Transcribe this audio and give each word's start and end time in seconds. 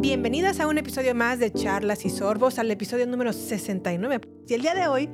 Bienvenidas 0.00 0.60
a 0.60 0.66
un 0.66 0.78
episodio 0.78 1.14
más 1.14 1.38
de 1.38 1.52
Charlas 1.52 2.04
y 2.04 2.10
Sorbos, 2.10 2.58
al 2.58 2.70
episodio 2.70 3.06
número 3.06 3.32
69. 3.32 4.20
Y 4.48 4.54
el 4.54 4.62
día 4.62 4.74
de 4.74 4.88
hoy 4.88 5.08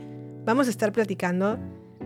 vamos 0.45 0.69
a 0.69 0.71
estar 0.71 0.93
platicando 0.93 1.59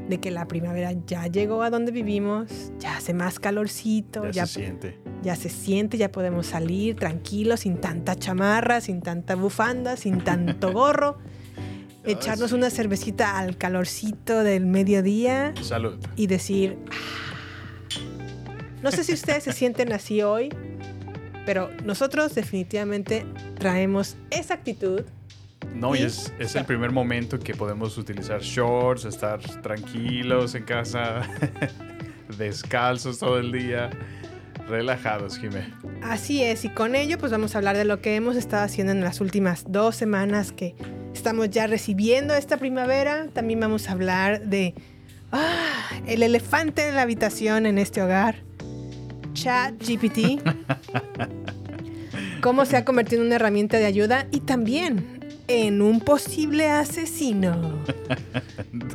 de 0.08 0.18
que 0.18 0.30
la 0.30 0.46
primavera 0.48 0.92
ya 1.06 1.26
llegó 1.26 1.62
a 1.62 1.70
donde 1.70 1.92
vivimos, 1.92 2.72
ya 2.78 2.96
hace 2.96 3.12
más 3.14 3.38
calorcito, 3.38 4.28
Ya, 4.30 4.46
se 4.46 4.60
siente. 4.60 4.98
ya 5.22 5.36
se 5.36 5.50
siente, 5.50 5.98
ya 5.98 6.10
podemos 6.10 6.46
salir 6.46 6.96
tranquilos, 6.96 7.60
sin 7.60 7.76
tanta 7.80 8.16
chamarra, 8.16 8.80
sin 8.80 9.02
tanta 9.02 9.34
bufanda, 9.34 9.96
sin 9.96 10.22
tanto 10.24 10.72
gorro. 10.72 11.18
echarnos 12.04 12.52
una 12.52 12.70
cervecita 12.70 13.38
al 13.38 13.58
calorcito 13.58 14.42
del 14.42 14.64
mediodía 14.64 15.52
Salud. 15.62 15.98
y 16.16 16.28
decir, 16.28 16.78
"Ah". 16.90 17.98
no 18.82 18.90
sé 18.90 19.04
si 19.04 19.12
ustedes 19.12 19.44
se 19.44 19.52
sienten 19.52 19.92
así 19.92 20.22
hoy, 20.22 20.48
pero 21.46 21.70
nosotros 21.84 22.34
definitivamente 22.34 23.26
traemos 23.58 24.16
esa 24.30 24.54
actitud. 24.54 25.02
No, 25.74 25.94
y 25.94 25.98
¿Sí? 25.98 26.04
es, 26.04 26.32
es 26.38 26.56
el 26.56 26.64
primer 26.64 26.90
momento 26.90 27.38
que 27.38 27.54
podemos 27.54 27.96
utilizar 27.98 28.40
shorts, 28.40 29.04
estar 29.04 29.40
tranquilos 29.62 30.54
en 30.54 30.64
casa, 30.64 31.22
descalzos 32.38 33.18
todo 33.18 33.38
el 33.38 33.52
día, 33.52 33.90
relajados, 34.68 35.38
Jimé. 35.38 35.72
Así 36.02 36.42
es, 36.42 36.64
y 36.64 36.70
con 36.70 36.94
ello 36.94 37.18
pues 37.18 37.30
vamos 37.30 37.54
a 37.54 37.58
hablar 37.58 37.76
de 37.76 37.84
lo 37.84 38.00
que 38.00 38.16
hemos 38.16 38.36
estado 38.36 38.64
haciendo 38.64 38.92
en 38.92 39.00
las 39.00 39.20
últimas 39.20 39.64
dos 39.68 39.96
semanas 39.96 40.52
que 40.52 40.74
estamos 41.14 41.50
ya 41.50 41.66
recibiendo 41.66 42.34
esta 42.34 42.56
primavera. 42.56 43.28
También 43.32 43.60
vamos 43.60 43.88
a 43.88 43.92
hablar 43.92 44.46
de 44.46 44.74
ah, 45.32 45.90
el 46.06 46.22
elefante 46.22 46.88
en 46.88 46.94
la 46.94 47.02
habitación 47.02 47.66
en 47.66 47.78
este 47.78 48.02
hogar, 48.02 48.42
ChatGPT. 49.40 50.42
Cómo 52.42 52.66
se 52.66 52.76
ha 52.76 52.84
convertido 52.84 53.22
en 53.22 53.28
una 53.28 53.36
herramienta 53.36 53.78
de 53.78 53.86
ayuda 53.86 54.26
y 54.30 54.40
también 54.40 55.20
en 55.48 55.80
un 55.80 56.00
posible 56.00 56.68
asesino. 56.68 57.78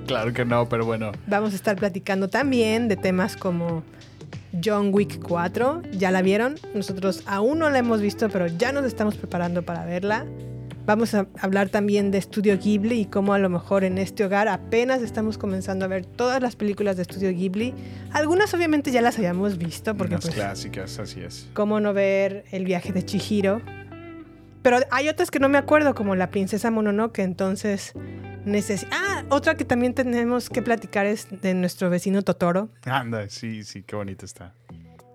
Claro 0.05 0.33
que 0.33 0.45
no, 0.45 0.69
pero 0.69 0.85
bueno, 0.85 1.11
Vamos 1.25 1.53
a 1.53 1.55
estar 1.55 1.75
platicando 1.75 2.29
también 2.29 2.87
de 2.87 2.95
temas 2.95 3.35
como 3.35 3.83
John 4.63 4.89
Wick 4.93 5.19
4. 5.19 5.81
¿Ya 5.93 6.11
la 6.11 6.21
vieron? 6.21 6.55
Nosotros 6.75 7.23
aún 7.25 7.59
no 7.59 7.69
la 7.71 7.79
hemos 7.79 8.01
visto, 8.01 8.29
pero 8.29 8.45
ya 8.45 8.71
nos 8.71 8.85
estamos 8.85 9.15
preparando 9.15 9.63
para 9.63 9.83
verla. 9.83 10.25
Vamos 10.85 11.15
a 11.15 11.25
hablar 11.39 11.69
también 11.69 12.11
de 12.11 12.21
Studio 12.21 12.59
Ghibli 12.59 13.01
y 13.01 13.05
cómo 13.05 13.33
a 13.33 13.39
lo 13.39 13.49
mejor 13.49 13.83
en 13.83 13.97
este 13.97 14.23
hogar 14.23 14.47
apenas 14.47 15.01
estamos 15.01 15.39
comenzando 15.39 15.83
a 15.83 15.87
ver 15.87 16.05
todas 16.05 16.39
las 16.43 16.55
películas 16.55 16.95
de 16.95 17.05
Studio 17.05 17.31
Ghibli. 17.31 17.73
Algunas 18.11 18.53
obviamente 18.53 18.91
ya 18.91 19.01
las 19.01 19.17
habíamos 19.17 19.57
visto, 19.57 19.97
porque 19.97 20.13
unas 20.13 20.25
pues 20.25 20.35
clásicas, 20.35 20.99
así 20.99 21.21
es. 21.21 21.49
cómo 21.53 21.79
no 21.79 21.91
ver 21.93 22.45
el 22.51 22.65
viaje 22.65 22.93
de 22.93 23.03
Chihiro. 23.03 23.63
Pero 24.61 24.77
hay 24.91 25.09
otras 25.09 25.31
que 25.31 25.39
no 25.39 25.49
me 25.49 25.57
acuerdo, 25.57 25.95
como 25.95 26.15
la 26.15 26.29
princesa 26.29 26.69
Mononoke, 26.69 27.19
entonces 27.19 27.93
neces 28.45 28.85
Ah, 28.91 29.23
otra 29.29 29.55
que 29.55 29.65
también 29.65 29.95
tenemos 29.95 30.51
que 30.51 30.61
platicar 30.61 31.07
es 31.07 31.27
de 31.41 31.55
nuestro 31.55 31.89
vecino 31.89 32.21
Totoro. 32.21 32.69
Anda, 32.83 33.27
sí, 33.29 33.63
sí, 33.63 33.81
qué 33.81 33.95
bonito 33.95 34.23
está. 34.23 34.53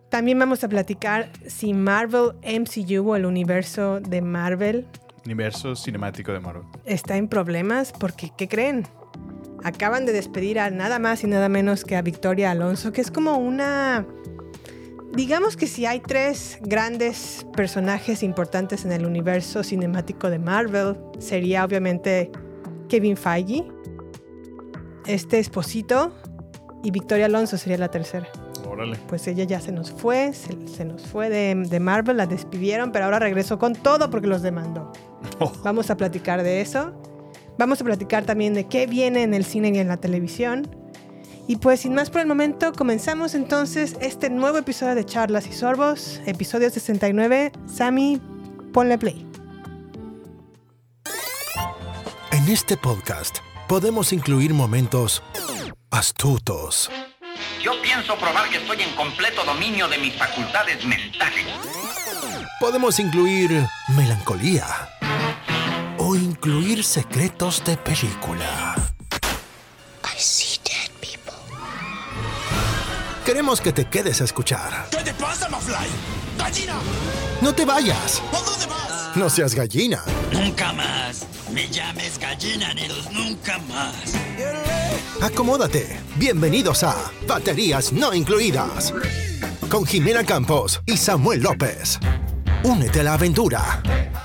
También 0.08 0.36
vamos 0.40 0.64
a 0.64 0.68
platicar 0.68 1.30
si 1.46 1.74
Marvel 1.74 2.32
MCU 2.42 3.08
o 3.08 3.14
el 3.14 3.24
universo 3.24 4.00
de 4.00 4.20
Marvel 4.20 4.86
Universo 5.24 5.76
cinemático 5.76 6.32
de 6.32 6.40
Marvel. 6.40 6.62
está 6.84 7.16
en 7.16 7.28
problemas 7.28 7.92
porque, 7.92 8.30
¿qué 8.36 8.48
creen? 8.48 8.86
Acaban 9.62 10.06
de 10.06 10.12
despedir 10.12 10.58
a 10.58 10.70
nada 10.70 10.98
más 10.98 11.22
y 11.22 11.26
nada 11.26 11.48
menos 11.48 11.84
que 11.84 11.96
a 11.96 12.02
Victoria 12.02 12.50
Alonso, 12.50 12.92
que 12.92 13.00
es 13.00 13.10
como 13.10 13.36
una... 13.36 14.06
Digamos 15.12 15.56
que 15.56 15.66
si 15.66 15.86
hay 15.86 16.00
tres 16.00 16.58
grandes 16.62 17.44
personajes 17.54 18.22
importantes 18.22 18.84
en 18.84 18.92
el 18.92 19.04
universo 19.04 19.64
cinemático 19.64 20.30
de 20.30 20.38
Marvel, 20.38 20.96
sería 21.18 21.64
obviamente 21.64 22.30
Kevin 22.88 23.16
Feige, 23.16 23.66
este 25.06 25.40
esposito, 25.40 26.12
y 26.82 26.92
Victoria 26.92 27.26
Alonso 27.26 27.58
sería 27.58 27.76
la 27.76 27.90
tercera. 27.90 28.28
Órale. 28.66 28.96
Pues 29.08 29.26
ella 29.26 29.44
ya 29.44 29.60
se 29.60 29.72
nos 29.72 29.90
fue, 29.90 30.32
se, 30.32 30.68
se 30.68 30.84
nos 30.84 31.02
fue 31.02 31.28
de, 31.28 31.56
de 31.68 31.80
Marvel, 31.80 32.16
la 32.16 32.26
despidieron, 32.26 32.92
pero 32.92 33.06
ahora 33.06 33.18
regresó 33.18 33.58
con 33.58 33.74
todo 33.74 34.10
porque 34.10 34.28
los 34.28 34.42
demandó. 34.42 34.92
Vamos 35.64 35.90
a 35.90 35.96
platicar 35.96 36.42
de 36.42 36.60
eso. 36.60 36.92
Vamos 37.58 37.80
a 37.80 37.84
platicar 37.84 38.24
también 38.24 38.54
de 38.54 38.66
qué 38.66 38.86
viene 38.86 39.22
en 39.22 39.34
el 39.34 39.44
cine 39.44 39.70
y 39.74 39.78
en 39.78 39.88
la 39.88 39.98
televisión. 39.98 40.74
Y 41.46 41.56
pues 41.56 41.80
sin 41.80 41.94
más 41.94 42.10
por 42.10 42.20
el 42.20 42.26
momento, 42.26 42.72
comenzamos 42.72 43.34
entonces 43.34 43.96
este 44.00 44.30
nuevo 44.30 44.58
episodio 44.58 44.94
de 44.94 45.04
Charlas 45.04 45.46
y 45.46 45.52
Sorbos, 45.52 46.20
episodio 46.26 46.70
69. 46.70 47.52
Sammy, 47.66 48.20
ponle 48.72 48.98
play. 48.98 49.26
En 52.30 52.48
este 52.48 52.76
podcast 52.76 53.38
podemos 53.68 54.12
incluir 54.12 54.54
momentos 54.54 55.22
astutos, 55.90 56.88
Yo 57.62 57.72
pienso 57.82 58.16
probar 58.16 58.48
que 58.48 58.58
estoy 58.58 58.80
en 58.80 58.94
completo 58.94 59.44
dominio 59.44 59.88
de 59.88 59.98
mis 59.98 60.14
facultades 60.14 60.84
mentales. 60.84 61.46
podemos 62.60 62.98
incluir 63.00 63.66
melancolía 63.88 64.66
o 66.10 66.16
incluir 66.16 66.82
secretos 66.82 67.62
de 67.64 67.76
película. 67.76 68.74
Queremos 73.24 73.60
que 73.60 73.72
te 73.72 73.84
quedes 73.84 74.20
a 74.20 74.24
escuchar. 74.24 74.88
¿Qué 74.90 75.04
te 75.04 75.14
pasa, 75.14 75.48
Mafly? 75.48 75.76
¡Gallina! 76.36 76.74
No 77.40 77.54
te 77.54 77.64
vayas. 77.64 78.20
¿A 78.32 78.42
dónde 78.42 78.66
vas? 78.66 79.16
No 79.16 79.30
seas 79.30 79.54
gallina. 79.54 80.02
Nunca 80.32 80.72
más. 80.72 81.26
Me 81.52 81.68
llames 81.68 82.18
gallina, 82.18 82.74
Neros, 82.74 83.08
nunca 83.12 83.58
más. 83.68 84.14
Acomódate. 85.22 86.00
Bienvenidos 86.16 86.82
a 86.82 86.96
Baterías 87.28 87.92
No 87.92 88.12
Incluidas. 88.12 88.92
Con 89.68 89.86
Jimena 89.86 90.24
Campos 90.24 90.80
y 90.86 90.96
Samuel 90.96 91.42
López. 91.42 92.00
Únete 92.64 93.00
a 93.00 93.04
la 93.04 93.14
aventura. 93.14 93.80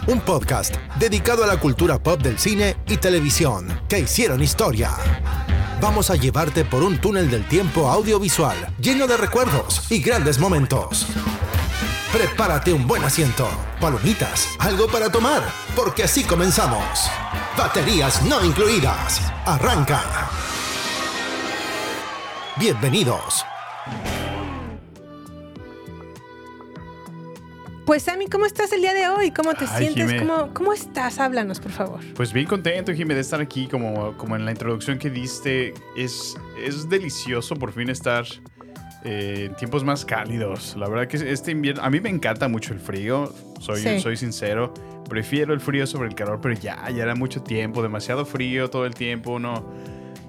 Un 0.07 0.19
podcast 0.19 0.75
dedicado 0.99 1.43
a 1.43 1.47
la 1.47 1.59
cultura 1.59 1.97
pop 1.97 2.21
del 2.21 2.37
cine 2.37 2.77
y 2.87 2.97
televisión 2.97 3.81
que 3.89 3.99
hicieron 3.99 4.43
historia. 4.43 4.91
Vamos 5.81 6.11
a 6.11 6.15
llevarte 6.15 6.63
por 6.63 6.83
un 6.83 6.99
túnel 6.99 7.31
del 7.31 7.47
tiempo 7.47 7.89
audiovisual 7.89 8.55
lleno 8.79 9.07
de 9.07 9.17
recuerdos 9.17 9.91
y 9.91 10.01
grandes 10.03 10.37
momentos. 10.37 11.07
Prepárate 12.13 12.71
un 12.71 12.85
buen 12.85 13.03
asiento, 13.03 13.49
palomitas, 13.81 14.49
algo 14.59 14.85
para 14.87 15.11
tomar, 15.11 15.41
porque 15.75 16.03
así 16.03 16.23
comenzamos. 16.23 17.09
Baterías 17.57 18.21
no 18.25 18.45
incluidas. 18.45 19.21
Arranca. 19.43 20.29
Bienvenidos. 22.57 23.43
Pues 27.85 28.03
Sammy, 28.03 28.25
¿cómo 28.27 28.45
estás 28.47 28.71
el 28.73 28.81
día 28.81 28.93
de 28.95 29.07
hoy? 29.09 29.29
¿Cómo 29.31 29.53
te 29.53 29.65
Ay, 29.69 29.83
sientes? 29.85 30.11
Jimé. 30.11 30.25
¿Cómo, 30.25 30.53
¿Cómo 30.53 30.73
estás? 30.73 31.19
Háblanos, 31.19 31.59
por 31.59 31.71
favor. 31.71 31.99
Pues 32.15 32.33
bien 32.33 32.47
contento, 32.47 32.91
Jimé, 32.93 33.13
de 33.13 33.21
estar 33.21 33.39
aquí, 33.39 33.67
como, 33.67 34.17
como 34.17 34.35
en 34.35 34.43
la 34.43 34.51
introducción 34.51 34.97
que 34.97 35.11
diste. 35.11 35.73
Es, 35.95 36.35
es 36.59 36.89
delicioso 36.89 37.55
por 37.55 37.71
fin 37.73 37.89
estar 37.89 38.25
eh, 39.03 39.45
en 39.49 39.55
tiempos 39.55 39.83
más 39.83 40.03
cálidos. 40.03 40.75
La 40.77 40.89
verdad 40.89 41.07
que 41.07 41.17
este 41.31 41.51
invierno, 41.51 41.83
a 41.83 41.91
mí 41.91 41.99
me 41.99 42.09
encanta 42.09 42.47
mucho 42.47 42.73
el 42.73 42.79
frío, 42.79 43.31
soy, 43.59 43.81
Sí. 43.81 43.99
soy 43.99 44.17
sincero. 44.17 44.73
Prefiero 45.07 45.53
el 45.53 45.59
frío 45.59 45.85
sobre 45.85 46.09
el 46.09 46.15
calor, 46.15 46.39
pero 46.41 46.55
ya, 46.55 46.89
ya 46.89 47.03
era 47.03 47.13
mucho 47.13 47.43
tiempo, 47.43 47.83
demasiado 47.83 48.25
frío 48.25 48.71
todo 48.71 48.87
el 48.87 48.95
tiempo. 48.95 49.33
Uno, 49.33 49.71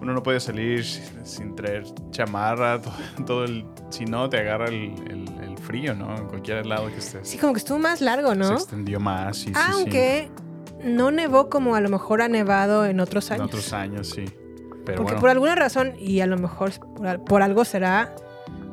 uno 0.01 0.13
no 0.13 0.23
puede 0.23 0.41
salir 0.41 0.85
sin 0.85 1.55
traer 1.57 1.85
chamarra, 2.11 2.81
todo, 2.81 2.95
todo 3.27 3.45
el... 3.45 3.65
Si 3.91 4.05
no, 4.05 4.29
te 4.29 4.39
agarra 4.39 4.67
el, 4.69 4.93
el- 5.09 5.27
el 5.43 5.59
frío, 5.59 5.95
¿no? 5.95 6.15
En 6.17 6.27
cualquier 6.27 6.65
lado 6.67 6.89
que 6.89 6.99
estés. 6.99 7.29
Sí, 7.29 7.39
como 7.39 7.53
que 7.53 7.59
estuvo 7.59 7.79
más 7.79 8.01
largo, 8.01 8.31
Se 8.31 8.37
¿no? 8.37 8.53
extendió 8.53 9.01
más, 9.01 9.37
sí, 9.37 9.47
sí, 9.47 9.55
sí. 9.55 9.61
Aunque 9.73 10.31
no 10.85 11.11
nevó 11.11 11.49
como 11.51 11.75
a 11.75 11.81
lo 11.81 11.89
mejor 11.89 12.23
ha 12.23 12.29
nevado 12.29 12.85
en 12.87 13.01
otros 13.01 13.31
En 13.31 13.35
años. 13.41 13.47
otros 13.49 13.73
años, 13.73 14.11
sí. 14.11 14.25
Pero 14.85 14.99
Porque 14.99 15.03
bueno. 15.15 15.21
por 15.21 15.31
alguna 15.31 15.55
razón, 15.57 15.95
y 15.99 16.21
a 16.21 16.27
lo 16.27 16.37
mejor 16.39 16.71
por 17.25 17.43
algo 17.43 17.65
será, 17.65 18.15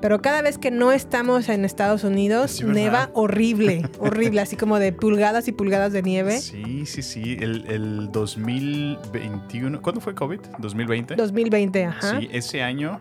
pero 0.03 0.21
cada 0.21 0.41
vez 0.41 0.57
que 0.57 0.69
no 0.69 0.91
estamos 0.91 1.47
en 1.47 1.63
Estados 1.63 2.03
Unidos, 2.03 2.61
neva 2.61 3.09
horrible, 3.13 3.89
horrible, 3.99 4.41
así 4.41 4.57
como 4.57 4.77
de 4.77 4.91
pulgadas 4.91 5.47
y 5.47 5.53
pulgadas 5.53 5.93
de 5.93 6.01
nieve. 6.01 6.39
Sí, 6.39 6.85
sí, 6.85 7.01
sí. 7.01 7.37
El, 7.39 7.65
el 7.69 8.11
2021. 8.11 9.81
¿Cuándo 9.81 10.01
fue 10.01 10.13
COVID? 10.13 10.41
¿2020? 10.59 11.15
2020, 11.15 11.85
ajá. 11.85 12.19
Sí, 12.19 12.27
ese 12.33 12.61
año. 12.61 12.99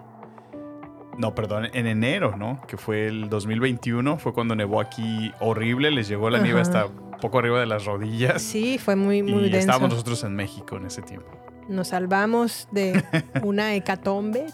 No, 1.18 1.34
perdón, 1.34 1.70
en 1.74 1.88
enero, 1.88 2.36
¿no? 2.36 2.62
Que 2.68 2.76
fue 2.76 3.08
el 3.08 3.28
2021, 3.28 4.18
fue 4.18 4.32
cuando 4.32 4.54
nevó 4.54 4.80
aquí 4.80 5.32
horrible, 5.40 5.90
les 5.90 6.06
llegó 6.06 6.30
la 6.30 6.38
nieve 6.38 6.60
Ajá. 6.60 6.84
hasta 6.84 7.18
poco 7.20 7.40
arriba 7.40 7.58
de 7.58 7.66
las 7.66 7.84
rodillas. 7.84 8.40
Sí, 8.42 8.78
fue 8.78 8.94
muy, 8.94 9.24
muy 9.24 9.40
y 9.40 9.42
denso. 9.46 9.58
estábamos 9.58 9.90
nosotros 9.90 10.22
en 10.22 10.36
México 10.36 10.76
en 10.76 10.86
ese 10.86 11.02
tiempo. 11.02 11.32
Nos 11.72 11.88
salvamos 11.88 12.68
de 12.70 13.02
una 13.42 13.74
hecatombe. 13.74 14.46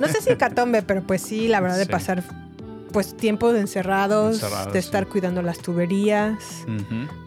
No 0.00 0.08
sé 0.08 0.22
si 0.22 0.30
hecatombe, 0.30 0.82
pero 0.82 1.02
pues 1.06 1.20
sí, 1.22 1.48
la 1.48 1.60
verdad 1.60 1.76
de 1.78 1.84
Sí. 1.84 1.90
pasar 1.90 2.22
pues 2.92 3.14
tiempos 3.16 3.54
encerrados, 3.54 4.36
Encerrados, 4.36 4.72
de 4.72 4.78
estar 4.78 5.04
sí. 5.04 5.10
cuidando 5.10 5.42
las 5.42 5.58
tuberías, 5.58 6.64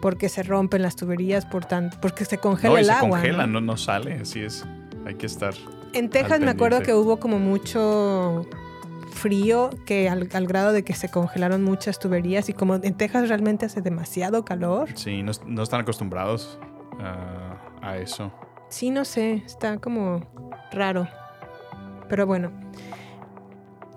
porque 0.01 0.27
se 0.27 0.41
rompen 0.41 0.81
las 0.81 0.95
tuberías, 0.95 1.45
por 1.45 1.65
tan, 1.65 1.91
porque 2.01 2.25
se 2.25 2.39
congela 2.39 2.71
No, 2.73 2.77
y 2.77 2.81
el 2.81 2.85
se 2.87 2.91
agua. 2.93 3.09
congela, 3.19 3.45
¿no? 3.45 3.61
no, 3.61 3.61
no 3.61 3.77
sale, 3.77 4.21
así 4.21 4.39
es. 4.41 4.65
Hay 5.05 5.15
que 5.15 5.27
estar. 5.27 5.53
En 5.93 6.09
Texas 6.09 6.39
me 6.39 6.49
acuerdo 6.49 6.81
que 6.81 6.95
hubo 6.95 7.17
como 7.17 7.37
mucho 7.37 8.47
frío, 9.11 9.69
que 9.85 10.09
al, 10.09 10.29
al 10.33 10.47
grado 10.47 10.71
de 10.71 10.83
que 10.83 10.93
se 10.95 11.09
congelaron 11.09 11.63
muchas 11.63 11.99
tuberías 11.99 12.49
y 12.49 12.53
como 12.53 12.75
en 12.75 12.95
Texas 12.95 13.29
realmente 13.29 13.65
hace 13.67 13.81
demasiado 13.81 14.43
calor. 14.45 14.89
Sí, 14.95 15.21
no, 15.21 15.31
no 15.45 15.61
están 15.63 15.81
acostumbrados 15.81 16.57
a, 16.99 17.57
a 17.81 17.97
eso. 17.97 18.31
Sí, 18.71 18.89
no 18.89 19.06
sé, 19.06 19.44
está 19.45 19.77
como 19.77 20.25
raro. 20.71 21.07
Pero 22.09 22.25
bueno. 22.25 22.51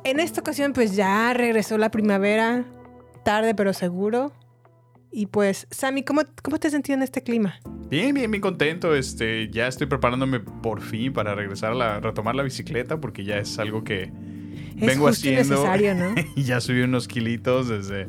En 0.04 0.20
esta 0.20 0.40
ocasión 0.42 0.72
pues 0.74 0.94
ya 0.96 1.32
regresó 1.32 1.78
la 1.78 1.90
primavera, 1.90 2.64
tarde 3.24 3.54
pero 3.54 3.72
seguro. 3.72 4.32
Y 5.10 5.26
pues, 5.26 5.68
Sammy, 5.70 6.02
¿cómo, 6.02 6.22
cómo 6.42 6.58
te 6.58 6.66
has 6.66 6.72
sentido 6.72 6.96
en 6.96 7.02
este 7.04 7.22
clima? 7.22 7.60
Bien, 7.88 8.12
bien, 8.12 8.28
bien 8.30 8.40
contento. 8.40 8.96
Este, 8.96 9.48
ya 9.48 9.68
estoy 9.68 9.86
preparándome 9.86 10.40
por 10.40 10.80
fin 10.82 11.12
para 11.12 11.36
regresar 11.36 11.70
a 11.70 11.74
la, 11.76 12.00
retomar 12.00 12.34
la 12.34 12.42
bicicleta 12.42 13.00
porque 13.00 13.24
ya 13.24 13.38
es 13.38 13.56
algo 13.60 13.84
que 13.84 14.02
Es 14.02 14.10
vengo 14.80 15.06
justo 15.06 15.28
haciendo. 15.28 15.54
necesario, 15.54 15.94
¿no? 15.94 16.14
y 16.34 16.42
ya 16.44 16.60
subí 16.60 16.82
unos 16.82 17.06
kilitos 17.06 17.68
desde, 17.68 18.08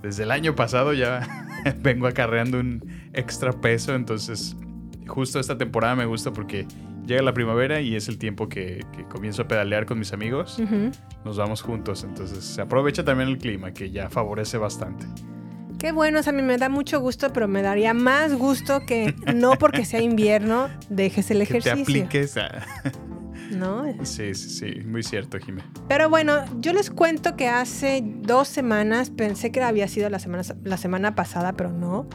desde 0.00 0.22
el 0.22 0.30
año 0.30 0.54
pasado. 0.54 0.92
Ya 0.92 1.26
vengo 1.82 2.06
acarreando 2.06 2.60
un 2.60 2.84
extra 3.12 3.52
peso. 3.52 3.96
Entonces, 3.96 4.56
justo 5.06 5.40
esta 5.40 5.56
temporada 5.58 5.94
me 5.96 6.06
gusta 6.06 6.32
porque 6.32 6.66
llega 7.06 7.22
la 7.22 7.34
primavera 7.34 7.80
y 7.80 7.96
es 7.96 8.08
el 8.08 8.18
tiempo 8.18 8.48
que, 8.48 8.84
que 8.96 9.04
comienzo 9.04 9.42
a 9.42 9.48
pedalear 9.48 9.86
con 9.86 9.98
mis 9.98 10.12
amigos. 10.12 10.58
Nos 11.24 11.36
vamos 11.36 11.62
juntos. 11.62 12.04
Entonces, 12.04 12.44
se 12.44 12.60
aprovecha 12.62 13.04
también 13.04 13.28
el 13.28 13.38
clima 13.38 13.72
que 13.72 13.90
ya 13.90 14.08
favorece 14.10 14.58
bastante. 14.58 15.06
Qué 15.78 15.92
bueno, 15.92 16.22
Sammy, 16.22 16.42
me 16.42 16.56
da 16.56 16.68
mucho 16.70 17.00
gusto, 17.00 17.32
pero 17.32 17.46
me 17.46 17.60
daría 17.60 17.92
más 17.92 18.32
gusto 18.34 18.80
que 18.86 19.14
no 19.34 19.52
porque 19.58 19.84
sea 19.84 20.00
invierno 20.00 20.68
dejes 20.88 21.30
el 21.30 21.38
Que 21.46 21.46
te 21.46 21.58
ejercicio. 21.58 21.82
apliques 21.82 22.36
a... 22.38 22.64
¿no? 23.50 23.84
Sí, 24.02 24.34
sí, 24.34 24.48
sí. 24.48 24.80
Muy 24.86 25.02
cierto, 25.02 25.38
Jimé. 25.38 25.62
Pero 25.88 26.08
bueno, 26.08 26.44
yo 26.60 26.72
les 26.72 26.90
cuento 26.90 27.36
que 27.36 27.48
hace 27.48 28.02
dos 28.02 28.48
semanas, 28.48 29.10
pensé 29.10 29.52
que 29.52 29.62
había 29.62 29.86
sido 29.88 30.08
la 30.08 30.18
semana, 30.18 30.42
la 30.62 30.76
semana 30.76 31.14
pasada, 31.14 31.52
pero 31.52 31.70
no. 31.70 32.06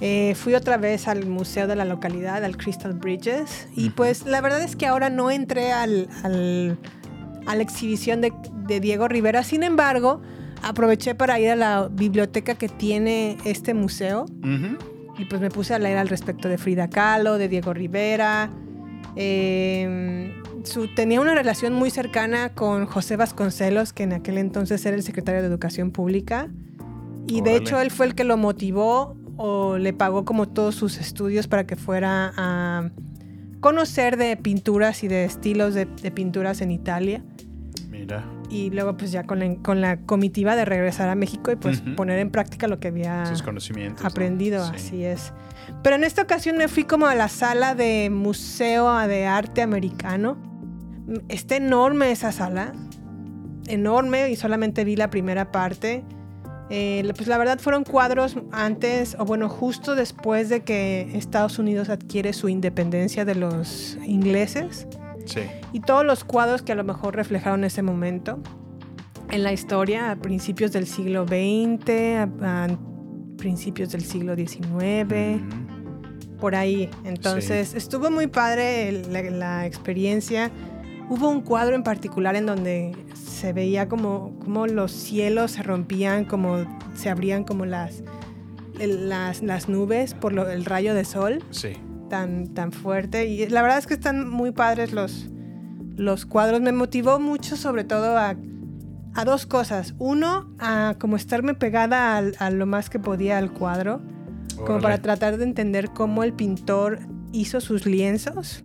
Eh, 0.00 0.34
fui 0.34 0.54
otra 0.54 0.76
vez 0.78 1.08
al 1.08 1.26
museo 1.26 1.66
de 1.66 1.76
la 1.76 1.84
localidad, 1.84 2.42
al 2.44 2.56
Crystal 2.56 2.94
Bridges, 2.94 3.68
y 3.76 3.90
pues 3.90 4.24
la 4.24 4.40
verdad 4.40 4.62
es 4.62 4.74
que 4.76 4.86
ahora 4.86 5.10
no 5.10 5.30
entré 5.30 5.72
al, 5.72 6.08
al- 6.22 6.78
a 7.46 7.54
la 7.54 7.62
exhibición 7.62 8.20
de, 8.20 8.32
de 8.66 8.80
Diego 8.80 9.08
Rivera. 9.08 9.42
Sin 9.44 9.62
embargo, 9.62 10.22
aproveché 10.62 11.14
para 11.14 11.38
ir 11.38 11.50
a 11.50 11.56
la 11.56 11.88
biblioteca 11.90 12.54
que 12.54 12.68
tiene 12.68 13.36
este 13.44 13.74
museo. 13.74 14.24
Ujú. 14.24 14.78
Y 15.18 15.24
pues 15.26 15.40
me 15.40 15.50
puse 15.50 15.74
a 15.74 15.78
leer 15.78 15.98
al 15.98 16.08
respecto 16.08 16.48
de 16.48 16.56
Frida 16.56 16.88
Kahlo, 16.88 17.36
de 17.36 17.48
Diego 17.48 17.74
Rivera. 17.74 18.50
Eh, 19.16 20.32
su- 20.64 20.88
tenía 20.94 21.20
una 21.20 21.34
relación 21.34 21.74
muy 21.74 21.90
cercana 21.90 22.54
con 22.54 22.86
José 22.86 23.16
Vasconcelos, 23.16 23.92
que 23.92 24.04
en 24.04 24.12
aquel 24.14 24.38
entonces 24.38 24.84
era 24.86 24.96
el 24.96 25.02
secretario 25.02 25.42
de 25.42 25.48
Educación 25.48 25.90
Pública. 25.90 26.48
Y 27.26 27.42
de 27.42 27.56
hecho 27.56 27.80
él 27.80 27.90
fue 27.90 28.06
el 28.06 28.14
que 28.14 28.24
lo 28.24 28.36
motivó 28.36 29.14
o 29.42 29.78
le 29.78 29.94
pagó 29.94 30.26
como 30.26 30.46
todos 30.48 30.74
sus 30.74 30.98
estudios 30.98 31.48
para 31.48 31.66
que 31.66 31.74
fuera 31.74 32.32
a 32.36 32.90
conocer 33.60 34.18
de 34.18 34.36
pinturas 34.36 35.02
y 35.02 35.08
de 35.08 35.24
estilos 35.24 35.72
de, 35.72 35.86
de 35.86 36.10
pinturas 36.10 36.60
en 36.60 36.70
Italia. 36.70 37.24
Mira. 37.90 38.22
Y 38.50 38.68
luego 38.70 38.98
pues 38.98 39.12
ya 39.12 39.24
con 39.24 39.38
la, 39.38 39.54
con 39.56 39.80
la 39.80 39.98
comitiva 40.02 40.56
de 40.56 40.66
regresar 40.66 41.08
a 41.08 41.14
México 41.14 41.50
y 41.52 41.56
pues 41.56 41.80
Ujú. 41.80 41.94
poner 41.96 42.18
en 42.18 42.30
práctica 42.30 42.68
lo 42.68 42.80
que 42.80 42.88
había 42.88 43.24
Sus 43.24 43.42
conocimientos. 43.42 44.02
¿no? 44.02 44.08
aprendido, 44.08 44.66
Sí. 44.66 44.72
así 44.74 45.04
es. 45.04 45.32
Pero 45.82 45.96
en 45.96 46.04
esta 46.04 46.20
ocasión 46.22 46.58
me 46.58 46.68
fui 46.68 46.84
como 46.84 47.06
a 47.06 47.14
la 47.14 47.28
sala 47.28 47.74
de 47.74 48.10
Museo 48.10 48.94
de 49.06 49.26
Arte 49.26 49.62
Americano. 49.62 50.36
Está 51.28 51.56
enorme 51.56 52.10
esa 52.10 52.30
sala, 52.30 52.72
enorme 53.68 54.30
y 54.30 54.36
solamente 54.36 54.84
vi 54.84 54.96
la 54.96 55.08
primera 55.10 55.50
parte. 55.50 56.04
Eh, 56.70 57.02
pues 57.16 57.26
la 57.28 57.36
verdad 57.36 57.58
fueron 57.58 57.82
cuadros 57.84 58.36
antes, 58.52 59.16
o 59.18 59.24
bueno, 59.24 59.48
justo 59.48 59.96
después 59.96 60.48
de 60.48 60.62
que 60.62 61.10
Estados 61.14 61.58
Unidos 61.58 61.88
adquiere 61.88 62.32
su 62.32 62.48
independencia 62.48 63.24
de 63.24 63.34
los 63.34 63.98
ingleses 64.06 64.86
Sí. 65.26 65.40
y 65.72 65.80
todos 65.80 66.04
los 66.06 66.22
cuadros 66.24 66.62
que 66.62 66.70
a 66.72 66.76
lo 66.76 66.84
mejor 66.84 67.16
reflejaron 67.16 67.64
ese 67.64 67.82
momento 67.82 68.38
en 69.30 69.42
la 69.42 69.52
historia 69.52 70.12
a 70.12 70.16
principios 70.16 70.70
del 70.72 70.86
siglo 70.86 71.26
XX, 71.26 71.90
a, 72.42 72.64
a 72.64 72.68
principios 73.36 73.90
del 73.90 74.02
siglo 74.02 74.34
XIX, 74.36 75.40
Ujú. 75.40 76.36
por 76.38 76.54
ahí. 76.54 76.88
Entonces 77.04 77.74
estuvo 77.74 78.10
muy 78.10 78.26
padre 78.28 78.88
el- 78.88 79.12
la, 79.12 79.22
la 79.22 79.66
experiencia. 79.66 80.50
Hubo 81.10 81.28
un 81.28 81.40
cuadro 81.42 81.74
en 81.74 81.82
particular 81.82 82.36
en 82.36 82.46
donde 82.46 82.96
se 83.14 83.52
veía 83.52 83.88
como, 83.88 84.38
como 84.44 84.66
los 84.66 84.92
cielos 84.92 85.50
se 85.50 85.62
rompían, 85.62 86.24
como 86.24 86.64
se 86.94 87.10
abrían 87.10 87.42
como 87.44 87.66
las, 87.66 88.02
las, 88.78 89.42
las 89.42 89.68
nubes 89.68 90.14
por 90.14 90.32
lo- 90.32 90.48
el 90.48 90.64
rayo 90.64 90.94
de 90.94 91.04
sol 91.04 91.42
Sí. 91.50 91.72
tan, 92.08 92.48
tan 92.54 92.70
fuerte. 92.72 93.26
Y 93.26 93.48
la 93.48 93.60
verdad 93.62 93.78
es 93.78 93.86
que 93.86 93.94
están 93.94 94.28
muy 94.30 94.52
padres 94.52 94.92
los, 94.92 95.28
los 95.96 96.26
cuadros. 96.26 96.60
Me 96.60 96.72
motivó 96.72 97.18
mucho 97.18 97.56
sobre 97.56 97.82
todo 97.84 98.16
a, 98.16 98.36
a 99.14 99.24
dos 99.24 99.46
cosas. 99.46 99.94
Uno, 99.98 100.54
a 100.60 100.94
como 101.00 101.16
estarme 101.16 101.54
pegada 101.54 102.16
al- 102.16 102.36
a, 102.38 102.50
lo 102.50 102.66
más 102.66 102.88
que 102.88 103.00
podía 103.00 103.36
al 103.38 103.52
cuadro, 103.52 104.00
como 104.54 104.64
Órale. 104.76 104.82
para 104.82 104.98
tratar 105.02 105.38
de 105.38 105.44
entender 105.44 105.90
cómo 105.90 106.22
el 106.22 106.32
pintor 106.34 107.00
hizo 107.32 107.60
sus 107.60 107.84
lienzos. 107.84 108.62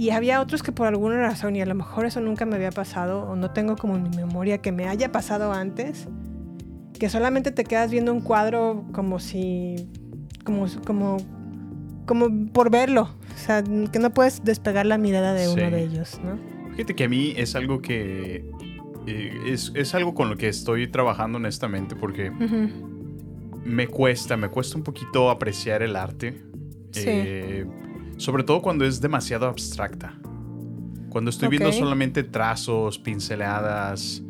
Y 0.00 0.10
había 0.10 0.40
otros 0.40 0.62
que 0.62 0.72
por 0.72 0.86
alguna 0.86 1.16
razón, 1.20 1.56
y 1.56 1.60
a 1.60 1.66
lo 1.66 1.74
mejor 1.74 2.06
eso 2.06 2.20
nunca 2.22 2.46
me 2.46 2.56
había 2.56 2.70
pasado, 2.70 3.22
o 3.24 3.36
no 3.36 3.50
tengo 3.50 3.76
como 3.76 3.96
en 3.96 4.02
mi 4.04 4.10
memoria 4.16 4.58
que 4.58 4.72
me 4.72 4.88
haya 4.88 5.12
pasado 5.12 5.52
antes, 5.52 6.08
que 6.98 7.10
solamente 7.10 7.50
te 7.52 7.64
quedas 7.64 7.90
viendo 7.90 8.10
un 8.12 8.20
cuadro 8.22 8.84
como 8.92 9.18
si, 9.18 9.90
como, 10.44 10.66
como, 10.86 11.18
como 12.06 12.50
por 12.52 12.70
verlo. 12.70 13.10
O 13.34 13.38
sea, 13.38 13.62
que 13.62 13.98
no 13.98 14.08
puedes 14.14 14.42
despegar 14.42 14.86
la 14.86 14.96
mirada 14.96 15.34
de 15.34 15.48
uno 15.48 15.64
Sí. 15.66 15.70
de 15.70 15.82
ellos, 15.82 16.20
¿no? 16.24 16.38
Fíjate 16.72 16.94
que 16.94 17.04
a 17.04 17.08
mí 17.08 17.34
es 17.36 17.54
algo 17.54 17.82
que. 17.82 18.44
eh, 19.06 19.32
es, 19.48 19.70
es 19.74 19.94
algo 19.94 20.14
con 20.14 20.30
lo 20.30 20.36
que 20.36 20.48
estoy 20.48 20.88
trabajando 20.90 21.36
honestamente 21.36 21.94
porque 21.96 22.30
me 23.64 23.86
cuesta, 23.86 24.36
me 24.38 24.48
cuesta 24.48 24.76
un 24.78 24.84
poquito 24.84 25.30
apreciar 25.30 25.82
el 25.82 25.94
arte. 25.96 26.42
Sí. 26.92 27.04
Eh, 27.06 27.66
sobre 28.20 28.42
todo 28.44 28.62
cuando 28.62 28.84
es 28.84 29.00
demasiado 29.00 29.46
abstracta. 29.46 30.14
Cuando 31.08 31.30
estoy 31.30 31.48
viendo 31.48 31.72
solamente 31.72 32.22
trazos, 32.22 32.98
pinceladas, 32.98 34.22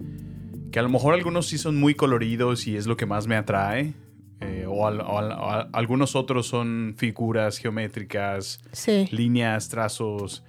que 0.73 0.78
a 0.78 0.82
lo 0.82 0.88
mejor 0.88 1.14
algunos 1.14 1.47
sí 1.49 1.59
son 1.59 1.78
muy 1.78 1.94
coloridos 1.94 2.66
y 2.66 2.76
es 2.76 2.87
lo 2.87 2.97
que 2.97 3.06
más 3.06 3.26
me 3.26 3.37
atrae. 3.37 3.94
eh, 4.42 4.64
o, 4.66 4.87
al- 4.87 5.02
o 5.02 5.18
al- 5.18 5.32
o 5.32 5.50
al- 5.50 5.68
algunos 5.75 6.16
otros 6.16 6.47
son 6.47 6.94
figuras 6.97 7.59
geométricas, 7.59 8.59
Sí. 8.73 9.06
líneas, 9.11 9.68
trazos. 9.68 10.44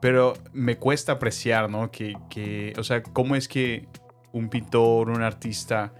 Pero 0.00 0.32
me 0.54 0.78
cuesta 0.78 1.12
apreciar, 1.12 1.68
¿no? 1.68 1.90
Que, 1.90 2.16
que, 2.30 2.72
o 2.78 2.82
sea, 2.82 3.02
cómo 3.02 3.36
es 3.36 3.46
que 3.46 3.88
un 4.32 4.48
pintor, 4.48 5.10
un 5.10 5.20
artista 5.20 5.92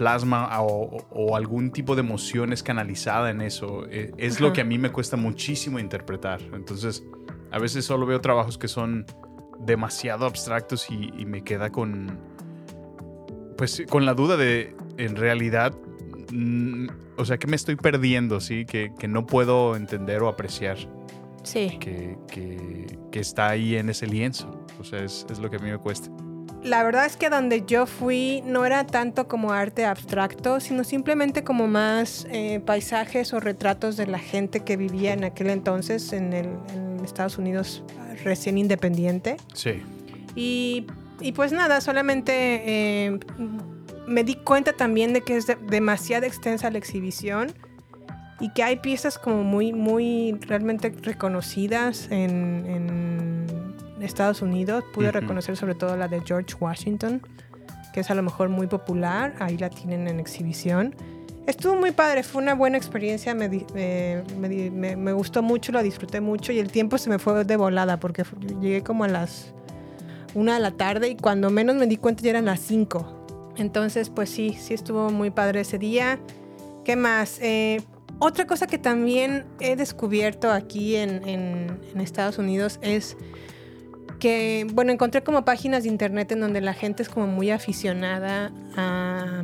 plasma 0.00 0.48
o, 0.62 0.96
o 1.10 1.36
algún 1.36 1.72
tipo 1.72 1.94
de 1.94 2.00
emoción 2.00 2.54
es 2.54 2.62
canalizada 2.62 3.28
en 3.28 3.42
eso. 3.42 3.84
Eh, 3.90 4.12
Es 4.16 4.40
lo 4.40 4.50
que 4.54 4.62
a 4.62 4.64
mí 4.64 4.78
me 4.78 4.90
cuesta 4.90 5.18
muchísimo 5.18 5.78
interpretar. 5.78 6.40
Entonces, 6.54 7.04
a 7.50 7.58
veces 7.58 7.84
solo 7.84 8.06
veo 8.06 8.18
trabajos 8.22 8.56
que 8.56 8.66
son 8.66 9.04
demasiado 9.58 10.24
abstractos 10.24 10.90
y, 10.90 11.10
y 11.18 11.26
me 11.26 11.42
queda 11.44 11.68
con, 11.70 12.18
pues, 13.58 13.82
con 13.90 14.06
la 14.06 14.14
duda 14.14 14.38
de, 14.38 14.74
en 14.96 15.16
realidad, 15.16 15.74
mm, 16.32 16.86
o 17.18 17.24
sea, 17.26 17.36
que 17.36 17.46
me 17.46 17.56
estoy 17.56 17.76
perdiendo, 17.76 18.40
¿sí? 18.40 18.64
Que, 18.64 18.92
que 18.98 19.06
no 19.06 19.26
puedo 19.26 19.76
entender 19.76 20.22
o 20.22 20.28
apreciar 20.28 20.78
Sí. 21.42 21.76
que, 21.78 22.16
que- 22.26 22.98
que 23.12 23.20
está 23.20 23.48
ahí 23.50 23.76
en 23.76 23.90
ese 23.90 24.06
lienzo. 24.06 24.64
O 24.78 24.84
sea, 24.84 25.02
es, 25.04 25.26
es 25.30 25.40
lo 25.40 25.50
que 25.50 25.56
a 25.56 25.58
mí 25.58 25.70
me 25.70 25.78
cuesta. 25.78 26.08
La 26.62 26.82
verdad 26.82 27.06
es 27.06 27.16
que 27.16 27.30
donde 27.30 27.64
yo 27.66 27.86
fui 27.86 28.42
no 28.44 28.66
era 28.66 28.86
tanto 28.86 29.28
como 29.28 29.52
arte 29.52 29.86
abstracto, 29.86 30.60
sino 30.60 30.84
simplemente 30.84 31.42
como 31.42 31.66
más 31.66 32.26
eh, 32.30 32.60
paisajes 32.64 33.32
o 33.32 33.40
retratos 33.40 33.96
de 33.96 34.06
la 34.06 34.18
gente 34.18 34.60
que 34.60 34.76
vivía 34.76 35.14
en 35.14 35.24
aquel 35.24 35.48
entonces 35.48 36.12
en, 36.12 36.34
el, 36.34 36.48
en 36.74 37.00
Estados 37.02 37.38
Unidos 37.38 37.82
recién 38.24 38.58
independiente. 38.58 39.38
Sí. 39.54 39.82
Y, 40.34 40.86
y 41.20 41.32
pues 41.32 41.52
nada, 41.52 41.80
solamente 41.80 42.32
eh, 42.34 43.18
me 44.06 44.22
di 44.22 44.34
cuenta 44.34 44.74
también 44.74 45.14
de 45.14 45.22
que 45.22 45.38
es 45.38 45.46
de- 45.46 45.56
demasiado 45.56 46.26
extensa 46.26 46.70
la 46.70 46.76
exhibición 46.76 47.52
y 48.38 48.52
que 48.52 48.62
hay 48.62 48.76
piezas 48.76 49.18
como 49.18 49.44
muy, 49.44 49.72
muy 49.72 50.36
realmente 50.42 50.90
reconocidas 51.02 52.06
en, 52.10 52.66
en 52.66 53.46
Estados 54.02 54.42
Unidos. 54.42 54.84
Pude 54.92 55.08
Ujú. 55.10 55.20
reconocer 55.20 55.56
sobre 55.56 55.74
todo 55.74 55.96
la 55.96 56.08
de 56.08 56.20
George 56.24 56.54
Washington. 56.60 57.22
que 57.92 58.00
es 58.00 58.10
a 58.12 58.14
lo 58.14 58.22
mejor 58.22 58.48
muy 58.50 58.68
popular. 58.68 59.34
Ahí 59.40 59.58
la 59.58 59.68
tienen 59.68 60.06
en 60.06 60.20
exhibición. 60.20 60.94
Estuvo 61.48 61.74
muy 61.74 61.90
padre, 61.90 62.22
fue 62.22 62.40
una 62.40 62.54
buena 62.54 62.76
experiencia, 62.78 63.34
me, 63.34 63.48
di- 63.48 63.66
me- 63.74 64.22
me 64.70 64.94
me- 64.96 65.12
gustó 65.12 65.42
mucho, 65.42 65.72
lo 65.72 65.82
disfruté 65.82 66.20
mucho 66.20 66.52
y 66.52 66.60
el 66.60 66.70
tiempo 66.70 66.98
se 66.98 67.10
me 67.10 67.18
fue 67.18 67.44
de 67.44 67.56
volada 67.56 67.98
porque 67.98 68.22
llegué 68.60 68.84
como 68.84 69.02
a 69.02 69.08
las 69.08 69.52
una 70.34 70.54
de 70.54 70.60
la 70.60 70.70
tarde 70.70 71.08
y 71.08 71.16
cuando 71.16 71.50
menos 71.50 71.74
me 71.74 71.88
di 71.88 71.96
cuenta 71.96 72.22
ya 72.22 72.30
eran 72.30 72.44
las 72.44 72.60
5. 72.60 73.52
Entonces, 73.56 74.08
pues 74.08 74.30
sí, 74.30 74.56
sí 74.60 74.72
estuvo 74.74 75.10
muy 75.10 75.30
padre 75.30 75.62
ese 75.62 75.76
día. 75.78 76.20
¿Qué 76.84 76.94
más? 76.94 77.40
Eh, 77.42 77.82
otra 78.20 78.46
cosa 78.46 78.68
que 78.68 78.78
también 78.78 79.46
he 79.58 79.74
descubierto 79.74 80.52
aquí 80.52 80.94
en, 80.94 81.28
en- 81.28 81.80
en 81.92 82.00
Estados 82.00 82.38
Unidos 82.38 82.78
es 82.82 83.16
que, 84.20 84.66
bueno, 84.72 84.92
encontré 84.92 85.24
como 85.24 85.44
páginas 85.44 85.82
de 85.82 85.88
internet 85.88 86.30
en 86.30 86.40
donde 86.40 86.60
la 86.60 86.74
gente 86.74 87.02
es 87.02 87.08
como 87.08 87.26
muy 87.26 87.50
aficionada 87.50 88.52
a 88.76 89.42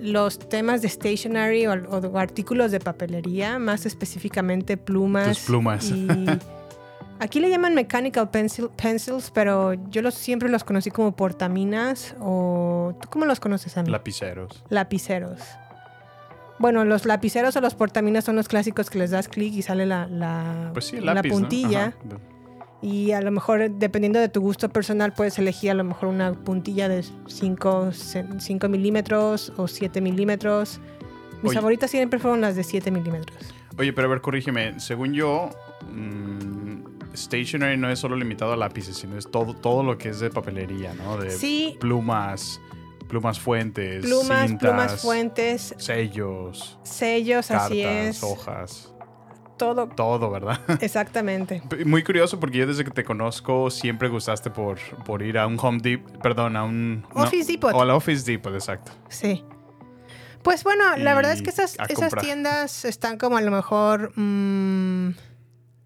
los 0.00 0.40
temas 0.40 0.82
de 0.82 0.88
stationery 0.88 1.68
o, 1.68 1.72
o 1.72 2.18
artículos 2.18 2.72
de 2.72 2.80
papelería, 2.80 3.60
más 3.60 3.86
específicamente 3.86 4.76
plumas. 4.76 5.28
Tus 5.28 5.46
plumas. 5.46 5.90
Y 5.90 6.08
aquí 7.20 7.38
le 7.38 7.48
llaman 7.48 7.74
mechanical 7.76 8.28
pencil, 8.30 8.68
pencils, 8.70 9.30
pero 9.32 9.74
yo 9.90 10.02
los, 10.02 10.14
siempre 10.14 10.48
los 10.48 10.64
conocí 10.64 10.90
como 10.90 11.14
portaminas 11.14 12.16
o... 12.20 12.96
¿Tú 13.00 13.08
cómo 13.10 13.26
los 13.26 13.38
conoces, 13.38 13.78
a 13.78 13.84
Lapiceros. 13.84 14.64
Lapiceros. 14.70 15.40
Bueno, 16.58 16.84
los 16.84 17.06
lapiceros 17.06 17.56
o 17.56 17.60
los 17.60 17.74
portaminas 17.74 18.24
son 18.24 18.36
los 18.36 18.48
clásicos 18.48 18.90
que 18.90 18.98
les 18.98 19.10
das 19.10 19.28
clic 19.28 19.54
y 19.54 19.62
sale 19.62 19.86
la, 19.86 20.06
la, 20.06 20.70
Pues 20.72 20.86
sí, 20.86 20.96
el 20.96 21.06
la 21.06 21.22
puntilla. 21.22 21.94
Y 22.82 23.12
a 23.12 23.20
lo 23.20 23.30
mejor, 23.30 23.70
dependiendo 23.70 24.18
de 24.18 24.28
tu 24.28 24.40
gusto 24.40 24.68
personal, 24.68 25.12
puedes 25.14 25.38
elegir 25.38 25.70
a 25.70 25.74
lo 25.74 25.84
mejor 25.84 26.08
una 26.08 26.32
puntilla 26.34 26.88
de 26.88 27.04
5 27.26 28.68
milímetros 28.68 29.52
o 29.56 29.68
7 29.68 30.00
milímetros. 30.00 30.80
Mis 31.42 31.50
Oye. 31.50 31.54
favoritas 31.54 31.90
siempre 31.90 32.18
fueron 32.18 32.40
las 32.40 32.56
de 32.56 32.64
7 32.64 32.90
milímetros. 32.90 33.38
Oye, 33.78 33.92
pero 33.92 34.08
a 34.08 34.10
ver, 34.10 34.20
corrígeme. 34.20 34.80
Según 34.80 35.12
yo, 35.14 35.50
mm, 35.90 36.82
stationery 37.14 37.76
no 37.76 37.88
es 37.90 37.98
solo 37.98 38.16
limitado 38.16 38.52
a 38.52 38.56
lápices, 38.56 38.96
sino 38.96 39.16
es 39.16 39.30
todo, 39.30 39.54
todo 39.54 39.82
lo 39.82 39.96
que 39.98 40.08
es 40.10 40.20
de 40.20 40.30
papelería, 40.30 40.92
¿no? 40.94 41.16
De 41.18 41.30
Sí. 41.30 41.76
plumas, 41.80 42.60
plumas 43.08 43.38
fuentes, 43.40 44.04
Plumas, 44.04 44.46
cintas, 44.48 44.68
plumas 44.70 45.00
fuentes, 45.02 45.74
sellos, 45.78 46.78
sellos, 46.82 47.46
cartas, 47.48 47.66
así 47.70 47.82
es. 47.82 48.22
hojas, 48.22 48.91
Todo, 49.62 49.88
todo, 49.88 50.30
¿verdad? 50.30 50.60
exactamente. 50.80 51.62
Muy 51.84 52.02
curioso 52.02 52.38
porque 52.40 52.58
yo 52.58 52.66
desde 52.66 52.84
que 52.84 52.90
te 52.90 53.04
conozco 53.04 53.70
siempre 53.70 54.08
gustaste 54.08 54.50
por, 54.50 54.78
por 55.04 55.22
ir 55.22 55.38
a 55.38 55.46
un 55.46 55.58
Home 55.60 55.80
Depot, 55.80 56.20
perdón, 56.22 56.56
a 56.56 56.64
un... 56.64 57.02
no, 57.14 57.22
Office 57.22 57.50
Depot. 57.50 57.72
O 57.74 57.82
al 57.82 57.90
Office 57.90 58.30
Depot, 58.30 58.52
exacto. 58.52 58.92
Sí. 59.08 59.44
Pues 60.42 60.64
bueno, 60.64 60.96
la 60.96 61.14
verdad 61.14 61.32
es 61.32 61.42
que 61.42 61.50
esas, 61.50 61.76
esas 61.88 62.14
tiendas 62.16 62.84
están 62.84 63.16
como 63.16 63.36
a 63.36 63.40
lo 63.40 63.52
mejor 63.52 64.12
mm, 64.18 65.14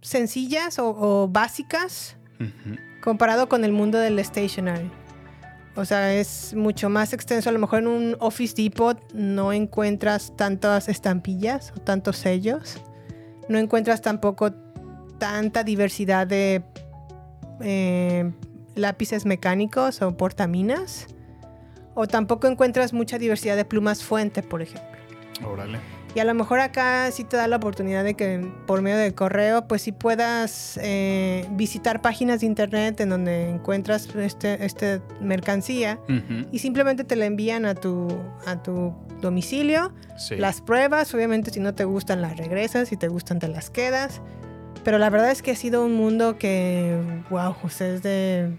sencillas 0.00 0.78
o, 0.78 0.88
o 0.88 1.28
básicas 1.28 2.16
comparado 3.02 3.48
con 3.48 3.64
el 3.64 3.72
mundo 3.72 3.98
del 3.98 4.22
stationery. 4.24 4.90
O 5.76 5.84
sea, 5.84 6.14
es 6.14 6.54
mucho 6.54 6.88
más 6.88 7.12
extenso. 7.12 7.50
A 7.50 7.52
lo 7.52 7.58
mejor 7.58 7.80
en 7.80 7.86
un 7.86 8.16
Office 8.18 8.54
Depot 8.56 8.98
no 9.12 9.52
encuentras 9.52 10.34
tantas 10.36 10.88
estampillas 10.88 11.72
o 11.76 11.80
tantos 11.80 12.16
sellos. 12.16 12.80
No 13.48 13.58
encuentras 13.58 14.02
tampoco 14.02 14.52
tanta 15.18 15.64
diversidad 15.64 16.26
de 16.26 16.62
eh, 17.60 18.32
lápices 18.74 19.26
mecánicos 19.26 20.02
o 20.02 20.16
portaminas. 20.16 21.06
O 21.94 22.06
tampoco 22.06 22.46
encuentras 22.46 22.92
mucha 22.92 23.18
diversidad 23.18 23.56
de 23.56 23.64
plumas 23.64 24.04
fuente, 24.04 24.42
por 24.42 24.60
ejemplo. 24.60 24.98
Órale. 25.46 25.78
Y 26.16 26.18
a 26.18 26.24
lo 26.24 26.32
mejor 26.32 26.60
acá 26.60 27.10
sí 27.10 27.24
te 27.24 27.36
da 27.36 27.46
la 27.46 27.56
oportunidad 27.56 28.02
de 28.02 28.14
que 28.14 28.50
por 28.66 28.80
medio 28.80 28.96
del 28.96 29.14
correo, 29.14 29.68
pues 29.68 29.82
sí 29.82 29.92
puedas 29.92 30.80
eh, 30.82 31.46
visitar 31.50 32.00
páginas 32.00 32.40
de 32.40 32.46
internet 32.46 32.98
en 33.02 33.10
donde 33.10 33.50
encuentras 33.50 34.08
este, 34.16 34.64
este 34.64 35.02
mercancía 35.20 36.00
y 36.50 36.60
simplemente 36.60 37.04
te 37.04 37.16
la 37.16 37.26
envían 37.26 37.66
a 37.66 37.74
tu, 37.74 38.08
a 38.46 38.62
tu 38.62 38.94
domicilio. 39.20 39.92
Sí. 40.16 40.36
Las 40.36 40.62
pruebas, 40.62 41.12
obviamente 41.12 41.50
si 41.50 41.60
no 41.60 41.74
te 41.74 41.84
gustan 41.84 42.22
las 42.22 42.38
regresas, 42.38 42.88
si 42.88 42.96
te 42.96 43.08
gustan 43.08 43.38
te 43.38 43.48
las 43.48 43.68
quedas. 43.68 44.22
Pero 44.84 44.96
la 44.96 45.10
verdad 45.10 45.30
es 45.30 45.42
que 45.42 45.50
ha 45.50 45.56
sido 45.56 45.84
un 45.84 45.96
mundo 45.96 46.38
que, 46.38 46.98
wow, 47.28 47.56
ustedes 47.62 48.02
de... 48.02 48.56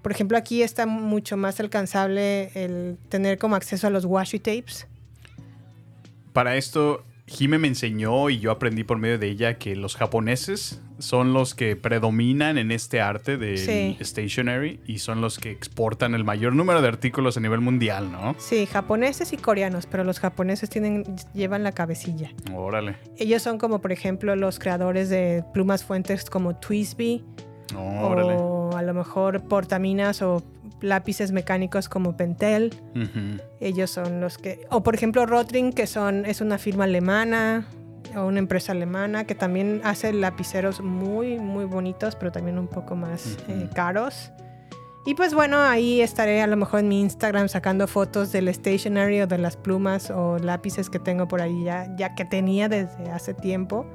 Por 0.00 0.12
ejemplo, 0.12 0.38
aquí 0.38 0.62
está 0.62 0.86
mucho 0.86 1.36
más 1.36 1.58
alcanzable 1.58 2.52
el 2.54 2.98
tener 3.08 3.36
como 3.36 3.56
acceso 3.56 3.88
a 3.88 3.90
los 3.90 4.04
washi 4.04 4.38
tapes. 4.38 4.86
Para 6.38 6.54
esto, 6.54 7.02
Jime 7.26 7.58
me 7.58 7.66
enseñó 7.66 8.30
y 8.30 8.38
yo 8.38 8.52
aprendí 8.52 8.84
por 8.84 8.96
medio 8.96 9.18
de 9.18 9.26
ella 9.26 9.58
que 9.58 9.74
los 9.74 9.96
japoneses 9.96 10.80
son 11.00 11.32
los 11.32 11.56
que 11.56 11.74
predominan 11.74 12.58
en 12.58 12.70
este 12.70 13.00
arte 13.00 13.36
del 13.38 13.58
Sí. 13.58 13.96
stationery 14.00 14.78
y 14.86 15.00
son 15.00 15.20
los 15.20 15.36
que 15.40 15.50
exportan 15.50 16.14
el 16.14 16.22
mayor 16.22 16.52
número 16.54 16.80
de 16.80 16.86
artículos 16.86 17.36
a 17.36 17.40
nivel 17.40 17.60
mundial, 17.60 18.12
¿no? 18.12 18.36
Sí, 18.38 18.66
japoneses 18.66 19.32
y 19.32 19.36
coreanos, 19.36 19.86
pero 19.86 20.04
los 20.04 20.20
japoneses 20.20 20.70
tienen, 20.70 21.02
llevan 21.34 21.64
la 21.64 21.72
cabecilla. 21.72 22.30
Órale. 22.54 22.94
Ellos 23.16 23.42
son 23.42 23.58
como, 23.58 23.80
por 23.80 23.90
ejemplo, 23.90 24.36
los 24.36 24.60
creadores 24.60 25.08
de 25.08 25.42
plumas 25.52 25.82
fuentes 25.82 26.30
como 26.30 26.54
Twisby 26.54 27.24
Órale. 27.76 28.34
o 28.38 28.76
a 28.76 28.82
lo 28.82 28.94
mejor 28.94 29.42
portaminas 29.42 30.22
o 30.22 30.44
lápices 30.80 31.32
mecánicos 31.32 31.88
como 31.88 32.16
Pentel. 32.16 32.74
Ellos 33.60 33.90
son 33.90 34.20
los 34.20 34.38
que... 34.38 34.66
O 34.70 34.82
por 34.82 34.94
ejemplo 34.94 35.26
Rotring, 35.26 35.72
que 35.72 35.86
son, 35.86 36.24
es 36.24 36.40
una 36.40 36.58
firma 36.58 36.84
alemana 36.84 37.66
o 38.16 38.26
una 38.26 38.38
empresa 38.38 38.72
alemana 38.72 39.24
que 39.24 39.34
también 39.34 39.80
hace 39.84 40.12
lapiceros 40.12 40.80
muy, 40.80 41.38
muy 41.38 41.64
bonitos, 41.64 42.16
pero 42.16 42.32
también 42.32 42.58
un 42.58 42.68
poco 42.68 42.96
más 42.96 43.36
eh, 43.48 43.68
caros. 43.74 44.30
Y 45.06 45.14
pues 45.14 45.32
bueno, 45.32 45.58
ahí 45.60 46.02
estaré 46.02 46.42
a 46.42 46.46
lo 46.46 46.56
mejor 46.56 46.80
en 46.80 46.88
mi 46.88 47.00
Instagram 47.00 47.48
sacando 47.48 47.86
fotos 47.86 48.30
del 48.30 48.52
stationery 48.52 49.22
o 49.22 49.26
de 49.26 49.38
las 49.38 49.56
plumas 49.56 50.10
o 50.10 50.38
lápices 50.38 50.90
que 50.90 50.98
tengo 50.98 51.26
por 51.28 51.40
ahí 51.40 51.64
ya, 51.64 51.88
ya 51.96 52.14
que 52.14 52.24
tenía 52.26 52.68
desde 52.68 53.10
hace 53.10 53.32
tiempo. 53.32 53.86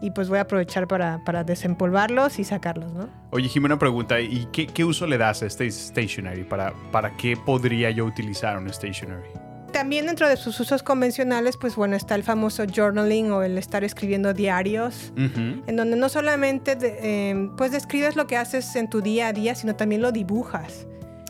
Y 0.00 0.12
pues 0.12 0.28
voy 0.28 0.38
a 0.38 0.42
aprovechar 0.42 0.86
para, 0.86 1.22
para 1.24 1.42
desempolvarlos 1.44 2.38
y 2.38 2.44
sacarlos, 2.44 2.92
¿no? 2.92 3.08
Oye, 3.30 3.48
Jime, 3.48 3.66
una 3.66 3.78
pregunta. 3.78 4.20
¿Y 4.20 4.46
qué, 4.52 4.66
qué 4.68 4.84
uso 4.84 5.06
le 5.06 5.18
das 5.18 5.42
a 5.42 5.46
este 5.46 5.68
stationery? 5.70 6.44
¿Para, 6.44 6.72
¿Para 6.92 7.16
qué 7.16 7.36
podría 7.36 7.90
yo 7.90 8.04
utilizar 8.04 8.56
un 8.58 8.72
stationery? 8.72 9.28
También 9.72 10.06
dentro 10.06 10.28
de 10.28 10.36
sus 10.38 10.58
usos 10.60 10.82
convencionales, 10.82 11.56
pues 11.58 11.76
bueno, 11.76 11.94
está 11.94 12.14
el 12.14 12.22
famoso 12.22 12.64
journaling 12.64 13.32
o 13.32 13.42
el 13.42 13.58
estar 13.58 13.84
escribiendo 13.84 14.32
diarios, 14.32 15.12
en 15.16 15.76
donde 15.76 15.94
no 15.96 16.08
solamente 16.08 16.74
de- 16.74 16.98
eh, 17.02 17.50
pues 17.58 17.70
describes 17.72 18.16
lo 18.16 18.26
que 18.26 18.38
haces 18.38 18.74
en 18.76 18.88
tu 18.88 19.02
día 19.02 19.28
a 19.28 19.32
día, 19.34 19.54
sino 19.54 19.76
también 19.76 20.00
lo 20.00 20.10
dibujas. 20.10 20.86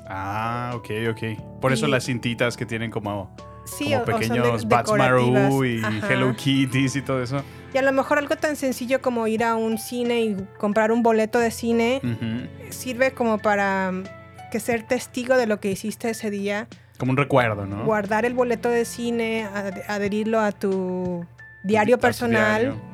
Ah, 0.07 0.73
ok, 0.77 0.89
ok. 1.11 1.61
Por 1.61 1.73
eso 1.73 1.89
las 1.89 2.05
cintitas 2.05 2.57
que 2.57 2.65
tienen 2.65 2.91
como, 2.93 3.35
Sí, 3.77 3.85
como 3.85 3.97
o- 3.97 4.01
o 4.03 4.05
son 4.05 4.07
de- 4.07 4.13
pequeños 4.29 4.69
Bats 4.69 4.87
decorativas. 4.91 5.43
Maru 5.51 5.65
y 5.65 5.83
Ajá. 5.85 6.13
Hello 6.13 6.35
Kitties 6.37 6.97
y 6.97 7.03
todo 7.03 7.23
eso. 7.23 7.43
Y 7.75 7.79
a 7.79 7.83
lo 7.83 7.93
mejor 7.93 8.19
algo 8.19 8.37
tan 8.37 8.57
sencillo 8.57 9.01
como 9.03 9.27
ir 9.27 9.45
a 9.45 9.55
un 9.57 9.77
cine 9.79 10.23
y 10.23 10.37
comprar 10.59 10.91
un 10.91 11.03
boleto 11.03 11.39
de 11.39 11.51
cine 11.51 12.01
Ujú. 12.03 12.73
sirve 12.73 13.13
como 13.13 13.39
para 13.39 13.93
mm, 13.93 14.05
que 14.51 14.61
ser 14.61 14.83
testigo 14.85 15.37
de 15.37 15.47
lo 15.47 15.61
que 15.61 15.71
hiciste 15.71 16.09
ese 16.09 16.31
día, 16.31 16.67
Como 16.99 17.11
un 17.11 17.17
recuerdo, 17.19 17.67
¿no? 17.67 17.85
guardar 17.85 18.25
el 18.25 18.33
boleto 18.33 18.71
de 18.71 18.87
cine, 18.87 19.45
ad- 19.45 19.83
adherirlo 19.87 20.41
a 20.41 20.53
tu 20.53 21.27
diario 21.63 21.99
personal. 21.99 22.61
diario. 22.63 22.88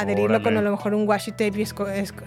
Adherirlo 0.00 0.42
con 0.42 0.56
a 0.56 0.62
lo 0.62 0.70
mejor 0.70 0.94
un 0.94 1.08
washi 1.08 1.32
tape 1.32 1.52
y 1.60 1.64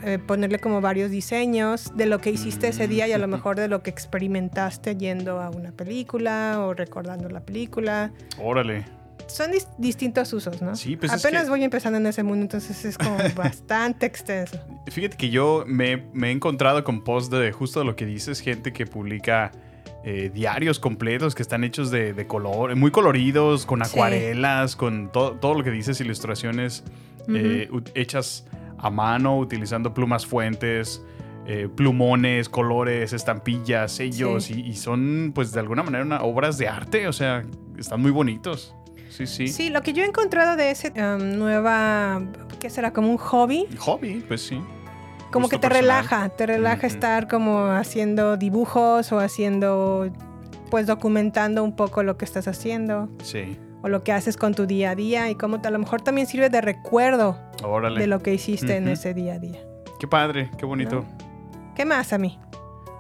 eh, 0.05 0.19
ponerle 0.19 0.59
como 0.59 0.81
varios 0.81 1.11
diseños 1.11 1.91
de 1.95 2.05
lo 2.05 2.19
que 2.19 2.31
hiciste 2.31 2.67
ese 2.69 2.87
día 2.87 3.07
y 3.07 3.11
a 3.13 3.17
lo 3.17 3.27
Mm. 3.27 3.31
mejor 3.31 3.55
de 3.57 3.67
lo 3.67 3.81
que 3.83 3.89
experimentaste 3.89 4.95
yendo 4.95 5.39
a 5.41 5.49
una 5.49 5.71
película 5.71 6.57
o 6.59 6.73
recordando 6.73 7.29
la 7.29 7.41
película. 7.41 8.11
Órale. 8.37 8.85
Son 9.27 9.51
dis- 9.51 9.67
distintos 9.77 10.33
usos, 10.33 10.59
¿no? 10.61 10.75
Sí, 10.75 10.95
pues 10.95 11.13
es 11.13 11.23
Apenas 11.23 11.43
que- 11.43 11.49
voy 11.51 11.63
empezando 11.63 11.99
en 11.99 12.07
ese 12.07 12.23
mundo, 12.23 12.41
entonces 12.41 12.83
es 12.85 12.97
como 12.97 13.15
bastante 13.35 14.05
extenso. 14.07 14.57
Fíjate 14.87 15.17
que 15.17 15.29
yo 15.29 15.63
me, 15.67 15.97
me 16.13 16.29
he 16.29 16.31
encontrado 16.31 16.83
con 16.83 17.03
posts 17.03 17.29
de 17.29 17.51
justo 17.51 17.83
lo 17.83 17.95
que 17.95 18.05
dices, 18.05 18.39
gente 18.39 18.73
que 18.73 18.85
publica 18.87 19.51
eh, 20.05 20.31
diarios 20.33 20.79
completos 20.79 21.35
que 21.35 21.41
están 21.43 21.63
hechos 21.65 21.91
de, 21.91 22.13
de 22.13 22.25
color, 22.25 22.73
muy 22.75 22.89
coloridos, 22.89 23.65
con 23.65 23.83
Sí. 23.83 23.91
acuarelas, 23.91 24.75
con 24.75 25.11
to- 25.11 25.33
todo 25.33 25.53
lo 25.55 25.63
que 25.63 25.71
dices, 25.71 25.99
ilustraciones 26.01 26.83
eh, 27.35 27.69
ut- 27.71 27.91
hechas 27.95 28.45
a 28.77 28.89
mano, 28.89 29.37
utilizando 29.37 29.93
plumas 29.93 30.25
fuentes, 30.25 31.03
eh, 31.45 31.67
plumones, 31.75 32.47
colores, 32.49 33.11
estampillas, 33.13 33.91
sellos, 33.91 34.45
Sí. 34.45 34.61
y, 34.65 34.69
y 34.69 34.75
son 34.75 35.31
pues 35.33 35.51
de 35.51 35.59
alguna 35.59 35.83
manera 35.83 36.03
una- 36.03 36.21
obras 36.21 36.57
de 36.57 36.67
arte, 36.67 37.07
o 37.07 37.13
sea, 37.13 37.43
están 37.77 38.01
muy 38.01 38.11
bonitos. 38.11 38.75
Sí, 39.09 39.25
sí. 39.25 39.47
Sí, 39.47 39.69
lo 39.69 39.81
que 39.81 39.91
yo 39.93 40.03
he 40.03 40.07
encontrado 40.07 40.55
de 40.55 40.71
ese 40.71 40.93
um, 40.95 41.37
nueva, 41.37 42.21
¿qué 42.59 42.69
será? 42.69 42.93
Como 42.93 43.09
un 43.09 43.17
hobby, 43.17 43.65
Hobby, 43.79 44.23
pues 44.27 44.41
sí. 44.41 44.61
como 45.31 45.45
gusto 45.45 45.49
que 45.49 45.57
te 45.57 45.67
personal. 45.69 45.81
relaja, 46.03 46.29
te 46.29 46.45
relaja 46.45 46.87
estar 46.87 47.27
como 47.27 47.65
haciendo 47.65 48.37
dibujos 48.37 49.11
o 49.11 49.19
haciendo, 49.19 50.09
pues 50.69 50.85
documentando 50.87 51.63
un 51.63 51.75
poco 51.75 52.03
lo 52.03 52.15
que 52.17 52.23
estás 52.25 52.47
haciendo 52.47 53.09
Sí. 53.23 53.57
O 53.81 53.89
lo 53.89 54.03
que 54.03 54.11
haces 54.11 54.37
con 54.37 54.53
tu 54.53 54.65
día 54.65 54.91
a 54.91 54.95
día 54.95 55.29
y 55.29 55.35
cómo 55.35 55.59
a 55.63 55.69
lo 55.69 55.79
mejor 55.79 56.01
también 56.01 56.27
sirve 56.27 56.49
de 56.49 56.61
recuerdo 56.61 57.39
Órale. 57.63 57.99
de 57.99 58.07
lo 58.07 58.19
que 58.19 58.33
hiciste 58.33 58.75
en 58.75 58.87
ese 58.87 59.13
día 59.13 59.33
a 59.33 59.39
día. 59.39 59.59
Qué 59.99 60.07
padre, 60.07 60.49
qué 60.57 60.65
bonito. 60.65 61.05
¿Qué 61.75 61.85
más 61.85 62.13
a 62.13 62.17
mí? 62.17 62.39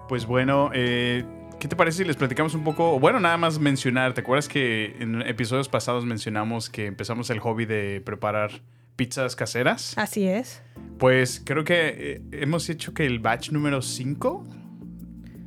Pues 0.07 0.25
bueno, 0.25 0.71
eh, 0.73 1.23
¿qué 1.59 1.67
te 1.67 1.75
parece 1.75 1.99
si 1.99 2.03
les 2.05 2.15
platicamos 2.15 2.55
un 2.55 2.63
poco? 2.63 2.99
Bueno, 2.99 3.19
nada 3.19 3.37
más 3.37 3.59
mencionar, 3.59 4.13
¿te 4.13 4.21
acuerdas 4.21 4.47
que 4.47 4.95
en 4.99 5.21
episodios 5.21 5.69
pasados 5.69 6.05
mencionamos 6.05 6.69
que 6.69 6.85
empezamos 6.85 7.29
el 7.29 7.39
hobby 7.39 7.65
de 7.65 8.01
preparar 8.01 8.51
pizzas 8.95 9.35
caseras? 9.35 9.93
Así 9.97 10.27
es. 10.27 10.61
Pues 10.97 11.41
creo 11.45 11.63
que 11.63 11.93
eh, 11.97 12.21
hemos 12.33 12.69
hecho 12.69 12.93
que 12.93 13.05
el 13.05 13.19
batch 13.19 13.51
número 13.51 13.81
5 13.81 14.43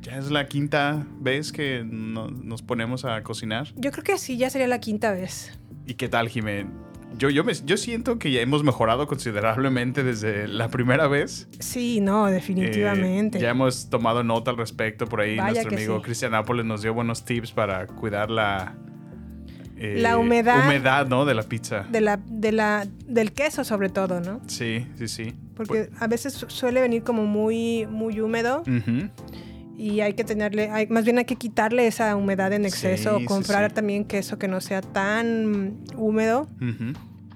ya 0.03 0.17
es 0.17 0.29
la 0.31 0.47
quinta 0.47 1.05
vez 1.19 1.51
que 1.51 1.83
no- 1.89 2.29
nos 2.29 2.61
ponemos 2.61 3.05
a 3.05 3.21
cocinar. 3.23 3.67
Yo 3.75 3.91
creo 3.91 4.03
que 4.03 4.17
sí, 4.17 4.37
ya 4.37 4.49
sería 4.49 4.67
la 4.67 4.79
quinta 4.79 5.11
vez. 5.11 5.57
¿Y 5.85 5.95
qué 5.95 6.09
tal, 6.09 6.29
Jimé? 6.29 6.65
Yo, 7.17 7.29
yo, 7.29 7.43
me- 7.43 7.53
yo 7.53 7.77
siento 7.77 8.17
que 8.17 8.31
ya 8.31 8.41
hemos 8.41 8.63
mejorado 8.63 9.05
considerablemente 9.07 10.03
desde 10.03 10.47
la 10.47 10.69
primera 10.69 11.07
vez. 11.07 11.47
Sí, 11.59 12.01
no, 12.01 12.27
Eh, 12.27 12.31
definitivamente. 12.31 13.39
ya 13.39 13.51
hemos 13.51 13.89
tomado 13.89 14.23
nota 14.23 14.51
al 14.51 14.57
respecto 14.57 15.05
por 15.07 15.21
ahí. 15.21 15.37
Vaya 15.37 15.53
Nuestro 15.61 15.75
amigo 15.77 15.97
sí. 15.97 16.03
Cristian 16.03 16.31
Nápoles 16.31 16.65
nos 16.65 16.81
dio 16.81 16.93
buenos 16.93 17.23
tips 17.23 17.51
para 17.51 17.85
cuidar 17.85 18.31
la... 18.31 18.75
eh, 19.77 19.97
La 19.99 20.17
humedad. 20.17 20.65
Humedad, 20.65 21.07
¿no? 21.07 21.23
De 21.25 21.35
la 21.35 21.43
pizza. 21.43 21.83
De 21.91 22.01
la, 22.01 22.17
de 22.25 22.51
la, 22.51 22.87
del 23.07 23.31
queso 23.31 23.63
sobre 23.63 23.89
todo, 23.89 24.19
¿no? 24.19 24.41
Sí, 24.47 24.87
sí, 24.97 25.07
sí. 25.07 25.33
Porque 25.55 25.89
a 25.99 26.07
veces 26.07 26.33
su- 26.33 26.49
suele 26.49 26.81
venir 26.81 27.03
como 27.03 27.25
muy, 27.27 27.85
muy 27.85 28.19
húmedo 28.21 28.63
Pues, 28.63 28.81
Ujú. 28.87 29.09
Y 29.83 30.01
hay 30.01 30.13
que 30.13 30.23
tenerle, 30.23 30.69
hay- 30.69 30.87
más 30.87 31.03
bien 31.03 31.17
hay 31.17 31.25
que 31.25 31.35
quitarle 31.35 31.85
esa 31.87 32.15
humedad 32.15 32.53
en 32.53 32.65
exceso 32.65 33.09
Sí, 33.09 33.15
o 33.15 33.19
sí, 33.19 33.25
comprar 33.25 33.69
sí. 33.69 33.75
también 33.75 34.05
queso 34.05 34.37
que 34.39 34.47
no 34.47 34.61
sea 34.61 34.81
tan 34.81 35.77
húmedo 35.97 36.47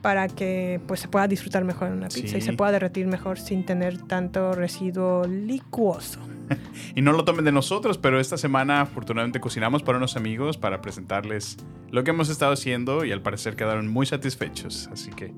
para 0.01 0.27
que 0.29 0.79
pues 0.87 0.99
se 1.01 1.07
pueda 1.07 1.27
disfrutar 1.27 1.63
mejor 1.65 1.87
en 1.89 1.95
una 1.95 2.07
pizza 2.07 2.37
y 2.37 2.41
se 2.41 2.53
pueda 2.53 2.71
derretir 2.71 3.07
mejor 3.07 3.39
sin 3.39 3.65
tener 3.65 3.97
tanto 4.03 4.53
residuo 4.53 5.25
licuoso. 5.27 6.19
Y 6.95 7.01
no 7.01 7.11
lo 7.11 7.25
tomen 7.25 7.43
de 7.43 7.51
nosotros, 7.51 7.97
pero 7.97 8.19
esta 8.21 8.37
semana 8.37 8.79
afortunadamente 8.81 9.39
cocinamos 9.41 9.83
para 9.83 9.97
unos 9.97 10.15
amigos 10.15 10.57
para 10.57 10.79
presentarles 10.81 11.57
lo 11.91 12.03
que 12.05 12.11
hemos 12.11 12.29
estado 12.29 12.53
haciendo 12.53 13.03
y 13.03 13.11
al 13.11 13.21
parecer 13.21 13.55
quedaron 13.57 13.87
muy 13.89 14.05
satisfechos. 14.05 14.89
Así 14.93 15.11
que, 15.11 15.33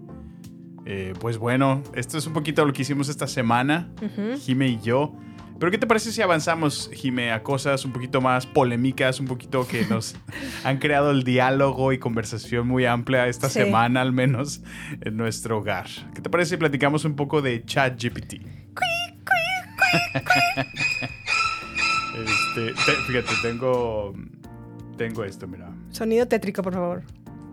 eh, 0.86 1.14
pues 1.20 1.40
bueno, 1.40 1.82
esto 1.96 2.20
es 2.20 2.28
un 2.28 2.34
poquito 2.34 2.64
lo 2.66 2.72
que 2.74 2.84
hicimos 2.84 3.10
esta 3.10 3.26
semana, 3.28 3.90
Ujú. 4.04 4.38
Jime 4.40 4.68
y 4.68 4.80
yo. 4.82 5.16
Pero 5.60 5.72
¿qué 5.72 5.78
te 5.78 5.88
parece 5.88 6.12
si 6.14 6.22
avanzamos, 6.22 6.90
Jime, 6.94 7.32
a 7.34 7.44
cosas 7.44 7.84
un 7.84 7.92
poquito 7.92 8.22
más 8.22 8.46
polémicas, 8.46 9.20
un 9.20 9.28
poquito 9.28 9.68
que 9.68 9.86
nos 9.90 10.16
han 10.64 10.78
creado 10.78 11.12
el 11.12 11.24
diálogo 11.24 11.92
y 11.92 11.98
conversación 12.00 12.66
muy 12.68 12.86
amplia 12.86 13.28
esta 13.28 13.50
Sí. 13.50 13.60
semana 13.60 14.02
al 14.02 14.14
menos 14.14 14.62
en 15.02 15.18
nuestro 15.18 15.58
hogar? 15.60 15.88
¿Qué 16.16 16.22
te 16.22 16.30
parece 16.30 16.52
si 16.52 16.58
platicamos 16.58 17.04
un 17.06 17.16
poco 17.16 17.42
de 17.42 17.64
ChatGPT? 17.66 18.36
Este, 22.20 22.74
te- 22.74 23.02
fíjate, 23.08 23.32
tengo, 23.42 24.14
tengo 24.98 25.24
esto, 25.24 25.48
mira. 25.48 25.70
Sonido 25.92 26.28
tétrico, 26.28 26.62
por 26.62 26.74
favor. 26.74 27.04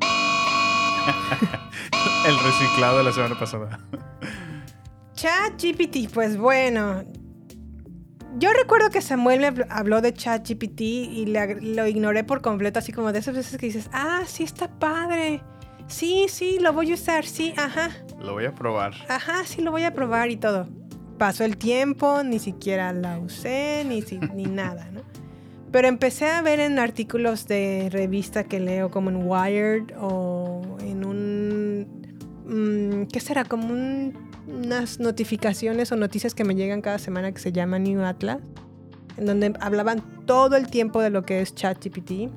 El 2.26 2.36
reciclado 2.38 2.98
de 2.98 3.04
la 3.04 3.12
semana 3.12 3.38
pasada. 3.38 3.78
ChatGPT, 5.14 6.12
pues 6.12 6.36
bueno. 6.36 7.04
Yo 8.38 8.50
recuerdo 8.52 8.90
que 8.90 9.00
Samuel 9.00 9.40
me 9.40 9.48
habl- 9.52 9.66
habló 9.70 10.00
de 10.02 10.12
ChatGPT 10.12 10.80
y 10.82 11.26
le 11.26 11.54
lo 11.60 11.86
ignoré 11.86 12.22
por 12.24 12.42
completo, 12.42 12.78
así 12.78 12.92
como 12.92 13.12
de 13.12 13.20
esas 13.20 13.34
veces 13.34 13.56
que 13.58 13.66
dices, 13.66 13.88
ah, 13.92 14.22
sí 14.26 14.42
está 14.44 14.68
padre. 14.68 15.42
Sí, 15.88 16.26
sí, 16.28 16.58
lo 16.60 16.72
voy 16.72 16.90
a 16.90 16.94
usar, 16.94 17.24
sí, 17.24 17.54
ajá. 17.56 17.90
Lo 18.20 18.32
voy 18.34 18.44
a 18.44 18.52
probar. 18.54 18.92
Ajá, 19.08 19.44
sí 19.44 19.62
lo 19.62 19.70
voy 19.70 19.84
a 19.84 19.94
probar 19.94 20.30
y 20.30 20.36
todo. 20.36 20.68
Pasó 21.16 21.44
el 21.44 21.56
tiempo, 21.56 22.22
ni 22.24 22.38
siquiera 22.38 22.92
la 22.92 23.18
usé, 23.18 23.84
ni, 23.88 24.02
si- 24.02 24.18
ni 24.18 24.44
nada, 24.46 24.90
¿no? 24.92 25.00
Pero 25.72 25.88
empecé 25.88 26.26
a 26.26 26.42
ver 26.42 26.60
en 26.60 26.78
artículos 26.78 27.46
de 27.46 27.88
revista 27.90 28.44
que 28.44 28.60
leo 28.60 28.90
como 28.90 29.10
en 29.10 29.26
Wired 29.26 29.84
o 29.98 30.76
en 30.80 31.04
un... 31.06 31.86
mm, 32.46 33.06
¿Qué 33.12 33.20
será? 33.20 33.44
Como 33.44 33.72
un- 33.72 34.25
unas 34.46 35.00
notificaciones 35.00 35.90
o 35.92 35.96
noticias 35.96 36.34
que 36.34 36.44
me 36.44 36.54
llegan 36.54 36.80
cada 36.82 36.98
semana 36.98 37.32
que 37.32 37.38
se 37.40 37.52
llama 37.52 37.78
New 37.78 38.02
Atlas, 38.04 38.38
en 39.16 39.26
donde 39.26 39.52
hablaban 39.60 40.02
todo 40.26 40.56
el 40.56 40.68
tiempo 40.68 41.00
de 41.00 41.10
lo 41.10 41.22
que 41.24 41.40
es 41.40 41.54
ChatGPT. 41.54 42.30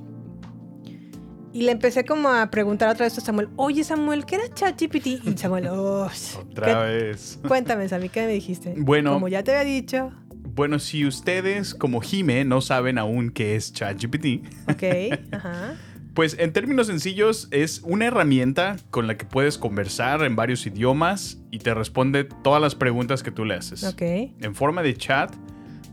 Y 1.51 1.63
le 1.63 1.71
empecé 1.71 2.05
como 2.05 2.29
a 2.29 2.51
preguntar 2.51 2.89
otra 2.89 3.05
vez 3.05 3.17
a 3.17 3.21
Samuel, 3.21 3.49
oye 3.55 3.83
Samuel, 3.83 4.25
¿qué 4.25 4.35
era 4.35 4.53
ChatGPT? 4.53 5.07
Y 5.07 5.33
Samuel, 5.35 5.67
oh, 5.71 6.07
Otra 6.41 6.65
¿qué- 6.65 6.93
vez. 7.05 7.39
Cuéntame, 7.47 7.87
Sammy, 7.89 8.09
¿qué 8.09 8.25
me 8.25 8.33
dijiste? 8.33 8.75
Bueno. 8.77 9.13
Como 9.13 9.27
ya 9.27 9.43
te 9.43 9.55
había 9.55 9.63
dicho. 9.73 10.11
Bueno, 10.53 10.77
si 10.79 11.05
ustedes, 11.05 11.73
como 11.73 12.01
Jime, 12.01 12.43
no 12.43 12.59
saben 12.61 12.97
aún 12.97 13.29
qué 13.31 13.55
es 13.55 13.71
ChatGPT, 13.73 14.45
Ok, 14.69 14.83
ajá. 15.31 15.75
Pues 16.13 16.37
en 16.39 16.53
términos 16.53 16.87
sencillos 16.87 17.47
es 17.51 17.81
una 17.83 18.05
herramienta 18.05 18.77
con 18.89 19.07
la 19.07 19.17
que 19.17 19.25
puedes 19.25 19.57
conversar 19.57 20.23
en 20.23 20.35
varios 20.35 20.65
idiomas 20.65 21.39
y 21.51 21.59
te 21.59 21.73
responde 21.73 22.23
todas 22.23 22.61
las 22.61 22.75
preguntas 22.75 23.23
que 23.23 23.31
tú 23.31 23.45
le 23.45 23.55
haces. 23.55 23.83
Ok. 23.83 24.01
En 24.01 24.55
forma 24.55 24.81
de 24.81 24.95
chat, 24.95 25.33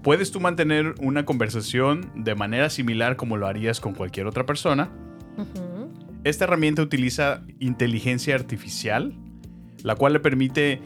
puedes 0.03 0.31
tú 0.31 0.41
mantener 0.41 0.95
una 1.01 1.25
conversación 1.25 2.11
de 2.15 2.35
manera 2.35 2.71
similar 2.71 3.17
como 3.17 3.37
lo 3.37 3.47
harías 3.47 3.81
con 3.81 3.95
cualquier 3.95 4.27
otra 4.27 4.47
persona. 4.47 4.91
Esta 6.25 6.45
herramienta 6.45 6.83
utiliza 6.83 7.43
inteligencia 7.61 8.35
artificial, 8.35 9.15
la 9.83 9.95
cual 9.95 10.15
le 10.15 10.21
permite 10.21 10.81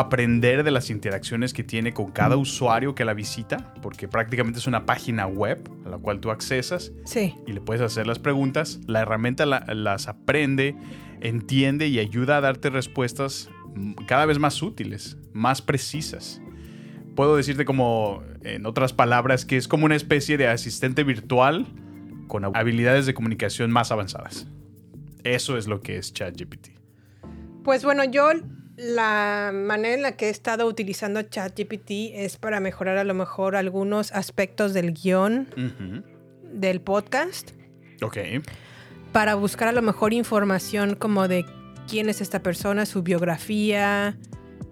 aprender 0.00 0.62
de 0.64 0.70
las 0.70 0.90
interacciones 0.90 1.52
que 1.52 1.62
tiene 1.64 1.92
con 1.92 2.10
cada 2.12 2.36
usuario 2.36 2.94
que 2.94 3.04
la 3.04 3.14
visita, 3.14 3.74
porque 3.82 4.08
prácticamente 4.08 4.58
es 4.58 4.66
una 4.66 4.86
página 4.86 5.26
web 5.26 5.68
a 5.84 5.88
la 5.90 5.98
cual 5.98 6.20
tú 6.20 6.30
accesas 6.30 6.92
Sí. 7.04 7.34
y 7.46 7.52
le 7.52 7.60
puedes 7.60 7.82
hacer 7.82 8.06
las 8.06 8.18
preguntas. 8.18 8.80
La 8.86 9.00
herramienta 9.00 9.46
la- 9.46 9.64
las 9.74 10.08
aprende, 10.08 10.76
entiende 11.20 11.88
y 11.88 11.98
ayuda 11.98 12.38
a 12.38 12.40
darte 12.40 12.70
respuestas 12.70 13.48
cada 14.06 14.26
vez 14.26 14.38
más 14.38 14.62
útiles, 14.62 15.16
más 15.32 15.62
precisas. 15.62 16.40
Puedo 17.14 17.36
decirte 17.36 17.64
como, 17.64 18.22
en 18.42 18.66
otras 18.66 18.92
palabras, 18.92 19.44
que 19.46 19.56
es 19.56 19.68
como 19.68 19.86
una 19.86 19.96
especie 19.96 20.36
de 20.36 20.48
asistente 20.48 21.02
virtual 21.04 21.66
con 22.28 22.44
habilidades 22.44 23.06
de 23.06 23.14
comunicación 23.14 23.70
más 23.70 23.90
avanzadas. 23.92 24.46
Eso 25.24 25.56
es 25.56 25.66
lo 25.66 25.80
que 25.80 25.96
es 25.96 26.12
ChatGPT. 26.12 26.68
Pues 27.64 27.84
bueno, 27.84 28.04
yo 28.04 28.30
la 28.76 29.52
manera 29.54 29.94
en 29.94 30.02
la 30.02 30.12
que 30.16 30.26
he 30.26 30.30
estado 30.30 30.66
utilizando 30.66 31.22
ChatGPT 31.22 32.12
es 32.14 32.36
para 32.36 32.60
mejorar 32.60 32.98
a 32.98 33.04
lo 33.04 33.14
mejor 33.14 33.56
algunos 33.56 34.12
aspectos 34.12 34.74
del 34.74 34.92
guion 34.92 35.48
del 36.52 36.80
podcast, 36.80 37.52
Ok. 38.02 38.18
para 39.12 39.34
buscar 39.34 39.68
a 39.68 39.72
lo 39.72 39.82
mejor 39.82 40.12
información 40.12 40.94
como 40.94 41.26
de 41.28 41.46
quién 41.88 42.08
es 42.08 42.20
esta 42.20 42.42
persona, 42.42 42.84
su 42.84 43.02
biografía, 43.02 44.16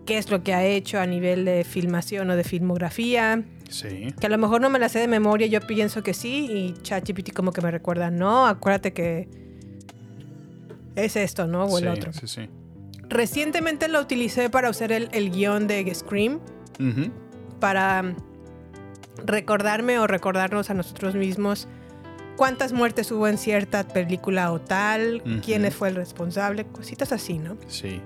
qué 0.05 0.19
es 0.19 0.31
lo 0.31 0.43
que 0.43 0.53
ha 0.53 0.64
hecho 0.64 1.01
a 1.01 1.07
nivel 1.07 1.45
de 1.47 1.64
filmación 1.64 2.29
o 2.31 2.37
de 2.37 2.45
filmografía. 2.45 3.43
Sí. 3.71 4.12
Que 4.21 4.27
a 4.27 4.29
lo 4.31 4.37
mejor 4.37 4.61
no 4.61 4.69
me 4.69 4.79
la 4.79 4.88
sé 4.90 4.99
de 4.99 5.09
memoria, 5.09 5.47
yo 5.47 5.61
pienso 5.61 6.03
que 6.03 6.12
sí, 6.12 6.47
y 6.51 6.75
ChatGPT 6.83 7.33
como 7.33 7.53
que 7.53 7.62
me 7.62 7.71
recuerda, 7.71 8.11
no, 8.11 8.47
acuérdate 8.47 8.93
que 8.93 9.29
es 10.95 11.17
esto, 11.17 11.47
¿no? 11.47 11.64
O 11.64 11.79
el 11.79 11.85
sí, 11.85 11.90
otro. 11.90 12.12
Sí, 12.12 12.27
sí. 12.29 12.49
Recientemente 13.09 13.88
lo 13.88 14.01
utilicé 14.01 14.51
para 14.51 14.71
usar 14.71 14.93
el, 14.93 15.09
el 15.12 15.31
guion 15.31 15.67
de 15.67 15.95
Scream, 15.95 16.40
para 17.61 18.03
mm, 18.03 18.17
recordarme 19.25 19.99
o 19.99 20.07
recordarnos 20.07 20.71
a 20.71 20.75
nosotros 20.75 21.14
mismos 21.14 21.69
cuántas 22.37 22.73
muertes 22.73 23.11
hubo 23.12 23.29
en 23.29 23.38
cierta 23.38 23.87
película 23.87 24.51
o 24.53 24.61
tal, 24.61 25.23
Ujú. 25.25 25.40
quién 25.45 25.71
fue 25.71 25.88
el 25.88 25.97
responsable, 25.97 26.64
cositas 26.67 27.12
así, 27.12 27.38
¿no? 27.38 27.57
Sí. 27.69 28.01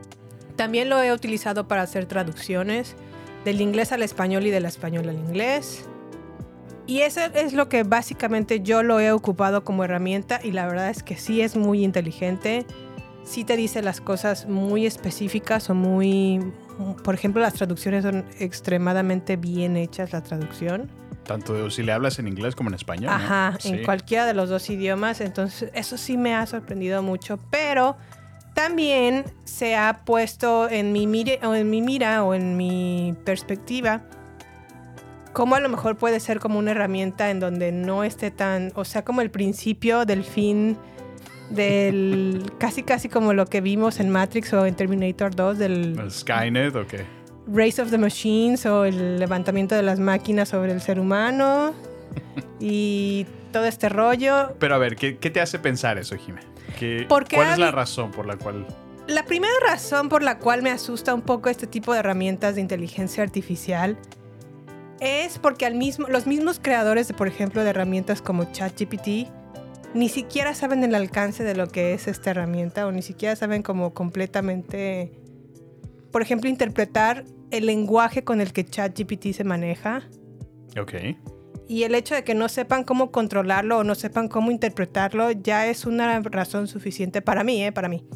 También 0.56 0.88
lo 0.88 1.00
he 1.02 1.12
utilizado 1.12 1.68
para 1.68 1.82
hacer 1.82 2.06
traducciones 2.06 2.96
del 3.44 3.60
inglés 3.60 3.92
al 3.92 4.02
español 4.02 4.46
y 4.46 4.50
del 4.50 4.66
español 4.66 5.08
al 5.08 5.16
inglés. 5.16 5.86
Y 6.86 7.02
eso 7.02 7.20
es 7.34 7.52
lo 7.52 7.68
que 7.68 7.82
básicamente 7.82 8.60
yo 8.60 8.82
lo 8.82 8.98
he 8.98 9.12
ocupado 9.12 9.62
como 9.62 9.84
herramienta 9.84 10.40
y 10.42 10.52
la 10.52 10.66
verdad 10.66 10.90
es 10.90 11.02
que 11.02 11.16
sí 11.16 11.42
es 11.42 11.54
muy 11.54 11.84
inteligente. 11.84 12.66
Sí 13.28 13.44
te 13.44 13.56
dice 13.58 13.82
las 13.82 14.00
cosas 14.00 14.46
muy 14.46 14.86
específicas 14.86 15.68
o 15.68 15.74
muy... 15.74 16.40
Por 17.04 17.14
ejemplo, 17.14 17.42
las 17.42 17.52
traducciones 17.52 18.02
son 18.02 18.24
extremadamente 18.38 19.36
bien 19.36 19.76
hechas, 19.76 20.12
la 20.12 20.22
traducción. 20.22 20.90
Tanto 21.24 21.68
si 21.70 21.82
le 21.82 21.92
hablas 21.92 22.18
en 22.18 22.26
inglés 22.26 22.56
como 22.56 22.70
en 22.70 22.74
español. 22.74 23.10
¿no? 23.10 23.12
Ajá, 23.12 23.56
Sí. 23.60 23.68
en 23.68 23.84
cualquiera 23.84 24.24
de 24.24 24.32
los 24.32 24.48
dos 24.48 24.70
idiomas. 24.70 25.20
Entonces, 25.20 25.70
eso 25.74 25.98
sí 25.98 26.16
me 26.16 26.34
ha 26.34 26.46
sorprendido 26.46 27.02
mucho. 27.02 27.38
Pero 27.50 27.96
también 28.54 29.24
se 29.44 29.76
ha 29.76 30.00
puesto 30.06 30.70
en 30.70 30.92
mi, 30.92 31.06
mire, 31.06 31.38
o 31.44 31.54
en 31.54 31.68
mi 31.68 31.82
mira 31.82 32.24
o 32.24 32.32
en 32.32 32.56
mi 32.56 33.14
perspectiva 33.24 34.00
cómo 35.34 35.54
a 35.54 35.60
lo 35.60 35.68
mejor 35.68 35.96
puede 35.96 36.18
ser 36.18 36.40
como 36.40 36.58
una 36.58 36.70
herramienta 36.70 37.30
en 37.30 37.38
donde 37.40 37.70
no 37.72 38.02
esté 38.04 38.30
tan, 38.30 38.72
o 38.74 38.84
sea, 38.86 39.04
como 39.04 39.20
el 39.20 39.30
principio 39.30 40.04
del 40.06 40.24
fin 40.24 40.76
del 41.50 42.52
casi 42.58 42.82
casi 42.82 43.08
como 43.08 43.32
lo 43.32 43.46
que 43.46 43.60
vimos 43.60 44.00
en 44.00 44.10
Matrix 44.10 44.52
o 44.52 44.66
en 44.66 44.74
Terminator 44.74 45.34
2 45.34 45.58
del 45.58 45.98
¿El 45.98 46.10
Skynet 46.10 46.74
o 46.76 46.86
qué? 46.86 47.04
Race 47.50 47.80
of 47.80 47.90
the 47.90 47.98
Machines 47.98 48.66
o 48.66 48.84
el 48.84 49.18
levantamiento 49.18 49.74
de 49.74 49.82
las 49.82 49.98
máquinas 49.98 50.50
sobre 50.50 50.72
el 50.72 50.80
ser 50.82 51.00
humano 51.00 51.72
y 52.60 53.26
todo 53.52 53.64
este 53.64 53.88
rollo. 53.88 54.54
Pero 54.58 54.74
a 54.74 54.78
ver, 54.78 54.96
¿qué, 54.96 55.16
qué 55.16 55.30
te 55.30 55.40
hace 55.40 55.58
pensar 55.58 55.96
eso, 55.98 56.16
Jimé? 56.16 56.40
¿Qué- 56.78 57.06
Porque 57.08 57.36
¿Cuál 57.36 57.52
es 57.52 57.58
la 57.58 57.70
razón 57.70 58.10
por 58.10 58.26
la 58.26 58.36
cual... 58.36 58.66
La 59.06 59.24
primera 59.24 59.54
razón 59.66 60.10
por 60.10 60.22
la 60.22 60.38
cual 60.38 60.60
me 60.62 60.70
asusta 60.70 61.14
un 61.14 61.22
poco 61.22 61.48
este 61.48 61.66
tipo 61.66 61.94
de 61.94 62.00
herramientas 62.00 62.56
de 62.56 62.60
inteligencia 62.60 63.22
artificial 63.22 63.96
es 65.00 65.38
porque 65.38 65.64
al 65.64 65.74
mismo, 65.76 66.08
los 66.08 66.26
mismos 66.26 66.60
creadores, 66.60 67.08
de, 67.08 67.14
por 67.14 67.26
ejemplo, 67.26 67.64
de 67.64 67.70
herramientas 67.70 68.20
como 68.20 68.52
ChatGPT, 68.52 69.28
ni 69.94 70.08
siquiera 70.08 70.54
saben 70.54 70.84
el 70.84 70.94
alcance 70.94 71.42
de 71.44 71.54
lo 71.54 71.66
que 71.68 71.92
es 71.94 72.08
esta 72.08 72.30
herramienta 72.30 72.86
o 72.86 72.92
ni 72.92 73.02
siquiera 73.02 73.34
saben 73.36 73.62
como 73.62 73.94
completamente, 73.94 75.12
por 76.12 76.22
ejemplo, 76.22 76.48
interpretar 76.48 77.24
el 77.50 77.66
lenguaje 77.66 78.24
con 78.24 78.40
el 78.40 78.52
que 78.52 78.64
ChatGPT 78.64 79.32
se 79.32 79.44
maneja. 79.44 80.08
Ok. 80.80 80.94
Y 81.66 81.82
el 81.82 81.94
hecho 81.94 82.14
de 82.14 82.24
que 82.24 82.34
no 82.34 82.48
sepan 82.48 82.84
cómo 82.84 83.10
controlarlo 83.10 83.78
o 83.78 83.84
no 83.84 83.94
sepan 83.94 84.28
cómo 84.28 84.50
interpretarlo 84.50 85.30
ya 85.32 85.66
es 85.66 85.84
una 85.86 86.20
razón 86.20 86.66
suficiente 86.66 87.20
para 87.22 87.44
mí, 87.44 87.62
¿eh? 87.64 87.72
Para 87.72 87.88
mí. 87.88 88.06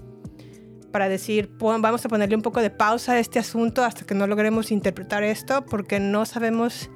Para 0.90 1.08
decir, 1.08 1.50
"Pon- 1.58 1.80
vamos 1.82 2.04
a 2.04 2.08
ponerle 2.08 2.36
un 2.36 2.42
poco 2.42 2.60
de 2.60 2.70
pausa 2.70 3.12
a 3.12 3.18
este 3.18 3.38
asunto 3.38 3.82
hasta 3.84 4.04
que 4.04 4.14
no 4.14 4.26
logremos 4.26 4.70
interpretar 4.70 5.22
esto 5.22 5.64
porque 5.66 6.00
no 6.00 6.24
sabemos 6.26 6.90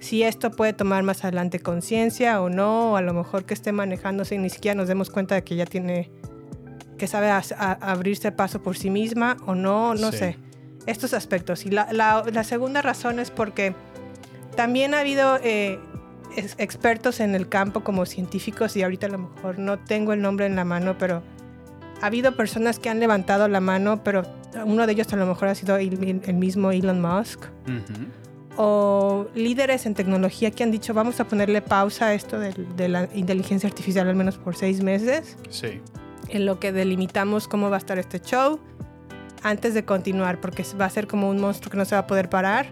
si 0.00 0.22
esto 0.22 0.50
puede 0.50 0.72
tomar 0.72 1.02
más 1.02 1.24
adelante 1.24 1.58
conciencia 1.60 2.40
o 2.40 2.48
no, 2.50 2.92
o 2.92 2.96
a 2.96 3.02
lo 3.02 3.12
mejor 3.14 3.44
que 3.44 3.54
esté 3.54 3.72
manejándose 3.72 4.34
y 4.36 4.38
ni 4.38 4.50
siquiera 4.50 4.74
nos 4.74 4.88
demos 4.88 5.10
cuenta 5.10 5.34
de 5.34 5.42
que 5.42 5.56
ya 5.56 5.66
tiene, 5.66 6.10
que 6.96 7.06
sabe 7.06 7.30
a- 7.30 7.42
a- 7.56 7.72
abrirse 7.92 8.30
paso 8.32 8.62
por 8.62 8.76
sí 8.76 8.90
misma 8.90 9.36
o 9.46 9.54
no, 9.54 9.94
no 9.94 10.12
Sí. 10.12 10.18
sé. 10.18 10.38
Estos 10.86 11.12
aspectos. 11.14 11.66
Y 11.66 11.70
la, 11.70 11.88
la- 11.92 12.24
la 12.32 12.44
segunda 12.44 12.80
razón 12.80 13.18
es 13.18 13.30
porque 13.30 13.74
también 14.56 14.94
ha 14.94 15.00
habido 15.00 15.36
eh, 15.42 15.78
ex- 16.36 16.54
expertos 16.58 17.20
en 17.20 17.34
el 17.34 17.48
campo 17.48 17.84
como 17.84 18.06
científicos 18.06 18.76
y 18.76 18.82
ahorita 18.82 19.06
a 19.06 19.10
lo 19.10 19.18
mejor 19.18 19.58
no 19.58 19.78
tengo 19.78 20.12
el 20.12 20.22
nombre 20.22 20.46
en 20.46 20.56
la 20.56 20.64
mano, 20.64 20.96
pero 20.98 21.22
ha 22.00 22.06
habido 22.06 22.36
personas 22.36 22.78
que 22.78 22.88
han 22.88 23.00
levantado 23.00 23.48
la 23.48 23.60
mano, 23.60 24.02
pero 24.04 24.22
uno 24.64 24.86
de 24.86 24.92
ellos 24.92 25.12
a 25.12 25.16
lo 25.16 25.26
mejor 25.26 25.48
ha 25.48 25.54
sido 25.54 25.76
el, 25.76 26.22
el 26.24 26.34
mismo 26.34 26.70
Elon 26.72 27.00
Musk. 27.02 27.44
O 28.60 29.28
líderes 29.36 29.86
en 29.86 29.94
tecnología 29.94 30.50
que 30.50 30.64
han 30.64 30.72
dicho 30.72 30.92
vamos 30.92 31.20
a 31.20 31.24
ponerle 31.28 31.62
pausa 31.62 32.06
a 32.06 32.14
esto 32.14 32.40
del- 32.40 32.74
de, 32.76 32.88
la 32.88 33.08
inteligencia 33.14 33.68
artificial 33.68 34.08
al 34.08 34.16
menos 34.16 34.36
por 34.36 34.56
seis 34.56 34.82
meses, 34.82 35.36
Sí. 35.48 35.80
en 36.28 36.44
lo 36.44 36.58
que 36.58 36.72
delimitamos 36.72 37.46
cómo 37.46 37.70
va 37.70 37.76
a 37.76 37.78
estar 37.78 37.98
este 38.00 38.18
show 38.20 38.58
antes 39.44 39.74
de 39.74 39.84
continuar, 39.84 40.40
porque 40.40 40.64
va 40.78 40.86
a 40.86 40.90
ser 40.90 41.06
como 41.06 41.30
un 41.30 41.40
monstruo 41.40 41.70
que 41.70 41.76
no 41.78 41.84
se 41.84 41.94
va 41.94 42.00
a 42.00 42.06
poder 42.08 42.28
parar. 42.28 42.66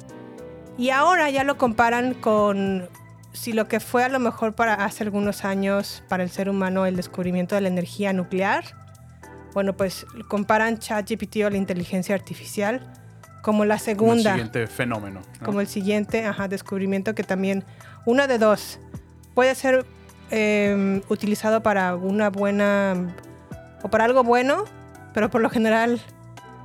Y 0.76 0.90
ahora 0.90 1.30
ya 1.30 1.44
lo 1.44 1.56
comparan 1.56 2.14
con 2.14 2.88
si 3.32 3.52
lo 3.52 3.68
que 3.68 3.78
fue 3.78 4.02
a 4.02 4.08
lo 4.08 4.18
mejor 4.18 4.54
para 4.56 4.74
hace 4.74 5.04
algunos 5.04 5.44
años 5.44 6.02
para 6.08 6.24
el 6.24 6.30
ser 6.30 6.48
humano 6.50 6.84
el 6.84 6.96
descubrimiento 6.96 7.54
de 7.54 7.60
la 7.60 7.68
energía 7.68 8.12
nuclear. 8.12 8.64
Bueno, 9.54 9.76
pues 9.76 10.04
comparan 10.26 10.78
ChatGPT 10.78 11.36
o 11.46 11.50
la 11.50 11.56
inteligencia 11.58 12.14
artificial 12.16 12.92
como 13.46 13.64
la 13.64 13.76
Como 13.76 13.78
el 13.78 13.84
segunda 13.84 14.32
siguiente 14.32 14.66
fenómeno. 14.66 15.20
¿no? 15.38 15.46
como 15.46 15.60
el 15.60 15.68
siguiente 15.68 16.26
ajá, 16.26 16.48
descubrimiento 16.48 17.14
que 17.14 17.22
también, 17.22 17.62
una 18.04 18.26
de 18.26 18.38
dos, 18.38 18.80
puede 19.34 19.54
ser 19.54 19.86
eh, 20.32 21.00
utilizado 21.08 21.62
para 21.62 21.94
una 21.94 22.28
buena 22.28 23.14
o 23.84 23.88
para 23.88 24.04
algo 24.04 24.24
bueno, 24.24 24.64
pero 25.14 25.30
por 25.30 25.42
lo 25.42 25.48
general, 25.48 26.00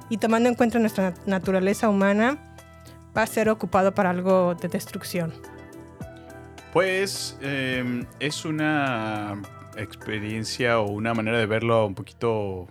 y 0.10 0.18
tomando 0.18 0.50
en 0.50 0.56
cuenta 0.56 0.80
nuestra 0.80 1.14
naturaleza 1.28 1.88
humana, 1.88 2.40
va 3.16 3.22
a 3.22 3.28
ser 3.28 3.50
ocupado 3.50 3.94
para 3.94 4.10
algo 4.10 4.56
de 4.56 4.68
destrucción. 4.68 5.34
Pues 6.74 7.38
eh, 7.42 8.08
es 8.20 8.44
una 8.44 9.40
experiencia 9.78 10.80
o 10.80 10.90
una 10.90 11.14
manera 11.14 11.38
de 11.38 11.46
verlo 11.46 11.86
un 11.86 11.94
poquito 11.94 12.68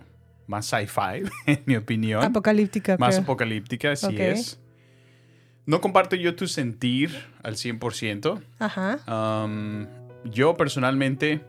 más 0.51 0.67
sci-fi, 0.67 1.23
en 1.47 1.63
mi 1.65 1.75
opinión. 1.75 2.23
Apocalíptica. 2.23 2.97
más 2.99 3.15
creo. 3.15 3.23
apocalíptica, 3.23 3.91
así 3.93 4.15
es. 4.19 4.59
No 5.65 5.79
comparto 5.81 6.15
yo 6.15 6.35
tu 6.35 6.47
sentir 6.47 7.11
al 7.43 7.55
100%. 7.55 8.41
Ajá. 8.59 8.99
Um, 9.45 9.87
yo 10.25 10.55
personalmente 10.55 11.41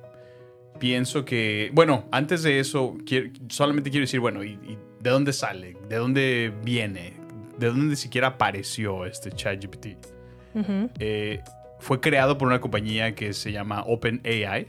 pienso 0.78 1.24
que, 1.24 1.70
bueno, 1.74 2.04
antes 2.12 2.42
de 2.42 2.60
eso, 2.60 2.96
quiero- 3.06 3.30
solamente 3.48 3.90
quiero 3.90 4.04
decir, 4.04 4.20
bueno, 4.20 4.42
¿y, 4.44 4.50
y 4.52 4.78
de 5.00 5.10
dónde 5.10 5.32
sale? 5.32 5.76
¿De 5.88 5.96
dónde 5.96 6.52
viene? 6.64 7.14
¿De 7.58 7.66
dónde 7.68 7.96
siquiera 7.96 8.28
apareció 8.28 9.04
este 9.06 9.30
ChatGPT? 9.32 9.86
Eh, 10.98 11.40
fue 11.80 12.00
creado 12.00 12.36
por 12.38 12.46
una 12.48 12.60
compañía 12.60 13.14
que 13.14 13.32
se 13.32 13.50
llama 13.52 13.82
OpenAI. 13.86 14.68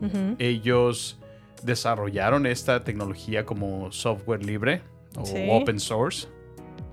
ujú. 0.00 0.36
Ellos 0.38 1.18
desarrollaron 1.62 2.46
esta 2.46 2.84
tecnología 2.84 3.44
como 3.44 3.90
software 3.92 4.44
libre 4.44 4.82
o 5.16 5.24
Sí. 5.26 5.46
open 5.50 5.78
source, 5.78 6.28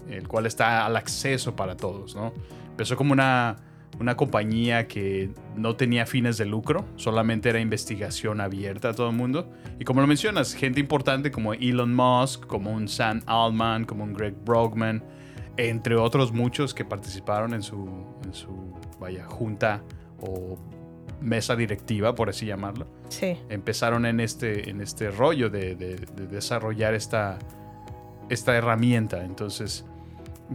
el 0.09 0.27
cual 0.27 0.45
está 0.45 0.85
al 0.85 0.95
acceso 0.95 1.55
para 1.55 1.75
todos, 1.77 2.15
¿no? 2.15 2.33
Empezó 2.69 2.95
como 2.95 3.13
una, 3.13 3.57
una 3.99 4.15
compañía 4.15 4.87
que 4.87 5.31
no 5.55 5.75
tenía 5.75 6.05
fines 6.05 6.37
de 6.37 6.45
lucro, 6.45 6.85
solamente 6.95 7.49
era 7.49 7.59
investigación 7.59 8.39
abierta 8.41 8.89
a 8.89 8.93
todo 8.93 9.09
el 9.09 9.15
mundo. 9.15 9.49
Y 9.79 9.83
como 9.85 10.01
lo 10.01 10.07
mencionas, 10.07 10.53
gente 10.53 10.79
importante 10.79 11.31
como 11.31 11.53
Elon 11.53 11.93
Musk, 11.93 12.45
como 12.45 12.71
un 12.71 12.87
Sam 12.87 13.21
Altman, 13.25 13.85
como 13.85 14.03
un 14.03 14.13
Greg 14.13 14.35
Brockman, 14.45 15.03
entre 15.57 15.95
otros 15.97 16.31
muchos 16.31 16.73
que 16.73 16.85
participaron 16.85 17.53
en 17.53 17.61
su, 17.61 17.85
en 18.23 18.33
su 18.33 18.73
vaya, 18.99 19.25
junta 19.25 19.83
o 20.21 20.57
mesa 21.21 21.55
directiva, 21.55 22.15
por 22.15 22.29
así 22.29 22.45
llamarlo 22.45 22.87
Sí. 23.09 23.37
empezaron 23.49 24.05
en 24.05 24.19
este, 24.19 24.69
en 24.69 24.79
este 24.81 25.11
rollo 25.11 25.49
de, 25.49 25.75
de- 25.75 25.95
de 25.97 26.27
desarrollar 26.27 26.93
esta, 26.93 27.37
esta 28.29 28.55
herramienta. 28.55 29.23
Entonces, 29.25 29.85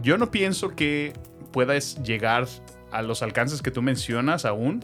yo 0.01 0.17
no 0.17 0.31
pienso 0.31 0.75
que 0.75 1.13
puedas 1.51 2.01
llegar 2.03 2.47
a 2.91 3.01
los 3.01 3.21
alcances 3.21 3.61
que 3.61 3.71
tú 3.71 3.81
mencionas 3.81 4.45
aún, 4.45 4.81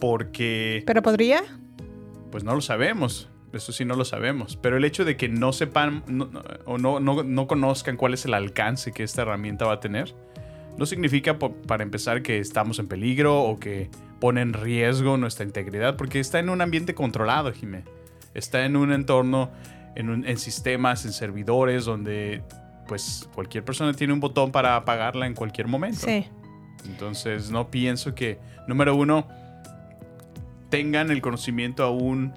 porque 0.00 0.82
¿Pero 0.86 1.02
podría? 1.02 1.42
pues 2.30 2.44
no 2.44 2.54
lo 2.54 2.60
sabemos. 2.60 3.28
Eso 3.52 3.72
sí 3.72 3.84
no 3.84 3.94
lo 3.94 4.04
sabemos. 4.04 4.56
Pero 4.60 4.76
el 4.76 4.84
hecho 4.84 5.04
de 5.04 5.16
que 5.16 5.28
no 5.28 5.52
sepan 5.52 6.02
no- 6.06 6.26
no- 6.26 6.42
o 6.66 6.76
no, 6.78 7.00
no, 7.00 7.22
no 7.22 7.46
conozcan 7.46 7.96
cuál 7.96 8.12
es 8.14 8.24
el 8.26 8.34
alcance 8.34 8.92
que 8.92 9.02
esta 9.02 9.22
herramienta 9.22 9.64
va 9.64 9.74
a 9.74 9.80
tener, 9.80 10.14
no 10.78 10.86
significa, 10.86 11.38
para 11.38 11.82
empezar, 11.82 12.22
que 12.22 12.38
estamos 12.38 12.78
en 12.78 12.86
peligro 12.88 13.42
o 13.42 13.58
que 13.58 13.90
pone 14.20 14.40
en 14.42 14.52
riesgo 14.52 15.16
nuestra 15.16 15.44
integridad, 15.44 15.96
porque 15.96 16.20
está 16.20 16.38
en 16.38 16.48
un 16.50 16.60
ambiente 16.60 16.94
controlado, 16.94 17.52
Jimé. 17.52 17.84
Está 18.34 18.64
en 18.64 18.76
un 18.76 18.92
entorno, 18.92 19.50
en, 19.94 20.10
un- 20.10 20.26
en 20.26 20.38
sistemas, 20.38 21.04
en 21.04 21.12
servidores, 21.12 21.84
donde 21.84 22.42
pues 22.88 23.28
cualquier 23.34 23.64
persona 23.64 23.92
tiene 23.94 24.12
un 24.12 24.20
botón 24.20 24.52
para 24.52 24.76
apagarla 24.76 25.26
en 25.26 25.34
cualquier 25.34 25.66
momento. 25.66 26.06
Sí. 26.06 26.26
Entonces 26.88 27.50
no 27.50 27.68
pienso 27.70 28.14
que, 28.14 28.38
número 28.68 28.94
uno, 28.94 29.26
tengan 30.68 31.10
el 31.10 31.20
conocimiento 31.22 31.82
aún 31.82 32.32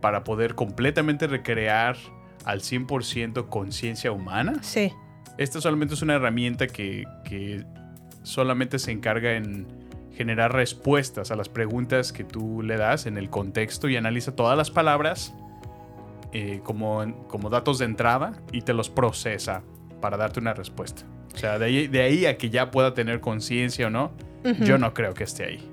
para 0.00 0.24
poder 0.24 0.54
completamente 0.54 1.26
recrear 1.26 1.96
al 2.44 2.60
100% 2.60 3.48
conciencia 3.48 4.12
humana. 4.12 4.54
Sí. 4.62 4.92
Esta 5.40 5.58
solamente 5.58 5.94
es 5.94 6.02
una 6.02 6.16
herramienta 6.16 6.66
que, 6.66 7.06
que 7.24 7.64
solamente 8.24 8.78
se 8.78 8.90
encarga 8.90 9.32
en 9.36 9.66
generar 10.12 10.52
respuestas 10.52 11.30
a 11.30 11.34
las 11.34 11.48
preguntas 11.48 12.12
que 12.12 12.24
tú 12.24 12.60
le 12.62 12.76
das 12.76 13.06
en 13.06 13.16
el 13.16 13.30
contexto 13.30 13.88
y 13.88 13.96
analiza 13.96 14.36
todas 14.36 14.54
las 14.54 14.70
palabras 14.70 15.32
eh, 16.34 16.60
como, 16.62 17.26
como 17.26 17.48
datos 17.48 17.78
de 17.78 17.86
entrada 17.86 18.34
y 18.52 18.60
te 18.60 18.74
los 18.74 18.90
procesa 18.90 19.62
para 20.02 20.18
darte 20.18 20.40
una 20.40 20.52
respuesta. 20.52 21.04
O 21.32 21.38
sea, 21.38 21.58
de 21.58 21.64
ahí, 21.64 21.86
de 21.88 22.02
ahí 22.02 22.26
a 22.26 22.36
que 22.36 22.50
ya 22.50 22.70
pueda 22.70 22.92
tener 22.92 23.20
conciencia 23.20 23.86
o 23.86 23.90
no, 23.90 24.12
yo 24.60 24.76
no 24.76 24.92
creo 24.92 25.14
que 25.14 25.24
esté 25.24 25.46
ahí. 25.46 25.70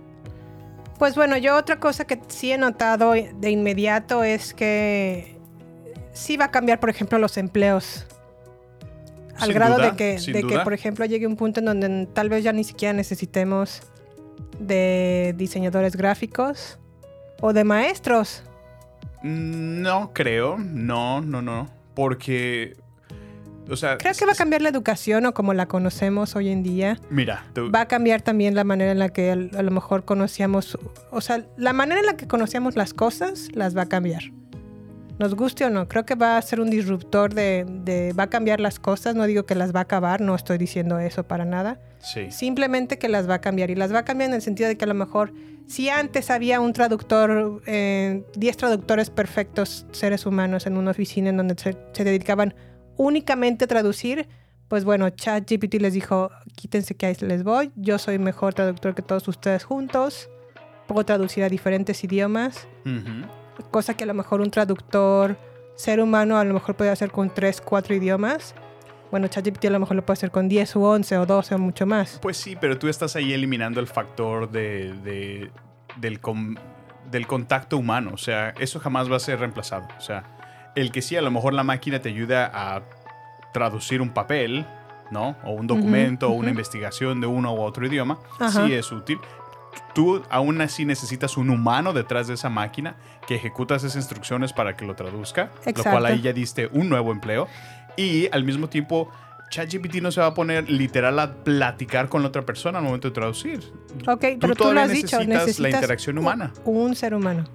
Pues 0.97 1.15
bueno, 1.15 1.35
yo 1.35 1.57
otra 1.57 1.77
cosa 1.77 2.07
que 2.07 2.21
sí 2.29 2.53
he 2.53 2.57
notado 2.57 3.11
de 3.11 3.51
inmediato 3.51 4.23
es 4.23 4.53
que 4.53 5.35
sí 6.13 6.37
va 6.37 6.45
a 6.45 6.51
cambiar, 6.51 6.79
por 6.79 6.89
ejemplo, 6.89 7.19
los 7.19 7.35
empleos. 7.35 8.07
Al 9.39 9.47
Sin 9.47 9.53
grado 9.53 9.75
duda, 9.75 9.91
de, 9.91 9.95
que, 9.97 10.31
de 10.33 10.43
que, 10.43 10.59
por 10.59 10.73
ejemplo, 10.73 11.05
llegue 11.05 11.27
un 11.27 11.35
punto 11.35 11.59
en 11.59 11.65
donde 11.67 12.07
tal 12.13 12.29
vez 12.29 12.43
ya 12.43 12.53
ni 12.53 12.63
siquiera 12.63 12.93
necesitemos 12.93 13.81
de 14.59 15.33
diseñadores 15.37 15.95
gráficos 15.95 16.79
o 17.41 17.53
de 17.53 17.63
maestros. 17.63 18.43
No 19.23 20.11
creo, 20.13 20.57
no, 20.57 21.21
no, 21.21 21.41
no. 21.41 21.69
Porque, 21.95 22.77
o 23.69 23.75
sea, 23.75 23.97
Creo 23.97 24.13
que 24.13 24.25
va 24.25 24.31
a 24.33 24.35
cambiar 24.35 24.61
la 24.61 24.69
educación 24.69 25.25
o 25.25 25.33
como 25.33 25.53
la 25.53 25.67
conocemos 25.67 26.35
hoy 26.35 26.49
en 26.49 26.63
día. 26.63 26.99
Mira, 27.09 27.45
tú- 27.53 27.71
Va 27.71 27.81
a 27.81 27.87
cambiar 27.87 28.21
también 28.21 28.55
la 28.55 28.63
manera 28.63 28.91
en 28.91 28.99
la 28.99 29.09
que 29.09 29.31
a 29.31 29.35
lo 29.35 29.71
mejor 29.71 30.05
conocíamos, 30.05 30.77
o 31.11 31.21
sea, 31.21 31.45
la 31.57 31.73
manera 31.73 31.99
en 31.99 32.05
la 32.05 32.15
que 32.17 32.27
conocíamos 32.27 32.75
las 32.75 32.93
cosas 32.93 33.47
las 33.53 33.75
va 33.75 33.83
a 33.83 33.89
cambiar. 33.89 34.23
Nos 35.19 35.33
guste 35.35 35.65
o 35.65 35.69
no, 35.69 35.87
creo 35.87 36.05
que 36.05 36.13
va 36.15 36.37
a 36.37 36.41
ser 36.41 36.59
un 36.59 36.69
disruptor 36.69 37.33
de, 37.33 37.65
de- 37.67 38.13
va 38.13 38.23
a 38.23 38.29
cambiar 38.29 38.59
las 38.59 38.79
cosas, 38.79 39.15
no 39.15 39.25
digo 39.25 39.45
que 39.45 39.55
las 39.55 39.73
va 39.75 39.79
a 39.79 39.83
acabar, 39.83 40.21
no 40.21 40.35
estoy 40.35 40.57
diciendo 40.59 40.99
eso 40.99 41.23
para 41.27 41.43
nada, 41.43 41.79
sí. 41.99 42.29
simplemente 42.31 42.99
que 42.99 43.09
las 43.09 43.27
va 43.27 43.35
a 43.35 43.41
cambiar 43.41 43.71
y 43.71 43.75
las 43.75 43.91
va 43.93 43.99
a 43.99 44.05
cambiar 44.05 44.29
en 44.29 44.35
el 44.35 44.41
sentido 44.43 44.69
de 44.69 44.77
que 44.77 44.85
a 44.85 44.87
lo 44.87 44.93
mejor 44.93 45.33
si 45.65 45.89
antes 45.89 46.29
había 46.29 46.61
un 46.61 46.71
traductor, 46.71 47.61
eh, 47.65 48.23
10 48.35 48.57
traductores 48.57 49.09
perfectos 49.09 49.85
seres 49.91 50.25
humanos 50.25 50.65
en 50.67 50.77
una 50.77 50.91
oficina 50.91 51.29
en 51.29 51.37
donde 51.37 51.55
se, 51.57 51.75
se 51.93 52.03
dedicaban 52.03 52.53
únicamente 52.95 53.65
a 53.65 53.67
traducir, 53.67 54.27
pues 54.67 54.85
bueno, 54.85 55.09
ChatGPT 55.09 55.75
les 55.81 55.93
dijo, 55.93 56.29
quítense 56.55 56.95
que 56.95 57.05
ahí 57.07 57.15
les 57.21 57.43
voy, 57.43 57.71
yo 57.75 57.97
soy 57.99 58.19
mejor 58.19 58.53
traductor 58.53 58.93
que 58.95 59.01
todos 59.01 59.27
ustedes 59.27 59.63
juntos, 59.63 60.29
puedo 60.87 61.03
traducir 61.05 61.43
a 61.43 61.49
diferentes 61.49 62.03
idiomas, 62.03 62.67
Ujú. 62.85 63.27
Cosa 63.71 63.95
que 63.95 64.03
a 64.03 64.07
lo 64.07 64.13
mejor 64.13 64.41
un 64.41 64.51
traductor 64.51 65.37
ser 65.75 65.99
humano 65.99 66.37
a 66.37 66.43
lo 66.43 66.53
mejor 66.53 66.75
puede 66.75 66.89
hacer 66.91 67.11
con 67.11 67.29
3, 67.33 67.61
4 67.61 67.95
idiomas. 67.95 68.55
Bueno, 69.11 69.27
ChatGPT 69.27 69.65
a 69.65 69.69
lo 69.69 69.79
mejor 69.79 69.95
lo 69.95 70.05
puede 70.05 70.17
hacer 70.17 70.31
con 70.31 70.49
10 70.49 70.75
u 70.75 70.83
11 70.83 71.17
o 71.19 71.25
12 71.25 71.55
o 71.55 71.57
mucho 71.59 71.85
más. 71.85 72.19
Pues 72.21 72.35
sí, 72.37 72.57
pero 72.59 72.77
tú 72.77 72.87
estás 72.89 73.15
ahí 73.15 73.31
eliminando 73.33 73.79
el 73.79 73.87
factor 73.87 74.49
de, 74.51 74.93
de- 75.03 75.51
del, 75.95 76.19
com- 76.19 76.55
del 77.09 77.25
contacto 77.25 77.77
humano. 77.77 78.11
O 78.13 78.17
sea, 78.17 78.49
eso 78.59 78.79
jamás 78.79 79.09
va 79.09 79.15
a 79.15 79.19
ser 79.19 79.39
reemplazado. 79.39 79.87
O 79.97 80.01
sea, 80.01 80.23
el 80.75 80.91
que 80.91 81.01
sí, 81.01 81.15
a 81.15 81.21
lo 81.21 81.31
mejor 81.31 81.53
la 81.53 81.63
máquina 81.63 82.01
te 82.01 82.09
ayuda 82.09 82.51
a 82.53 82.81
traducir 83.53 84.01
un 84.01 84.09
papel, 84.09 84.65
¿no? 85.09 85.37
O 85.45 85.51
un 85.51 85.67
documento 85.67 86.27
o 86.27 86.31
una 86.31 86.39
ujú. 86.41 86.49
investigación 86.49 87.21
de 87.21 87.27
uno 87.27 87.53
u 87.53 87.61
otro 87.61 87.87
idioma, 87.87 88.17
Ajá. 88.39 88.65
sí 88.65 88.73
es 88.73 88.91
útil. 88.91 89.19
Tú 89.93 90.23
aún 90.29 90.61
así 90.61 90.85
necesitas 90.85 91.37
un 91.37 91.49
humano 91.49 91.93
detrás 91.93 92.27
de 92.27 92.35
esa 92.35 92.49
máquina 92.49 92.95
que 93.27 93.35
ejecuta 93.35 93.75
esas 93.75 93.95
instrucciones 93.95 94.53
para 94.53 94.75
que 94.75 94.85
lo 94.85 94.95
traduzca, 94.95 95.51
lo 95.65 95.69
Exacto. 95.69 95.91
cual 95.91 96.05
ahí 96.05 96.21
ya 96.21 96.33
diste 96.33 96.69
un 96.71 96.89
nuevo 96.89 97.11
empleo. 97.11 97.47
Y 97.95 98.29
al 98.31 98.43
mismo 98.43 98.69
tiempo, 98.69 99.09
ChatGPT 99.49 100.01
no 100.01 100.11
se 100.11 100.21
va 100.21 100.27
a 100.27 100.33
poner 100.33 100.69
literal 100.69 101.17
a 101.19 101.33
platicar 101.43 102.09
con 102.09 102.21
la 102.21 102.27
otra 102.29 102.43
persona 102.43 102.79
al 102.79 102.83
momento 102.83 103.07
de 103.07 103.13
traducir. 103.13 103.71
Ok, 104.07 104.25
pero 104.39 104.55
tú 104.55 104.71
lo 104.71 104.79
has 104.79 104.91
dicho, 104.91 105.17
necesitas 105.17 105.27
la 105.27 105.39
necesitas 105.39 105.73
interacción 105.73 106.17
humana. 106.17 106.53
Un 106.65 106.95
ser 106.95 107.13
humano. 107.13 107.45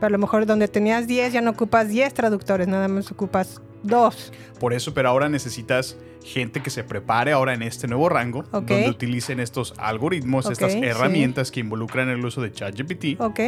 Pero 0.00 0.06
a 0.06 0.10
lo 0.10 0.18
mejor 0.18 0.46
donde 0.46 0.66
tenías 0.66 1.06
10 1.06 1.34
ya 1.34 1.42
no 1.42 1.50
ocupas 1.50 1.88
10 1.88 2.14
traductores, 2.14 2.66
nada 2.66 2.88
más 2.88 3.10
ocupas 3.12 3.60
2. 3.82 4.32
Por 4.58 4.72
eso, 4.72 4.94
pero 4.94 5.10
ahora 5.10 5.28
necesitas 5.28 5.96
gente 6.24 6.62
que 6.62 6.70
se 6.70 6.84
prepare 6.84 7.32
ahora 7.32 7.54
en 7.54 7.62
este 7.62 7.88
nuevo 7.88 8.08
rango, 8.08 8.42
donde 8.52 8.88
utilicen 8.88 9.40
estos 9.40 9.74
algoritmos, 9.78 10.50
estas 10.50 10.72
sí. 10.72 10.80
herramientas 10.82 11.50
que 11.50 11.60
involucran 11.60 12.08
el 12.08 12.24
uso 12.24 12.40
de 12.42 12.52
ChatGPT. 12.52 13.20
Ok. 13.20 13.40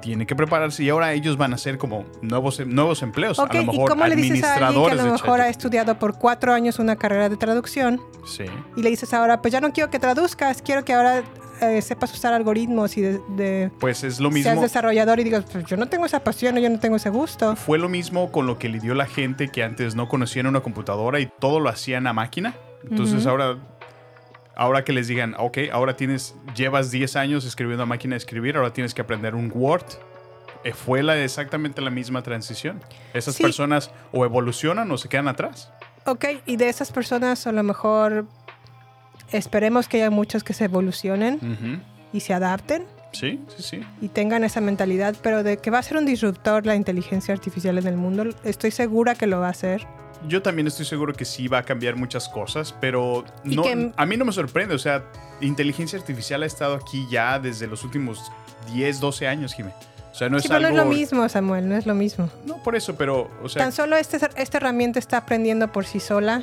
Tienen 0.00 0.26
que 0.26 0.36
prepararse 0.36 0.84
y 0.84 0.88
ahora 0.90 1.12
ellos 1.12 1.36
van 1.36 1.54
a 1.54 1.58
ser 1.58 1.78
como 1.78 2.04
nuevos, 2.20 2.64
nuevos 2.66 3.02
empleos. 3.02 3.38
Ok, 3.38 3.50
a 3.50 3.54
lo 3.54 3.62
¿y 3.62 3.66
mejor 3.66 3.90
cómo 3.90 4.06
le 4.06 4.16
dices 4.16 4.44
a 4.44 4.54
alguien 4.68 4.84
que 4.86 4.90
a 4.92 4.94
lo 5.04 5.12
mejor 5.12 5.40
ha 5.40 5.48
estudiado 5.48 5.98
por 5.98 6.18
4 6.18 6.52
años 6.52 6.78
una 6.78 6.96
carrera 6.96 7.28
de 7.28 7.36
traducción 7.36 8.00
Sí. 8.24 8.44
y 8.76 8.82
le 8.82 8.90
dices 8.90 9.12
ahora, 9.14 9.42
pues 9.42 9.52
ya 9.52 9.60
no 9.60 9.72
quiero 9.72 9.90
que 9.90 9.98
traduzcas, 9.98 10.62
quiero 10.62 10.84
que 10.84 10.92
ahora 10.92 11.22
eh, 11.62 11.80
sepas 11.82 12.12
usar 12.12 12.32
algoritmos 12.34 12.96
y 12.96 13.02
de, 13.02 13.20
de- 13.36 13.70
Pues 13.80 14.04
es 14.04 14.20
lo 14.20 14.30
seas 14.32 14.46
mismo. 14.46 14.62
desarrollador 14.62 15.20
y 15.20 15.24
digas, 15.24 15.44
pues 15.50 15.64
yo 15.66 15.76
no 15.76 15.86
tengo 15.88 16.06
esa 16.06 16.22
pasión, 16.24 16.56
yo 16.58 16.68
no 16.70 16.78
tengo 16.78 16.96
ese 16.96 17.10
gusto. 17.10 17.56
Fue 17.56 17.78
lo 17.78 17.88
mismo 17.88 18.30
con 18.32 18.46
lo 18.46 18.58
que 18.58 18.68
lidió 18.68 18.94
la 18.94 19.06
gente 19.06 19.48
que 19.48 19.62
antes 19.62 19.94
no 19.94 20.08
conocían 20.08 20.46
una 20.46 20.60
computadora 20.60 21.20
y 21.20 21.26
todo 21.26 21.60
lo 21.60 21.68
hacían 21.68 22.06
a 22.06 22.12
máquina. 22.12 22.54
Entonces 22.88 23.26
ahora, 23.26 23.58
ahora 24.56 24.84
que 24.84 24.92
les 24.92 25.08
digan, 25.08 25.34
ok, 25.38 25.58
ahora 25.72 25.96
tienes, 25.96 26.34
llevas 26.54 26.90
10 26.90 27.16
años 27.16 27.44
escribiendo 27.44 27.84
a 27.84 27.86
máquina 27.86 28.14
de 28.14 28.18
escribir, 28.18 28.56
ahora 28.56 28.72
tienes 28.72 28.94
que 28.94 29.02
aprender 29.02 29.34
un 29.34 29.50
Word. 29.54 29.84
Eh, 30.64 30.72
fue 30.72 31.02
la, 31.02 31.16
exactamente 31.22 31.80
la 31.80 31.90
misma 31.90 32.22
transición. 32.22 32.80
Esas 33.14 33.34
Sí. 33.34 33.42
personas 33.42 33.90
o 34.12 34.24
evolucionan 34.24 34.90
o 34.92 34.98
se 34.98 35.08
quedan 35.08 35.26
atrás. 35.28 35.72
Ok, 36.04 36.24
y 36.46 36.56
de 36.56 36.68
esas 36.68 36.90
personas 36.92 37.46
a 37.46 37.52
lo 37.52 37.62
mejor 37.62 38.26
esperemos 39.32 39.88
que 39.88 39.98
haya 39.98 40.10
muchos 40.10 40.44
que 40.44 40.52
se 40.52 40.64
evolucionen 40.64 41.82
y 42.12 42.20
se 42.20 42.34
adapten 42.34 42.84
Sí, 43.12 43.40
sí, 43.56 43.62
sí. 43.62 43.80
y 44.00 44.08
tengan 44.08 44.42
esa 44.44 44.60
mentalidad, 44.62 45.14
pero 45.22 45.42
de 45.42 45.58
que 45.58 45.70
va 45.70 45.78
a 45.78 45.82
ser 45.82 45.98
un 45.98 46.06
disruptor 46.06 46.64
la 46.64 46.76
inteligencia 46.76 47.34
artificial 47.34 47.76
en 47.78 47.86
el 47.86 47.96
mundo, 47.96 48.24
estoy 48.44 48.70
segura 48.70 49.14
que 49.14 49.26
lo 49.26 49.38
va 49.40 49.48
a 49.48 49.50
hacer. 49.50 49.86
Yo 50.28 50.40
también 50.40 50.66
estoy 50.68 50.86
seguro 50.86 51.12
que 51.12 51.24
sí 51.24 51.48
va 51.48 51.58
a 51.58 51.62
cambiar 51.64 51.96
muchas 51.96 52.28
cosas, 52.28 52.74
pero 52.80 53.24
no, 53.44 53.62
que- 53.64 53.92
a 53.96 54.06
mí 54.06 54.16
no 54.16 54.24
me 54.24 54.32
sorprende. 54.32 54.74
O 54.74 54.78
sea, 54.78 55.04
inteligencia 55.40 55.98
artificial 55.98 56.42
ha 56.42 56.46
estado 56.46 56.74
aquí 56.76 57.06
ya 57.10 57.38
desde 57.38 57.66
los 57.66 57.82
últimos 57.84 58.30
10, 58.72 59.00
12 59.00 59.26
años, 59.26 59.52
Jimé. 59.52 59.72
O 60.12 60.14
sea, 60.14 60.28
no 60.28 60.38
sí, 60.38 60.44
es 60.46 60.50
pero 60.52 60.66
algo... 60.68 60.76
no 60.76 60.82
es 60.82 60.88
lo 60.88 60.94
mismo, 60.94 61.28
Samuel, 61.28 61.68
no 61.68 61.76
es 61.76 61.86
lo 61.86 61.94
mismo. 61.94 62.30
No, 62.46 62.62
por 62.62 62.76
eso, 62.76 62.94
pero, 62.96 63.30
o 63.42 63.48
sea, 63.48 63.62
Tan 63.62 63.72
solo 63.72 63.96
este- 63.96 64.18
esta 64.36 64.56
herramienta 64.58 64.98
está 65.00 65.16
aprendiendo 65.18 65.72
por 65.72 65.86
sí 65.86 66.00
sola, 66.00 66.42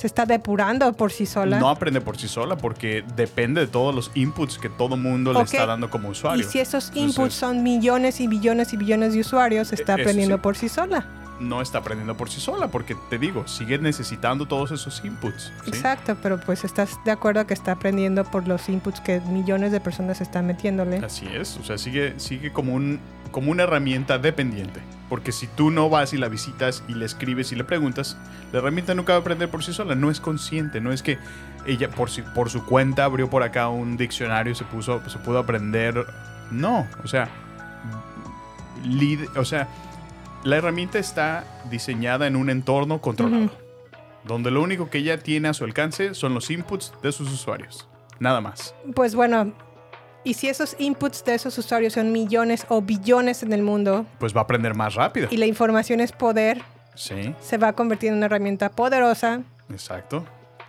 se 0.00 0.06
está 0.06 0.24
depurando 0.24 0.90
por 0.94 1.12
sí 1.12 1.26
sola. 1.26 1.58
no 1.60 1.68
aprende 1.68 2.00
por 2.00 2.16
sí 2.16 2.26
sola 2.26 2.56
porque 2.56 3.04
depende 3.16 3.60
de 3.60 3.66
todos 3.66 3.94
los 3.94 4.10
inputs 4.14 4.56
que 4.58 4.70
todo 4.70 4.96
mundo 4.96 5.34
le 5.34 5.42
está 5.42 5.66
dando 5.66 5.90
como 5.90 6.08
y 6.08 6.12
usuario. 6.12 6.48
si 6.48 6.58
esos 6.58 6.88
Entonces, 6.88 7.16
inputs 7.18 7.34
son 7.34 7.62
millones 7.62 8.18
y 8.20 8.26
billones 8.26 8.72
y 8.72 8.78
billones 8.78 9.12
de 9.12 9.20
usuarios, 9.20 9.72
está 9.74 9.92
E- 9.92 10.00
aprendiendo 10.00 10.36
sí. 10.36 10.40
por 10.42 10.56
sí 10.56 10.70
sola. 10.70 11.06
No 11.38 11.60
está 11.60 11.78
aprendiendo 11.78 12.16
por 12.16 12.30
sí 12.30 12.40
sola 12.40 12.68
porque, 12.68 12.96
te 13.10 13.18
digo, 13.18 13.46
sigue 13.46 13.78
necesitando 13.78 14.46
todos 14.46 14.70
esos 14.72 15.02
inputs. 15.04 15.52
¿sí? 15.64 15.70
Exacto, 15.70 16.16
pero 16.22 16.40
pues 16.40 16.64
estás 16.64 16.98
de 17.04 17.10
acuerdo 17.10 17.46
que 17.46 17.52
está 17.54 17.72
aprendiendo 17.72 18.24
por 18.24 18.48
los 18.48 18.68
inputs 18.70 19.00
que 19.00 19.20
millones 19.20 19.70
de 19.72 19.80
personas 19.80 20.20
están 20.22 20.46
metiéndole. 20.46 20.98
Así 20.98 21.26
es, 21.26 21.56
o 21.58 21.62
sea, 21.64 21.76
sigue, 21.78 22.14
sigue 22.18 22.52
como, 22.52 22.74
un, 22.74 23.00
como 23.32 23.50
una 23.50 23.62
herramienta 23.64 24.18
dependiente. 24.18 24.80
Porque 25.10 25.32
si 25.32 25.46
tú 25.48 25.70
no 25.70 25.90
vas 25.90 26.14
y 26.14 26.16
la 26.18 26.28
visitas 26.28 26.82
y 26.88 26.94
le 26.94 27.04
escribes 27.04 27.52
y 27.52 27.56
le 27.56 27.64
preguntas, 27.64 28.16
la 28.52 28.60
herramienta 28.60 28.94
nunca 28.94 29.12
va 29.12 29.18
a 29.18 29.20
aprender 29.20 29.50
por 29.50 29.62
sí 29.62 29.72
sola, 29.74 29.94
no 29.94 30.10
es 30.10 30.20
consciente, 30.20 30.80
no 30.80 30.92
es 30.92 31.02
que 31.02 31.18
ella 31.66 31.90
por, 31.90 32.08
si- 32.10 32.22
por 32.22 32.48
su 32.48 32.64
cuenta 32.64 33.04
abrió 33.04 33.28
por 33.28 33.42
acá 33.42 33.68
un 33.68 33.96
diccionario 33.98 34.52
y 34.52 34.54
se, 34.54 34.64
puso, 34.64 35.02
se 35.10 35.18
pudo 35.18 35.40
aprender. 35.40 36.06
No, 36.52 36.86
o 37.04 37.08
sea, 37.08 37.28
o 39.36 39.44
sea, 39.44 39.68
la 40.44 40.56
herramienta 40.56 40.98
está 40.98 41.44
diseñada 41.70 42.26
en 42.26 42.36
un 42.36 42.48
entorno 42.50 43.00
controlado, 43.00 43.50
donde 44.24 44.50
lo 44.50 44.62
único 44.62 44.90
que 44.90 44.98
ella 44.98 45.18
tiene 45.18 45.48
a 45.48 45.54
su 45.54 45.64
alcance 45.64 46.14
son 46.14 46.34
los 46.34 46.50
inputs 46.50 46.92
de 47.02 47.12
sus 47.12 47.30
usuarios, 47.32 47.88
nada 48.18 48.40
más. 48.40 48.74
Pues 48.94 49.14
bueno, 49.14 49.52
y 50.24 50.34
si 50.34 50.48
esos 50.48 50.76
inputs 50.78 51.24
de 51.24 51.34
esos 51.34 51.56
usuarios 51.58 51.94
son 51.94 52.12
millones 52.12 52.66
o 52.68 52.82
billones 52.82 53.42
en 53.42 53.52
el 53.52 53.62
mundo 53.62 54.06
Pues 54.18 54.34
va 54.34 54.40
a 54.40 54.44
aprender 54.44 54.74
más 54.74 54.94
rápido. 54.94 55.28
y 55.30 55.36
la 55.38 55.46
información 55.46 56.00
es 56.00 56.12
poder, 56.12 56.62
Sí. 56.94 57.34
se 57.40 57.56
va 57.56 57.68
a 57.68 57.72
convertir 57.72 58.10
en 58.10 58.16
una 58.16 58.26
herramienta 58.26 58.68
poderosa 58.70 59.40
Exacto. 59.70 60.24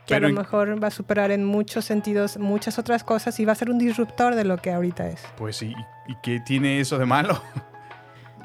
que 0.06 0.16
Pero 0.16 0.28
a 0.28 0.30
lo 0.30 0.36
mejor 0.38 0.82
va 0.82 0.88
a 0.88 0.92
superar 0.92 1.32
en 1.32 1.44
muchos 1.44 1.86
sentidos 1.86 2.38
muchas 2.38 2.80
otras 2.80 3.04
cosas 3.04 3.40
y 3.40 3.46
va 3.46 3.52
a 3.52 3.56
ser 3.56 3.70
un 3.70 3.78
disruptor 3.80 4.36
de 4.36 4.44
lo 4.46 4.58
que 4.58 4.72
ahorita 4.72 5.08
es. 5.10 5.22
pues 5.38 5.62
¿y, 5.62 5.74
¿y 6.08 6.16
qué 6.24 6.40
tiene 6.40 6.80
eso 6.80 6.98
de 6.98 7.06
malo? 7.06 7.42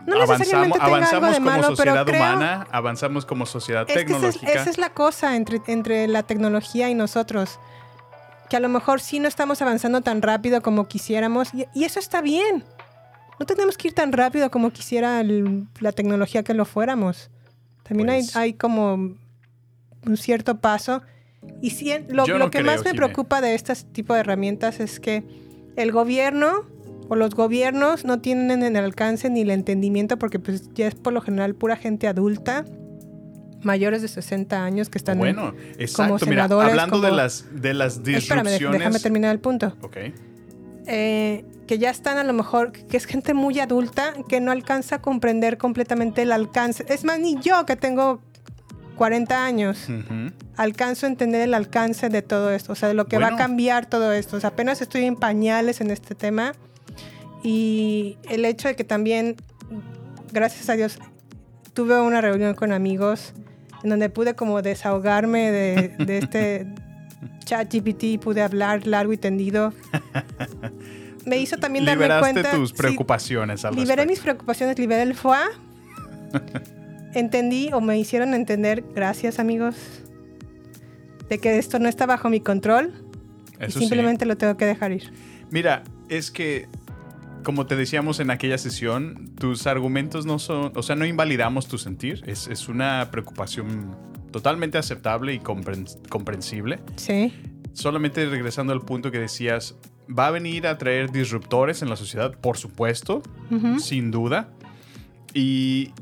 No 0.07 0.13
algo 0.15 0.35
avanzamos 0.35 0.69
de 0.69 0.79
como 0.79 0.91
malo, 1.51 1.63
pero 1.63 1.77
sociedad 1.77 2.07
creo- 2.07 2.17
humana, 2.21 2.67
avanzamos 2.71 3.27
como 3.27 3.45
sociedad 3.45 3.83
Es 3.89 3.95
que 4.05 4.13
esa 4.13 4.29
es, 4.29 4.35
tecnológica. 4.35 4.53
esa 4.61 4.71
es 4.71 4.79
la 4.79 4.91
cosa 4.91 5.35
entre, 5.35 5.61
entre 5.67 6.07
la 6.07 6.23
tecnología 6.23 6.89
y 6.89 6.95
nosotros. 6.95 7.59
Que 8.49 8.57
a 8.57 8.61
lo 8.61 8.69
mejor 8.69 9.01
sí 9.01 9.19
no 9.21 9.29
estamos 9.29 9.61
avanzando 9.63 10.01
tan 10.03 10.23
rápido 10.23 10.63
como 10.63 10.87
quisiéramos. 10.87 11.53
Y, 11.55 11.67
y 11.75 11.85
eso 11.85 11.99
está 11.99 12.21
bien. 12.21 12.65
No 13.41 13.47
tenemos 13.47 13.77
que 13.77 13.89
ir 13.89 13.95
tan 13.95 14.13
rápido 14.13 14.51
como 14.51 14.71
quisiera 14.71 15.21
el- 15.21 15.67
la 15.81 15.93
tecnología 15.93 16.43
que 16.43 16.55
lo 16.55 16.65
fuéramos. 16.65 17.31
También 17.83 18.11
hay, 18.11 18.23
Pues- 18.23 18.37
hay 18.37 18.53
como 18.55 18.95
un 18.95 20.17
cierto 20.17 20.59
paso. 20.61 21.03
Y 21.61 21.71
lo, 22.09 22.27
Yo 22.27 22.35
lo 22.39 22.47
no 22.47 22.51
que 22.51 22.59
creo, 22.59 22.67
más 22.73 22.81
me 22.85 22.91
Jimé. 22.91 22.97
preocupa 22.97 23.41
de 23.41 23.55
este 23.55 23.75
tipo 23.93 24.15
de 24.15 24.21
herramientas 24.21 24.81
es 24.81 24.99
que 25.01 25.23
el 25.77 25.93
gobierno 25.93 26.63
o 27.09 27.15
los 27.15 27.35
gobiernos 27.37 28.05
no 28.05 28.21
tienen 28.21 28.63
el 28.65 28.77
alcance 28.77 29.31
ni 29.31 29.43
el 29.43 29.51
entendimiento 29.51 30.19
porque 30.19 30.41
pues 30.41 30.73
ya 30.75 30.89
es 30.89 30.95
por 30.97 31.13
lo 31.13 31.21
general 31.21 31.55
pura 31.55 31.77
gente 31.77 32.09
adulta, 32.09 32.65
mayores 33.63 34.03
de 34.03 34.09
60 34.09 34.65
años 34.65 34.89
que 34.89 34.99
están... 34.99 35.15
en- 35.15 35.19
bueno, 35.19 35.55
exacto. 35.79 36.25
Mira, 36.27 36.45
senadores, 36.45 36.71
hablando 36.71 37.01
de 37.01 37.09
como- 37.09 37.17
las 37.17 37.45
de 37.53 37.75
las 37.75 37.97
Espérame, 37.99 38.15
disrupciones. 38.45 38.79
déjame 38.79 39.01
terminar 39.01 39.33
el 39.33 39.41
punto. 39.41 39.77
Ok. 39.83 39.97
Eh, 40.87 41.45
que 41.67 41.79
ya 41.79 41.91
están 41.91 42.17
a 42.19 42.23
lo 42.25 42.33
mejor, 42.33 42.71
que 42.73 42.97
es 42.97 43.07
gente 43.07 43.35
muy 43.35 43.59
adulta 43.59 44.15
que 44.29 44.41
no 44.41 44.53
alcanza 44.53 44.97
a 44.97 45.03
comprender 45.03 45.59
completamente 45.59 46.23
el 46.23 46.31
alcance. 46.31 46.85
Es 46.89 47.05
más, 47.05 47.19
ni 47.19 47.41
yo 47.41 47.67
que 47.67 47.75
tengo 47.75 48.21
40 48.97 49.45
años 49.45 49.89
alcanzo 50.57 51.07
a 51.07 51.09
entender 51.09 51.41
el 51.43 51.55
alcance 51.55 52.09
de 52.09 52.23
todo 52.23 52.51
esto, 52.53 52.73
o 52.73 52.77
sea, 52.77 52.89
de 52.89 52.95
lo 52.95 53.07
que 53.07 53.19
va 53.19 53.29
a 53.29 53.37
cambiar 53.37 53.87
todo 53.87 54.13
esto. 54.13 54.37
O 54.37 54.41
sea, 54.41 54.51
apenas 54.51 54.81
estoy 54.81 55.05
en 55.05 55.17
pañales 55.17 55.81
en 55.81 55.91
este 55.91 56.15
tema 56.15 56.53
y 57.43 58.17
el 58.31 58.45
hecho 58.45 58.69
de 58.69 58.77
que 58.77 58.85
también 58.85 59.37
gracias 60.33 60.69
a 60.71 60.75
Dios, 60.75 60.99
tuve 61.75 62.01
una 62.01 62.21
reunión 62.21 62.55
con 62.55 62.73
amigos 62.73 63.35
en 63.87 63.91
donde 63.91 64.11
pude 64.11 64.35
como 64.35 64.63
desahogarme 64.63 65.53
de, 65.53 65.89
de 66.05 66.19
este 66.19 66.67
chat 67.45 67.73
GPT, 67.73 68.21
pude 68.21 68.43
hablar 68.43 68.85
largo 68.85 69.13
y 69.13 69.17
tendido. 69.17 69.73
Me 71.25 71.39
hizo 71.39 71.57
también 71.57 71.85
darme 71.85 72.05
Liberaste 72.05 72.33
cuenta... 72.33 72.51
tus 72.53 72.71
sí, 72.71 72.77
preocupaciones 72.77 73.65
al 73.65 73.75
liberé 73.75 74.03
respecto. 74.03 74.11
mis 74.11 74.21
preocupaciones, 74.21 74.79
liberé 74.79 75.03
el 75.03 75.15
foie. 75.15 75.39
Entendí 77.15 77.71
o 77.73 77.81
me 77.81 77.99
hicieron 77.99 78.35
entender, 78.35 78.85
gracias 78.95 79.39
amigos, 79.39 79.77
de 81.29 81.39
que 81.39 81.59
esto 81.59 81.79
no 81.79 81.89
está 81.89 82.05
bajo 82.05 82.29
mi 82.29 82.41
control 82.41 82.93
Eso 83.59 83.67
y 83.67 83.73
sí. 83.73 83.79
simplemente 83.79 84.27
lo 84.27 84.37
tengo 84.37 84.57
que 84.57 84.67
dejar 84.67 84.93
ir. 84.93 85.13
Mira, 85.51 85.83
es 86.09 86.31
que, 86.31 86.69
como 87.47 87.65
te 87.67 87.77
decíamos 87.77 88.19
en 88.19 88.33
aquella 88.33 88.59
sesión, 88.59 89.31
tus 89.39 89.69
argumentos 89.69 90.27
no 90.27 90.41
son, 90.41 90.73
o 90.75 90.83
sea, 90.83 90.97
no 90.97 91.07
invalidamos 91.07 91.69
tu 91.69 91.79
sentir. 91.79 92.25
Es, 92.27 92.49
es 92.49 92.67
una 92.69 93.09
preocupación 93.13 93.95
totalmente 94.33 94.79
aceptable 94.79 95.33
y 95.33 95.39
compren- 95.39 95.87
comprensible. 96.09 96.81
Sí, 96.97 97.33
Solamente 97.73 98.27
regresando 98.27 98.73
al 98.73 98.81
punto 98.83 99.13
que 99.13 99.21
decías, 99.21 99.77
va 100.09 100.27
a 100.27 100.31
venir 100.33 100.67
a 100.67 100.77
traer 100.77 101.13
disruptores 101.13 101.83
en 101.83 101.89
la 101.89 101.95
sociedad, 101.95 102.33
por 102.37 102.57
supuesto, 102.57 103.23
sin 103.79 104.11
duda. 104.11 104.49
Y, 105.33 105.93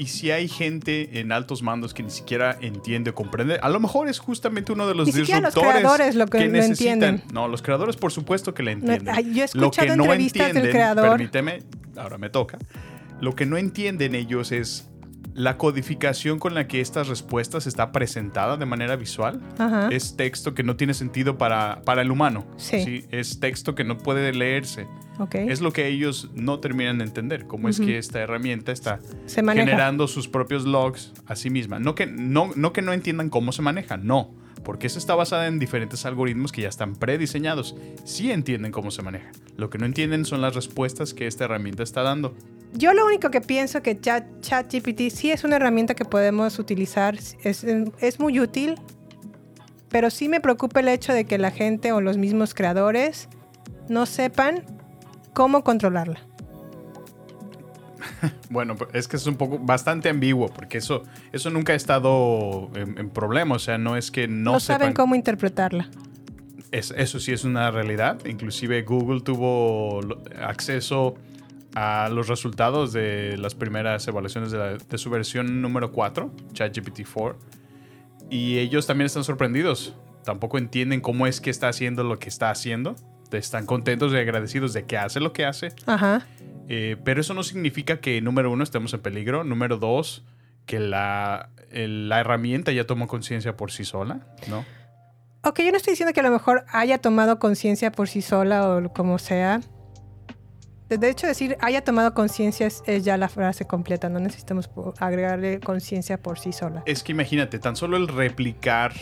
y 0.00 0.06
si 0.06 0.30
hay 0.30 0.48
gente 0.48 1.20
en 1.20 1.30
altos 1.30 1.62
mandos 1.62 1.92
que 1.92 2.02
ni 2.02 2.08
siquiera 2.10 2.56
entiende 2.60 3.10
o 3.10 3.14
comprende, 3.14 3.58
a 3.60 3.68
lo 3.68 3.80
mejor 3.80 4.08
es 4.08 4.18
justamente 4.18 4.72
uno 4.72 4.88
de 4.88 4.94
los 4.94 5.06
Ni 5.06 5.12
siquiera 5.12 5.40
los 5.42 5.54
disruptores 5.54 5.80
creadores 5.82 6.14
lo 6.14 6.26
que 6.26 6.38
lo 6.46 6.52
necesitan. 6.52 6.92
entienden. 7.02 7.22
No, 7.34 7.48
los 7.48 7.60
creadores 7.60 7.96
por 7.96 8.10
supuesto 8.10 8.54
que 8.54 8.62
la 8.62 8.70
entienden. 8.72 9.14
yo 9.34 9.44
he 9.44 9.48
Lo 9.54 9.66
escuchado 9.66 9.88
que 9.88 9.96
no 9.96 10.04
entrevistas 10.04 10.38
del 10.48 10.56
entienden, 10.56 10.72
creador. 10.72 11.08
Permíteme, 11.10 11.62
ahora 11.96 12.16
me 12.16 12.30
toca. 12.30 12.58
Lo 13.20 13.34
que 13.34 13.44
no 13.44 13.58
entienden 13.58 14.14
ellos 14.14 14.52
es 14.52 14.89
la 15.34 15.56
codificación 15.56 16.38
con 16.38 16.54
la 16.54 16.66
que 16.66 16.80
estas 16.80 17.08
respuestas 17.08 17.66
está 17.66 17.92
presentada 17.92 18.56
de 18.56 18.66
manera 18.66 18.96
visual. 18.96 19.40
Ajá. 19.58 19.88
Es 19.90 20.16
texto 20.16 20.54
que 20.54 20.62
no 20.62 20.76
tiene 20.76 20.94
sentido 20.94 21.38
para, 21.38 21.82
para 21.84 22.02
el 22.02 22.10
humano. 22.10 22.46
Sí. 22.56 23.06
Es 23.10 23.40
texto 23.40 23.74
que 23.74 23.84
no 23.84 23.98
puede 23.98 24.32
leerse. 24.32 24.86
ok. 25.18 25.34
Es 25.36 25.60
lo 25.60 25.72
que 25.72 25.86
ellos 25.86 26.30
no 26.34 26.60
terminan 26.60 26.98
de 26.98 27.04
entender, 27.04 27.46
cómo 27.46 27.68
es 27.68 27.80
que 27.80 27.98
esta 27.98 28.20
herramienta 28.20 28.72
está 28.72 29.00
Se 29.26 29.42
generando 29.42 30.08
sus 30.08 30.28
propios 30.28 30.64
logs 30.64 31.12
a 31.26 31.36
sí 31.36 31.50
misma. 31.50 31.78
No 31.78 31.94
que 31.94 32.06
no, 32.06 32.50
no 32.56 32.72
que 32.72 32.82
no 32.82 32.92
entiendan 32.92 33.30
cómo 33.30 33.52
se 33.52 33.62
maneja, 33.62 33.96
no, 33.96 34.34
porque 34.64 34.86
eso 34.86 34.98
está 34.98 35.14
basada 35.14 35.46
en 35.46 35.58
diferentes 35.58 36.04
algoritmos 36.06 36.52
que 36.52 36.62
ya 36.62 36.68
están 36.68 36.94
prediseñados. 36.94 37.76
Sí 38.04 38.30
entienden 38.30 38.72
cómo 38.72 38.90
se 38.90 39.02
maneja. 39.02 39.30
Lo 39.56 39.70
que 39.70 39.78
no 39.78 39.86
entienden 39.86 40.24
son 40.24 40.40
las 40.40 40.54
respuestas 40.54 41.14
que 41.14 41.26
esta 41.26 41.44
herramienta 41.44 41.82
está 41.82 42.02
dando. 42.02 42.34
Yo 42.72 42.94
lo 42.94 43.04
único 43.06 43.30
que 43.30 43.40
pienso 43.40 43.82
que 43.82 44.00
Chat, 44.00 44.24
ChatGPT 44.40 45.10
sí 45.10 45.30
es 45.30 45.44
una 45.44 45.56
herramienta 45.56 45.94
que 45.94 46.04
podemos 46.04 46.58
utilizar, 46.58 47.16
es, 47.42 47.64
es 47.64 48.20
muy 48.20 48.38
útil, 48.40 48.76
pero 49.88 50.08
sí 50.10 50.28
me 50.28 50.40
preocupa 50.40 50.80
el 50.80 50.88
hecho 50.88 51.12
de 51.12 51.24
que 51.24 51.36
la 51.36 51.50
gente 51.50 51.92
o 51.92 52.00
los 52.00 52.16
mismos 52.16 52.54
creadores 52.54 53.28
no 53.88 54.06
sepan 54.06 54.62
cómo 55.34 55.64
controlarla. 55.64 56.20
Bueno, 58.50 58.74
pues, 58.76 58.90
es 58.94 59.06
que 59.08 59.16
es 59.16 59.26
un 59.26 59.36
poco 59.36 59.58
bastante 59.58 60.08
ambiguo, 60.08 60.48
porque 60.48 60.78
eso, 60.78 61.04
eso 61.32 61.50
nunca 61.50 61.72
ha 61.72 61.76
estado 61.76 62.68
en, 62.74 62.98
en 62.98 63.10
problema. 63.10 63.54
O 63.54 63.58
sea, 63.58 63.78
no 63.78 63.96
es 63.96 64.10
que 64.10 64.26
no, 64.26 64.52
No, 64.52 64.60
sepan 64.60 64.80
saben 64.80 64.94
cómo 64.94 65.14
interpretarla. 65.14 65.88
Es- 66.72 66.92
eso 66.96 67.20
sí 67.20 67.32
es 67.32 67.44
una 67.44 67.70
realidad. 67.70 68.18
Inclusive 68.26 68.82
Google 68.82 69.20
tuvo 69.20 70.00
acceso 70.42 71.14
a 71.74 72.08
los 72.10 72.28
resultados 72.28 72.92
de 72.92 73.36
las 73.38 73.54
primeras 73.54 74.06
evaluaciones 74.08 74.50
de, 74.50 74.58
la- 74.58 74.76
de 74.76 74.98
su 74.98 75.10
versión 75.10 75.62
número 75.62 75.92
4, 75.92 76.30
ChatGPT-4. 76.52 77.36
Y 78.30 78.58
ellos 78.58 78.86
también 78.86 79.06
están 79.06 79.24
sorprendidos. 79.24 79.94
Tampoco 80.24 80.58
entienden 80.58 81.00
cómo 81.00 81.26
es 81.26 81.40
que 81.40 81.50
está 81.50 81.68
haciendo 81.68 82.04
lo 82.04 82.18
que 82.18 82.28
está 82.28 82.50
haciendo. 82.50 82.94
Están 83.32 83.66
contentos 83.66 84.12
y 84.12 84.16
agradecidos 84.16 84.72
de 84.72 84.84
que 84.86 84.98
hace 84.98 85.20
lo 85.20 85.32
que 85.32 85.44
hace. 85.46 85.72
Ajá. 85.86 86.26
Eh, 86.68 86.96
pero 87.04 87.20
eso 87.20 87.34
no 87.34 87.42
significa 87.42 88.00
que, 88.00 88.20
número 88.20 88.50
uno, 88.50 88.62
estemos 88.64 88.92
en 88.94 89.00
peligro. 89.00 89.44
Número 89.44 89.78
dos, 89.78 90.24
que 90.66 90.78
la, 90.80 91.50
el- 91.70 92.08
la 92.08 92.20
herramienta 92.20 92.72
ya 92.72 92.84
tomó 92.86 93.06
conciencia 93.08 93.56
por 93.56 93.70
sí 93.72 93.84
sola, 93.84 94.20
¿no? 94.48 94.64
Ok, 95.42 95.60
yo 95.60 95.70
no 95.70 95.76
estoy 95.78 95.92
diciendo 95.92 96.12
que 96.12 96.20
a 96.20 96.24
lo 96.24 96.30
mejor 96.30 96.64
haya 96.70 96.98
tomado 96.98 97.38
conciencia 97.38 97.90
por 97.90 98.08
sí 98.08 98.20
sola 98.20 98.68
o 98.68 98.92
como 98.92 99.18
sea. 99.18 99.60
De 100.98 101.08
hecho, 101.08 101.26
decir 101.26 101.56
haya 101.60 101.82
tomado 101.82 102.14
conciencia 102.14 102.66
es, 102.66 102.82
es 102.86 103.04
ya 103.04 103.16
la 103.16 103.28
frase 103.28 103.66
completa. 103.66 104.08
No 104.08 104.18
necesitamos 104.18 104.68
agregarle 104.98 105.60
conciencia 105.60 106.20
por 106.20 106.38
sí 106.38 106.52
sola. 106.52 106.82
Es 106.86 107.02
que 107.02 107.12
imagínate, 107.12 107.58
tan 107.58 107.76
solo 107.76 107.96
el 107.96 108.08
replicar 108.08 108.92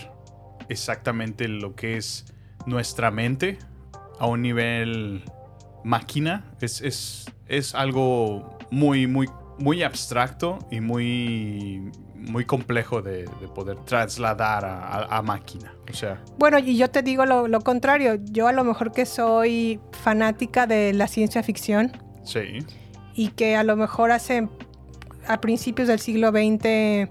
exactamente 0.69 1.49
lo 1.49 1.75
que 1.75 1.97
es 1.97 2.27
nuestra 2.67 3.11
mente 3.11 3.59
a 4.19 4.27
un 4.27 4.43
nivel 4.43 5.25
máquina 5.85 6.45
es, 6.61 6.81
es, 6.83 7.27
es 7.47 7.75
algo 7.75 8.59
muy, 8.71 9.07
muy, 9.07 9.29
muy 9.59 9.83
abstracto 9.83 10.59
y 10.71 10.81
muy, 10.81 11.91
muy 12.19 12.45
complejo 12.45 13.01
de, 13.03 13.25
de 13.41 13.49
poder 13.55 13.79
trasladar 13.85 14.65
a, 14.65 14.79
a- 14.87 15.19
a 15.19 15.23
máquina. 15.23 15.73
O 15.91 15.95
sea, 15.95 16.21
Bueno, 16.39 16.59
y 16.59 16.77
yo 16.77 16.91
te 16.91 17.03
digo 17.03 17.25
lo, 17.27 17.49
lo 17.49 17.61
contrario. 17.61 18.17
Yo 18.31 18.47
a 18.49 18.53
lo 18.53 18.65
mejor 18.65 18.93
que 18.93 19.07
soy 19.07 19.81
fanática 20.03 20.67
de 20.67 20.93
la 20.93 21.07
ciencia 21.07 21.43
ficción 21.43 21.93
sí. 22.25 22.59
y 23.15 23.29
que 23.29 23.57
a 23.57 23.63
lo 23.65 23.77
mejor 23.77 24.11
hace 24.11 24.49
a 25.27 25.41
principios 25.41 25.89
del 25.89 25.99
siglo 25.99 26.31
XX 26.31 27.11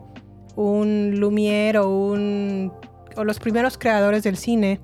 un 0.56 1.13
Lumière 1.20 1.78
o 1.78 1.88
un 1.88 2.72
o 3.15 3.24
los 3.24 3.39
primeros 3.39 3.78
creadores 3.78 4.24
del 4.24 4.38
cine 4.38 4.80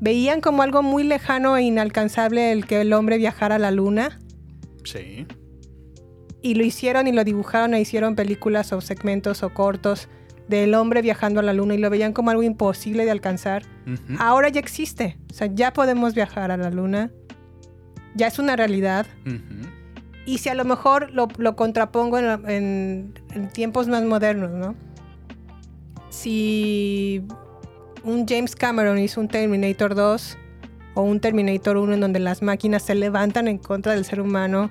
veían 0.00 0.40
como 0.40 0.62
algo 0.62 0.82
muy 0.82 1.04
lejano 1.04 1.56
e 1.56 1.62
inalcanzable 1.62 2.52
el 2.52 2.66
que 2.66 2.80
el 2.80 2.92
hombre 2.92 3.16
viajara 3.18 3.54
a 3.54 3.58
la 3.58 3.70
luna 3.70 4.18
Sí. 4.84 5.26
Y 6.44 6.54
lo 6.54 6.62
hicieron 6.64 7.06
y 7.06 7.12
lo 7.12 7.24
dibujaron 7.24 7.72
e 7.74 7.80
hicieron 7.80 8.14
películas 8.14 8.72
o 8.74 8.80
segmentos 8.82 9.42
o 9.42 9.48
cortos 9.54 10.08
del 10.46 10.74
hombre 10.74 11.00
viajando 11.00 11.40
a 11.40 11.42
la 11.42 11.54
luna 11.54 11.74
y 11.74 11.78
lo 11.78 11.88
veían 11.88 12.12
como 12.12 12.30
algo 12.30 12.42
imposible 12.42 13.06
de 13.06 13.10
alcanzar. 13.10 13.62
Ahora 14.20 14.50
ya 14.50 14.60
existe, 14.60 15.16
o 15.30 15.34
sea, 15.34 15.48
ya 15.52 15.72
podemos 15.72 16.14
viajar 16.14 16.50
a 16.50 16.58
la 16.58 16.70
luna, 16.70 17.10
ya 18.14 18.26
es 18.26 18.38
una 18.38 18.56
realidad. 18.56 19.06
Y 20.26 20.38
si 20.38 20.50
a 20.50 20.54
lo 20.54 20.64
mejor 20.66 21.10
lo, 21.12 21.28
lo 21.38 21.56
contrapongo 21.56 22.18
en- 22.18 23.14
en 23.34 23.48
tiempos 23.52 23.88
más 23.88 24.02
modernos, 24.04 24.50
¿no? 24.50 24.74
Si 26.10 27.22
un 28.04 28.26
James 28.28 28.54
Cameron 28.54 28.98
hizo 28.98 29.20
un 29.20 29.28
Terminator 29.28 29.94
2 29.94 30.36
o 30.94 31.02
un 31.02 31.20
Terminator 31.20 31.76
1 31.76 31.94
en 31.94 32.00
donde 32.00 32.20
las 32.20 32.42
máquinas 32.42 32.82
se 32.82 32.94
levantan 32.94 33.48
en 33.48 33.58
contra 33.58 33.94
del 33.94 34.04
ser 34.04 34.20
humano 34.20 34.70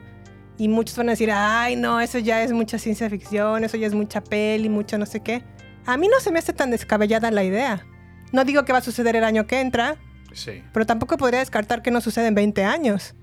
y 0.64 0.68
muchos 0.70 0.96
van 0.98 1.10
a 1.10 1.12
decir, 1.12 1.30
ay, 1.32 1.76
no, 1.76 2.00
eso 2.00 2.20
ya 2.20 2.42
es 2.42 2.52
mucha 2.54 2.78
ciencia 2.78 3.10
ficción, 3.10 3.64
eso 3.64 3.76
ya 3.76 3.88
es 3.88 3.94
mucha 3.94 4.22
peli, 4.24 4.70
mucho 4.70 4.98
no 4.98 5.06
sé 5.06 5.20
qué. 5.20 5.44
A 5.86 5.98
mí 5.98 6.08
no 6.08 6.20
se 6.22 6.32
me 6.32 6.40
hace 6.40 6.54
tan 6.54 6.72
descabellada 6.72 7.32
la 7.32 7.44
idea. 7.44 7.86
No 8.32 8.46
digo 8.46 8.64
que 8.64 8.72
va 8.72 8.80
a 8.80 8.82
suceder 8.82 9.16
el 9.18 9.24
año 9.26 9.46
que 9.46 9.60
entra, 9.60 9.98
Sí. 10.32 10.64
pero 10.72 10.86
tampoco 10.86 11.18
podría 11.18 11.40
descartar 11.40 11.82
que 11.82 11.92
no 11.92 12.00
sucede 12.02 12.28
en 12.28 12.36
20 12.36 12.64
años. 12.64 13.14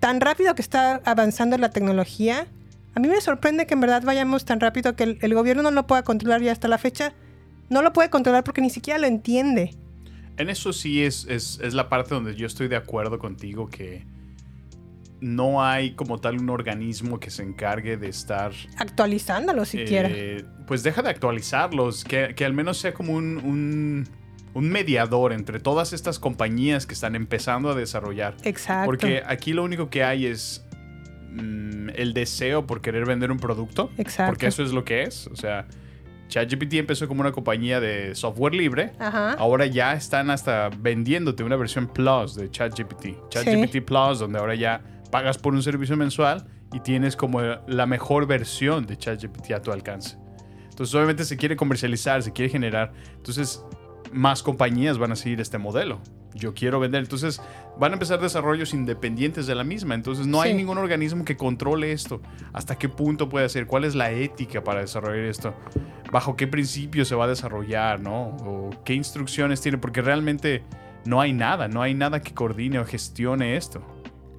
Tan 0.00 0.20
rápido 0.20 0.54
que 0.54 0.60
está 0.62 1.00
avanzando 1.04 1.56
la 1.56 1.70
tecnología, 1.70 2.46
a 2.94 3.00
mí 3.00 3.08
me 3.08 3.20
sorprende 3.20 3.66
que 3.66 3.74
en 3.74 3.80
verdad 3.80 4.02
vayamos 4.04 4.44
tan 4.44 4.60
rápido 4.60 4.94
que 4.94 5.04
el, 5.04 5.18
el 5.22 5.34
gobierno 5.34 5.62
no 5.62 5.70
lo 5.70 5.86
pueda 5.86 6.02
controlar 6.02 6.42
y 6.42 6.48
hasta 6.50 6.68
la 6.68 6.78
fecha 6.78 7.14
no 7.70 7.80
lo 7.82 7.92
puede 7.94 8.10
controlar 8.10 8.44
porque 8.44 8.60
ni 8.60 8.70
siquiera 8.70 8.98
lo 8.98 9.06
entiende. 9.06 9.74
En 10.36 10.50
eso 10.50 10.72
sí 10.74 11.02
es, 11.02 11.26
es, 11.30 11.58
es 11.62 11.72
la 11.74 11.88
parte 11.88 12.14
donde 12.14 12.34
yo 12.36 12.46
estoy 12.46 12.68
de 12.68 12.76
acuerdo 12.76 13.18
contigo 13.18 13.68
que 13.68 14.04
no 15.20 15.64
hay 15.64 15.94
como 15.94 16.18
tal 16.18 16.38
un 16.38 16.50
organismo 16.50 17.18
que 17.18 17.30
se 17.30 17.42
encargue 17.42 17.96
de 17.96 18.08
estar... 18.08 18.52
Actualizándolo 18.76 19.64
siquiera. 19.64 20.08
eh, 20.12 20.44
pues 20.66 20.82
deja 20.82 21.02
de 21.02 21.10
actualizarlos, 21.10 22.04
que, 22.04 22.34
que 22.34 22.44
al 22.44 22.52
menos 22.52 22.78
sea 22.78 22.92
como 22.92 23.14
un, 23.14 23.38
un, 23.38 24.08
un 24.54 24.68
mediador 24.68 25.32
entre 25.32 25.58
todas 25.60 25.92
estas 25.92 26.18
compañías 26.18 26.86
que 26.86 26.94
están 26.94 27.14
empezando 27.14 27.70
a 27.70 27.74
desarrollar. 27.74 28.36
Exacto. 28.42 28.86
Porque 28.86 29.22
aquí 29.26 29.52
lo 29.52 29.64
único 29.64 29.88
que 29.90 30.04
hay 30.04 30.26
es 30.26 30.64
mm, 31.30 31.90
el 31.94 32.12
deseo 32.12 32.66
por 32.66 32.80
querer 32.80 33.06
vender 33.06 33.30
un 33.30 33.38
producto. 33.38 33.90
Exacto. 33.96 34.32
Porque 34.32 34.48
eso 34.48 34.62
es 34.62 34.72
lo 34.72 34.84
que 34.84 35.02
es. 35.04 35.28
O 35.28 35.36
sea, 35.36 35.66
ChatGPT 36.28 36.74
empezó 36.74 37.06
como 37.08 37.20
una 37.20 37.32
compañía 37.32 37.80
de 37.80 38.14
software 38.14 38.54
libre. 38.54 38.92
Ajá. 38.98 39.32
Ahora 39.34 39.66
ya 39.66 39.94
están 39.94 40.30
hasta 40.30 40.68
vendiéndote 40.68 41.42
una 41.44 41.56
versión 41.56 41.86
Plus 41.86 42.34
de 42.34 42.50
ChatGPT. 42.50 43.30
ChatGPT 43.30 43.82
Plus, 43.84 44.18
donde 44.18 44.38
ahora 44.38 44.54
ya 44.56 44.82
pagas 45.16 45.38
por 45.38 45.54
un 45.54 45.62
servicio 45.62 45.96
mensual 45.96 46.44
y 46.74 46.80
tienes 46.80 47.16
como 47.16 47.40
la 47.40 47.86
mejor 47.86 48.26
versión 48.26 48.84
de 48.84 48.98
ChatGPT 48.98 49.52
a 49.52 49.62
tu 49.62 49.72
alcance. 49.72 50.18
Entonces, 50.68 50.94
obviamente 50.94 51.24
se 51.24 51.38
quiere 51.38 51.56
comercializar, 51.56 52.22
se 52.22 52.32
quiere 52.34 52.50
generar. 52.52 52.92
Entonces, 53.14 53.64
más 54.12 54.42
compañías 54.42 54.98
van 54.98 55.12
a 55.12 55.16
seguir 55.16 55.40
este 55.40 55.56
modelo. 55.56 56.00
yo 56.34 56.52
quiero 56.52 56.78
vender. 56.80 57.00
Entonces 57.00 57.40
van 57.78 57.92
a 57.92 57.94
empezar 57.94 58.20
desarrollos 58.20 58.74
independientes 58.74 59.46
de 59.46 59.54
la 59.54 59.64
misma. 59.64 59.94
Entonces 59.94 60.26
no 60.26 60.42
hay 60.42 60.50
Sí. 60.50 60.56
ningún 60.58 60.76
organismo 60.76 61.24
que 61.24 61.34
controle 61.34 61.92
esto. 61.92 62.20
¿Hasta 62.52 62.76
qué 62.76 62.90
punto 62.90 63.30
puede 63.30 63.46
hacer? 63.46 63.66
¿Cuál 63.66 63.84
es 63.84 63.94
la 63.94 64.10
ética 64.10 64.62
para 64.62 64.80
desarrollar 64.82 65.24
esto? 65.24 65.54
¿Bajo 66.12 66.36
qué 66.36 66.46
principios 66.46 67.08
se 67.08 67.14
va 67.14 67.24
a 67.24 67.28
desarrollar? 67.28 68.00
¿No? 68.00 68.36
¿O 68.44 68.68
qué 68.84 68.92
instrucciones 68.92 69.62
tiene? 69.62 69.78
Porque 69.78 70.02
realmente 70.02 70.62
no 71.06 71.22
hay 71.22 71.32
nada. 71.32 71.68
No 71.68 71.80
hay 71.80 71.94
nada 71.94 72.20
que 72.20 72.34
coordine 72.34 72.80
o 72.80 72.84
gestione 72.84 73.56
esto. 73.56 73.80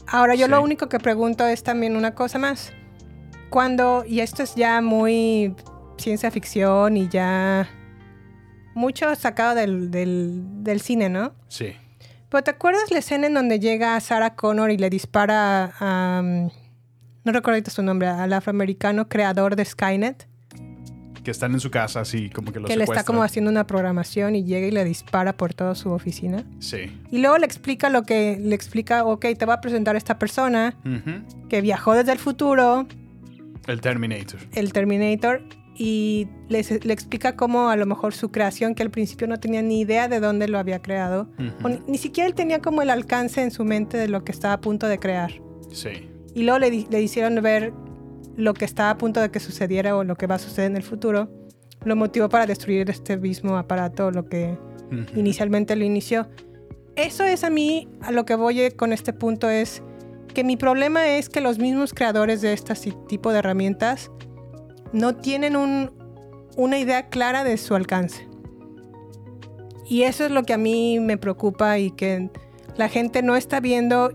Ahora 0.07 0.35
yo 0.35 0.45
Sí. 0.45 0.51
lo 0.51 0.61
único 0.61 0.89
que 0.89 0.99
pregunto 0.99 1.45
es 1.45 1.63
también 1.63 1.95
una 1.95 2.15
cosa 2.15 2.39
más. 2.39 2.71
Cuando, 3.49 4.03
y 4.05 4.19
esto 4.21 4.43
es 4.43 4.55
ya 4.55 4.81
muy 4.81 5.55
ciencia 5.97 6.31
ficción 6.31 6.97
y 6.97 7.07
ya 7.07 7.67
mucho 8.75 9.13
sacado 9.15 9.55
del, 9.55 9.89
del, 9.91 10.63
del 10.63 10.81
cine, 10.81 11.09
¿no? 11.09 11.33
Sí. 11.47 11.73
Pero 12.29 12.43
¿te 12.43 12.51
acuerdas 12.51 12.91
la 12.91 12.99
escena 12.99 13.27
en 13.27 13.33
donde 13.33 13.59
llega 13.59 13.99
Sarah 13.99 14.35
Connor 14.35 14.69
y 14.71 14.77
le 14.77 14.89
dispara 14.89 15.71
a... 15.79 16.21
um, 16.23 16.49
no 17.23 17.31
recuerdo 17.31 17.69
su 17.71 17.81
nombre, 17.83 18.07
al 18.07 18.31
afroamericano 18.33 19.09
creador 19.09 19.55
de 19.55 19.65
Skynet? 19.65 20.27
Que 21.27 21.31
están 21.31 21.51
en 21.51 21.59
su 21.59 21.69
casa 21.69 21.99
así, 21.99 22.29
como 22.29 22.53
que 22.53 22.61
lo 22.61 22.67
que 22.69 22.77
le 22.77 22.85
está 22.85 23.03
como 23.03 23.21
haciendo 23.21 23.51
una 23.51 23.67
programación 23.67 24.33
y 24.33 24.45
llega 24.45 24.65
y 24.65 24.71
le 24.71 24.85
dispara 24.85 25.35
por 25.35 25.53
toda 25.53 25.75
su 25.75 25.91
oficina. 25.91 26.45
Sí. 26.59 26.97
Y 27.11 27.17
luego 27.17 27.37
le 27.37 27.45
explica 27.45 27.89
lo 27.89 28.03
que 28.03 28.39
le 28.41 28.55
explica, 28.55 29.03
ok, 29.03 29.25
te 29.37 29.45
va 29.45 29.55
a 29.55 29.59
presentar 29.59 29.97
esta 29.97 30.17
persona 30.17 30.77
que 31.49 31.59
viajó 31.59 31.95
desde 31.95 32.13
el 32.13 32.17
futuro, 32.17 32.87
El 33.67 33.81
Terminator. 33.81 34.39
el 34.55 34.71
Terminator, 34.71 35.41
y 35.75 36.29
le, 36.47 36.63
le 36.81 36.93
explica 36.93 37.35
cómo 37.35 37.67
a 37.67 37.75
lo 37.75 37.85
mejor 37.85 38.13
su 38.13 38.31
creación, 38.31 38.73
que 38.73 38.83
al 38.83 38.89
principio 38.89 39.27
no 39.27 39.37
tenía 39.37 39.61
ni 39.61 39.81
idea 39.81 40.07
de 40.07 40.21
dónde 40.21 40.47
lo 40.47 40.59
había 40.59 40.81
creado, 40.81 41.27
o 41.61 41.67
ni, 41.67 41.81
ni 41.89 41.97
siquiera 41.97 42.29
él 42.29 42.35
tenía 42.35 42.61
como 42.61 42.81
el 42.81 42.89
alcance 42.89 43.41
en 43.43 43.51
su 43.51 43.65
mente 43.65 43.97
de 43.97 44.07
lo 44.07 44.23
que 44.23 44.31
estaba 44.31 44.53
a 44.53 44.61
punto 44.61 44.87
de 44.87 44.97
crear. 44.97 45.33
Sí. 45.73 46.09
Y 46.33 46.43
luego 46.43 46.59
le, 46.59 46.87
le 46.89 47.01
hicieron 47.01 47.35
ver 47.41 47.73
lo 48.37 48.53
que 48.53 48.63
estaba 48.63 48.91
a 48.91 48.97
punto 48.97 49.19
de 49.19 49.29
que 49.29 49.41
sucediera 49.41 49.97
o 49.97 50.03
lo 50.05 50.15
que 50.15 50.27
va 50.27 50.35
a 50.35 50.39
suceder 50.39 50.71
en 50.71 50.77
el 50.77 50.83
futuro. 50.83 51.29
Lo 51.83 51.95
motivó 51.97 52.29
para 52.29 52.45
destruir 52.45 52.89
este 52.89 53.17
mismo 53.17 53.57
aparato, 53.57 54.11
lo 54.11 54.25
que 54.29 54.57
inicialmente 55.15 55.75
lo 55.75 55.83
inició. 55.83 56.27
Eso 56.95 57.25
es 57.25 57.43
a 57.43 57.49
mí, 57.49 57.89
a 58.01 58.11
lo 58.11 58.23
que 58.25 58.35
voy 58.35 58.71
con 58.71 58.93
este 58.93 59.11
punto 59.11 59.49
es 59.49 59.83
que 60.33 60.43
mi 60.43 60.55
problema 60.55 61.07
es 61.07 61.27
que 61.29 61.41
los 61.41 61.59
mismos 61.59 61.93
creadores 61.93 62.41
de 62.41 62.53
este 62.53 62.73
tipo 63.09 63.31
de 63.33 63.39
herramientas 63.39 64.11
no 64.93 65.15
tienen 65.15 65.55
un- 65.55 65.91
una 66.55 66.79
idea 66.79 67.09
clara 67.09 67.43
de 67.43 67.57
su 67.57 67.75
alcance. 67.75 68.27
Y 69.89 70.03
eso 70.03 70.25
es 70.25 70.31
lo 70.31 70.43
que 70.43 70.53
a 70.53 70.57
mí 70.57 70.99
me 70.99 71.17
preocupa 71.17 71.77
y 71.79 71.91
que 71.91 72.29
la 72.77 72.89
gente 72.89 73.21
no 73.23 73.35
está 73.35 73.59
viendo 73.59 74.11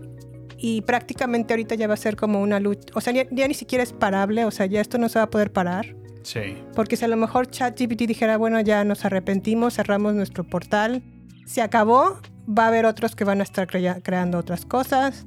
y 0.65 0.79
prácticamente 0.83 1.53
ahorita 1.53 1.75
ya 1.75 1.87
va 1.89 1.95
a 1.95 1.97
ser 1.97 2.15
como 2.15 2.41
una 2.41 2.57
lucha. 2.61 2.85
O 2.95 3.01
sea, 3.01 3.11
ya, 3.11 3.25
ya 3.29 3.45
ni 3.49 3.53
siquiera 3.53 3.83
es 3.83 3.91
parable, 3.91 4.45
o 4.45 4.51
sea, 4.51 4.65
ya 4.65 4.79
esto 4.79 4.97
no 4.97 5.09
se 5.09 5.19
va 5.19 5.23
a 5.23 5.29
poder 5.29 5.51
parar. 5.51 5.93
Sí. 6.21 6.55
Porque 6.73 6.95
si 6.95 7.03
a 7.03 7.09
lo 7.09 7.17
mejor 7.17 7.47
ChatGPT 7.49 8.03
dijera, 8.03 8.37
bueno, 8.37 8.61
ya 8.61 8.85
nos 8.85 9.03
arrepentimos, 9.03 9.73
cerramos 9.75 10.13
nuestro 10.13 10.45
portal, 10.45 11.03
se 11.45 11.61
acabó, 11.61 12.17
va 12.47 12.63
a 12.63 12.67
haber 12.69 12.85
otros 12.85 13.13
que 13.13 13.25
van 13.25 13.41
a 13.41 13.43
estar 13.43 13.67
crea- 13.67 13.99
creando 14.01 14.37
otras 14.37 14.65
cosas, 14.65 15.25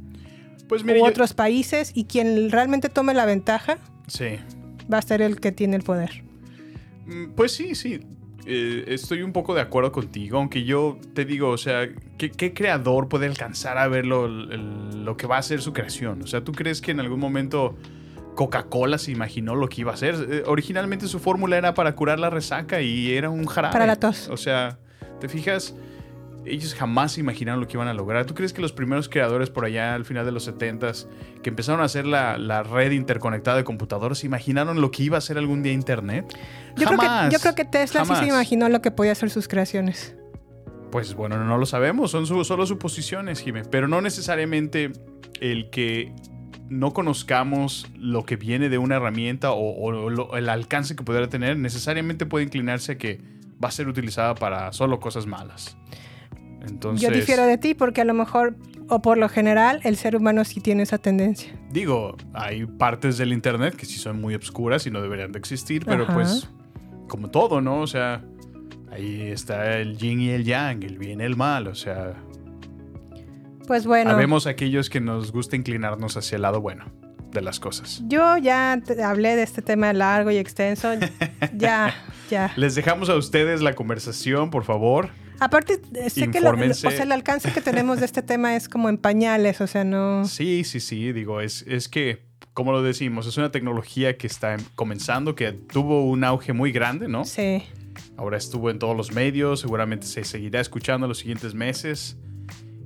Pues 0.70 0.82
u 0.82 0.86
mire, 0.86 1.00
yo- 1.00 1.04
otros 1.04 1.34
países, 1.34 1.92
y 1.94 2.04
quien 2.04 2.50
realmente 2.50 2.88
tome 2.88 3.12
la 3.12 3.26
ventaja 3.26 3.76
Sí. 4.06 4.38
va 4.90 4.96
a 4.98 5.02
ser 5.02 5.20
el 5.20 5.38
que 5.38 5.52
tiene 5.52 5.76
el 5.76 5.82
poder. 5.82 6.24
Mm, 7.04 7.32
Pues 7.36 7.52
sí, 7.52 7.74
sí. 7.74 8.00
Eh, 8.46 8.84
estoy 8.94 9.22
un 9.22 9.32
poco 9.32 9.54
de 9.54 9.60
acuerdo 9.60 9.90
contigo, 9.92 10.38
aunque 10.38 10.62
yo 10.64 10.98
te 11.14 11.24
digo, 11.24 11.50
o 11.50 11.58
sea, 11.58 11.88
¿qué, 12.16 12.30
qué 12.30 12.54
creador 12.54 13.08
puede 13.08 13.26
alcanzar 13.26 13.76
a 13.78 13.88
ver 13.88 14.06
lo, 14.06 14.26
el- 14.26 15.04
lo 15.04 15.16
que 15.16 15.26
va 15.26 15.38
a 15.38 15.42
ser 15.42 15.60
su 15.60 15.72
creación? 15.72 16.22
O 16.22 16.26
sea, 16.26 16.42
¿tú 16.44 16.52
crees 16.52 16.80
que 16.80 16.92
en 16.92 17.00
algún 17.00 17.18
momento 17.20 17.76
Coca-Cola 18.36 18.98
se 18.98 19.10
imaginó 19.10 19.54
lo 19.56 19.68
que 19.68 19.80
iba 19.80 19.90
a 19.92 19.94
hacer? 19.94 20.14
Eh, 20.30 20.42
originalmente 20.46 21.08
su 21.08 21.18
fórmula 21.18 21.56
era 21.58 21.74
para 21.74 21.94
curar 21.96 22.18
la 22.20 22.30
resaca 22.30 22.80
y 22.82 23.12
era 23.12 23.30
un 23.30 23.46
jarabe. 23.46 23.72
Para 23.72 23.86
la 23.86 23.96
tos. 23.96 24.28
O 24.28 24.36
sea, 24.36 24.78
¿te 25.20 25.28
fijas? 25.28 25.74
Ellos 26.46 26.74
jamás 26.74 27.12
se 27.12 27.20
imaginaron 27.20 27.60
lo 27.60 27.66
que 27.66 27.74
iban 27.76 27.88
a 27.88 27.94
lograr. 27.94 28.24
¿Tú 28.26 28.34
crees 28.34 28.52
que 28.52 28.62
los 28.62 28.72
primeros 28.72 29.08
creadores 29.08 29.50
por 29.50 29.64
allá 29.64 29.94
al 29.94 30.04
final 30.04 30.24
de 30.24 30.32
los 30.32 30.48
70s 30.48 31.06
que 31.42 31.50
empezaron 31.50 31.80
a 31.80 31.84
hacer 31.84 32.06
la, 32.06 32.38
la 32.38 32.62
red 32.62 32.92
interconectada 32.92 33.56
de 33.56 33.64
computadoras 33.64 34.22
imaginaron 34.24 34.80
lo 34.80 34.90
que 34.90 35.02
iba 35.02 35.18
a 35.18 35.20
ser 35.20 35.38
algún 35.38 35.62
día 35.62 35.72
Internet? 35.72 36.26
Yo, 36.76 36.86
creo 36.86 36.98
que, 36.98 37.06
Jamás. 37.06 37.32
yo 37.32 37.38
creo 37.40 37.54
que 37.54 37.64
Tesla 37.64 38.02
sí 38.02 38.06
Jamás. 38.08 38.18
se 38.20 38.26
imaginó 38.28 38.68
lo 38.68 38.80
que 38.82 38.90
podía 38.90 39.12
hacer 39.12 39.30
sus 39.30 39.48
creaciones. 39.48 40.14
Pues 40.92 41.14
bueno, 41.14 41.42
no 41.44 41.58
lo 41.58 41.66
sabemos, 41.66 42.10
son 42.12 42.26
su- 42.26 42.44
solo 42.44 42.64
suposiciones, 42.66 43.40
Jimé. 43.40 43.62
Pero 43.64 43.88
no 43.88 44.00
necesariamente 44.00 44.92
el 45.40 45.68
que 45.70 46.12
no 46.68 46.92
conozcamos 46.92 47.86
lo 47.98 48.24
que 48.24 48.36
viene 48.36 48.68
de 48.68 48.78
una 48.78 48.96
herramienta 48.96 49.50
o, 49.52 49.82
o 49.84 50.10
lo- 50.10 50.36
el 50.36 50.48
alcance 50.48 50.94
que 50.96 51.02
pudiera 51.04 51.28
tener, 51.28 51.56
necesariamente 51.58 52.24
puede 52.26 52.44
inclinarse 52.44 52.92
a 52.92 52.98
que 52.98 53.20
va 53.62 53.68
a 53.68 53.72
ser 53.72 53.88
utilizada 53.88 54.34
para 54.34 54.72
solo 54.72 55.00
cosas 55.00 55.26
malas. 55.26 55.76
Entonces, 56.66 57.06
Yo 57.08 57.14
difiero 57.14 57.44
de 57.44 57.58
ti 57.58 57.74
porque 57.74 58.00
a 58.00 58.04
lo 58.04 58.14
mejor, 58.14 58.56
o 58.88 59.02
por 59.02 59.18
lo 59.18 59.28
general, 59.28 59.80
el 59.84 59.96
ser 59.96 60.16
humano 60.16 60.44
sí 60.44 60.60
tiene 60.60 60.82
esa 60.82 60.98
tendencia. 60.98 61.52
digo, 61.70 62.16
hay 62.34 62.66
partes 62.66 63.18
del 63.18 63.32
Internet 63.32 63.74
que 63.76 63.86
sí 63.86 63.98
son 63.98 64.20
muy 64.20 64.34
obscuras 64.34 64.86
y 64.86 64.90
no 64.90 65.00
deberían 65.02 65.32
de 65.32 65.38
existir, 65.38 65.84
pero 65.84 66.04
Ajá. 66.04 66.14
pues, 66.14 66.48
como 67.08 67.28
todo, 67.30 67.60
¿no? 67.60 67.80
O 67.80 67.86
sea, 67.86 68.24
ahí 68.90 69.22
está 69.22 69.78
el 69.78 69.96
yin 69.96 70.20
y 70.20 70.30
el 70.30 70.44
yang, 70.44 70.82
el 70.82 70.98
bien 70.98 71.20
y 71.20 71.24
el 71.24 71.36
mal, 71.36 71.66
o 71.68 71.74
sea, 71.74 72.14
Pues 73.66 73.86
bueno, 73.86 74.10
Habemos 74.10 74.46
aquellos 74.46 74.88
que 74.90 75.00
nos 75.00 75.32
gusta 75.32 75.56
inclinarnos 75.56 76.16
hacia 76.16 76.36
el 76.36 76.42
lado 76.42 76.60
bueno 76.60 76.84
de 77.32 77.42
las 77.42 77.60
cosas. 77.60 78.02
yo 78.06 78.38
ya 78.38 78.80
hablé 79.04 79.36
de 79.36 79.42
este 79.42 79.60
tema 79.60 79.92
largo 79.92 80.30
y 80.30 80.36
extenso. 80.38 80.88
ya, 81.56 81.92
ya. 82.30 82.52
Les 82.56 82.74
dejamos 82.74 83.10
a 83.10 83.16
ustedes 83.16 83.60
la 83.62 83.74
conversación, 83.74 84.50
por 84.50 84.64
favor. 84.64 85.10
Aparte, 85.40 85.80
sé 86.08 86.30
que 86.30 86.40
lo- 86.40 86.50
o 86.50 86.74
sea, 86.74 87.02
el 87.02 87.12
alcance 87.12 87.52
que 87.52 87.60
tenemos 87.60 88.00
de 88.00 88.06
este 88.06 88.22
tema 88.22 88.56
es 88.56 88.68
como 88.68 88.88
en 88.88 88.98
pañales, 88.98 89.60
o 89.60 89.66
sea, 89.66 89.84
no... 89.84 90.24
Sí, 90.26 90.64
sí, 90.64 90.80
sí, 90.80 91.12
digo, 91.12 91.40
es, 91.40 91.62
es 91.68 91.88
que, 91.88 92.24
como 92.54 92.72
lo 92.72 92.82
decimos, 92.82 93.26
es 93.26 93.36
una 93.36 93.50
tecnología 93.50 94.16
que 94.16 94.26
está 94.26 94.56
comenzando, 94.74 95.34
que 95.34 95.52
tuvo 95.52 96.04
un 96.08 96.24
auge 96.24 96.52
muy 96.52 96.72
grande, 96.72 97.06
¿no? 97.08 97.24
Sí. 97.24 97.62
Ahora 98.16 98.36
estuvo 98.38 98.70
en 98.70 98.78
todos 98.78 98.96
los 98.96 99.12
medios, 99.12 99.60
seguramente 99.60 100.06
se 100.06 100.24
seguirá 100.24 100.60
escuchando 100.60 101.04
en 101.06 101.08
los 101.10 101.18
siguientes 101.18 101.54
meses. 101.54 102.16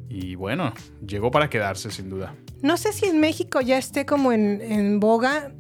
Y 0.09 0.35
bueno, 0.35 0.73
llegó 1.07 1.31
para 1.31 1.49
quedarse, 1.49 1.91
sin 1.93 2.11
duda. 2.11 2.35
No 2.63 2.77
sé 2.77 2.93
si 2.93 3.07
en 3.07 3.21
México 3.21 3.61
ya 3.61 3.79
esté 3.79 4.07
como 4.07 4.33
en, 4.33 4.61
en 4.61 4.99
boga 4.99 5.53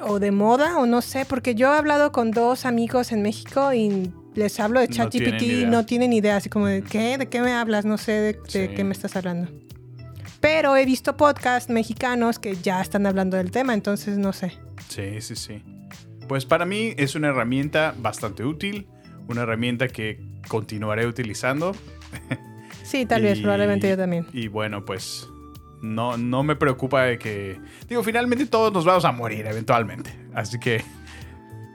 o 0.00 0.20
de 0.20 0.30
moda 0.30 0.78
o 0.78 0.86
no 0.86 1.02
sé, 1.02 1.24
porque 1.24 1.54
yo 1.56 1.72
he 1.74 1.76
hablado 1.76 2.12
con 2.12 2.30
dos 2.30 2.66
amigos 2.66 3.10
en 3.10 3.22
México 3.22 3.72
y 3.72 4.12
les 4.34 4.58
hablo 4.60 4.80
de 4.80 4.88
No 4.88 4.94
ChatGPT 4.94 5.38
tienen 5.38 5.60
y 5.60 5.66
no 5.66 5.86
tienen 5.86 6.12
idea, 6.12 6.36
así 6.36 6.48
como 6.48 6.66
de 6.66 6.82
¿qué? 6.82 7.18
¿De 7.18 7.28
qué 7.28 7.40
me 7.40 7.52
hablas? 7.52 7.84
No 7.84 7.98
sé 7.98 8.12
de, 8.12 8.32
de 8.34 8.38
Sí. 8.46 8.68
qué 8.74 8.84
me 8.84 8.92
estás 8.92 9.16
hablando. 9.16 9.50
Pero 10.40 10.76
he 10.76 10.84
visto 10.84 11.16
podcasts 11.16 11.70
mexicanos 11.70 12.38
que 12.38 12.54
ya 12.56 12.80
están 12.82 13.06
hablando 13.06 13.36
del 13.36 13.50
tema, 13.50 13.72
entonces 13.74 14.18
no 14.18 14.32
sé. 14.32 14.52
Sí, 14.88 15.20
sí, 15.20 15.36
sí. 15.36 15.62
Pues 16.28 16.44
para 16.44 16.64
mí 16.66 16.94
es 16.96 17.14
una 17.14 17.28
herramienta 17.28 17.94
bastante 17.98 18.44
útil, 18.44 18.86
una 19.28 19.42
herramienta 19.42 19.88
que 19.88 20.20
continuaré 20.48 21.06
utilizando. 21.06 21.74
Sí, 22.82 23.06
tal 23.06 23.22
vez, 23.22 23.40
probablemente 23.40 23.88
yo 23.88 23.96
también. 23.96 24.26
Y 24.34 24.48
bueno, 24.48 24.84
pues 24.84 25.26
no, 25.80 26.18
no 26.18 26.42
me 26.42 26.54
preocupa 26.54 27.04
de 27.04 27.18
que... 27.18 27.58
Digo, 27.88 28.02
finalmente 28.04 28.44
todos 28.44 28.70
nos 28.74 28.84
vamos 28.84 29.06
a 29.06 29.10
morir 29.10 29.46
eventualmente. 29.46 30.10
Así 30.34 30.60
que 30.60 30.84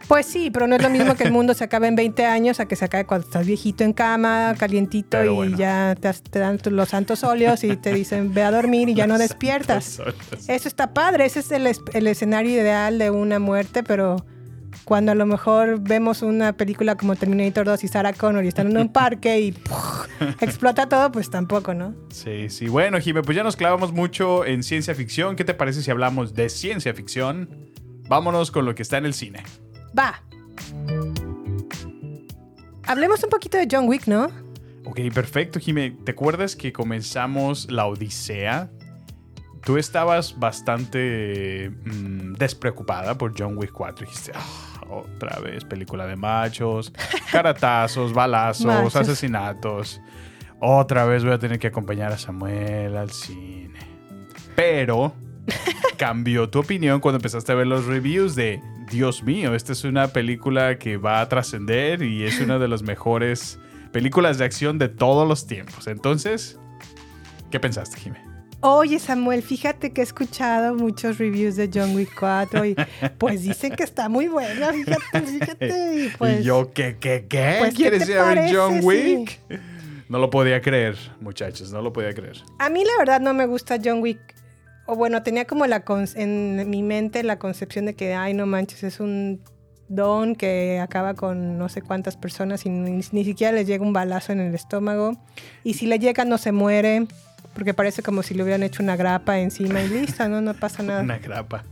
Pues 0.10 0.26
sí, 0.26 0.50
pero 0.50 0.66
no 0.68 0.76
es 0.76 0.82
lo 0.82 0.90
mismo 0.90 1.14
que 1.16 1.24
el 1.24 1.32
mundo 1.32 1.54
se 1.54 1.64
acabe 1.64 1.88
en 1.88 1.96
20 1.96 2.26
años 2.26 2.60
a 2.60 2.66
que 2.66 2.76
se 2.76 2.84
acabe 2.84 3.06
cuando 3.06 3.28
estás 3.28 3.46
viejito 3.46 3.84
en 3.84 3.94
cama, 3.94 4.56
calientito 4.58 5.10
Pero 5.12 5.32
y 5.32 5.36
bueno. 5.36 5.58
ya 5.58 5.96
te, 6.02 6.12
te 6.12 6.40
dan 6.40 6.60
los 6.72 6.90
santos 6.90 7.24
óleos 7.24 7.64
y 7.64 7.78
te 7.78 7.94
dicen 7.94 8.34
ve 8.34 8.42
a 8.44 8.50
dormir 8.50 8.90
y 8.90 8.96
ya 8.96 9.06
no 9.06 9.18
despiertas. 9.20 10.02
Eso 10.48 10.68
está 10.68 10.94
padre, 10.96 11.26
ese 11.26 11.42
es 11.42 11.52
el, 11.52 11.68
es- 11.68 11.82
el 11.94 12.08
escenario 12.08 12.50
ideal 12.52 12.98
de 12.98 13.12
una 13.12 13.38
muerte, 13.38 13.84
pero 13.84 14.26
cuando 14.84 15.12
a 15.12 15.16
lo 15.16 15.28
mejor 15.28 15.80
vemos 15.80 16.24
una 16.24 16.54
película 16.54 16.96
como 16.96 17.16
Terminator 17.16 17.68
2 17.68 17.84
y 17.84 17.88
Sarah 17.88 18.14
Connor 18.14 18.44
y 18.44 18.48
están 18.48 18.72
en 18.72 18.78
un 18.80 18.90
parque 18.92 19.40
y 19.40 19.54
explota 20.42 20.90
todo, 20.90 21.12
pues 21.12 21.30
tampoco, 21.30 21.76
¿no? 21.76 21.94
Sí, 22.12 22.50
sí. 22.50 22.68
Bueno, 22.68 23.00
Jimé, 23.00 23.22
pues 23.22 23.36
ya 23.36 23.44
nos 23.44 23.56
clavamos 23.56 23.92
mucho 23.94 24.44
en 24.44 24.64
ciencia 24.64 24.96
ficción. 24.96 25.36
¿Qué 25.36 25.44
te 25.46 25.54
parece 25.54 25.84
si 25.84 25.92
hablamos 25.92 26.34
de 26.34 26.50
ciencia 26.50 26.96
ficción? 26.96 27.50
Vámonos 28.08 28.50
con 28.50 28.66
lo 28.66 28.74
que 28.74 28.82
está 28.82 28.98
en 28.98 29.06
el 29.06 29.14
cine. 29.14 29.44
Va. 29.98 30.22
Hablemos 32.86 33.24
un 33.24 33.30
poquito 33.30 33.58
de 33.58 33.68
John 33.70 33.88
Wick, 33.88 34.08
¿no? 34.08 34.30
Ok, 34.86 35.00
perfecto, 35.14 35.60
Jimé. 35.60 35.92
¿Te 36.04 36.12
acuerdas 36.12 36.56
que 36.56 36.74
comenzamos 36.74 37.70
la 37.72 37.86
Odisea? 37.86 38.70
Tú 39.64 39.78
estabas 39.78 40.40
bastante 40.40 41.70
mm, 41.86 42.34
despreocupada 42.34 43.18
por 43.18 43.34
John 43.38 43.58
Wick 43.58 43.72
4. 43.72 44.08
Dijiste, 44.08 44.32
"Ah, 44.34 44.82
otra 44.90 45.40
vez 45.40 45.64
película 45.66 46.08
de 46.08 46.16
machos, 46.16 46.92
caratazos, 47.32 48.14
balazos, 48.14 48.66
Machos. 48.66 48.96
asesinatos. 48.96 50.02
otra 50.62 51.06
vez 51.06 51.24
voy 51.24 51.34
a 51.34 51.40
tener 51.40 51.60
que 51.60 51.68
acompañar 51.68 52.12
a 52.12 52.18
Samuel 52.18 52.98
al 52.98 53.12
cine. 53.12 53.80
Pero 54.56 55.14
cambió 55.98 56.50
tu 56.50 56.60
opinión 56.60 57.00
cuando 57.00 57.18
empezaste 57.18 57.52
a 57.52 57.56
ver 57.56 57.68
los 57.68 57.86
reviews 57.86 58.36
de, 58.36 58.62
Dios 58.90 59.24
mío, 59.24 59.54
esta 59.56 59.72
es 59.74 59.84
una 59.84 60.08
película 60.08 60.78
que 60.80 60.98
va 60.98 61.22
a 61.22 61.30
trascender 61.30 62.02
y 62.02 62.24
es 62.26 62.40
una 62.40 62.58
de 62.58 62.68
las 62.68 62.82
mejores 62.82 63.60
películas 63.92 64.38
de 64.38 64.46
acción 64.46 64.78
de 64.80 64.90
todos 64.90 65.28
los 65.28 65.46
tiempos. 65.48 65.88
Entonces, 65.88 66.58
¿qué 67.52 67.60
pensaste, 67.60 67.98
Jimé? 67.98 68.18
Oye, 68.62 69.00
Samuel, 69.00 69.42
fíjate 69.42 69.94
que 69.94 70.02
he 70.02 70.04
escuchado 70.04 70.76
muchos 70.76 71.18
reviews 71.18 71.56
de 71.56 71.70
John 71.74 71.96
Wick 71.96 72.10
4 72.20 72.66
y 72.66 72.76
pues 73.18 73.42
dicen 73.44 73.74
que 73.74 73.84
está 73.84 74.10
muy 74.10 74.28
buena, 74.28 74.74
fíjate, 74.74 75.22
fíjate. 75.40 75.96
Y, 76.06 76.10
pues, 76.18 76.42
¿Y 76.42 76.44
yo 76.44 76.72
qué, 76.74 76.98
qué, 77.00 77.26
qué? 77.30 77.56
pues, 77.60 77.72
¿qué 77.72 77.76
¿Quieres 77.78 78.10
a 78.18 78.34
ver? 78.34 78.54
John 78.54 78.82
Sí. 78.82 78.86
Wick? 78.86 79.40
No 80.10 80.18
lo 80.20 80.30
podía 80.30 80.60
creer, 80.62 80.98
muchachos, 81.22 81.72
no 81.72 81.82
lo 81.82 81.94
podía 81.94 82.14
creer. 82.14 82.38
A 82.58 82.70
mí 82.70 82.84
la 82.84 82.92
verdad 82.98 83.22
no 83.22 83.34
me 83.34 83.46
gusta 83.46 83.78
John 83.82 84.02
Wick. 84.02 84.20
O 84.92 84.96
bueno, 84.96 85.22
tenía 85.24 85.46
como 85.46 85.66
la 85.68 85.84
en 86.16 86.70
mi 86.70 86.82
mente 86.84 87.24
la 87.24 87.38
concepción 87.40 87.86
de 87.86 87.94
que, 87.96 88.14
ay, 88.16 88.34
no 88.34 88.46
manches, 88.46 88.84
es 88.84 89.00
un 89.00 89.42
don 89.88 90.36
que 90.36 90.80
acaba 90.80 91.14
con 91.16 91.58
no 91.58 91.68
sé 91.70 91.82
cuántas 91.82 92.16
personas 92.18 92.66
y 92.66 92.70
ni, 92.70 93.02
ni 93.12 93.24
siquiera 93.24 93.52
le 93.54 93.66
llega 93.66 93.84
un 93.84 93.94
balazo 93.94 94.32
en 94.32 94.40
el 94.40 94.54
estómago. 94.56 95.18
Y 95.64 95.76
si 95.76 95.86
le 95.88 96.00
llega 96.00 96.26
no 96.26 96.38
se 96.38 96.52
muere, 96.52 97.06
porque 97.54 97.74
parece 97.74 98.02
como 98.04 98.24
si 98.24 98.34
le 98.34 98.44
hubieran 98.44 98.64
hecho 98.64 98.82
una 98.84 98.96
grapa 98.96 99.40
encima 99.40 99.82
y 99.82 99.90
listo, 99.90 100.28
¿no? 100.30 100.42
No 100.42 100.54
pasa 100.54 100.84
nada. 100.84 101.02
Una 101.02 101.18
grapa. 101.20 101.64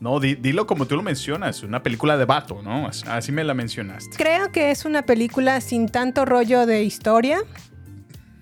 No, 0.00 0.18
di- 0.18 0.34
dilo 0.34 0.66
como 0.66 0.86
tú 0.86 0.96
lo 0.96 1.02
mencionas, 1.02 1.62
una 1.62 1.82
película 1.84 2.16
de 2.16 2.24
vato, 2.24 2.60
¿no? 2.62 2.88
Así, 2.88 3.04
así 3.06 3.30
me 3.30 3.44
la 3.44 3.54
mencionaste. 3.54 4.16
Creo 4.16 4.50
que 4.50 4.72
es 4.72 4.84
una 4.84 5.02
película 5.02 5.60
sin 5.60 5.88
tanto 5.88 6.24
rollo 6.24 6.66
de 6.66 6.82
historia, 6.82 7.38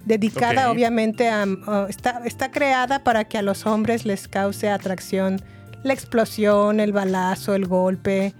dedicada 0.04 0.70
obviamente 0.70 1.28
a... 1.28 1.46
está, 1.88 2.22
está 2.24 2.50
creada 2.50 3.04
para 3.04 3.24
que 3.24 3.38
a 3.38 3.42
los 3.42 3.66
hombres 3.66 4.04
les 4.04 4.28
cause 4.28 4.68
atracción 4.68 5.40
la 5.82 5.92
explosión, 5.94 6.78
el 6.80 6.92
balazo, 6.92 7.54
el 7.54 7.66
golpe. 7.66 8.34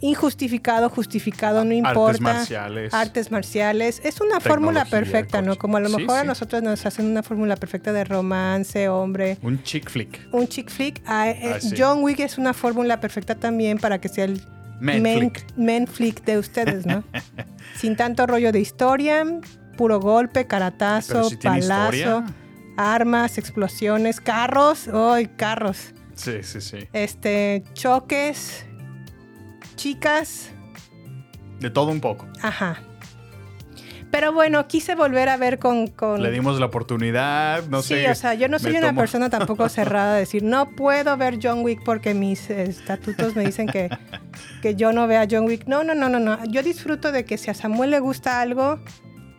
Injustificado, 0.00 0.90
justificado, 0.90 1.64
no 1.64 1.72
importa. 1.72 2.08
Artes 2.10 2.20
marciales. 2.20 2.94
Artes 2.94 3.30
marciales. 3.30 4.00
Es 4.04 4.20
una 4.20 4.40
fórmula 4.40 4.84
perfecta, 4.84 5.40
¿no? 5.40 5.56
Como 5.56 5.78
a 5.78 5.80
lo 5.80 5.88
Sí, 5.88 5.96
mejor 5.96 6.18
a 6.18 6.20
sí. 6.20 6.26
nosotros 6.26 6.62
nos 6.62 6.84
hacen 6.84 7.06
una 7.06 7.22
fórmula 7.22 7.56
perfecta 7.56 7.92
de 7.94 8.04
romance, 8.04 8.88
hombre, 8.90 9.38
Un 9.42 9.62
chick 9.62 9.88
flick. 9.88 10.20
un 10.32 10.46
chick 10.48 10.68
flick. 10.70 11.00
Ah, 11.06 11.30
eh, 11.30 11.52
Ah, 11.54 11.60
sí. 11.60 11.74
John 11.78 12.02
Wick 12.02 12.20
es 12.20 12.36
una 12.36 12.52
fórmula 12.52 13.00
perfecta 13.00 13.36
también 13.36 13.78
para 13.78 13.98
que 13.98 14.08
sea 14.08 14.24
el 14.24 14.42
Men 14.80 15.02
men, 15.02 15.18
flick. 15.18 15.44
men 15.56 15.86
flick 15.86 16.24
de 16.26 16.38
ustedes, 16.38 16.84
¿no? 16.84 17.02
Sin 17.80 17.96
tanto 17.96 18.26
rollo 18.26 18.52
de 18.52 18.60
historia, 18.60 19.24
puro 19.76 20.00
golpe, 20.00 20.46
caratazo, 20.46 21.28
si 21.28 21.36
palazo, 21.36 22.24
armas, 22.76 23.38
explosiones, 23.38 24.20
carros, 24.20 24.88
¡ay, 24.92 25.26
carros! 25.36 25.94
Sí, 26.14 26.42
sí, 26.42 26.60
sí. 26.60 26.78
Este, 26.92 27.62
choques, 27.74 28.64
chicas, 29.76 30.50
De 31.60 31.70
todo 31.70 31.90
un 31.90 32.00
poco. 32.00 32.26
ajá. 32.42 32.80
Pero 34.08 34.32
bueno, 34.32 34.66
quise 34.68 34.94
volver 34.94 35.28
a 35.28 35.36
ver 35.36 35.58
con... 35.58 35.88
con 35.88 36.22
Le 36.22 36.30
dimos 36.30 36.58
la 36.60 36.66
oportunidad, 36.66 37.64
no 37.66 37.82
sí, 37.82 37.88
sé. 37.94 38.10
o 38.10 38.14
sea, 38.14 38.34
yo 38.34 38.48
no 38.48 38.58
soy 38.58 38.76
una 38.76 38.90
tomo- 38.92 39.00
persona 39.00 39.28
tampoco 39.28 39.68
cerrada 39.68 40.14
de 40.14 40.20
decir, 40.20 40.42
no 40.42 40.70
puedo 40.70 41.16
ver 41.18 41.38
John 41.42 41.62
Wick 41.64 41.82
porque 41.84 42.14
mis 42.14 42.48
estatutos 42.48 43.34
me 43.34 43.44
dicen 43.44 43.66
que, 43.66 43.90
que 44.62 44.74
yo 44.76 44.92
no 44.92 45.06
vea 45.06 45.26
John 45.30 45.44
Wick. 45.44 45.66
No, 45.66 45.82
no, 45.84 45.94
no, 45.94 46.08
no, 46.08 46.20
no. 46.20 46.42
Yo 46.46 46.62
disfruto 46.62 47.10
de 47.12 47.24
que 47.24 47.36
si 47.36 47.50
a 47.50 47.54
Samuel 47.54 47.90
le 47.90 47.98
gusta 47.98 48.40
algo, 48.40 48.78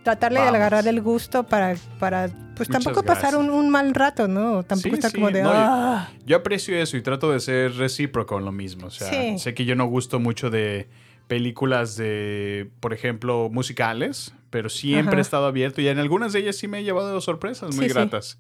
tratarle 0.08 0.40
Vamos. 0.40 0.54
de 0.54 0.58
agarrar 0.58 0.88
el 0.88 1.02
gusto 1.02 1.44
para, 1.44 1.76
para 2.00 2.28
pues 2.56 2.70
Muchas 2.70 2.84
tampoco 2.86 3.06
pasar 3.06 3.36
un, 3.36 3.50
un 3.50 3.70
mal 3.70 3.94
rato, 3.94 4.30
¿no? 4.30 4.64
Tampoco 4.64 4.90
Sí, 4.90 4.96
estar 4.96 5.12
sí, 5.12 5.16
como 5.18 5.32
de, 5.32 5.44
no, 5.44 5.52
yo- 5.52 5.60
"Ah". 5.60 6.10
Yo 6.26 6.38
aprecio 6.38 6.78
eso 6.82 6.96
y 6.96 7.02
trato 7.02 7.30
de 7.32 7.42
ser 7.42 7.74
recíproco 7.76 8.38
en 8.40 8.46
lo 8.46 8.54
mismo. 8.54 8.88
O 8.88 8.90
sea, 8.90 9.10
Sí. 9.10 9.38
sé 9.38 9.54
que 9.54 9.66
yo 9.66 9.76
no 9.76 9.86
gusto 9.88 10.20
mucho 10.22 10.50
de 10.50 10.88
películas 11.28 11.98
de, 11.98 12.70
por 12.80 12.94
ejemplo, 12.94 13.50
musicales, 13.52 14.34
pero 14.50 14.70
siempre 14.70 15.08
Ajá. 15.16 15.18
he 15.18 15.22
estado 15.22 15.46
abierto 15.46 15.82
y 15.82 15.90
en 15.90 16.00
algunas 16.00 16.32
de 16.32 16.40
ellas 16.40 16.56
sí 16.56 16.70
me 16.70 16.80
he 16.80 16.84
llevado 16.86 17.20
sorpresas 17.20 17.76
muy 17.76 17.90
gratas. 17.90 18.40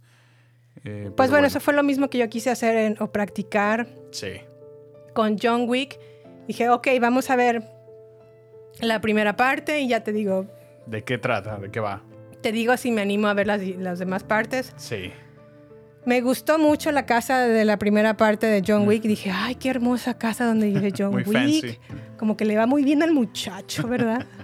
Eh, 0.86 1.11
Pues 1.18 1.30
bueno, 1.30 1.47
eso 1.47 1.59
fue 1.59 1.74
lo 1.74 1.84
mismo 1.84 2.09
que 2.09 2.18
yo 2.18 2.30
quise 2.30 2.49
hacer 2.49 2.78
en- 2.78 2.95
o 3.01 3.11
practicar 3.11 3.88
Sí. 4.11 4.39
con 5.13 5.38
John 5.38 5.65
Wick. 5.68 5.99
Dije, 6.47 6.70
ok, 6.70 6.88
vamos 7.01 7.30
a 7.30 7.36
ver 7.36 7.61
la 8.80 9.01
primera 9.01 9.36
parte 9.36 9.82
y 9.82 9.89
ya 9.89 10.03
te 10.03 10.13
digo, 10.13 10.45
¿De 10.88 11.03
qué 11.03 11.17
trata? 11.17 11.57
¿De 11.57 11.69
qué 11.69 11.79
va? 11.79 12.01
te 12.41 12.51
digo 12.51 12.77
si 12.77 12.91
me 12.91 13.01
animo 13.01 13.27
a 13.27 13.33
ver 13.33 13.47
las, 13.47 13.61
las 13.61 13.99
demás 13.99 14.23
partes. 14.23 14.73
Sí. 14.77 15.11
Me 16.05 16.21
gustó 16.21 16.57
mucho 16.57 16.91
la 16.91 17.05
casa 17.05 17.39
de 17.41 17.65
la 17.65 17.77
primera 17.77 18.15
parte 18.15 18.45
de 18.47 18.63
John 18.65 18.88
Wick. 18.88 19.03
Dije, 19.03 19.31
ay, 19.33 19.55
qué 19.55 19.69
hermosa 19.69 20.17
casa 20.17 20.45
donde 20.45 20.67
vive 20.67 20.93
John 20.97 21.11
Muy 21.11 21.23
Wick. 21.23 21.33
fancy. 21.33 21.79
Como 22.17 22.38
que 22.38 22.45
le 22.45 22.55
va 22.55 22.65
muy 22.65 22.83
bien 22.83 23.03
al 23.03 23.11
muchacho, 23.11 23.88
¿verdad? 23.88 24.25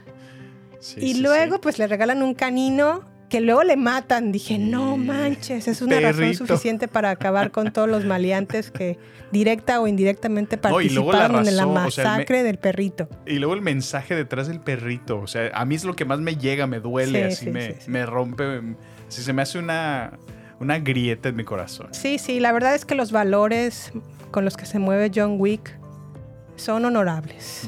Sí, 0.79 0.99
y 0.99 1.13
sí, 1.13 1.21
luego, 1.21 1.55
sí. 1.55 1.59
pues 1.63 1.79
le 1.79 1.87
regalan 1.87 2.21
un 2.21 2.33
canino 2.33 3.05
que 3.33 3.41
luego 3.41 3.63
le 3.63 3.77
matan. 3.77 4.31
Dije, 4.31 4.59
no 4.59 4.95
manches, 4.95 5.67
es 5.67 5.81
una 5.81 5.99
razón 5.99 6.35
suficiente 6.35 6.87
para 6.87 7.09
acabar 7.09 7.49
con 7.49 7.73
todos 7.73 7.89
los 7.89 8.05
maleantes 8.05 8.69
que 8.69 8.99
directa 9.31 9.81
o 9.81 9.87
indirectamente 9.87 10.55
No, 10.61 10.79
luego 10.79 11.11
la 11.11 11.17
participaron 11.17 11.47
en 11.47 11.57
la 11.57 11.65
o 11.65 11.89
sea, 11.89 12.03
masacre 12.05 12.43
del 12.43 12.59
perrito. 12.59 13.09
Y 13.25 13.39
luego 13.39 13.55
el 13.55 13.63
mensaje 13.63 14.13
detrás 14.13 14.49
del 14.49 14.59
perrito. 14.59 15.19
O 15.19 15.25
sea, 15.25 15.49
a 15.55 15.65
mí 15.65 15.73
es 15.73 15.83
lo 15.83 15.95
que 15.95 16.05
más 16.05 16.19
me 16.19 16.35
llega, 16.35 16.67
me 16.67 16.79
duele, 16.79 17.21
Sí, 17.21 17.25
así 17.25 17.45
sí, 17.45 17.51
me, 17.51 17.71
sí, 17.81 17.89
me 17.89 18.05
rompe. 18.05 18.61
Así 19.07 19.23
se 19.23 19.33
me 19.33 19.41
hace 19.41 19.57
una, 19.57 20.19
una 20.59 20.77
grieta 20.77 21.29
en 21.29 21.35
mi 21.35 21.43
corazón. 21.43 21.87
Sí, 21.89 22.19
sí, 22.19 22.39
la 22.39 22.51
verdad 22.51 22.75
es 22.75 22.85
que 22.85 22.93
los 22.93 23.11
valores 23.11 23.93
con 24.29 24.45
los 24.45 24.57
que 24.57 24.67
se 24.67 24.77
mueve 24.77 25.09
John 25.11 25.37
Wick 25.39 25.75
son 26.55 26.85
honorables. 26.85 27.67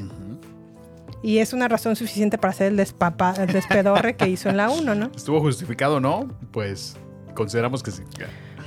Y 1.25 1.39
es 1.39 1.53
una 1.53 1.67
razón 1.67 1.95
suficiente 1.95 2.37
para 2.37 2.51
hacer 2.51 2.67
el, 2.71 2.77
despapa- 2.77 3.39
el 3.39 3.47
despedorre 3.51 4.15
que 4.15 4.27
hizo 4.29 4.47
en 4.49 4.57
la 4.57 4.69
1, 4.69 4.93
¿no? 4.93 5.09
¿Estuvo 5.15 5.39
justificado 5.41 5.95
o 5.95 5.99
no? 5.99 6.29
Pues 6.51 6.97
consideramos 7.33 7.81
que 7.81 7.89
sí. 7.89 8.03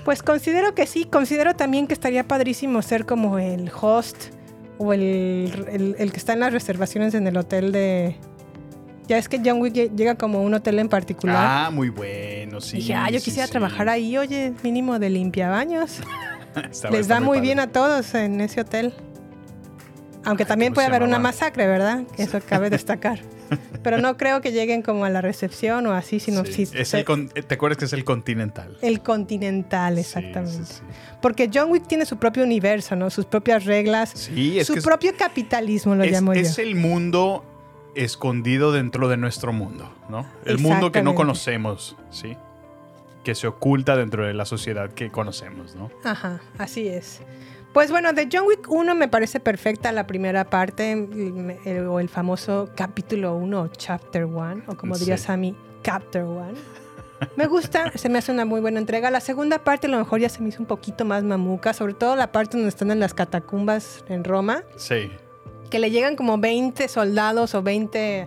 Pues 0.04 0.24
considero 0.24 0.74
que 0.74 0.86
sí, 0.86 1.04
considero 1.04 1.54
también 1.54 1.86
que 1.86 1.92
estaría 1.94 2.26
padrísimo 2.26 2.82
ser 2.82 3.06
como 3.06 3.38
el 3.38 3.70
host 3.80 4.32
o 4.78 4.92
el, 4.92 5.66
el- 5.70 5.94
el 5.98 6.11
que 6.11 6.16
está 6.16 6.32
en 6.32 6.40
las 6.40 6.52
reservaciones 6.52 7.14
en 7.14 7.28
el 7.28 7.36
hotel 7.36 7.70
de... 7.70 8.16
Ya 9.06 9.18
es 9.18 9.28
que 9.28 9.40
John 9.42 9.61
Wick 9.61 9.74
lle- 9.74 9.94
llega 9.96 10.16
como 10.16 10.38
a 10.38 10.42
un 10.42 10.52
hotel 10.52 10.80
en 10.80 10.88
particular. 10.88 11.36
Ah, 11.66 11.70
muy 11.70 11.90
bueno, 11.90 12.61
sí. 12.61 12.78
Dije, 12.78 12.94
ah, 12.94 13.09
yo 13.09 13.20
quisiera 13.20 13.46
sí. 13.46 13.52
trabajar 13.52 13.88
ahí, 13.88 14.18
oye, 14.18 14.52
mínimo 14.64 14.98
de 14.98 15.11
limpiabaños. 15.11 16.00
Les 16.90 17.06
da 17.06 17.20
muy 17.20 17.36
padre. 17.38 17.40
bien 17.40 17.61
a 17.61 17.68
todos 17.68 18.14
en 18.14 18.40
ese 18.40 18.61
hotel. 18.62 18.92
Aunque 20.25 20.43
Ay, 20.43 20.49
también 20.49 20.71
¿cómo 20.73 20.77
puede 20.77 20.89
haber 20.89 21.03
una 21.03 21.19
masacre, 21.19 21.66
¿verdad? 21.66 22.03
Eso 22.19 22.41
cabe 22.47 22.71
destacar. 22.71 23.21
Pero 23.83 23.99
no 23.99 24.16
creo 24.19 24.41
que 24.43 24.53
lleguen 24.53 24.83
como 24.83 25.05
a 25.07 25.11
la 25.11 25.23
recepción 25.23 25.87
o 25.87 25.93
así, 25.93 26.21
sino 26.21 26.45
Sí, 26.45 26.66
si 26.66 26.77
es 26.79 26.93
el 26.93 27.05
con- 27.05 27.29
¿Te 27.29 27.55
acuerdas 27.55 27.79
que 27.79 27.87
es 27.87 27.93
el 27.95 28.05
Continental? 28.05 28.77
el 28.83 29.01
continental, 29.01 29.97
exactamente. 29.99 30.64
Sí, 30.66 30.75
sí. 30.81 30.83
Porque 31.23 31.49
John 31.53 31.71
Wick 31.71 31.87
tiene 31.87 32.05
su 32.05 32.19
propio 32.19 32.43
universo, 32.45 32.95
¿no? 32.97 33.09
Sus 33.11 33.25
propias 33.25 33.64
reglas, 33.64 34.11
su 34.11 34.35
que 34.35 34.59
es- 34.61 34.85
propio 34.85 35.12
capitalismo, 35.16 35.95
lo 35.95 36.05
es, 36.05 36.12
llamo 36.12 36.35
yo. 36.35 36.41
es 36.41 36.59
el 36.59 36.75
mundo 36.75 37.45
escondido 37.95 38.71
dentro 38.73 39.09
de 39.09 39.16
nuestro 39.16 39.53
mundo, 39.53 39.93
¿no? 40.11 40.27
El 40.45 40.59
mundo 40.59 40.93
que 40.93 41.03
no 41.03 41.14
conocemos, 41.14 41.97
¿sí? 42.11 42.37
Que 43.25 43.35
se 43.35 43.47
oculta 43.47 43.97
dentro 43.97 44.27
de 44.27 44.35
la 44.35 44.45
sociedad 44.45 44.91
que 44.93 45.11
conocemos, 45.11 45.75
¿no? 45.75 45.91
Ajá, 46.05 46.41
así 46.59 46.87
es. 46.87 47.21
Pues 47.79 47.93
bueno, 47.93 48.12
de 48.12 48.29
John 48.33 48.43
Wick 48.49 48.68
1 48.68 48.97
me 48.97 49.07
parece 49.07 49.39
perfecta 49.39 49.93
la 49.93 50.05
primera 50.05 50.51
parte, 50.51 50.91
el- 50.91 51.57
el- 51.64 51.87
o 51.87 52.01
el 52.01 52.09
famoso 52.09 52.70
capítulo 52.74 53.37
1 53.37 53.61
o 53.62 53.68
chapter 53.68 54.24
1, 54.24 54.64
o 54.66 54.74
como 54.76 54.99
diría 54.99 55.16
Sí. 55.16 55.26
Sammy, 55.26 55.55
chapter 55.85 56.24
1. 56.24 56.49
Me 57.37 57.47
gusta, 57.47 57.93
se 57.95 58.09
me 58.09 58.18
hace 58.18 58.33
una 58.33 58.45
muy 58.45 58.61
buena 58.61 58.81
entrega. 58.81 59.12
La 59.12 59.20
segunda 59.20 59.61
parte 59.62 59.87
a 59.87 59.91
lo 59.91 59.99
mejor 59.99 60.18
ya 60.18 60.29
se 60.29 60.43
me 60.43 60.49
hizo 60.49 60.59
un 60.59 60.66
poquito 60.66 61.05
más 61.05 61.22
mamuca, 61.22 61.72
sobre 61.72 61.95
todo 61.95 62.16
la 62.16 62.33
parte 62.33 62.57
donde 62.57 62.68
están 62.70 62.91
en 62.91 62.99
las 62.99 63.14
catacumbas 63.14 64.05
en 64.09 64.24
Roma, 64.24 64.64
Sí. 64.76 65.12
que 65.70 65.79
le 65.79 65.93
llegan 65.93 66.16
como 66.16 66.37
20 66.37 66.89
soldados 66.89 67.55
o 67.55 67.62
20 67.62 68.26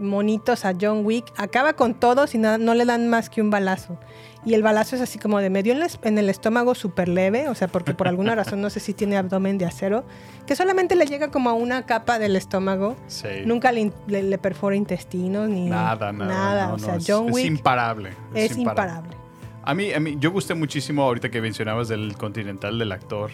monitos 0.00 0.66
a 0.66 0.74
John 0.78 1.06
Wick, 1.06 1.32
acaba 1.38 1.72
con 1.72 1.94
todos 1.94 2.34
y 2.34 2.38
nada- 2.38 2.58
no 2.58 2.74
le 2.74 2.84
dan 2.84 3.08
más 3.08 3.30
que 3.30 3.40
un 3.40 3.48
balazo. 3.48 3.96
Y 4.44 4.54
el 4.54 4.62
balazo 4.64 4.96
es 4.96 5.02
así 5.02 5.20
como 5.20 5.38
de 5.38 5.50
medio 5.50 5.72
en, 5.72 5.82
es- 5.82 6.00
en 6.02 6.18
el 6.18 6.28
estómago 6.28 6.74
súper 6.74 7.08
leve, 7.08 7.48
o 7.48 7.54
sea, 7.54 7.68
porque 7.68 7.94
por 7.94 8.08
alguna 8.08 8.34
razón 8.34 8.60
no 8.60 8.70
sé 8.70 8.80
si 8.80 8.92
tiene 8.92 9.16
abdomen 9.16 9.56
de 9.56 9.66
acero, 9.66 10.04
que 10.46 10.56
solamente 10.56 10.96
le 10.96 11.06
llega 11.06 11.30
como 11.30 11.48
a 11.48 11.52
una 11.52 11.86
capa 11.86 12.18
del 12.18 12.34
estómago. 12.34 12.96
Sí. 13.06 13.28
Nunca 13.46 13.70
le, 13.70 13.92
le- 14.08 14.24
le 14.24 14.38
perfora 14.38 14.74
intestinos 14.74 15.48
ni 15.48 15.68
Nada, 15.70 16.10
nada. 16.12 16.26
nada. 16.34 16.66
no, 16.66 16.74
o 16.74 16.76
no, 16.78 16.84
sea, 16.84 16.96
es- 16.96 17.04
John 17.06 17.28
es, 17.28 17.34
Wick 17.36 17.46
imparable. 17.46 18.10
es 18.34 18.56
imparable. 18.58 19.16
A 19.64 19.74
mí, 19.74 19.92
a 19.92 20.00
mí, 20.00 20.16
yo 20.18 20.32
gusté 20.32 20.54
muchísimo 20.54 21.04
ahorita 21.04 21.30
que 21.30 21.40
mencionabas 21.40 21.86
del 21.86 22.16
Continental 22.16 22.78
del 22.80 22.90
actor 22.90 23.30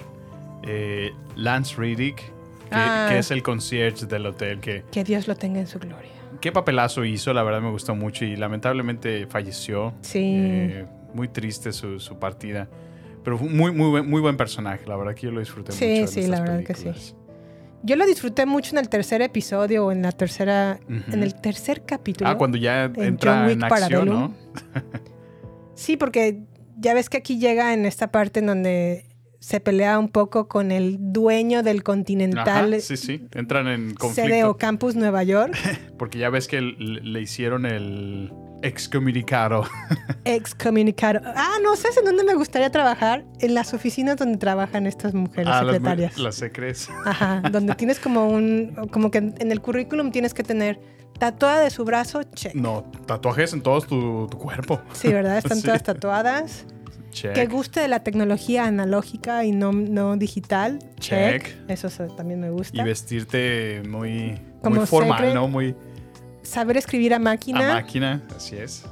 eh, 0.65 1.13
Lance 1.37 1.75
Riddick, 1.79 2.17
que, 2.17 2.33
Ah. 2.71 3.07
que 3.09 3.19
es 3.19 3.31
el 3.31 3.43
concierge 3.43 4.05
del 4.05 4.27
hotel 4.27 4.61
que 4.61 4.85
Que 4.93 5.05
Dios 5.05 5.27
lo 5.27 5.37
tenga 5.37 5.59
en 5.61 5.67
su 5.67 5.79
gloria. 5.79 6.11
qué 6.43 6.53
papelazo 6.53 7.03
hizo, 7.07 7.33
la 7.33 7.43
verdad 7.43 7.63
me 7.63 7.71
gustó 7.71 7.95
mucho 7.95 8.27
y 8.27 8.37
lamentablemente 8.37 9.27
falleció. 9.27 9.95
Sí. 10.03 10.21
Eh, 10.37 10.87
muy 11.15 11.29
triste 11.29 11.73
su, 11.73 11.99
su 12.01 12.19
partida. 12.19 12.69
Pero 13.25 13.37
fue 13.39 13.49
muy, 13.49 13.73
muy, 13.73 13.89
buen- 13.91 14.09
muy 14.09 14.21
buen 14.21 14.37
personaje, 14.37 14.87
la 14.87 14.97
verdad 14.97 15.15
que 15.15 15.23
yo 15.27 15.33
lo 15.33 15.41
disfruté 15.41 15.73
Sí, 15.73 16.01
mucho. 16.01 16.07
sí, 16.13 16.21
estas 16.21 16.39
la 16.41 16.45
verdad 16.45 16.65
que 16.65 16.75
sí. 16.75 17.15
Yo 17.83 17.95
lo 17.97 18.07
disfruté 18.07 18.45
mucho 18.47 18.73
en 18.75 18.79
el 18.79 18.89
tercer 18.89 19.23
episodio 19.23 19.87
o 19.87 19.93
en 19.93 20.03
la 20.03 20.11
tercera, 20.13 20.81
en 20.89 21.23
el 21.23 21.35
tercer 21.35 21.85
capítulo. 21.85 22.29
Ah, 22.31 22.37
cuando 22.37 22.57
ya 22.59 22.85
en 22.85 23.01
entra 23.03 23.35
John 23.39 23.47
Wick 23.47 23.57
en 23.57 23.65
acción. 23.65 24.09
¿no? 24.09 24.35
Sí, 25.75 25.97
porque 25.97 26.41
ya 26.77 26.95
ves 26.95 27.09
que 27.09 27.19
aquí 27.19 27.39
llega 27.39 27.73
en 27.73 27.87
esta 27.87 28.11
parte 28.11 28.41
en 28.41 28.47
donde 28.47 29.05
se 29.39 29.61
pelea 29.61 29.99
un 30.01 30.09
poco 30.09 30.49
con 30.49 30.73
el 30.73 30.97
dueño 31.13 31.63
del 31.63 31.85
Continental 31.85 32.73
Ajá, 32.75 32.81
sí, 32.81 32.97
sí. 32.97 33.29
Entran 33.33 33.69
en 33.69 33.91
sede 33.91 33.95
conflicto. 33.97 34.51
o 34.51 34.57
campus 34.57 34.97
Nueva 34.97 35.23
York, 35.23 35.55
Porque 35.99 36.19
ya 36.19 36.31
ves 36.31 36.49
que 36.49 36.61
le 36.61 37.21
hicieron 37.21 37.65
el 37.65 38.33
excomunicado. 38.63 39.65
excomunicado. 40.25 41.21
Ah, 41.25 41.57
no 41.63 41.77
sé 41.77 41.89
en 41.99 42.05
dónde 42.05 42.25
me 42.25 42.35
gustaría 42.35 42.71
trabajar, 42.71 43.25
en 43.41 43.55
las 43.55 43.75
oficinas 43.75 44.17
donde 44.17 44.39
trabajan 44.39 44.87
estas 44.87 45.15
mujeres 45.15 45.49
Ah, 45.53 45.63
las, 45.63 45.75
secretarias. 45.77 46.19
las 46.19 46.35
secres. 46.35 46.89
Ajá, 47.05 47.43
donde 47.53 47.75
tienes 47.75 47.99
como 47.99 48.29
un, 48.29 48.89
como 48.91 49.11
que 49.11 49.19
en 49.19 49.53
el 49.53 49.61
currículum 49.61 50.11
tienes 50.11 50.35
que 50.35 50.43
tener 50.43 50.81
tatuada 51.19 51.61
de 51.61 51.71
su 51.71 51.85
brazo, 51.85 52.23
check. 52.23 52.55
No, 52.55 52.85
tatuajes 53.07 53.53
en 53.53 53.63
todo 53.63 53.81
tu, 53.81 54.27
tu 54.31 54.39
cuerpo. 54.39 54.81
Sí, 54.93 55.09
¿verdad? 55.13 55.39
Están 55.45 55.59
Sí. 55.59 55.65
todas 55.67 55.83
tatuadas. 55.83 56.65
Check. 57.11 57.33
Que 57.33 57.47
guste 57.47 57.81
de 57.81 57.89
la 57.89 58.01
tecnología 58.05 58.67
analógica 58.67 59.43
y 59.45 59.51
no, 59.53 59.73
no 59.73 60.17
digital. 60.19 60.79
Check. 61.01 61.43
Check. 61.43 61.57
Eso 61.71 61.89
también 62.09 62.39
me 62.39 62.49
Y 62.49 62.51
gusta. 62.51 62.85
vestirte 62.85 63.83
muy, 63.89 64.39
Como 64.63 64.77
muy 64.77 64.87
formal, 64.87 65.17
secret. 65.19 65.35
¿no? 65.35 65.49
Muy 65.49 65.75
Saber 66.49 66.77
escribir 66.77 67.13
a 67.13 67.17
a 67.17 67.19
máquina. 67.19 67.75
máquina, 67.75 68.23
así 68.37 68.57
es. 68.57 68.85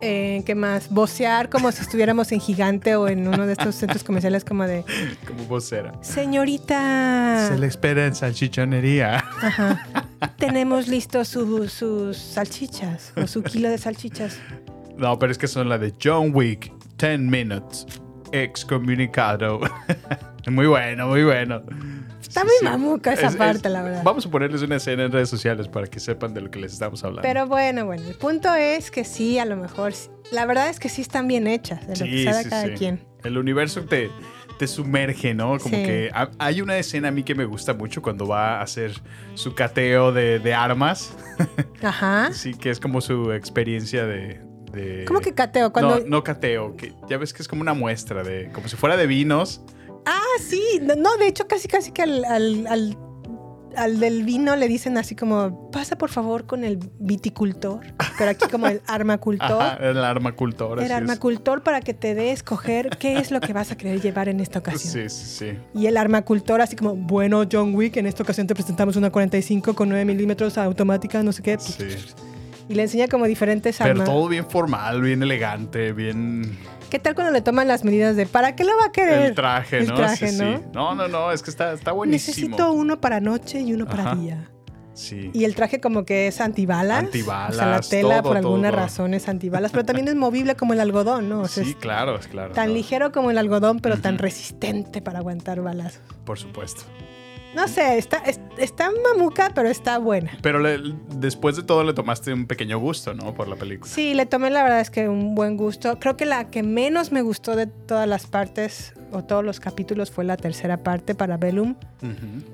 Eh, 0.00 0.42
¿Qué 0.44 0.54
más? 0.54 0.90
Vocear 0.90 1.48
como 1.48 1.70
si 1.72 1.80
estuviéramos 1.80 2.30
en 2.32 2.40
Gigante 2.40 2.94
o 2.96 3.08
en 3.08 3.26
uno 3.26 3.46
de 3.46 3.52
estos 3.52 3.74
centros 3.76 4.02
comerciales 4.04 4.44
como 4.44 4.66
de... 4.66 4.84
Como 5.26 5.44
vocera. 5.44 5.92
Señorita, 6.02 7.48
Se 7.48 7.58
le 7.58 7.66
espera 7.68 8.04
en 8.06 8.14
salchichonería. 8.14 9.16
ajá, 9.40 9.86
tenemos 10.38 10.88
listos 10.88 11.28
su- 11.28 11.68
sus 11.68 12.18
salchichas 12.18 13.12
o 13.16 13.26
su 13.26 13.42
kilo 13.42 13.70
de 13.70 13.78
salchichas. 13.78 14.38
No, 14.98 15.18
pero 15.18 15.32
es 15.32 15.38
que 15.38 15.46
son 15.48 15.68
la 15.68 15.78
de 15.78 15.94
John 16.02 16.32
Wick, 16.34 16.70
10 16.98 17.20
minutes, 17.20 17.86
excomunicado. 18.32 19.60
muy 20.50 20.66
bueno, 20.66 21.08
muy 21.08 21.24
bueno. 21.24 21.62
Está 22.34 22.44
muy 22.44 22.54
sí. 22.58 22.64
mamuca 22.64 23.12
esa 23.12 23.28
Es- 23.28 23.36
parte, 23.36 23.68
es- 23.68 23.72
la 23.72 23.82
verdad. 23.82 24.02
Vamos 24.04 24.26
a 24.26 24.30
ponerles 24.30 24.62
una 24.62 24.76
escena 24.76 25.04
en 25.04 25.12
redes 25.12 25.28
sociales 25.28 25.68
para 25.68 25.86
que 25.86 26.00
sepan 26.00 26.34
de 26.34 26.40
lo 26.40 26.50
que 26.50 26.58
les 26.58 26.72
estamos 26.72 27.02
hablando. 27.04 27.22
Pero 27.22 27.46
bueno, 27.46 27.86
bueno, 27.86 28.02
el 28.08 28.14
punto 28.16 28.52
es 28.54 28.90
que 28.90 29.04
sí, 29.04 29.38
a 29.38 29.44
lo 29.44 29.56
mejor... 29.56 29.92
La 30.32 30.46
verdad 30.46 30.68
es 30.68 30.80
que 30.80 30.88
sí 30.88 31.02
están 31.02 31.28
bien 31.28 31.46
hechas, 31.46 31.86
de 31.86 31.96
lo 31.96 32.04
que 32.06 32.24
sabe 32.24 32.42
sí, 32.44 32.48
cada 32.48 32.64
sí. 32.64 32.72
quien. 32.76 33.04
El 33.22 33.38
universo 33.38 33.82
te, 33.84 34.10
te 34.58 34.66
sumerge, 34.66 35.34
¿no? 35.34 35.58
Como 35.58 35.76
que 35.76 36.10
ha- 36.14 36.30
hay 36.38 36.60
una 36.62 36.76
escena 36.78 37.08
a 37.08 37.10
mí 37.10 37.22
que 37.22 37.34
me 37.34 37.44
gusta 37.44 37.72
mucho 37.74 38.00
cuando 38.02 38.26
va 38.26 38.58
a 38.58 38.62
hacer 38.62 38.92
su 39.34 39.54
cateo 39.54 40.12
de, 40.12 40.38
de 40.40 40.54
armas. 40.54 41.14
Ajá. 41.82 42.32
Sí, 42.32 42.54
que 42.54 42.70
es 42.70 42.80
como 42.80 43.00
su 43.00 43.32
experiencia 43.32 44.06
de... 44.06 44.40
de- 44.72 45.04
¿Cómo 45.06 45.20
que 45.20 45.34
cateo? 45.34 45.72
Cuando... 45.72 46.00
No, 46.00 46.06
no 46.06 46.24
cateo, 46.24 46.74
que 46.76 46.92
ya 47.08 47.18
ves 47.18 47.32
que 47.32 47.42
es 47.42 47.48
como 47.48 47.60
una 47.62 47.74
muestra 47.74 48.22
de... 48.24 48.50
Como 48.52 48.66
si 48.68 48.76
fuera 48.76 48.96
de 48.96 49.06
vinos. 49.06 49.60
Ah, 50.06 50.20
sí. 50.40 50.62
No, 50.98 51.16
de 51.16 51.26
hecho, 51.28 51.46
casi 51.46 51.68
casi 51.68 51.90
que 51.92 52.02
al, 52.02 52.24
al, 52.24 52.66
al, 52.66 52.98
al 53.76 54.00
del 54.00 54.24
vino 54.24 54.54
le 54.56 54.68
dicen 54.68 54.98
así 54.98 55.14
como, 55.16 55.70
pasa 55.70 55.96
por 55.96 56.10
favor 56.10 56.46
con 56.46 56.62
el 56.64 56.78
viticultor. 56.98 57.80
Pero 58.18 58.30
aquí 58.30 58.46
como 58.50 58.66
el 58.68 58.80
armacultor. 58.86 59.62
Ajá, 59.62 59.76
el 59.76 59.98
armacultor. 60.04 60.78
el 60.78 60.84
así 60.84 60.92
es. 60.92 60.96
armacultor 60.96 61.62
para 61.62 61.80
que 61.80 61.94
te 61.94 62.14
dé 62.14 62.30
escoger 62.32 62.90
qué 62.98 63.18
es 63.18 63.30
lo 63.30 63.40
que 63.40 63.52
vas 63.52 63.72
a 63.72 63.76
querer 63.76 64.00
llevar 64.00 64.28
en 64.28 64.40
esta 64.40 64.58
ocasión. 64.60 64.92
Sí, 64.92 65.08
sí, 65.08 65.26
sí. 65.52 65.58
Y 65.74 65.86
el 65.86 65.96
armacultor 65.96 66.60
así 66.60 66.76
como, 66.76 66.94
bueno, 66.94 67.44
John 67.50 67.74
Wick, 67.74 67.96
en 67.96 68.06
esta 68.06 68.22
ocasión 68.22 68.46
te 68.46 68.54
presentamos 68.54 68.96
una 68.96 69.10
45 69.10 69.74
con 69.74 69.88
9 69.88 70.04
milímetros 70.04 70.58
automática, 70.58 71.22
no 71.22 71.32
sé 71.32 71.42
qué. 71.42 71.58
Sí. 71.58 71.84
Y 72.68 72.74
le 72.74 72.82
enseña 72.82 73.08
como 73.08 73.26
diferentes 73.26 73.76
Pero 73.76 73.90
armas. 73.90 74.06
todo 74.08 74.26
bien 74.28 74.48
formal, 74.48 75.02
bien 75.02 75.22
elegante, 75.22 75.92
bien... 75.92 76.56
¿Qué 76.90 76.98
tal 76.98 77.14
cuando 77.14 77.32
le 77.32 77.40
toman 77.42 77.66
las 77.68 77.84
medidas 77.84 78.14
de, 78.16 78.26
¿para 78.26 78.54
qué 78.54 78.64
lo 78.64 78.76
va 78.76 78.86
a 78.86 78.92
querer? 78.92 79.22
El 79.26 79.34
traje, 79.34 79.78
El 79.78 79.88
¿no? 79.88 79.94
traje, 79.94 80.28
sí, 80.28 80.38
¿no? 80.38 80.58
sí. 80.58 80.64
No, 80.72 80.94
no, 80.94 81.08
no, 81.08 81.32
es 81.32 81.42
que 81.42 81.50
está, 81.50 81.72
está 81.72 81.92
buenísimo. 81.92 82.34
Necesito 82.36 82.72
uno 82.72 83.00
para 83.00 83.20
noche 83.20 83.60
y 83.60 83.72
uno 83.72 83.86
para 83.86 84.04
Ajá. 84.04 84.14
día. 84.16 84.50
Sí. 84.92 85.30
Y 85.34 85.42
el 85.44 85.56
traje 85.56 85.80
como 85.80 86.04
que 86.04 86.28
es 86.28 86.40
antibalas. 86.40 87.00
Antibalas, 87.00 87.50
O 87.50 87.58
sea, 87.58 87.66
la 87.66 87.80
tela 87.80 88.20
todo, 88.22 88.28
por 88.28 88.36
alguna 88.36 88.70
todo. 88.70 88.80
razón 88.80 89.14
es 89.14 89.28
antibalas, 89.28 89.72
pero 89.72 89.84
también 89.84 90.06
es 90.06 90.14
movible 90.14 90.54
como 90.54 90.72
el 90.72 90.78
algodón, 90.78 91.28
¿no? 91.28 91.40
O 91.40 91.48
sea, 91.48 91.64
sí, 91.64 91.70
es 91.70 91.76
claro, 91.76 92.18
claro. 92.30 92.52
tan 92.54 92.68
no, 92.68 92.74
ligero 92.74 93.10
como 93.10 93.32
el 93.32 93.38
algodón, 93.38 93.80
pero 93.80 93.98
tan 93.98 94.18
resistente 94.18 95.02
para 95.02 95.18
aguantar 95.18 95.60
balas. 95.62 95.98
Por 96.24 96.38
supuesto. 96.38 96.84
No 97.54 97.68
sé, 97.68 97.98
está, 97.98 98.18
es- 98.18 98.40
está 98.58 98.90
mamuca, 98.90 99.52
pero 99.54 99.68
está 99.68 99.98
buena. 99.98 100.32
Pero 100.42 100.58
le- 100.58 100.94
después 101.16 101.56
de 101.56 101.62
todo 101.62 101.84
le 101.84 101.92
tomaste 101.94 102.32
un 102.32 102.46
pequeño 102.46 102.78
gusto, 102.78 103.14
¿no? 103.14 103.34
Por 103.34 103.48
la 103.48 103.56
película. 103.56 103.90
Sí, 103.90 104.14
le 104.14 104.26
tomé 104.26 104.50
la 104.50 104.62
verdad 104.62 104.80
es 104.80 104.90
que 104.90 105.08
un 105.08 105.34
buen 105.34 105.56
gusto. 105.56 105.98
Creo 105.98 106.16
que 106.16 106.26
la 106.26 106.50
que 106.50 106.62
menos 106.62 107.12
me 107.12 107.22
gustó 107.22 107.56
de 107.56 107.66
todas 107.66 108.08
las 108.08 108.26
partes 108.26 108.94
o 109.12 109.22
todos 109.22 109.44
los 109.44 109.60
capítulos 109.60 110.10
fue 110.10 110.24
la 110.24 110.36
tercera 110.36 110.78
parte 110.78 111.14
para 111.14 111.36
Bellum. 111.36 111.76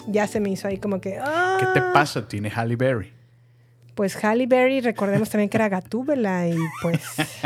Ya 0.07 0.27
se 0.27 0.41
me 0.41 0.51
hizo 0.51 0.69
ahí 0.69 0.79
como 0.79 1.01
que... 1.01 1.11
¿Qué 1.59 1.67
te 1.75 1.81
ah. 1.81 1.91
pasa? 1.93 2.29
Tiene 2.29 2.51
Halle 2.51 2.77
Berry. 2.77 3.13
Pues 4.01 4.17
Halle 4.25 4.47
Berry, 4.47 4.81
recordemos 4.81 5.29
también 5.29 5.51
que 5.51 5.59
era 5.59 5.69
Gatúbela 5.69 6.49
y 6.49 6.57
pues 6.81 7.03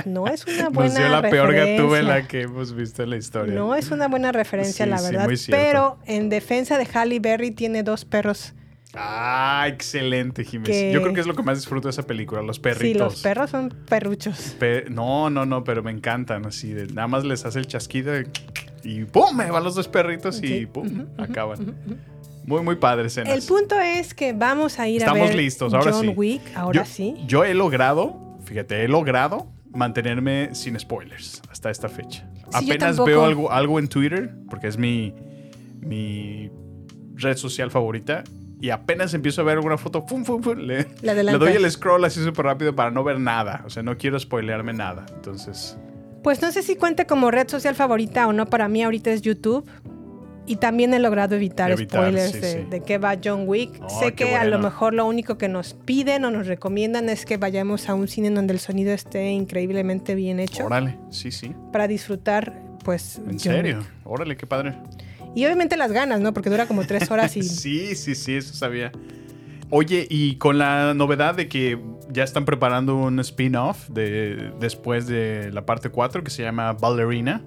no 0.06 0.28
es 0.28 0.46
una 0.46 0.68
buena 0.68 0.88
Nos 0.90 0.98
dio 0.98 1.08
la 1.08 1.20
peor 1.28 1.52
gatúbela 1.52 2.28
que 2.28 2.42
hemos 2.42 2.72
visto 2.76 3.02
en 3.02 3.10
la 3.10 3.16
historia. 3.16 3.52
No 3.56 3.74
es 3.74 3.90
una 3.90 4.06
buena 4.06 4.30
referencia, 4.30 4.84
Sí, 4.84 4.88
la 4.92 4.98
sí, 4.98 5.04
verdad. 5.10 5.24
muy 5.24 5.36
cierto. 5.36 5.60
pero 5.60 5.98
en 6.06 6.28
defensa 6.28 6.78
de 6.78 6.86
Halle 6.94 7.18
Berry 7.18 7.50
tiene 7.50 7.82
dos 7.82 8.04
perros. 8.04 8.52
Ah, 8.94 9.64
excelente, 9.66 10.44
Jiménez. 10.44 10.70
Que- 10.70 10.92
Yo 10.92 11.02
creo 11.02 11.12
que 11.12 11.22
es 11.22 11.26
lo 11.26 11.34
que 11.34 11.42
más 11.42 11.58
disfruto 11.58 11.88
de 11.88 11.90
esa 11.90 12.04
película, 12.04 12.40
los 12.40 12.60
perritos. 12.60 12.86
Sí, 12.86 12.94
los 12.94 13.20
perros 13.20 13.50
son 13.50 13.74
perruchos. 13.88 14.54
Pe- 14.60 14.84
no, 14.88 15.30
no, 15.30 15.44
no, 15.46 15.64
pero 15.64 15.82
me 15.82 15.90
encantan 15.90 16.46
así. 16.46 16.72
de- 16.72 16.86
nada 16.86 17.08
más 17.08 17.24
les 17.24 17.44
hace 17.44 17.58
el 17.58 17.66
chasquido 17.66 18.16
y, 18.20 18.28
y 18.84 19.04
¡pum! 19.06 19.36
Me 19.36 19.50
van 19.50 19.64
los 19.64 19.74
dos 19.74 19.88
perritos 19.88 20.40
y 20.40 20.46
Sí. 20.46 20.66
¡pum! 20.66 21.06
acaban. 21.18 21.74
Muy, 22.46 22.62
muy 22.62 22.76
padre 22.76 23.06
escenas. 23.06 23.32
El 23.32 23.42
punto 23.42 23.78
es 23.80 24.14
que 24.14 24.32
vamos 24.32 24.78
a 24.78 24.88
ir 24.88 24.98
Estamos 25.00 25.22
a 25.22 25.24
ver 25.26 25.34
listos, 25.34 25.72
ahora 25.74 25.92
John 25.92 26.02
sí. 26.02 26.08
Wick, 26.08 26.42
ahora 26.54 26.82
yo, 26.82 26.84
sí. 26.84 27.14
Yo 27.26 27.44
he 27.44 27.54
logrado, 27.54 28.38
fíjate, 28.44 28.84
he 28.84 28.88
logrado 28.88 29.46
mantenerme 29.72 30.54
sin 30.54 30.78
spoilers 30.78 31.42
hasta 31.50 31.70
esta 31.70 31.88
fecha. 31.88 32.28
Sí, 32.58 32.70
Apenas 32.70 33.02
veo 33.04 33.24
algo, 33.24 33.50
algo 33.50 33.78
en 33.78 33.88
Twitter, 33.88 34.30
porque 34.48 34.68
es 34.68 34.76
mi, 34.78 35.14
mi 35.80 36.50
red 37.16 37.36
social 37.36 37.70
favorita. 37.70 38.22
Y 38.60 38.70
apenas 38.70 39.12
empiezo 39.12 39.42
a 39.42 39.44
ver 39.44 39.56
alguna 39.56 39.76
foto, 39.76 40.02
¡fum, 40.06 40.24
fum, 40.24 40.42
fum! 40.42 40.56
Le, 40.58 40.86
Le 41.02 41.32
doy 41.32 41.52
el 41.52 41.70
scroll 41.70 42.04
así 42.04 42.22
súper 42.22 42.46
rápido 42.46 42.74
para 42.74 42.90
no 42.90 43.04
ver 43.04 43.20
nada. 43.20 43.62
O 43.66 43.70
sea, 43.70 43.82
no 43.82 43.98
quiero 43.98 44.18
spoilearme 44.18 44.72
nada. 44.72 45.04
Entonces, 45.14 45.76
Pues 46.22 46.40
no 46.40 46.50
sé 46.50 46.62
si 46.62 46.76
cuenta 46.76 47.06
como 47.06 47.30
red 47.30 47.48
social 47.48 47.74
favorita 47.74 48.26
o 48.26 48.32
no. 48.32 48.46
Para 48.46 48.68
mí 48.68 48.82
ahorita 48.82 49.10
es 49.10 49.20
YouTube. 49.20 49.68
Y 50.46 50.56
también 50.56 50.92
he 50.92 50.98
logrado 50.98 51.36
evitar, 51.36 51.70
Evitar, 51.70 52.02
spoilers 52.02 52.32
sí, 52.32 52.38
de, 52.38 52.52
sí. 52.52 52.58
de 52.68 52.80
qué 52.82 52.98
va 52.98 53.16
John 53.22 53.44
Wick. 53.46 53.80
Oh, 53.80 54.00
sé 54.00 54.12
que 54.12 54.34
a 54.34 54.44
lo 54.44 54.58
mejor 54.58 54.92
lo 54.92 55.06
único 55.06 55.38
que 55.38 55.48
nos 55.48 55.72
piden 55.72 56.24
o 56.24 56.30
nos 56.30 56.46
recomiendan 56.46 57.08
es 57.08 57.24
que 57.24 57.38
vayamos 57.38 57.88
a 57.88 57.94
un 57.94 58.08
cine 58.08 58.30
donde 58.30 58.52
el 58.52 58.60
sonido 58.60 58.92
esté 58.92 59.30
increíblemente 59.30 60.14
bien 60.14 60.40
hecho 60.40 60.66
órale, 60.66 60.98
sí, 61.10 61.30
sí. 61.32 61.54
para 61.72 61.88
disfrutar, 61.88 62.60
pues. 62.84 63.18
¿En 63.18 63.32
John 63.32 63.38
serio? 63.38 63.78
Wick. 63.78 63.86
Órale, 64.04 64.36
qué 64.36 64.46
padre. 64.46 64.74
Y 65.34 65.44
obviamente 65.46 65.76
las 65.76 65.92
ganas, 65.92 66.20
¿no? 66.20 66.32
Porque 66.32 66.50
dura 66.50 66.66
como 66.66 66.84
tres 66.86 67.10
horas 67.10 67.36
y. 67.36 67.42
Sí, 67.64 67.94
sí, 67.96 68.14
sí, 68.14 68.36
eso 68.36 68.54
sabía. 68.54 68.92
Oye, 69.70 70.06
y 70.08 70.36
con 70.36 70.58
la 70.58 70.94
novedad 70.94 71.34
de 71.34 71.48
que 71.48 71.80
ya 72.10 72.22
están 72.22 72.44
preparando 72.44 72.96
un 72.96 73.18
spin-off 73.20 73.88
de, 73.88 74.52
después 74.60 75.06
de 75.06 75.50
la 75.52 75.66
parte 75.66 75.88
4 75.88 76.22
que 76.22 76.30
se 76.30 76.42
llama 76.42 76.72
Ballerina. 76.74 77.42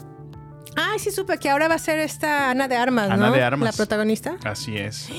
Ay, 0.77 0.99
sí 0.99 1.11
supe 1.11 1.37
que 1.39 1.49
ahora 1.49 1.67
va 1.67 1.75
a 1.75 1.79
ser 1.79 1.99
esta 1.99 2.51
Ana 2.51 2.67
de 2.67 2.75
Armas, 2.75 3.09
Ana 3.09 3.27
¿no? 3.27 3.33
de 3.33 3.41
Armas. 3.43 3.69
La 3.71 3.75
protagonista. 3.75 4.37
Así 4.45 4.77
es. 4.77 5.09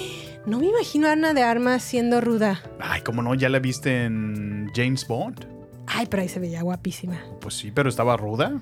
No 0.46 0.58
me 0.60 0.66
imagino 0.66 1.08
a 1.08 1.12
Ana 1.12 1.34
de 1.34 1.42
Armas 1.42 1.82
siendo 1.82 2.20
ruda. 2.20 2.62
Ay, 2.80 3.02
como 3.02 3.22
no, 3.22 3.34
ya 3.34 3.48
la 3.48 3.58
viste 3.58 4.04
en 4.04 4.70
James 4.74 5.06
Bond. 5.06 5.46
Ay, 5.86 6.06
pero 6.06 6.22
ahí 6.22 6.28
se 6.28 6.38
veía 6.38 6.62
guapísima. 6.62 7.18
Pues 7.40 7.54
sí, 7.54 7.70
pero 7.74 7.88
estaba 7.88 8.16
ruda. 8.16 8.60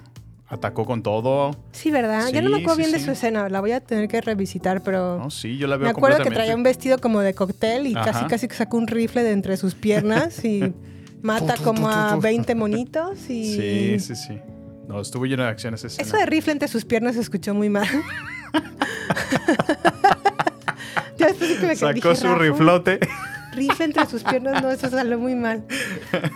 Atacó 0.48 0.84
con 0.86 1.02
todo. 1.02 1.50
Sí, 1.72 1.90
¿verdad? 1.90 2.28
ya 2.32 2.40
no 2.40 2.50
me 2.50 2.58
Sí, 2.58 2.62
acuerdo 2.62 2.76
sí, 2.76 2.80
bien 2.82 2.92
de 2.92 2.98
sí. 3.00 3.04
su 3.04 3.10
escena. 3.10 3.48
La 3.48 3.60
voy 3.60 3.72
a 3.72 3.80
tener 3.80 4.06
que 4.08 4.20
revisitar, 4.20 4.80
pero... 4.82 5.18
No, 5.18 5.28
sí, 5.30 5.58
yo 5.58 5.66
la 5.66 5.76
veo 5.76 5.84
me 5.86 5.90
acuerdo 5.90 6.22
que 6.22 6.30
traía 6.30 6.54
un 6.54 6.62
vestido 6.62 6.98
como 6.98 7.20
de 7.20 7.34
cóctel 7.34 7.88
y 7.88 7.94
Ajá. 7.96 8.12
casi 8.12 8.24
casi 8.26 8.48
sacó 8.56 8.76
un 8.78 8.86
rifle 8.86 9.22
de 9.24 9.32
entre 9.32 9.56
sus 9.56 9.74
piernas 9.74 10.44
y 10.44 10.72
mata 11.22 11.56
como 11.62 11.88
a 11.90 12.14
tu. 12.14 12.20
20 12.20 12.54
monitos 12.54 13.28
y... 13.28 13.56
Sí, 13.56 13.98
sí, 14.00 14.14
sí. 14.14 14.38
No, 14.86 15.00
estuvo 15.00 15.26
lleno 15.26 15.42
de 15.42 15.48
acción 15.48 15.74
esa 15.74 15.88
escena. 15.88 16.06
Eso 16.06 16.16
de 16.16 16.26
rifle 16.26 16.52
entre 16.52 16.68
sus 16.68 16.84
piernas 16.84 17.16
se 17.16 17.20
escuchó 17.20 17.52
muy 17.54 17.68
mal. 17.68 17.88
ya 21.18 21.32
que 21.32 21.66
me 21.66 21.76
Sacó 21.76 21.92
dije, 21.94 22.16
su 22.16 22.26
"Rafa, 22.26 22.38
riflote. 22.38 23.00
Rifle 23.54 23.86
entre 23.86 24.06
sus 24.06 24.22
piernas, 24.22 24.62
no, 24.62 24.70
eso 24.70 24.88
salió 24.90 25.18
muy 25.18 25.34
mal. 25.34 25.64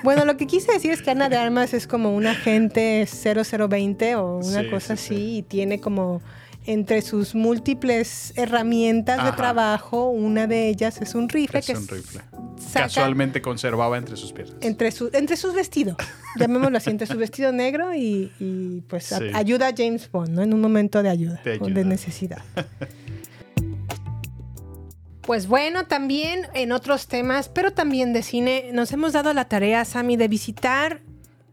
Bueno, 0.02 0.24
lo 0.24 0.36
que 0.38 0.46
quise 0.46 0.72
decir 0.72 0.90
es 0.90 1.02
que 1.02 1.10
Ana 1.10 1.28
de 1.28 1.36
Armas 1.36 1.74
es 1.74 1.86
como 1.86 2.14
un 2.16 2.26
agente 2.26 3.06
0020 3.06 4.16
o 4.16 4.38
una 4.38 4.62
Sí, 4.62 4.70
cosa 4.70 4.96
sí, 4.96 5.06
sí. 5.06 5.14
así 5.14 5.36
y 5.38 5.42
tiene 5.42 5.80
como 5.80 6.22
entre 6.66 7.02
sus 7.02 7.34
múltiples 7.34 8.32
herramientas 8.36 9.24
de 9.24 9.32
trabajo, 9.32 10.10
una 10.10 10.46
de 10.46 10.68
ellas 10.68 11.00
es 11.00 11.14
un 11.14 11.28
rifle 11.28 11.60
Es 11.60 11.66
que 11.66 11.76
un 11.76 11.88
rifle. 11.88 12.20
saca 12.58 12.84
Casualmente 12.86 13.40
conservaba 13.42 13.96
entre 13.98 14.16
sus 14.16 14.32
piernas. 14.32 14.56
entre, 14.60 14.90
su, 14.92 15.10
entre 15.12 15.36
sus 15.36 15.54
vestidos, 15.54 15.96
llamémoslo 16.38 16.76
así, 16.76 16.90
entre 16.90 17.06
su 17.06 17.16
vestido 17.16 17.50
negro 17.52 17.94
y, 17.94 18.30
y, 18.38 18.82
pues 18.88 19.12
a- 19.12 19.20
ayuda 19.34 19.68
a 19.68 19.74
James 19.76 20.10
Bond, 20.10 20.30
¿no? 20.30 20.42
En 20.42 20.52
un 20.52 20.60
momento 20.60 21.02
de 21.02 21.08
ayuda, 21.08 21.40
De 21.44 21.52
o 21.52 21.64
ayuda. 21.64 21.74
de 21.80 21.84
necesidad. 21.84 22.42
Pues 25.22 25.46
bueno, 25.46 25.84
también 25.86 26.46
en 26.54 26.72
otros 26.72 27.06
temas, 27.06 27.48
pero 27.48 27.72
también 27.72 28.12
de 28.12 28.22
cine, 28.22 28.70
nos 28.72 28.90
hemos 28.92 29.12
dado 29.12 29.32
la 29.32 29.44
tarea, 29.44 29.84
Sammy, 29.84 30.16
de 30.16 30.26
visitar 30.26 31.02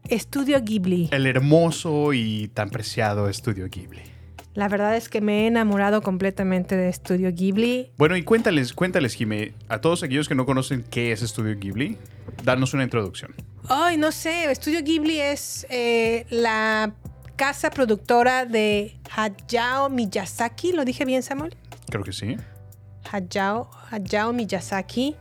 Estudio 0.08 0.60
Ghibli. 0.62 1.10
El 1.12 1.26
hermoso 1.26 2.12
y 2.12 2.48
tan 2.54 2.70
preciado 2.70 3.28
estudio 3.28 3.68
Ghibli. 3.68 4.00
La 4.54 4.68
verdad 4.68 4.96
es 4.96 5.08
que 5.08 5.20
me 5.20 5.44
he 5.44 5.46
enamorado 5.46 6.02
completamente 6.02 6.76
de 6.76 6.88
Estudio 6.88 7.32
Ghibli. 7.32 7.92
Bueno, 7.96 8.16
y 8.16 8.22
cuéntales, 8.24 8.72
cuéntales, 8.72 9.14
Jimé, 9.14 9.54
a 9.68 9.80
todos 9.80 10.02
aquellos 10.02 10.28
que 10.28 10.34
no 10.34 10.46
conocen 10.46 10.84
qué 10.90 11.12
es 11.12 11.22
Estudio 11.22 11.56
Ghibli, 11.58 11.96
danos 12.44 12.74
una 12.74 12.82
introducción. 12.82 13.34
Ay, 13.68 13.96
no 13.98 14.10
sé, 14.10 14.50
Estudio 14.50 14.82
Ghibli 14.82 15.20
es 15.20 15.66
eh, 15.70 16.26
la 16.30 16.94
casa 17.36 17.70
productora 17.70 18.46
de 18.46 18.96
Hayao 19.14 19.90
Miyazaki. 19.90 20.72
¿Lo 20.72 20.84
dije 20.84 21.04
bien, 21.04 21.22
Samuel? 21.22 21.56
Creo 21.88 22.02
que 22.02 22.12
sí. 22.12 22.36
Hayao, 23.10 23.70
Hayao 23.90 24.32
Miyazaki. 24.32 25.14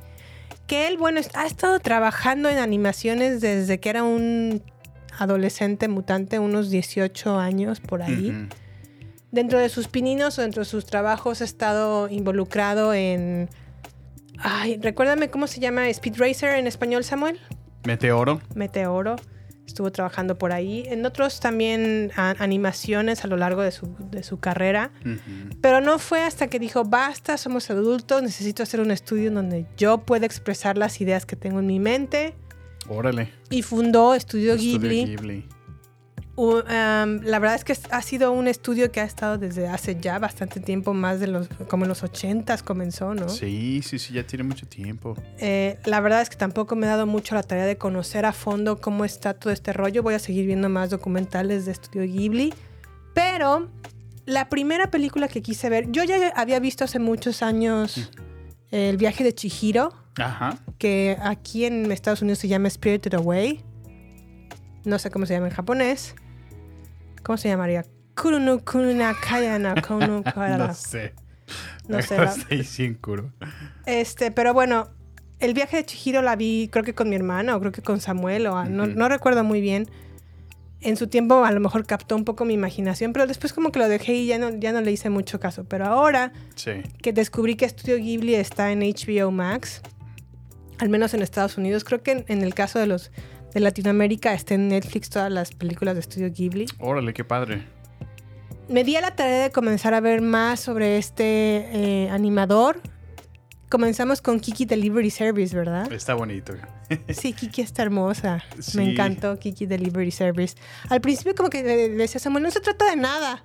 Que 0.66 0.88
él, 0.88 0.98
bueno, 0.98 1.22
ha 1.36 1.46
estado 1.46 1.80
trabajando 1.80 2.50
en 2.50 2.58
animaciones 2.58 3.40
desde 3.40 3.80
que 3.80 3.90
era 3.90 4.04
un 4.04 4.64
adolescente 5.18 5.88
mutante, 5.88 6.40
unos 6.40 6.70
18 6.70 7.38
años 7.38 7.80
por 7.80 8.02
ahí. 8.02 8.50
Dentro 9.32 9.60
de 9.60 9.70
sus 9.70 9.88
pininos 9.88 10.40
o 10.40 10.42
dentro 10.42 10.62
de 10.62 10.66
sus 10.70 10.86
trabajos 10.86 11.42
ha 11.42 11.44
estado 11.46 12.08
involucrado 12.10 12.94
en... 12.94 13.50
Ay, 14.40 14.80
recuérdame 14.82 15.30
cómo 15.30 15.48
se 15.48 15.60
llama 15.60 15.90
Speed 15.90 16.16
Racer 16.18 16.56
en 16.58 16.68
español, 16.68 17.04
Samuel. 17.04 17.40
Meteoro. 17.86 18.40
Meteoro. 18.56 19.16
Estuvo 19.66 19.92
trabajando 19.92 20.38
por 20.38 20.54
ahí. 20.54 20.84
En 20.88 21.06
otros 21.06 21.40
también 21.42 22.12
a- 22.16 22.36
animaciones 22.40 23.26
a 23.26 23.28
lo 23.28 23.36
largo 23.36 23.62
de 23.64 23.72
su, 23.72 23.94
de 24.12 24.24
su 24.24 24.40
carrera. 24.40 24.92
Pero 25.62 25.82
no 25.82 26.00
fue 26.00 26.22
hasta 26.24 26.48
que 26.48 26.58
dijo, 26.60 26.84
basta, 26.86 27.38
somos 27.38 27.70
adultos, 27.70 28.24
necesito 28.24 28.64
hacer 28.64 28.80
un 28.80 28.92
estudio 28.92 29.28
en 29.28 29.34
donde 29.36 29.66
yo 29.76 29.98
pueda 30.00 30.26
expresar 30.26 30.78
las 30.78 31.02
ideas 31.02 31.26
que 31.26 31.36
tengo 31.36 31.60
en 31.60 31.66
mi 31.66 31.80
mente. 31.80 32.34
Órale. 32.88 33.34
Y 33.50 33.62
fundó 33.64 34.14
Estudio 34.16 34.54
Estudio 34.54 34.80
Ghibli. 34.80 35.06
Ghibli. 35.06 35.50
Um, 36.40 37.24
la 37.24 37.40
verdad 37.40 37.56
es 37.56 37.64
que 37.64 37.76
ha 37.90 38.02
sido 38.04 38.32
un 38.32 38.48
estudio 38.48 38.92
que 38.92 39.02
ha 39.02 39.04
estado 39.06 39.40
desde 39.40 39.68
hace 39.68 40.00
ya 40.00 40.20
bastante 40.20 40.60
tiempo, 40.60 40.94
más 40.94 41.20
de 41.20 41.26
los, 41.26 41.48
como 41.68 41.86
en 41.86 41.90
los 41.90 42.04
80s 42.04 42.62
comenzó, 42.62 43.16
¿no? 43.16 43.28
Sí, 43.28 43.82
sí, 43.84 43.98
sí, 43.98 44.14
ya 44.14 44.22
tiene 44.22 44.44
mucho 44.44 44.68
tiempo. 44.68 45.16
Eh, 45.40 45.80
la 45.86 46.00
verdad 46.00 46.22
es 46.22 46.30
que 46.30 46.36
tampoco 46.36 46.76
me 46.76 46.86
he 46.86 46.90
dado 46.90 47.08
mucho 47.08 47.34
la 47.34 47.42
tarea 47.42 47.66
de 47.66 47.80
conocer 47.80 48.24
a 48.28 48.34
fondo 48.34 48.80
cómo 48.80 49.04
está 49.04 49.34
todo 49.34 49.52
este 49.52 49.74
rollo. 49.74 50.04
Voy 50.04 50.14
a 50.14 50.20
seguir 50.20 50.46
viendo 50.46 50.70
más 50.70 50.92
documentales 50.92 51.66
de 51.66 51.72
Estudio 51.72 52.04
Ghibli. 52.04 52.54
Pero 53.16 53.72
la 54.28 54.48
primera 54.48 54.92
película 54.92 55.28
que 55.28 55.42
quise 55.42 55.72
ver, 55.72 55.92
yo 55.92 56.04
ya 56.04 56.34
había 56.36 56.60
visto 56.60 56.84
hace 56.84 57.00
muchos 57.00 57.42
años 57.42 58.12
El 58.70 58.98
viaje 58.98 59.24
de 59.24 59.34
Chihiro, 59.34 59.92
Ajá. 60.20 60.60
que 60.78 61.18
aquí 61.20 61.66
en 61.66 61.92
Estados 61.92 62.22
Unidos 62.22 62.38
se 62.38 62.48
llama 62.48 62.70
Spirited 62.70 63.16
Away. 63.16 63.64
No 64.86 65.00
sé 65.00 65.10
cómo 65.10 65.26
se 65.26 65.34
llama 65.34 65.48
en 65.48 65.54
japonés. 65.54 66.14
¿Cómo 67.24 67.38
se 67.38 67.50
llamaría? 67.50 67.86
Kurunu 68.16 68.64
Kuruna 68.64 69.14
Kayana 69.20 69.76
Kara. 69.76 70.24
No 70.68 70.74
sé. 70.74 71.14
No 71.88 72.02
sé, 72.02 72.18
la- 72.18 72.64
sin 72.64 72.96
curo. 72.96 73.32
Este, 73.86 74.32
pero 74.32 74.54
bueno, 74.54 74.90
el 75.40 75.54
viaje 75.54 75.78
de 75.78 75.86
Chihiro 75.86 76.22
la 76.22 76.36
vi, 76.36 76.68
creo 76.72 76.84
que 76.84 76.94
con 76.94 77.10
mi 77.10 77.16
hermana 77.16 77.56
o 77.56 77.60
creo 77.60 77.72
que 77.72 77.82
con 77.82 78.02
Samuel, 78.02 78.48
o 78.48 78.66
no, 78.66 79.08
recuerdo 79.10 79.44
muy 79.44 79.62
bien. 79.62 79.88
En 80.82 80.96
su 80.98 81.08
tiempo 81.08 81.44
a 81.46 81.52
lo 81.52 81.60
mejor 81.60 81.86
captó 81.88 82.16
un 82.16 82.24
poco 82.26 82.44
mi 82.46 82.54
imaginación, 82.54 83.12
pero 83.14 83.26
después 83.28 83.52
como 83.54 83.72
que 83.72 83.80
lo 83.80 83.88
dejé 83.88 84.14
y 84.14 84.28
ya 84.28 84.38
no, 84.38 84.50
ya 84.58 84.72
no 84.74 84.82
le 84.82 84.92
hice 84.92 85.10
mucho 85.10 85.40
caso. 85.40 85.64
Pero 85.64 85.86
ahora 85.86 86.34
Sí. 86.56 86.72
que 87.02 87.14
descubrí 87.14 87.56
que 87.56 87.68
Studio 87.68 87.98
Ghibli 87.98 88.36
está 88.36 88.72
en 88.72 88.82
HBO 88.82 89.32
Max, 89.32 89.82
al 90.80 90.90
menos 90.90 91.14
en 91.16 91.22
Estados 91.24 91.58
Unidos, 91.58 91.84
creo 91.84 92.04
que 92.04 92.12
en, 92.12 92.26
en 92.28 92.42
el 92.44 92.54
caso 92.54 92.78
de 92.78 92.86
los 92.88 93.12
de 93.58 93.64
Latinoamérica 93.64 94.34
está 94.34 94.54
en 94.54 94.68
Netflix 94.68 95.10
todas 95.10 95.32
las 95.32 95.52
películas 95.52 95.96
de 95.96 96.04
Studio 96.04 96.32
Ghibli. 96.32 96.68
Órale, 96.78 97.12
qué 97.12 97.24
padre. 97.24 97.64
Me 98.70 98.84
di 98.84 98.96
a 98.96 99.02
la 99.02 99.16
tarea 99.16 99.44
de 99.44 99.52
comenzar 99.52 99.96
a 99.96 100.00
ver 100.00 100.22
más 100.22 100.60
sobre 100.60 100.98
este 101.00 101.24
eh, 101.24 102.10
animador. 102.12 102.80
Comenzamos 103.70 104.22
con 104.22 104.40
Kiki 104.40 104.66
Delivery 104.66 105.10
Service, 105.10 105.56
¿verdad? 105.56 105.92
Está 105.92 106.14
bonito. 106.14 106.54
Sí, 107.10 107.34
Kiki 107.34 107.62
está 107.62 107.82
hermosa. 107.82 108.44
Sí. 108.60 108.78
Me 108.78 108.92
encantó 108.92 109.38
Kiki 109.40 109.66
Delivery 109.66 110.12
Service. 110.12 110.56
Al 110.88 111.02
principio 111.02 111.36
como 111.36 111.50
que 111.50 111.62
le 111.62 111.90
le 111.90 111.96
decía 111.98 112.20
a 112.20 112.22
Samuel, 112.22 112.44
no 112.44 112.52
se 112.52 112.62
trata 112.62 112.90
de 112.90 112.96
nada. 112.96 113.44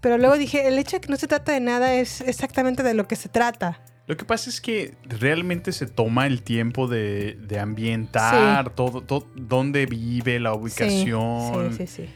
Pero 0.00 0.16
luego 0.16 0.38
dije, 0.38 0.66
el 0.66 0.78
hecho 0.78 0.96
de 0.96 1.00
que 1.02 1.08
no 1.08 1.16
se 1.16 1.26
trata 1.26 1.52
de 1.52 1.60
nada 1.60 1.92
es 1.94 2.22
exactamente 2.22 2.82
de 2.82 2.94
lo 2.94 3.06
que 3.06 3.16
se 3.16 3.28
trata. 3.28 3.80
Lo 4.06 4.16
que 4.16 4.24
pasa 4.24 4.48
es 4.50 4.60
que 4.60 4.94
realmente 5.04 5.72
se 5.72 5.86
toma 5.86 6.26
el 6.26 6.42
tiempo 6.42 6.86
de, 6.86 7.36
de 7.40 7.58
ambientar 7.58 8.70
todo, 8.70 9.00
todo, 9.02 9.26
dónde 9.34 9.86
vive, 9.86 10.38
la 10.38 10.54
ubicación, 10.54 11.72
Sí, 11.76 11.86
sí, 11.86 12.04
sí. 12.04 12.08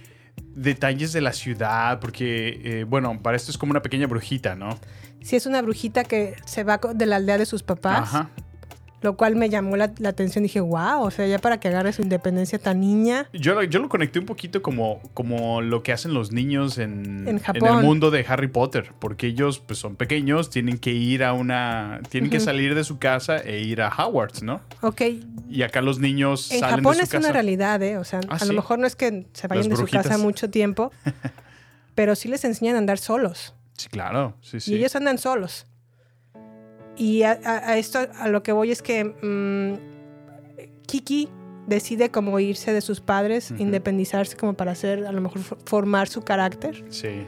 detalles 0.54 1.12
de 1.12 1.20
la 1.20 1.32
ciudad, 1.32 1.98
porque, 1.98 2.60
eh, 2.64 2.84
bueno, 2.84 3.20
para 3.20 3.36
esto 3.36 3.50
es 3.50 3.58
como 3.58 3.70
una 3.72 3.82
pequeña 3.82 4.06
brujita, 4.06 4.54
¿no? 4.54 4.78
Sí, 5.22 5.34
es 5.36 5.46
una 5.46 5.60
brujita 5.62 6.04
que 6.04 6.36
se 6.46 6.62
va 6.64 6.78
de 6.94 7.06
la 7.06 7.16
aldea 7.16 7.38
de 7.38 7.46
sus 7.46 7.62
papás, 7.64 8.02
Ajá. 8.02 8.30
Lo 9.02 9.16
cual 9.16 9.36
me 9.36 9.48
llamó 9.48 9.76
la, 9.76 9.92
la 9.98 10.10
atención. 10.10 10.42
Dije, 10.44 10.60
wow, 10.60 11.02
o 11.02 11.10
sea, 11.10 11.26
ya 11.26 11.38
para 11.38 11.58
que 11.60 11.68
agarre 11.68 11.92
su 11.92 12.02
independencia 12.02 12.58
tan 12.58 12.80
niña. 12.80 13.28
Yo, 13.32 13.54
lo- 13.54 13.62
yo 13.62 13.78
lo 13.80 13.88
conecté 13.88 14.18
un 14.18 14.26
poquito 14.26 14.60
como, 14.62 15.00
como 15.14 15.62
lo 15.62 15.82
que 15.82 15.92
hacen 15.92 16.12
los 16.14 16.32
niños 16.32 16.78
en, 16.78 17.26
En 17.28 17.40
el 17.66 17.76
mundo 17.82 18.10
de 18.10 18.24
Harry 18.28 18.48
Potter, 18.48 18.92
porque 18.98 19.26
ellos 19.28 19.58
pues, 19.60 19.78
son 19.78 19.96
pequeños, 19.96 20.50
tienen 20.50 20.78
que 20.78 20.90
ir 20.92 21.24
a 21.24 21.32
una... 21.32 22.00
Tienen 22.10 22.30
que 22.30 22.40
salir 22.40 22.74
de 22.74 22.84
su 22.84 22.98
casa 22.98 23.38
e 23.38 23.60
ir 23.60 23.80
a 23.82 23.88
Hogwarts, 23.88 24.42
¿no? 24.42 24.60
Ok, 24.82 25.02
Y 25.48 25.62
acá 25.62 25.80
los 25.80 25.98
niños 25.98 26.50
en 26.52 26.60
salen 26.60 26.76
Japón 26.78 26.96
de 26.98 27.06
su 27.06 27.16
es 27.16 27.24
una 27.24 27.32
realidad, 27.32 27.82
¿eh? 27.82 27.96
O 27.96 28.04
sea, 28.04 28.20
Ah, 28.28 28.34
a 28.34 28.38
¿sí? 28.40 28.46
lo 28.48 28.54
mejor 28.54 28.78
no 28.78 28.86
es 28.86 28.96
que 28.96 29.26
se 29.32 29.48
vayan 29.48 29.68
Las 29.68 29.78
de 29.78 29.86
su 29.86 29.90
casa 29.90 30.18
mucho 30.18 30.50
tiempo, 30.50 30.92
pero 31.94 32.14
sí 32.14 32.28
les 32.28 32.44
enseñan 32.44 32.76
a 32.76 32.78
andar 32.78 32.98
solos. 32.98 33.54
Sí, 33.76 33.88
claro, 33.88 34.36
sí, 34.42 34.60
sí. 34.60 34.72
Y 34.72 34.76
ellos 34.76 34.94
andan 34.96 35.18
solos. 35.18 35.66
Y 37.00 37.22
a, 37.22 37.38
a- 37.44 37.70
a 37.70 37.78
esto 37.78 37.98
a 38.18 38.28
lo 38.28 38.42
que 38.42 38.52
voy 38.52 38.70
es 38.70 38.82
que 38.82 39.04
mm, 39.04 39.78
Kiki 40.86 41.28
decide 41.66 42.10
como 42.10 42.38
irse 42.40 42.72
de 42.72 42.80
sus 42.80 43.00
padres, 43.00 43.52
independizarse 43.56 44.36
como 44.36 44.54
para 44.54 44.72
hacer, 44.72 45.06
a 45.06 45.12
lo 45.12 45.20
mejor 45.20 45.40
fo- 45.40 45.56
formar 45.64 46.08
su 46.08 46.22
carácter. 46.22 46.84
Sí. 46.90 47.24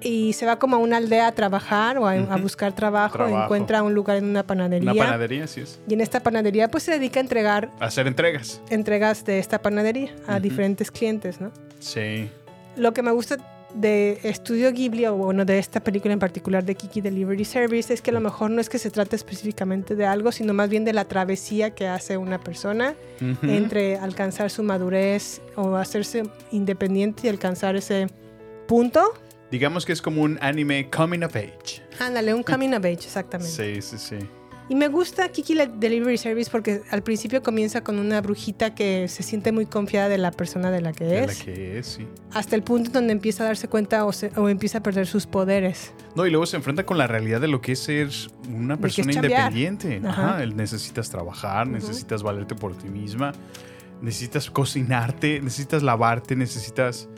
Y 0.00 0.34
se 0.34 0.44
va 0.46 0.58
como 0.58 0.76
a 0.76 0.78
una 0.78 0.98
aldea 0.98 1.26
a 1.28 1.32
trabajar 1.32 1.98
o 1.98 2.06
a, 2.06 2.12
a 2.12 2.36
buscar 2.36 2.74
trabajo, 2.74 3.14
Trabajo. 3.16 3.44
Encuentra 3.44 3.82
un 3.82 3.94
lugar 3.94 4.18
en 4.18 4.26
una 4.26 4.46
panadería. 4.46 4.92
Una 4.92 5.02
panadería, 5.04 5.46
sí 5.46 5.62
es. 5.62 5.80
Y 5.88 5.94
en 5.94 6.00
esta 6.02 6.20
panadería 6.20 6.70
pues 6.70 6.84
se 6.84 6.92
dedica 6.92 7.20
a 7.20 7.22
entregar 7.22 7.70
Hacer 7.80 8.06
entregas. 8.06 8.60
entregas 8.70 9.24
de 9.24 9.38
esta 9.38 9.60
panadería 9.62 10.14
a 10.26 10.40
diferentes 10.40 10.90
clientes, 10.90 11.40
¿no? 11.40 11.50
Sí. 11.80 12.28
Lo 12.76 12.92
que 12.92 13.02
me 13.02 13.10
gusta 13.12 13.36
de 13.74 14.20
Estudio 14.22 14.72
Ghibli, 14.72 15.06
o 15.06 15.14
bueno, 15.16 15.44
de 15.44 15.58
esta 15.58 15.80
película 15.80 16.14
en 16.14 16.20
particular 16.20 16.64
de 16.64 16.74
Kiki 16.74 17.00
Delivery 17.00 17.44
Service, 17.44 17.92
es 17.92 18.00
que 18.00 18.10
a 18.10 18.14
lo 18.14 18.20
mejor 18.20 18.50
no 18.50 18.60
es 18.60 18.68
que 18.68 18.78
se 18.78 18.90
trate 18.90 19.16
específicamente 19.16 19.94
de 19.96 20.06
algo, 20.06 20.32
sino 20.32 20.54
más 20.54 20.68
bien 20.70 20.84
de 20.84 20.92
la 20.92 21.06
travesía 21.06 21.74
que 21.74 21.88
hace 21.88 22.16
una 22.16 22.40
persona 22.40 22.94
entre 23.42 23.96
alcanzar 23.96 24.50
su 24.50 24.62
madurez 24.62 25.42
o 25.56 25.76
hacerse 25.76 26.24
independiente 26.52 27.26
y 27.26 27.30
alcanzar 27.30 27.76
ese 27.76 28.06
punto. 28.66 29.12
Digamos 29.50 29.84
que 29.84 29.92
es 29.92 30.02
como 30.02 30.22
un 30.22 30.38
anime 30.40 30.90
coming 30.90 31.22
of 31.22 31.36
age. 31.36 31.82
Ándale, 32.00 32.34
un 32.34 32.42
coming 32.42 32.70
of 32.70 32.84
age, 32.84 33.04
exactamente. 33.04 33.52
Sí, 33.52 33.82
sí, 33.82 33.98
sí. 33.98 34.18
Y 34.68 34.74
me 34.76 34.88
gusta 34.88 35.28
Kiki 35.28 35.54
Le- 35.54 35.66
Delivery 35.66 36.16
Service 36.16 36.50
porque 36.50 36.80
al 36.90 37.02
principio 37.02 37.42
comienza 37.42 37.84
con 37.84 37.98
una 37.98 38.22
brujita 38.22 38.74
que 38.74 39.08
se 39.08 39.22
siente 39.22 39.52
muy 39.52 39.66
confiada 39.66 40.08
de 40.08 40.16
la 40.16 40.30
persona 40.30 40.70
de 40.70 40.80
la 40.80 40.92
que 40.92 41.04
De 41.04 41.24
es, 41.24 41.38
la 41.38 41.44
que 41.44 41.78
es, 41.78 41.86
sí. 41.86 42.06
hasta 42.32 42.56
el 42.56 42.62
punto 42.62 42.90
donde 42.90 43.12
empieza 43.12 43.42
a 43.44 43.46
darse 43.48 43.68
cuenta 43.68 44.06
o, 44.06 44.12
se- 44.12 44.32
o 44.36 44.48
empieza 44.48 44.78
a 44.78 44.82
perder 44.82 45.06
sus 45.06 45.26
poderes. 45.26 45.92
No, 46.16 46.26
y 46.26 46.30
luego 46.30 46.46
se 46.46 46.56
enfrenta 46.56 46.86
con 46.86 46.96
la 46.96 47.06
realidad 47.06 47.42
de 47.42 47.48
lo 47.48 47.60
que 47.60 47.72
es 47.72 47.78
ser 47.80 48.08
una 48.48 48.76
De 48.76 48.80
persona 48.82 49.12
independiente. 49.12 50.00
Ajá. 50.02 50.36
Ajá. 50.36 50.46
necesitas 50.46 51.10
trabajar, 51.10 51.66
necesitas 51.66 52.22
valerte 52.22 52.54
por 52.54 52.74
ti 52.78 52.88
misma, 52.88 53.32
necesitas 54.00 54.50
cocinarte, 54.50 55.40
necesitas 55.42 55.82
lavarte, 55.82 56.36
necesitas. 56.36 57.08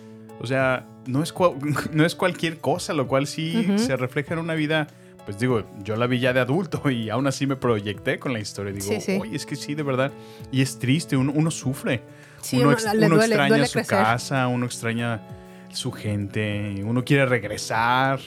O 0.40 0.46
sea, 0.48 0.86
no 1.06 1.22
es, 1.22 1.32
cua- 1.32 1.56
no 1.92 2.04
es 2.04 2.16
cualquier 2.16 2.58
cosa, 2.58 2.92
lo 2.92 3.06
cual 3.06 3.28
sí 3.28 3.66
se 3.76 3.96
refleja 3.96 4.34
en 4.34 4.40
una 4.40 4.54
vida 4.54 4.88
pues 5.26 5.38
digo, 5.38 5.64
yo 5.82 5.96
la 5.96 6.06
vi 6.06 6.18
ya 6.20 6.32
de 6.32 6.40
adulto 6.40 6.88
y 6.90 7.10
aún 7.10 7.26
así 7.26 7.46
me 7.46 7.56
proyecté 7.56 8.18
con 8.18 8.32
la 8.32 8.38
historia. 8.40 8.72
Digo, 8.72 8.86
Sí, 8.86 9.00
sí. 9.02 9.18
oye, 9.20 9.36
es 9.36 9.44
que 9.44 9.56
sí, 9.56 9.74
de 9.74 9.82
verdad. 9.82 10.10
Y 10.50 10.62
es 10.62 10.78
triste, 10.78 11.16
uno, 11.18 11.32
uno 11.34 11.50
sufre. 11.50 12.00
Sí, 12.40 12.56
uno, 12.56 12.66
uno 12.68 12.72
ex- 12.72 12.84
le 12.94 13.06
uno 13.06 13.16
duele- 13.16 13.24
extraña 13.34 13.48
duele 13.48 13.66
su 13.66 13.72
crecer. 13.74 13.98
casa, 13.98 14.46
uno 14.48 14.64
extraña 14.66 15.20
su 15.70 15.92
gente, 15.92 16.80
uno 16.86 17.04
quiere 17.04 17.26
regresar. 17.26 18.18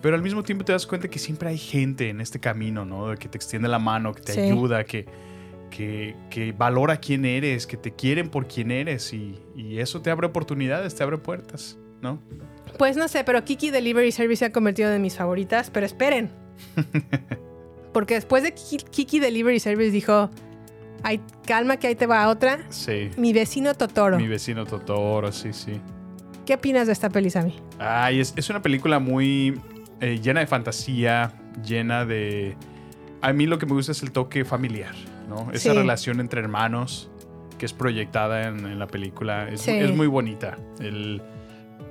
Pero 0.00 0.14
al 0.14 0.22
mismo 0.22 0.42
tiempo 0.42 0.64
te 0.64 0.72
das 0.72 0.86
cuenta 0.86 1.08
que 1.08 1.18
siempre 1.18 1.48
hay 1.50 1.58
gente 1.58 2.08
en 2.08 2.20
este 2.22 2.38
camino, 2.40 2.84
¿no? 2.86 3.14
Que 3.16 3.28
te 3.28 3.36
extiende 3.36 3.68
la 3.68 3.78
mano, 3.78 4.14
que 4.14 4.22
te 4.22 4.32
Sí. 4.32 4.40
ayuda, 4.40 4.84
que, 4.84 5.04
que, 5.70 6.14
que 6.30 6.52
valora 6.52 6.96
quién 6.98 7.24
eres, 7.26 7.66
que 7.66 7.76
te 7.76 7.92
quieren 7.92 8.30
por 8.30 8.46
quién 8.46 8.70
eres. 8.70 9.12
Y, 9.12 9.38
y 9.56 9.78
eso 9.80 10.00
te 10.00 10.10
abre 10.10 10.26
oportunidades, 10.28 10.94
te 10.94 11.02
abre 11.02 11.18
puertas, 11.18 11.76
¿no? 12.00 12.18
Pues 12.78 12.96
no 12.96 13.08
sé, 13.08 13.24
pero 13.24 13.44
Kiki 13.44 13.70
Delivery 13.70 14.12
Service 14.12 14.40
se 14.40 14.44
ha 14.46 14.52
convertido 14.52 14.92
en 14.92 15.00
mis 15.02 15.16
favoritas, 15.16 15.70
pero 15.70 15.86
esperen. 15.86 16.30
Porque 17.92 18.14
después 18.14 18.42
de 18.42 18.52
Kiki, 18.54 18.84
Kiki 18.84 19.20
Delivery 19.20 19.58
Service 19.60 19.90
dijo, 19.90 20.30
Ay, 21.02 21.20
calma 21.46 21.76
que 21.78 21.86
ahí 21.86 21.94
te 21.94 22.06
va 22.06 22.28
otra. 22.28 22.60
Sí. 22.70 23.10
Mi 23.16 23.32
vecino 23.32 23.74
Totoro. 23.74 24.18
Mi 24.18 24.26
vecino 24.28 24.66
Totoro, 24.66 25.32
sí, 25.32 25.52
sí. 25.52 25.80
¿Qué 26.44 26.54
opinas 26.54 26.86
de 26.86 26.92
esta 26.92 27.10
peli, 27.10 27.30
Sammy? 27.30 27.54
Ay, 27.78 28.20
es, 28.20 28.32
es 28.36 28.50
una 28.50 28.62
película 28.62 28.98
muy 28.98 29.60
eh, 30.00 30.20
llena 30.22 30.40
de 30.40 30.46
fantasía, 30.46 31.32
llena 31.64 32.04
de... 32.04 32.56
A 33.22 33.32
mí 33.32 33.46
lo 33.46 33.58
que 33.58 33.66
me 33.66 33.72
gusta 33.72 33.92
es 33.92 34.02
el 34.02 34.12
toque 34.12 34.44
familiar, 34.44 34.94
¿no? 35.28 35.50
Esa 35.52 35.70
Sí. 35.72 35.76
relación 35.78 36.20
entre 36.20 36.40
hermanos 36.40 37.10
que 37.58 37.64
es 37.66 37.72
proyectada 37.72 38.48
en, 38.48 38.58
en 38.66 38.78
la 38.78 38.86
película 38.86 39.48
es, 39.48 39.62
Sí. 39.62 39.72
muy, 39.72 39.80
es 39.80 39.96
muy 39.96 40.06
bonita. 40.06 40.56
El- 40.80 41.22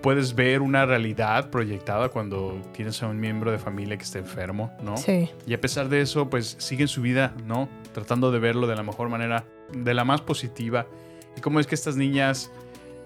puedes 0.06 0.36
ver 0.36 0.62
una 0.62 0.86
realidad 0.86 1.50
proyectada 1.50 2.10
cuando 2.10 2.62
tienes 2.74 3.02
a 3.02 3.08
un 3.08 3.20
miembro 3.20 3.52
de 3.52 3.58
familia 3.58 3.98
que 3.98 4.04
está 4.04 4.20
enfermo, 4.20 4.72
¿no? 4.84 4.98
Sí. 4.98 5.32
Y 5.48 5.56
a 5.56 5.60
pesar 5.60 5.90
de 5.90 6.02
eso, 6.02 6.30
pues 6.30 6.58
siguen 6.60 6.88
su 6.88 7.02
vida, 7.02 7.34
¿no? 7.48 7.68
Tratando 7.92 8.32
de 8.32 8.38
verlo 8.38 8.68
de 8.68 8.76
la 8.76 8.84
mejor 8.84 9.10
manera, 9.10 9.46
de 9.74 9.96
la 9.96 10.06
más 10.06 10.22
positiva. 10.22 10.86
Y 11.36 11.42
cómo 11.42 11.60
es 11.60 11.66
que 11.66 11.74
estas 11.74 11.96
niñas 11.96 12.52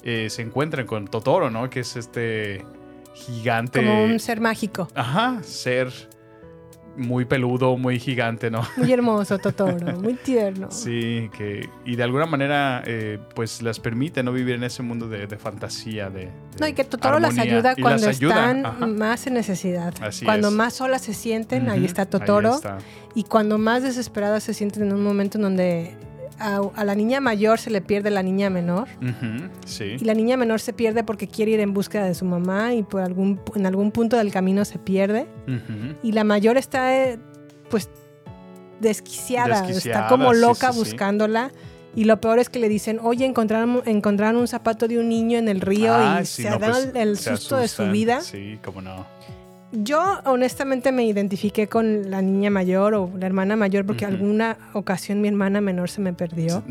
eh, 0.04 0.30
se 0.30 0.42
encuentran 0.42 0.86
con 0.86 1.08
Totoro, 1.08 1.50
¿no? 1.50 1.70
Que 1.70 1.80
es 1.80 1.96
este 1.96 2.66
gigante. 3.14 3.80
Como 3.80 4.04
un 4.04 4.20
ser 4.20 4.42
mágico. 4.42 4.90
Ajá, 4.94 5.42
ser 5.42 6.09
muy 7.00 7.26
peludo, 7.26 7.78
muy 7.78 8.00
gigante, 8.00 8.52
¿no? 8.52 8.62
Muy 8.78 8.92
hermoso, 8.92 9.40
Totoro. 9.40 9.70
Muy 10.00 10.14
tierno. 10.14 10.68
Sí, 10.72 11.30
que. 11.36 11.70
Y 11.86 11.96
de 11.96 12.04
alguna 12.04 12.26
manera, 12.26 12.84
eh, 12.86 13.20
pues 13.34 13.62
las 13.62 13.80
permite 13.80 14.22
no 14.24 14.32
vivir 14.32 14.56
en 14.56 14.64
ese 14.64 14.84
mundo 14.84 15.08
de, 15.08 15.28
de 15.28 15.38
fantasía, 15.38 16.10
de. 16.10 16.26
de 16.26 16.32
No, 16.60 16.68
y 16.68 16.74
que 16.74 16.84
Totoro 16.84 17.20
las 17.20 17.38
ayuda 17.38 17.76
cuando 17.76 18.06
las 18.06 18.22
están 18.22 18.66
ajá. 18.66 18.88
más 18.88 19.26
en 19.28 19.34
necesidad. 19.34 19.94
Así 20.02 20.26
cuando 20.26 20.50
es. 20.50 20.54
más 20.54 20.74
solas 20.76 21.02
se 21.02 21.14
sienten, 21.14 21.70
ahí 21.70 21.86
está 21.86 22.06
Totoro. 22.06 22.56
está. 22.56 22.78
Y 23.16 23.24
cuando 23.24 23.58
más 23.58 23.84
desesperadas 23.84 24.44
se 24.44 24.54
sienten 24.54 24.84
en 24.84 24.94
un 24.94 25.04
momento 25.04 25.38
en 25.38 25.42
donde 25.44 25.98
a, 26.40 26.62
a 26.76 26.84
la 26.86 26.96
niña 26.96 27.20
mayor 27.20 27.60
se 27.60 27.70
le 27.70 27.82
pierde 27.82 28.10
la 28.10 28.24
niña 28.24 28.50
menor. 28.50 28.88
Sí. 29.66 29.98
Y 30.00 30.06
la 30.06 30.14
niña 30.14 30.38
menor 30.38 30.60
se 30.60 30.74
pierde 30.74 31.04
porque 31.04 31.28
quiere 31.28 31.52
ir 31.52 31.60
en 31.60 31.74
búsqueda 31.74 32.06
de 32.06 32.16
su 32.16 32.26
mamá 32.26 32.74
y 32.74 32.84
por 32.84 33.02
algún, 33.02 33.40
en 33.56 33.66
algún 33.66 33.92
punto 33.92 34.18
del 34.18 34.32
camino 34.32 34.66
se 34.66 34.80
pierde. 34.80 35.28
Y 36.02 36.12
la 36.14 36.24
mayor 36.24 36.58
está, 36.58 36.96
eh, 36.96 37.20
pues, 37.70 37.90
desquiciada, 38.80 39.62
Desquiciada, 39.62 40.06
está 40.06 40.08
como 40.08 40.34
loca 40.34 40.72
sí, 40.72 40.74
sí. 40.74 40.80
buscándola. 40.80 41.52
Y 41.96 42.04
lo 42.04 42.22
peor 42.22 42.40
es 42.40 42.50
que 42.50 42.60
le 42.60 42.70
dicen, 42.70 43.00
oye, 43.02 43.26
encontraron, 43.26 43.82
encontraron 43.86 44.40
un 44.40 44.48
zapato 44.48 44.88
de 44.88 45.00
un 45.00 45.10
niño 45.10 45.40
en 45.40 45.50
el 45.50 45.60
río 45.60 45.92
Ah, 45.94 46.20
y 46.22 46.26
se 46.26 46.50
no, 46.50 46.60
dan 46.60 46.72
pues, 46.72 46.92
el, 46.96 47.18
susto 47.18 47.58
de 47.58 47.68
su 47.68 47.90
vida. 47.90 48.22
Sí, 48.22 48.60
cómo 48.64 48.82
no. 48.82 49.06
Yo 49.72 50.02
honestamente 50.26 50.92
me 50.92 51.06
identifiqué 51.06 51.68
con 51.68 52.10
la 52.10 52.22
niña 52.24 52.50
mayor 52.50 52.96
o 52.96 53.12
la 53.20 53.28
hermana 53.28 53.56
mayor 53.56 53.86
porque 53.86 54.06
Ujú. 54.06 54.16
alguna 54.16 54.58
ocasión 54.74 55.22
mi 55.22 55.28
hermana 55.28 55.62
menor 55.62 55.90
se 55.92 56.02
me 56.02 56.12
perdió. 56.14 56.64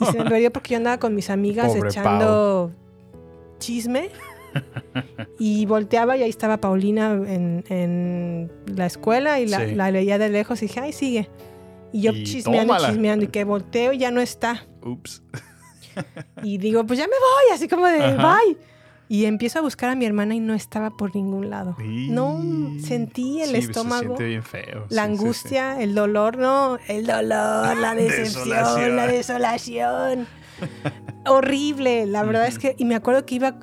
Y 0.00 0.04
se 0.04 0.18
me 0.18 0.28
perdió 0.28 0.52
porque 0.52 0.72
yo 0.72 0.76
andaba 0.76 0.98
con 0.98 1.14
mis 1.14 1.30
amigas 1.30 1.68
Pobre 1.72 1.88
echando 1.88 2.70
chisme. 3.58 4.10
Y 5.38 5.64
volteaba 5.64 6.16
y 6.18 6.22
ahí 6.24 6.28
estaba 6.28 6.58
Paulina 6.58 7.12
en, 7.12 7.64
en 7.70 8.52
la 8.76 8.84
escuela 8.84 9.40
y 9.40 9.46
la, 9.46 9.60
Sí. 9.66 9.74
la 9.74 9.90
veía 9.90 10.18
de 10.18 10.28
lejos 10.28 10.60
y 10.62 10.66
dije, 10.66 10.80
ay, 10.80 10.92
sigue. 10.92 11.30
Y 11.90 12.02
yo 12.02 12.12
Y 12.12 12.24
chismeando, 12.24 12.74
y 12.74 12.86
chismeando 12.86 13.24
y 13.24 13.28
que 13.28 13.44
volteo 13.44 13.92
y 13.94 13.98
ya 13.98 14.10
no 14.10 14.20
está. 14.20 14.66
Ups. 14.82 15.22
Y 16.42 16.58
digo, 16.58 16.84
pues 16.86 16.98
ya 16.98 17.06
me 17.06 17.10
voy, 17.12 17.54
así 17.54 17.66
como 17.68 17.86
de, 17.86 18.02
Ajá. 18.02 18.36
bye. 18.44 18.56
Y 19.12 19.26
empiezo 19.26 19.58
a 19.58 19.62
buscar 19.62 19.90
a 19.90 19.94
mi 19.94 20.06
hermana 20.06 20.34
y 20.34 20.40
no 20.40 20.54
estaba 20.54 20.88
por 20.90 21.14
ningún 21.14 21.50
lado. 21.50 21.76
No, 22.08 22.40
sentí 22.80 23.42
el 23.42 23.50
Sí, 23.50 23.56
estómago. 23.56 24.16
Se 24.16 24.24
bien 24.24 24.42
feo. 24.42 24.86
La 24.88 25.04
sí, 25.04 25.10
angustia, 25.12 25.82
el 25.82 25.94
dolor, 25.94 26.38
no, 26.38 26.78
el 26.88 27.06
dolor, 27.06 27.76
la 27.76 27.94
decepción, 27.94 28.44
Desolación. 28.48 28.96
la 28.96 29.06
desolación. 29.06 30.26
Horrible, 31.26 32.06
la 32.06 32.22
verdad 32.24 32.46
es 32.46 32.58
que, 32.58 32.74
y 32.78 32.84
me 32.84 32.94
acuerdo 32.94 33.26
que 33.26 33.34
iba, 33.36 33.56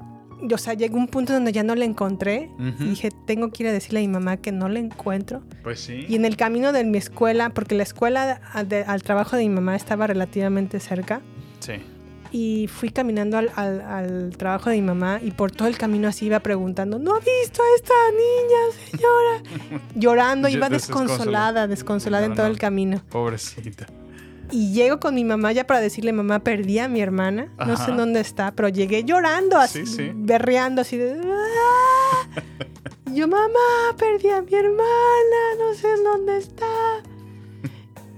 o 0.54 0.58
sea, 0.58 0.74
llegó 0.76 0.98
un 0.98 1.08
punto 1.08 1.34
donde 1.34 1.52
ya 1.52 1.64
no 1.64 1.74
la 1.76 1.86
encontré. 1.86 2.52
Y 2.80 2.84
dije, 2.86 3.10
tengo 3.26 3.50
que 3.50 3.64
ir 3.64 3.70
a 3.70 3.74
decirle 3.74 4.00
a 4.00 4.04
mi 4.04 4.08
mamá 4.08 4.38
que 4.38 4.52
no 4.52 4.70
la 4.70 4.80
encuentro. 4.80 5.42
Pues 5.64 5.80
sí. 5.80 6.06
Y 6.08 6.16
en 6.16 6.26
el 6.26 6.38
camino 6.38 6.72
de 6.74 6.84
mi 6.84 6.98
escuela, 6.98 7.50
porque 7.50 7.76
la 7.76 7.84
escuela 7.84 8.40
a- 8.54 8.64
de- 8.64 8.84
al 8.84 9.02
trabajo 9.04 9.36
de 9.36 9.44
mi 9.44 9.50
mamá 9.56 9.76
estaba 9.76 10.08
relativamente 10.08 10.80
cerca, 10.80 11.22
Sí. 11.60 11.74
Y 12.32 12.68
fui 12.68 12.90
caminando 12.90 13.38
al, 13.38 13.52
al- 13.56 13.82
al 13.82 14.38
trabajo 14.38 14.70
de 14.70 14.76
mi 14.78 14.82
mamá 14.84 15.20
y 15.24 15.32
por 15.32 15.52
todo 15.52 15.68
el 15.68 15.78
camino 15.78 16.08
así 16.08 16.26
iba 16.28 16.40
preguntando, 16.40 17.00
¿no 17.00 17.16
ha 17.16 17.20
visto 17.20 17.62
a 17.64 17.76
esta 17.76 17.94
niña, 18.12 18.90
señora? 18.92 19.82
Llorando, 19.96 20.48
iba 20.50 20.68
desconsola- 20.70 21.08
desconsolada, 21.08 21.68
desconsolada 21.68 22.26
en 22.26 22.30
No, 22.32 22.36
todo 22.36 22.46
no. 22.48 22.52
el 22.54 22.60
camino. 22.60 23.02
Pobrecita. 23.10 23.88
Y 24.52 24.74
llego 24.74 25.00
con 25.00 25.14
mi 25.14 25.24
mamá 25.24 25.52
ya 25.52 25.68
para 25.68 25.80
decirle, 25.80 26.12
mamá, 26.12 26.40
perdí 26.40 26.80
a 26.80 26.88
mi 26.88 27.02
hermana, 27.02 27.50
no 27.68 27.78
sé 27.78 27.92
en 27.92 27.98
dónde 27.98 28.20
está, 28.20 28.52
pero 28.54 28.68
llegué 28.68 29.04
llorando, 29.04 29.58
así, 29.58 29.86
Sí, 29.86 29.96
sí. 29.96 30.12
berreando, 30.16 30.82
así 30.82 30.98
de... 30.98 31.22
"Ah". 31.24 32.28
Yo, 33.14 33.28
mamá, 33.28 33.96
perdí 33.98 34.30
a 34.30 34.42
mi 34.42 34.54
hermana, 34.54 35.40
no 35.60 35.74
sé 35.76 35.88
en 35.92 36.04
dónde 36.04 36.38
está. 36.38 36.66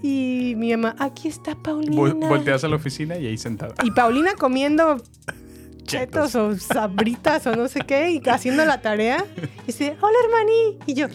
Y 0.01 0.53
mi 0.57 0.71
mamá, 0.75 0.95
aquí 0.99 1.27
está 1.27 1.55
Paulina. 1.55 1.95
Vol- 1.95 2.27
volteas 2.27 2.63
a 2.63 2.67
la 2.67 2.75
oficina 2.75 3.17
y 3.17 3.27
ahí 3.27 3.37
sentada. 3.37 3.75
Y 3.83 3.91
Paulina 3.91 4.33
comiendo 4.35 4.97
Chetos. 5.85 6.35
o 6.35 6.55
sabritas 6.57 7.45
o 7.47 7.55
no 7.55 7.67
sé 7.67 7.81
qué 7.81 8.09
y 8.11 8.21
haciendo 8.29 8.65
la 8.65 8.81
tarea. 8.81 9.23
Y 9.63 9.67
dice, 9.67 9.95
hola 10.01 10.17
hermaní. 10.25 10.77
Y 10.85 10.93
yo, 10.93 11.07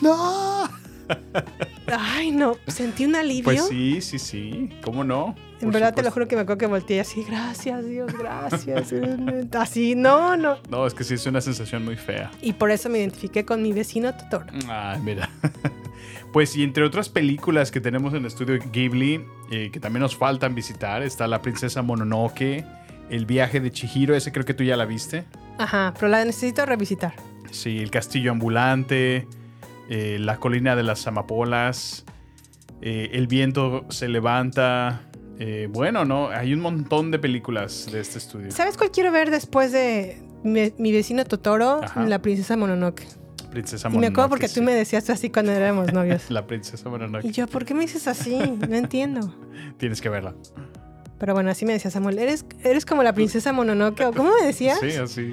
¡No! 0.00 0.68
ay 1.88 2.30
no, 2.30 2.56
sentí 2.68 3.04
un 3.04 3.16
alivio. 3.16 3.44
Pues 3.44 3.66
sí, 3.66 4.00
sí, 4.00 4.18
sí. 4.18 4.70
¿Cómo 4.84 5.04
no? 5.04 5.34
en 5.60 5.66
Por 5.70 5.74
verdad 5.74 5.94
te 5.94 6.02
lo 6.02 6.10
juro 6.10 6.26
que 6.26 6.34
me 6.36 6.42
acuerdo 6.42 6.58
que 6.58 6.66
volteé 6.66 7.00
así, 7.00 7.22
gracias 7.24 7.84
Dios, 7.86 8.12
gracias. 8.18 8.92
así, 9.52 9.94
no, 9.94 10.36
no. 10.36 10.56
No, 10.70 10.86
es 10.86 10.94
que 10.94 11.04
sí 11.04 11.14
es 11.14 11.26
una 11.26 11.40
sensación 11.40 11.84
muy 11.84 11.96
fea. 11.96 12.30
Y 12.40 12.52
por 12.54 12.70
eso 12.70 12.88
me 12.88 12.98
identifiqué 12.98 13.44
con 13.44 13.62
mi 13.62 13.72
vecino 13.72 14.12
Totoro. 14.14 14.46
Ay, 14.68 15.00
mira. 15.02 15.28
Pues 16.32 16.56
y 16.56 16.62
entre 16.62 16.82
otras 16.84 17.08
películas 17.10 17.70
que 17.70 17.80
tenemos 17.80 18.12
en 18.14 18.20
el 18.20 18.26
estudio 18.26 18.58
Ghibli, 18.72 19.24
eh, 19.50 19.70
que 19.70 19.80
también 19.80 20.00
nos 20.00 20.16
faltan 20.16 20.54
visitar, 20.54 21.02
está 21.02 21.26
La 21.26 21.42
Princesa 21.42 21.82
Mononoke, 21.82 22.64
El 23.10 23.26
viaje 23.26 23.60
de 23.60 23.70
Chihiro, 23.70 24.14
ese 24.16 24.32
creo 24.32 24.44
que 24.46 24.54
tú 24.54 24.64
ya 24.64 24.76
la 24.76 24.86
viste. 24.86 25.24
Ajá, 25.58 25.92
pero 25.94 26.08
la 26.08 26.24
necesito 26.24 26.64
revisitar. 26.64 27.12
Sí, 27.50 27.78
El 27.80 27.90
castillo 27.90 28.30
ambulante, 28.32 29.26
eh, 29.90 30.16
La 30.18 30.38
colina 30.38 30.74
de 30.74 30.82
las 30.84 31.06
amapolas, 31.06 32.06
eh, 32.80 33.10
El 33.12 33.26
viento 33.26 33.84
se 33.90 34.08
levanta. 34.08 35.02
eh, 35.38 35.68
bueno, 35.70 36.04
¿no? 36.06 36.28
Hay 36.28 36.54
un 36.54 36.60
montón 36.60 37.10
de 37.10 37.18
películas 37.18 37.90
de 37.92 38.00
este 38.00 38.16
estudio. 38.18 38.50
¿Sabes 38.52 38.76
cuál 38.78 38.90
quiero 38.90 39.12
ver 39.12 39.30
después 39.30 39.70
de 39.72 40.22
mi, 40.44 40.72
mi 40.78 40.92
vecino 40.92 41.24
Totoro? 41.26 41.80
Ajá. 41.82 42.06
La 42.06 42.22
princesa 42.22 42.56
Mononoke. 42.56 43.06
Princesa 43.52 43.88
Y 43.88 43.92
me 43.92 44.06
acuerdo 44.06 44.10
Mononoke, 44.10 44.30
porque 44.30 44.48
sí. 44.48 44.54
tú 44.56 44.62
me 44.62 44.72
decías 44.74 45.08
así 45.10 45.30
cuando 45.30 45.52
éramos 45.52 45.92
novios. 45.92 46.24
La 46.30 46.46
Princesa 46.46 46.88
Mononoke. 46.88 47.24
Y 47.24 47.30
yo, 47.32 47.46
¿por 47.46 47.64
qué 47.64 47.74
me 47.74 47.82
dices 47.82 48.08
así? 48.08 48.36
No 48.36 48.74
entiendo. 48.74 49.34
Tienes 49.78 50.00
que 50.00 50.08
verla. 50.08 50.34
Pero 51.18 51.34
bueno, 51.34 51.50
así 51.50 51.64
me 51.64 51.72
decía 51.72 51.90
Samuel, 51.90 52.18
¿eres, 52.18 52.44
eres 52.64 52.84
como 52.84 53.02
la 53.04 53.12
princesa 53.12 53.52
Mononoke? 53.52 54.00
¿O 54.06 54.12
cómo 54.12 54.32
me 54.40 54.44
decías? 54.46 54.80
Sí, 54.80 54.90
así. 54.92 55.32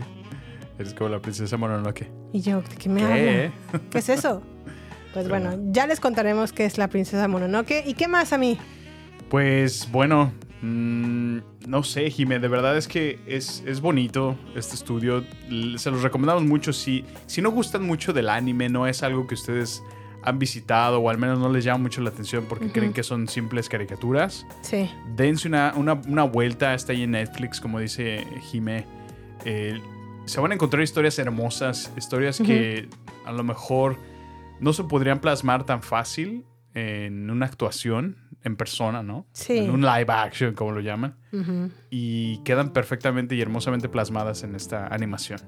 Eres 0.78 0.94
como 0.94 1.10
la 1.10 1.20
Princesa 1.20 1.58
Mononoke. 1.58 2.10
Y 2.32 2.42
yo, 2.42 2.62
¿de 2.62 2.76
qué 2.78 2.88
me 2.90 3.02
¿Qué? 3.02 3.06
habla? 3.06 3.82
¿Qué 3.90 3.98
es 3.98 4.10
eso? 4.10 4.44
Pues 5.14 5.28
bueno, 5.28 5.58
ya 5.72 5.88
les 5.88 6.00
contaremos 6.00 6.54
qué 6.54 6.66
es 6.66 6.78
la 6.78 6.88
princesa 6.88 7.28
Mononoke. 7.28 7.84
¿Y 7.84 7.96
qué 7.96 8.08
más 8.08 8.32
a 8.32 8.38
mí? 8.38 8.60
Pues 9.28 9.90
bueno, 9.92 10.32
mm, 10.62 11.38
no 11.68 11.84
sé, 11.84 12.10
Jimé, 12.12 12.40
de 12.40 12.48
verdad 12.48 12.78
es 12.78 12.88
que 12.88 13.20
es, 13.26 13.64
es 13.66 13.82
bonito 13.82 14.38
este 14.56 14.76
estudio. 14.76 15.24
Se 15.78 15.92
los 15.92 16.02
recomendamos 16.04 16.44
mucho. 16.44 16.74
Si, 16.74 17.06
si 17.28 17.42
no 17.42 17.52
gustan 17.52 17.84
mucho 17.84 18.14
del 18.14 18.30
anime, 18.30 18.70
no 18.70 18.88
es 18.88 19.04
algo 19.04 19.28
que 19.28 19.36
ustedes 19.36 19.82
han 20.22 20.38
visitado 20.38 21.00
o 21.00 21.10
al 21.10 21.18
menos 21.18 21.40
no 21.40 21.50
les 21.50 21.64
llama 21.64 21.84
mucho 21.84 22.02
la 22.02 22.10
atención 22.10 22.46
porque 22.50 22.70
creen 22.74 22.92
que 22.92 23.04
son 23.04 23.30
simples 23.30 23.70
caricaturas, 23.70 24.46
Sí. 24.62 24.90
dense 25.16 25.48
una, 25.48 25.74
una, 25.78 25.94
una 25.94 26.24
vuelta. 26.24 26.74
Está 26.74 26.92
ahí 26.92 27.04
en 27.04 27.12
Netflix, 27.12 27.62
como 27.62 27.80
dice 27.80 28.26
Jimé. 28.52 28.86
Eh, 29.46 29.80
se 30.26 30.42
van 30.42 30.52
a 30.52 30.56
encontrar 30.56 30.84
historias 30.84 31.18
hermosas, 31.20 31.92
historias 31.98 32.40
que 32.40 32.90
a 33.26 33.32
lo 33.32 33.44
mejor 33.44 33.98
no 34.60 34.74
se 34.74 34.84
podrían 34.84 35.20
plasmar 35.20 35.66
tan 35.66 35.82
fácil 35.82 36.44
en 36.74 37.30
una 37.32 37.46
actuación 37.46 38.18
en 38.44 38.56
persona, 38.56 39.04
¿no? 39.04 39.26
Sí. 39.34 39.58
En 39.58 39.72
un 39.72 39.82
live 39.82 40.06
action, 40.08 40.54
como 40.54 40.72
lo 40.72 40.80
llaman. 40.82 41.16
Y 41.90 42.38
quedan 42.44 42.72
perfectamente 42.72 43.36
y 43.36 43.42
hermosamente 43.42 43.90
plasmadas 43.90 44.44
en 44.44 44.56
esta 44.56 44.88
animación. 44.88 45.40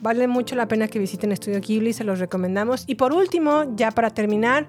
Vale 0.00 0.28
mucho 0.28 0.54
la 0.54 0.68
pena 0.68 0.86
que 0.88 0.98
visiten 0.98 1.32
Estudio 1.32 1.60
Ghibli, 1.60 1.92
se 1.92 2.04
los 2.04 2.18
recomendamos. 2.20 2.84
Y 2.86 2.94
por 2.94 3.12
último, 3.12 3.74
ya 3.76 3.90
para 3.90 4.10
terminar, 4.10 4.66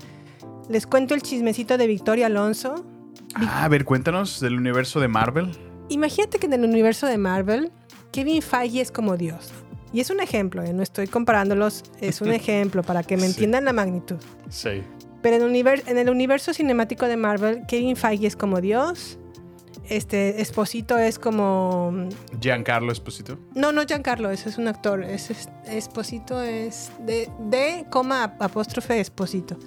les 0.70 0.88
cuento 0.88 1.14
el 1.14 1.22
chismecito 1.22 1.78
de 1.78 1.86
Victoria 1.88 2.26
Alonso. 2.28 2.86
Ah, 3.36 3.64
a 3.66 3.68
ver, 3.68 3.86
cuéntanos 3.86 4.40
del 4.40 4.56
universo 4.58 5.00
de 5.00 5.08
Marvel. 5.08 5.52
Imagínate 5.90 6.40
que 6.40 6.48
en 6.48 6.54
el 6.54 6.64
universo 6.64 7.06
de 7.08 7.18
Marvel, 7.20 7.72
Kevin 8.12 8.42
Feige 8.42 8.82
es 8.82 8.92
como 8.92 9.18
Dios. 9.18 9.52
Y 9.94 10.00
es 10.02 10.10
un 10.12 10.20
ejemplo, 10.20 10.64
¿eh? 10.64 10.72
no 10.74 10.84
estoy 10.84 11.08
comparándolos, 11.08 11.84
es 12.02 12.22
un 12.22 12.32
ejemplo 12.32 12.82
para 12.84 13.04
que 13.04 13.16
me 13.16 13.24
Sí. 13.24 13.30
entiendan 13.30 13.66
la 13.66 13.74
magnitud. 13.74 14.18
Sí. 14.50 14.82
Pero 15.22 15.36
en, 15.38 15.42
univer- 15.44 15.84
en 15.88 15.98
el 15.98 16.10
universo 16.10 16.54
cinemático 16.54 17.06
de 17.08 17.18
Marvel, 17.18 17.64
Kevin 17.68 17.96
Feige 17.96 18.28
es 18.28 18.36
como 18.36 18.62
Dios. 18.62 19.18
Este 19.90 20.40
Esposito 20.42 20.98
es 21.00 21.18
como. 21.18 22.08
Giancarlo 22.40 22.92
Esposito. 22.92 23.40
No, 23.56 23.72
no 23.72 23.86
Giancarlo, 23.88 24.30
ese 24.30 24.50
es 24.50 24.58
un 24.60 24.68
actor. 24.68 25.04
Ese 25.04 25.34
es- 25.34 25.50
Esposito 25.66 26.42
es 26.44 26.92
de, 27.06 27.28
de 27.40 27.86
coma 27.90 28.36
apóstrofe 28.40 29.00
Esposito. 29.00 29.58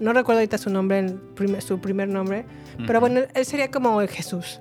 No 0.00 0.12
recuerdo 0.12 0.40
ahorita 0.40 0.58
su 0.58 0.70
nombre, 0.70 0.98
el 0.98 1.14
primer- 1.14 1.62
su 1.62 1.78
primer 1.80 2.08
nombre. 2.08 2.44
Pero 2.86 3.00
bueno, 3.00 3.20
él 3.32 3.44
sería 3.46 3.70
como 3.70 4.00
el 4.02 4.08
Jesús. 4.08 4.60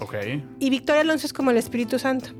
Ok. 0.00 0.14
Y 0.58 0.70
Victoria 0.70 1.02
Alonso 1.02 1.26
es 1.26 1.32
como 1.32 1.50
el 1.52 1.56
Espíritu 1.56 1.98
Santo. 1.98 2.30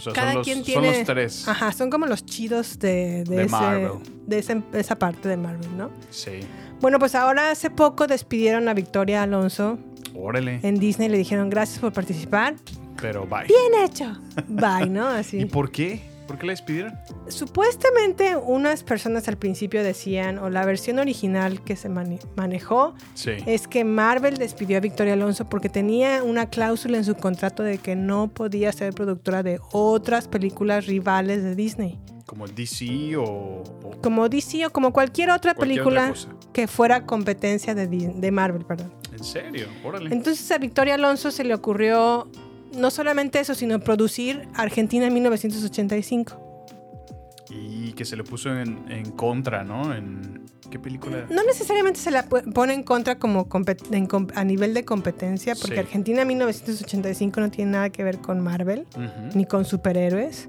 O 0.00 0.02
sea, 0.02 0.12
Cada 0.14 0.28
son, 0.32 0.36
los, 0.38 0.44
quien 0.46 0.64
son 0.64 0.84
los 0.84 1.04
tres. 1.04 1.46
Ajá, 1.46 1.72
son 1.72 1.90
como 1.90 2.06
los 2.06 2.24
chidos 2.24 2.78
de, 2.78 3.24
de, 3.24 3.36
De 3.36 3.42
ese- 3.42 3.50
Marvel. 3.50 3.90
de 4.26 4.38
ese- 4.38 4.62
esa 4.72 4.96
parte 4.98 5.28
de 5.28 5.36
Marvel, 5.36 5.76
¿no? 5.76 5.90
Sí. 6.10 6.40
Bueno, 6.80 6.98
pues 6.98 7.14
ahora 7.14 7.50
hace 7.50 7.68
poco 7.70 8.06
despidieron 8.06 8.68
a 8.68 8.74
Victoria 8.74 9.22
Alonso 9.22 9.78
Órale. 10.14 10.60
en 10.62 10.76
Disney. 10.78 11.08
Le 11.10 11.18
dijeron 11.18 11.50
gracias 11.50 11.78
por 11.80 11.92
participar. 11.92 12.54
Pero 13.00 13.26
bye. 13.26 13.44
Bien 13.46 13.84
hecho. 13.84 14.18
Bye, 14.48 14.88
¿no? 14.90 15.14
¿Y 15.14 15.20
Así. 15.20 15.44
por 15.46 15.70
qué? 15.70 16.02
¿Por 16.30 16.38
qué 16.38 16.46
la 16.46 16.52
despidieron? 16.52 16.96
Supuestamente 17.26 18.36
unas 18.36 18.84
personas 18.84 19.26
al 19.26 19.36
principio 19.36 19.82
decían, 19.82 20.38
o 20.38 20.48
la 20.48 20.64
versión 20.64 21.00
original 21.00 21.64
que 21.64 21.74
se 21.74 21.88
mane- 21.88 22.20
manejó, 22.36 22.94
Sí. 23.14 23.32
es 23.46 23.66
que 23.66 23.82
Marvel 23.82 24.36
despidió 24.36 24.76
a 24.76 24.80
Victoria 24.80 25.14
Alonso 25.14 25.48
porque 25.48 25.68
tenía 25.68 26.22
una 26.22 26.48
cláusula 26.48 26.98
en 26.98 27.04
su 27.04 27.16
contrato 27.16 27.64
de 27.64 27.78
que 27.78 27.96
no 27.96 28.28
podía 28.28 28.70
ser 28.70 28.94
productora 28.94 29.42
de 29.42 29.58
otras 29.72 30.28
películas 30.28 30.86
rivales 30.86 31.42
de 31.42 31.56
Disney. 31.56 31.98
Como 32.26 32.46
DC 32.46 33.16
o, 33.16 33.24
o 33.24 33.90
Como 34.00 34.28
DC 34.28 34.64
o 34.66 34.70
como 34.70 34.92
cualquier 34.92 35.30
otra 35.30 35.54
Cualquier 35.54 35.82
película 35.82 36.10
otra 36.12 36.36
que 36.52 36.68
fuera 36.68 37.04
competencia 37.06 37.74
de, 37.74 37.88
de 37.88 38.30
Marvel, 38.30 38.64
perdón. 38.64 38.92
¿En 39.12 39.24
serio? 39.24 39.66
Órale. 39.84 40.14
Entonces 40.14 40.48
a 40.52 40.58
Victoria 40.58 40.94
Alonso 40.94 41.32
se 41.32 41.42
le 41.42 41.54
ocurrió 41.54 42.28
no 42.74 42.90
solamente 42.90 43.40
eso, 43.40 43.54
sino 43.54 43.80
producir 43.80 44.48
Argentina 44.54 45.06
en 45.06 45.14
1985. 45.14 46.48
Y 47.50 47.92
que 47.94 48.04
se 48.04 48.16
le 48.16 48.24
puso 48.24 48.54
en, 48.56 48.90
en 48.90 49.10
contra, 49.10 49.64
¿no? 49.64 49.92
En, 49.94 50.44
¿Qué 50.70 50.78
película? 50.78 51.26
No 51.30 51.42
necesariamente 51.42 51.98
se 51.98 52.10
la 52.12 52.24
pone 52.24 52.74
en 52.74 52.84
contra 52.84 53.18
como 53.18 53.48
en 53.90 54.08
a 54.34 54.44
nivel 54.44 54.72
de 54.72 54.84
competencia, 54.84 55.54
porque 55.56 55.74
Sí. 55.74 55.80
Argentina 55.80 56.24
1985 56.24 57.40
no 57.40 57.50
tiene 57.50 57.72
nada 57.72 57.90
que 57.90 58.04
ver 58.04 58.18
con 58.18 58.40
Marvel, 58.40 58.86
ni 59.34 59.46
con 59.46 59.64
superhéroes. 59.64 60.46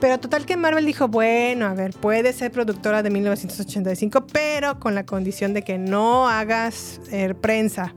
Pero 0.00 0.18
total 0.18 0.44
que 0.44 0.56
Marvel 0.56 0.84
dijo, 0.84 1.08
bueno, 1.08 1.66
a 1.66 1.74
ver, 1.74 1.92
puede 1.92 2.32
ser 2.32 2.50
productora 2.50 3.02
de 3.02 3.10
1985, 3.10 4.26
pero 4.26 4.78
con 4.78 4.94
la 4.94 5.06
condición 5.06 5.54
de 5.54 5.62
que 5.62 5.78
no 5.78 6.28
hagas 6.28 7.00
eh, 7.10 7.34
prensa 7.34 7.94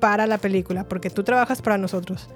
para 0.00 0.26
la 0.26 0.38
película, 0.38 0.86
porque 0.86 1.08
tú 1.10 1.24
trabajas 1.24 1.62
para 1.62 1.78
nosotros. 1.78 2.28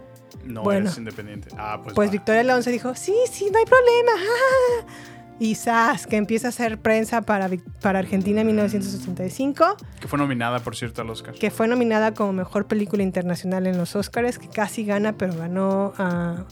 No, 0.45 0.63
Bueno. 0.63 0.87
eres 0.87 0.99
independiente. 0.99 1.49
Ah, 1.59 1.81
pues. 1.83 1.95
Pues 1.95 2.09
va. 2.09 2.13
Victoria 2.13 2.41
Alonso 2.43 2.71
dijo, 2.71 2.95
sí, 2.95 3.15
sí, 3.31 3.49
no 3.53 3.59
hay 3.59 3.65
problema. 3.65 4.13
Y 5.41 5.55
Sas, 5.55 6.09
que 6.09 6.17
empieza 6.17 6.49
a 6.49 6.51
hacer 6.51 6.81
prensa 6.81 7.23
para, 7.23 7.49
Argentina 7.85 8.41
en 8.41 8.47
1985, 8.49 9.77
Que 10.01 10.09
fue 10.09 10.19
nominada, 10.19 10.59
por 10.59 10.75
cierto, 10.75 11.03
al 11.03 11.11
Oscar. 11.11 11.33
que 11.35 11.53
fue 11.53 11.69
nominada 11.69 12.13
como 12.13 12.33
Mejor 12.33 12.67
Película 12.67 13.05
Internacional 13.05 13.69
en 13.69 13.79
los 13.79 13.95
Oscars, 13.95 14.37
que 14.41 14.49
casi 14.49 14.85
gana, 14.85 15.17
pero 15.17 15.35
ganó 15.37 15.93
a 15.97 16.45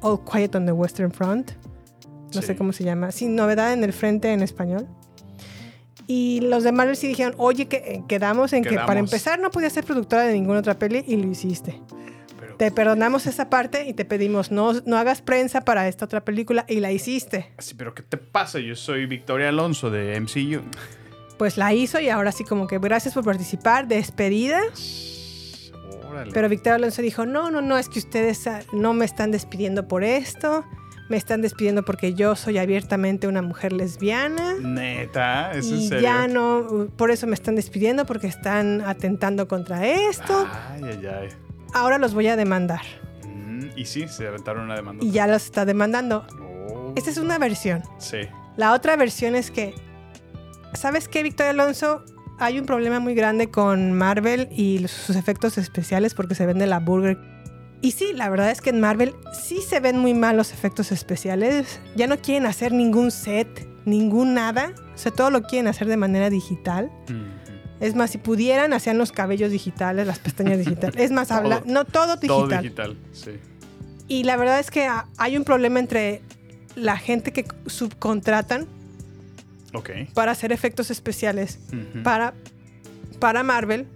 All 0.00 0.20
Quiet 0.24 0.54
on 0.54 0.64
the 0.64 0.70
Western 0.70 1.10
Front. 1.10 1.52
No 2.32 2.40
Sí. 2.40 2.46
sé 2.46 2.54
cómo 2.56 2.72
se 2.72 2.84
llama. 2.84 3.10
Sin 3.10 3.34
novedad 3.34 3.72
en 3.72 3.82
el 3.82 3.92
frente 3.92 4.32
en 4.32 4.42
español. 4.42 4.86
Y 6.06 6.40
los 6.42 6.62
de 6.62 6.70
Marvel 6.70 6.94
sí 6.96 7.08
dijeron, 7.08 7.34
oye, 7.38 7.66
que 7.66 7.76
eh, 7.78 8.04
quedamos 8.06 8.52
en 8.52 8.62
que 8.62 8.76
para 8.76 9.00
empezar 9.00 9.40
no 9.40 9.50
podías 9.50 9.72
ser 9.72 9.82
productora 9.84 10.22
de 10.22 10.34
ninguna 10.34 10.60
otra 10.60 10.78
peli 10.78 11.02
y 11.06 11.16
lo 11.16 11.26
hiciste. 11.28 11.80
Te 12.64 12.70
perdonamos 12.72 13.26
esa 13.26 13.50
parte 13.50 13.84
y 13.86 13.92
te 13.92 14.06
pedimos 14.06 14.50
no, 14.50 14.72
no 14.86 14.96
hagas 14.96 15.20
prensa 15.20 15.66
para 15.66 15.86
esta 15.86 16.06
otra 16.06 16.24
película 16.24 16.64
y 16.66 16.80
la 16.80 16.92
hiciste. 16.92 17.52
sí, 17.58 17.74
pero 17.74 17.92
¿qué 17.94 18.02
te 18.02 18.16
pasa? 18.16 18.58
Yo 18.58 18.74
soy 18.74 19.04
Victoria 19.04 19.50
Alonso 19.50 19.90
de 19.90 20.18
MCU. 20.18 20.62
Pues 21.36 21.58
la 21.58 21.74
hizo 21.74 22.00
y 22.00 22.08
ahora 22.08 22.32
sí 22.32 22.42
como 22.42 22.66
que 22.66 22.78
gracias 22.78 23.12
por 23.12 23.22
participar, 23.22 23.86
despedida. 23.86 24.62
Órale. 26.08 26.32
Pero 26.32 26.48
Victoria 26.48 26.76
Alonso 26.76 27.02
dijo, 27.02 27.26
no, 27.26 27.50
no, 27.50 27.60
no, 27.60 27.76
es 27.76 27.90
que 27.90 27.98
ustedes 27.98 28.46
ah, 28.46 28.60
no 28.72 28.94
me 28.94 29.04
están 29.04 29.30
despidiendo 29.30 29.86
por 29.86 30.02
esto, 30.02 30.64
me 31.10 31.18
están 31.18 31.42
despidiendo 31.42 31.84
porque 31.84 32.14
yo 32.14 32.34
soy 32.34 32.56
abiertamente 32.56 33.28
una 33.28 33.42
mujer 33.42 33.74
lesbiana. 33.74 34.54
Neta, 34.58 35.52
¿es 35.52 35.68
en 35.68 35.76
Y 35.80 35.88
serio? 35.88 36.02
ya 36.02 36.28
no, 36.28 36.88
por 36.96 37.10
eso 37.10 37.26
me 37.26 37.34
están 37.34 37.56
despidiendo 37.56 38.06
porque 38.06 38.26
están 38.26 38.80
atentando 38.80 39.48
contra 39.48 39.86
esto. 39.86 40.48
Ay, 40.70 40.82
ay, 40.84 41.06
ay. 41.06 41.28
Ahora 41.74 41.98
los 41.98 42.14
voy 42.14 42.28
a 42.28 42.36
demandar. 42.36 42.82
Mm, 43.26 43.66
y 43.76 43.84
sí, 43.84 44.06
se 44.08 44.28
aventaron 44.28 44.64
una 44.64 44.76
demanda. 44.76 45.04
Y 45.04 45.10
ya 45.10 45.26
los 45.26 45.44
está 45.44 45.64
demandando. 45.64 46.24
Oh, 46.40 46.92
Esta 46.96 47.10
es 47.10 47.18
una 47.18 47.38
versión. 47.38 47.82
Sí. 47.98 48.20
La 48.56 48.72
otra 48.72 48.94
versión 48.96 49.34
es 49.34 49.50
que, 49.50 49.74
¿sabes 50.72 51.08
qué, 51.08 51.24
Victoria 51.24 51.50
Alonso? 51.50 52.04
Hay 52.38 52.58
un 52.60 52.66
problema 52.66 53.00
muy 53.00 53.14
grande 53.14 53.50
con 53.50 53.92
Marvel 53.92 54.48
y 54.52 54.86
sus 54.86 55.16
efectos 55.16 55.58
especiales 55.58 56.14
porque 56.14 56.36
se 56.36 56.46
vende 56.46 56.66
la 56.66 56.78
burger. 56.78 57.18
Y 57.80 57.90
sí, 57.90 58.12
la 58.14 58.30
verdad 58.30 58.50
es 58.50 58.60
que 58.60 58.70
en 58.70 58.80
Marvel 58.80 59.14
sí 59.32 59.60
se 59.60 59.80
ven 59.80 59.98
muy 59.98 60.14
mal 60.14 60.36
los 60.36 60.52
efectos 60.52 60.90
especiales. 60.92 61.80
Ya 61.96 62.06
no 62.06 62.16
quieren 62.18 62.46
hacer 62.46 62.72
ningún 62.72 63.10
set, 63.10 63.68
ningún 63.84 64.32
nada. 64.34 64.72
O 64.94 64.98
sea, 64.98 65.12
todo 65.12 65.30
lo 65.30 65.42
quieren 65.42 65.66
hacer 65.66 65.88
de 65.88 65.96
manera 65.96 66.30
digital. 66.30 66.90
Mhm. 67.08 67.43
Es 67.80 67.94
más, 67.94 68.10
si 68.10 68.18
pudieran, 68.18 68.72
hacían 68.72 68.98
los 68.98 69.12
cabellos 69.12 69.50
digitales, 69.50 70.06
las 70.06 70.18
pestañas 70.18 70.58
digitales. 70.58 70.96
Es 70.96 71.10
más, 71.10 71.28
Todo. 71.28 71.38
habla, 71.38 71.62
no 71.66 71.84
todo 71.84 72.16
digital. 72.16 72.48
Todo 72.48 72.62
digital, 72.62 72.96
sí. 73.12 73.32
Y 74.06 74.24
la 74.24 74.36
verdad 74.36 74.60
es 74.60 74.70
que 74.70 74.88
hay 75.16 75.36
un 75.36 75.44
problema 75.44 75.80
entre 75.80 76.22
la 76.76 76.96
gente 76.96 77.32
que 77.32 77.46
subcontratan 77.66 78.66
para 80.14 80.32
hacer 80.32 80.52
efectos 80.52 80.90
especiales 80.90 81.58
para, 82.04 82.34
para 83.18 83.42
Marvel 83.42 83.88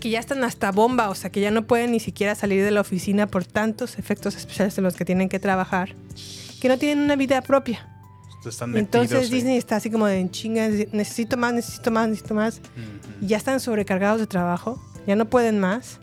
que 0.00 0.10
ya 0.10 0.20
están 0.20 0.44
hasta 0.44 0.70
bomba, 0.70 1.08
o 1.08 1.14
sea 1.14 1.30
que 1.30 1.40
ya 1.40 1.50
no 1.50 1.66
pueden 1.66 1.92
ni 1.92 1.98
siquiera 1.98 2.34
salir 2.34 2.62
de 2.62 2.70
la 2.70 2.82
oficina 2.82 3.26
por 3.26 3.46
tantos 3.46 3.98
efectos 3.98 4.36
especiales 4.36 4.76
en 4.76 4.84
los 4.84 4.96
que 4.96 5.06
tienen 5.06 5.30
que 5.30 5.38
trabajar, 5.38 5.94
que 6.60 6.68
no 6.68 6.76
tienen 6.76 7.02
una 7.02 7.16
vida 7.16 7.40
propia. 7.40 7.93
Están 8.46 8.70
metidos. 8.70 9.04
Entonces. 9.04 9.30
Disney 9.30 9.56
está 9.56 9.76
así 9.76 9.90
como 9.90 10.06
de 10.06 10.18
en 10.18 10.30
chinga, 10.30 10.68
necesito 10.92 11.36
más, 11.36 11.52
necesito 11.54 11.90
más, 11.90 12.08
necesito 12.08 12.34
más. 12.34 12.60
Ya 13.20 13.36
están 13.36 13.60
sobrecargados 13.60 14.20
de 14.20 14.26
trabajo, 14.26 14.82
ya 15.06 15.16
no 15.16 15.26
pueden 15.26 15.60
más. 15.60 15.98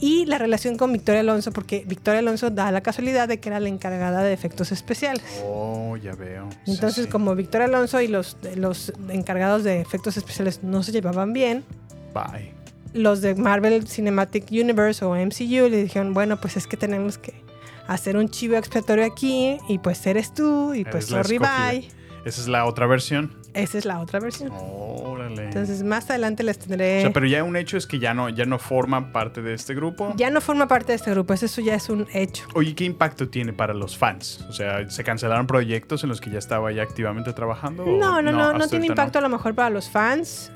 Y 0.00 0.26
la 0.26 0.38
relación 0.38 0.76
con 0.76 0.92
Victoria 0.92 1.20
Alonso, 1.20 1.52
porque 1.52 1.84
Victoria 1.86 2.18
Alonso 2.18 2.50
da 2.50 2.70
la 2.72 2.82
casualidad 2.82 3.28
de 3.28 3.38
que 3.40 3.48
era 3.48 3.60
la 3.60 3.68
encargada 3.68 4.22
de 4.22 4.32
efectos 4.32 4.72
especiales. 4.72 5.22
Oh, 5.44 5.96
ya 5.96 6.12
veo. 6.14 6.50
Sí, 6.64 6.72
Entonces, 6.72 7.04
sí. 7.04 7.10
como 7.10 7.34
Victoria 7.34 7.66
Alonso 7.68 8.00
y 8.00 8.08
los, 8.08 8.36
los 8.56 8.92
encargados 9.08 9.62
de 9.64 9.80
efectos 9.80 10.16
especiales 10.16 10.62
no 10.62 10.82
se 10.82 10.92
llevaban 10.92 11.32
bien, 11.32 11.64
Bye. 12.12 12.52
los 12.92 13.20
de 13.22 13.34
Marvel 13.36 13.86
Cinematic 13.86 14.50
Universe 14.50 15.04
o 15.04 15.14
MCU 15.14 15.68
le 15.70 15.82
dijeron, 15.84 16.12
bueno, 16.12 16.40
pues 16.40 16.56
es 16.56 16.66
que 16.66 16.76
tenemos 16.76 17.16
que 17.16 17.43
hacer 17.86 18.16
un 18.16 18.28
chivo 18.28 18.56
expiatorio 18.56 19.04
aquí 19.04 19.58
y 19.68 19.78
pues 19.78 20.06
eres 20.06 20.34
tú 20.34 20.74
y 20.74 20.84
pues 20.84 21.06
sorry 21.06 21.38
bye. 21.38 21.88
Esa 22.24 22.40
es 22.40 22.48
la 22.48 22.64
otra 22.64 22.86
versión. 22.86 23.36
Esa 23.52 23.78
es 23.78 23.84
la 23.84 24.00
otra 24.00 24.18
versión. 24.18 24.50
Órale. 24.52 25.44
Entonces, 25.44 25.82
más 25.84 26.08
adelante 26.10 26.42
les 26.42 26.56
o 26.56 26.60
tendré... 26.60 27.02
sea, 27.02 27.12
pero 27.12 27.26
ya 27.26 27.44
un 27.44 27.54
hecho 27.54 27.76
es 27.76 27.86
que 27.86 27.98
ya 27.98 28.14
no, 28.14 28.28
ya 28.30 28.46
no 28.46 28.58
forma 28.58 29.12
parte 29.12 29.42
de 29.42 29.54
este 29.54 29.74
grupo. 29.74 30.12
Ya 30.16 30.30
no 30.30 30.40
forma 30.40 30.66
parte 30.66 30.92
de 30.92 30.96
este 30.96 31.10
grupo, 31.10 31.34
eso 31.34 31.60
ya 31.60 31.74
es 31.74 31.88
un 31.88 32.08
hecho. 32.12 32.46
Oye, 32.54 32.74
¿qué 32.74 32.84
impacto 32.84 33.28
tiene 33.28 33.52
para 33.52 33.74
los 33.74 33.96
fans? 33.96 34.44
O 34.48 34.52
sea, 34.52 34.88
¿se 34.90 35.04
cancelaron 35.04 35.46
proyectos 35.46 36.02
en 36.02 36.08
los 36.08 36.20
que 36.20 36.30
ya 36.30 36.38
estaba 36.38 36.72
ya 36.72 36.82
activamente 36.82 37.32
trabajando? 37.32 37.84
o 37.84 37.98
No, 37.98 38.22
no, 38.22 38.32
no, 38.32 38.54
no, 38.54 38.68
tiene 38.68 38.86
impacto 38.86 39.18
a 39.18 39.22
lo 39.22 39.28
mejor 39.28 39.54
para 39.54 39.70
los 39.70 39.88
fans. 39.88 40.50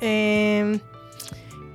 Eh, 0.00 0.78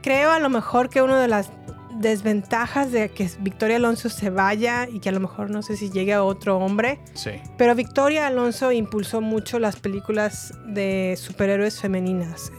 creo 0.02 0.32
a 0.32 0.40
lo 0.40 0.50
mejor 0.50 0.90
que 0.90 1.02
uno 1.02 1.18
de 1.18 1.28
las 1.28 1.52
desventajas 2.00 2.92
de 2.92 3.10
que 3.10 3.30
Victoria 3.40 3.78
Alonso 3.78 4.10
se 4.10 4.30
vaya 4.30 4.88
y 4.92 5.00
que 5.00 5.10
a 5.10 5.12
lo 5.12 5.20
mejor 5.20 5.50
no 5.50 5.62
sé 5.62 5.78
si 5.78 5.90
llegue 5.90 6.14
a 6.14 6.24
otro 6.24 6.58
hombre. 6.58 7.00
Sí. 7.14 7.32
Pero 7.58 7.76
Victoria 7.76 8.28
Alonso 8.28 8.72
impulsó 8.72 9.22
mucho 9.22 9.60
las 9.60 9.78
películas 9.78 10.54
de 10.66 11.16
superhéroes 11.18 11.80
femeninas. 11.80 12.52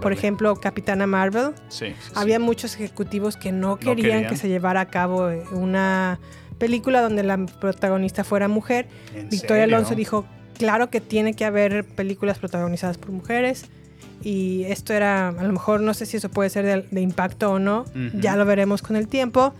Por 0.00 0.12
ejemplo, 0.12 0.54
Capitana 0.56 1.06
Marvel. 1.06 1.54
Sí. 1.68 1.94
Había 2.14 2.38
muchos 2.38 2.74
ejecutivos 2.74 3.36
que 3.36 3.52
no 3.52 3.78
querían, 3.78 3.96
querían. 3.96 4.26
que 4.28 4.36
se 4.36 4.48
llevara 4.48 4.80
a 4.80 4.86
cabo 4.86 5.28
eh, 5.28 5.42
una 5.50 6.20
película 6.58 7.00
donde 7.00 7.22
la 7.22 7.36
protagonista 7.46 8.22
fuera 8.24 8.48
mujer. 8.48 8.86
¿En 9.14 9.28
Victoria 9.28 9.62
serio? 9.64 9.76
Alonso 9.76 9.94
dijo, 9.94 10.26
claro 10.56 10.90
que 10.90 11.00
tiene 11.00 11.34
que 11.34 11.44
haber 11.44 11.84
películas 11.84 12.38
protagonizadas 12.38 12.98
por 12.98 13.10
mujeres. 13.10 13.66
Y 14.22 14.64
esto 14.64 14.92
era, 14.92 15.28
a 15.28 15.42
lo 15.44 15.52
mejor 15.52 15.80
no 15.80 15.94
sé 15.94 16.04
si 16.06 16.16
eso 16.16 16.28
puede 16.28 16.50
ser 16.50 16.64
de, 16.64 16.82
de 16.90 17.00
impacto 17.00 17.52
o 17.52 17.58
no, 17.58 17.84
ya 18.14 18.36
lo 18.36 18.44
veremos 18.44 18.82
con 18.82 18.96
el 18.96 19.06
tiempo. 19.08 19.54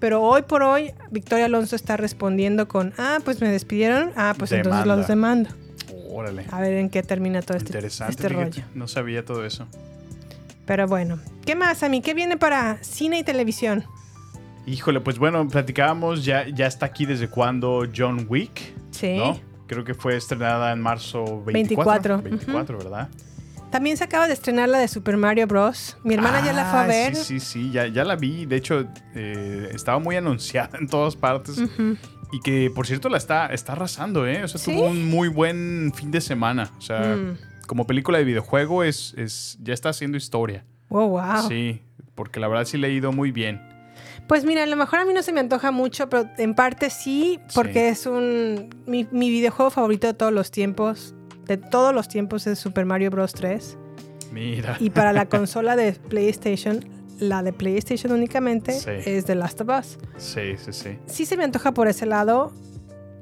Pero 0.00 0.20
hoy 0.20 0.42
por 0.42 0.62
hoy, 0.64 0.92
Victoria 1.10 1.44
Alonso 1.46 1.76
está 1.76 1.96
respondiendo 1.96 2.66
con, 2.68 2.92
ah, 2.98 3.18
pues 3.24 3.40
me 3.40 3.48
despidieron, 3.48 4.10
ah, 4.16 4.34
pues 4.36 4.50
entonces 4.52 4.84
los 4.84 5.06
demando. 5.06 5.48
Órale. 6.10 6.44
A 6.50 6.60
ver 6.60 6.74
en 6.74 6.90
qué 6.90 7.02
termina 7.02 7.40
todo 7.40 7.56
este, 7.56 7.70
Interesante. 7.70 8.10
este 8.12 8.28
rollo. 8.28 8.62
No 8.74 8.86
sabía 8.88 9.24
todo 9.24 9.44
eso. 9.46 9.66
Pero 10.66 10.86
bueno, 10.86 11.18
¿qué 11.46 11.54
más, 11.54 11.82
a 11.82 11.88
mí? 11.88 12.02
¿Qué 12.02 12.14
viene 12.14 12.36
para 12.36 12.78
cine 12.82 13.18
y 13.20 13.22
televisión? 13.24 13.84
Híjole, 14.66 15.00
pues 15.00 15.18
bueno, 15.18 15.48
platicábamos, 15.48 16.24
ya, 16.24 16.46
ya 16.48 16.66
está 16.66 16.86
aquí 16.86 17.06
desde 17.06 17.28
cuando 17.28 17.84
John 17.96 18.26
Wick, 18.28 18.72
Sí. 18.90 19.16
¿no? 19.16 19.40
Creo 19.66 19.84
que 19.84 19.94
fue 19.94 20.16
estrenada 20.16 20.72
en 20.72 20.80
marzo 20.80 21.42
24. 21.44 22.18
24, 22.18 22.22
24, 22.22 22.78
¿verdad? 22.78 23.08
También 23.72 23.96
se 23.96 24.04
acaba 24.04 24.28
de 24.28 24.34
estrenar 24.34 24.68
la 24.68 24.78
de 24.78 24.86
Super 24.86 25.16
Mario 25.16 25.46
Bros. 25.48 25.96
Mi 26.04 26.14
hermana 26.14 26.44
ya 26.44 26.52
la 26.52 26.66
fue 26.66 26.78
a 26.78 26.82
Ah, 26.84 26.86
ver. 26.86 27.16
Sí, 27.16 27.40
sí, 27.40 27.40
sí, 27.40 27.70
ya, 27.72 27.86
ya 27.88 28.04
la 28.04 28.14
vi. 28.16 28.46
De 28.46 28.54
hecho, 28.56 28.86
eh, 29.14 29.70
estaba 29.74 29.98
muy 29.98 30.14
anunciada 30.14 30.78
en 30.80 30.86
todas 30.86 31.16
partes. 31.16 31.56
Y 32.30 32.40
que, 32.40 32.70
por 32.74 32.86
cierto, 32.86 33.08
la 33.08 33.16
está, 33.18 33.46
está 33.46 33.72
arrasando, 33.72 34.26
¿eh? 34.26 34.44
O 34.44 34.48
sea, 34.48 34.60
¿Sí? 34.60 34.72
tuvo 34.72 34.86
un 34.88 35.08
muy 35.08 35.28
buen 35.28 35.92
fin 35.94 36.10
de 36.10 36.20
semana. 36.20 36.70
O 36.78 36.80
sea, 36.82 37.16
Mm. 37.16 37.38
como 37.66 37.86
película 37.86 38.18
de 38.18 38.24
videojuego 38.24 38.84
es, 38.84 39.14
es, 39.16 39.58
ya 39.62 39.72
está 39.74 39.88
haciendo 39.88 40.16
historia. 40.18 40.64
Oh, 40.90 41.08
wow. 41.08 41.48
Sí, 41.48 41.80
porque 42.14 42.38
la 42.40 42.48
verdad 42.48 42.66
sí 42.66 42.76
le 42.76 42.88
ha 42.88 42.90
ido 42.90 43.10
muy 43.12 43.32
bien. 43.32 43.60
Pues 44.28 44.44
mira, 44.44 44.62
a 44.62 44.66
lo 44.66 44.76
mejor 44.76 44.98
a 45.00 45.04
mí 45.04 45.12
no 45.14 45.22
se 45.22 45.32
me 45.32 45.40
antoja 45.40 45.70
mucho, 45.72 46.08
pero 46.08 46.28
en 46.38 46.54
parte 46.54 46.90
sí, 46.90 47.40
porque 47.54 47.88
es 47.88 48.06
un. 48.06 48.68
Mi, 48.86 49.06
mi 49.10 49.30
videojuego 49.30 49.70
favorito 49.70 50.06
de 50.06 50.14
todos 50.14 50.32
los 50.32 50.50
tiempos. 50.50 51.14
De 51.46 51.56
todos 51.56 51.94
los 51.94 52.08
tiempos 52.08 52.46
es 52.46 52.58
Super 52.58 52.84
Mario 52.86 53.10
Bros. 53.10 53.32
3. 53.32 53.76
Mira. 54.32 54.76
Y 54.80 54.90
para 54.90 55.12
la 55.12 55.26
consola 55.28 55.76
de 55.76 55.92
PlayStation, 55.92 56.84
la 57.18 57.42
de 57.42 57.52
PlayStation 57.52 58.12
únicamente, 58.12 58.72
Sí. 58.72 58.90
es 59.04 59.24
The 59.26 59.34
Last 59.34 59.60
of 59.60 59.68
Us. 59.68 59.98
Sí, 60.16 60.56
sí, 60.56 60.72
sí. 60.72 60.98
Sí 61.06 61.26
se 61.26 61.36
me 61.36 61.44
antoja 61.44 61.72
por 61.74 61.88
ese 61.88 62.06
lado, 62.06 62.52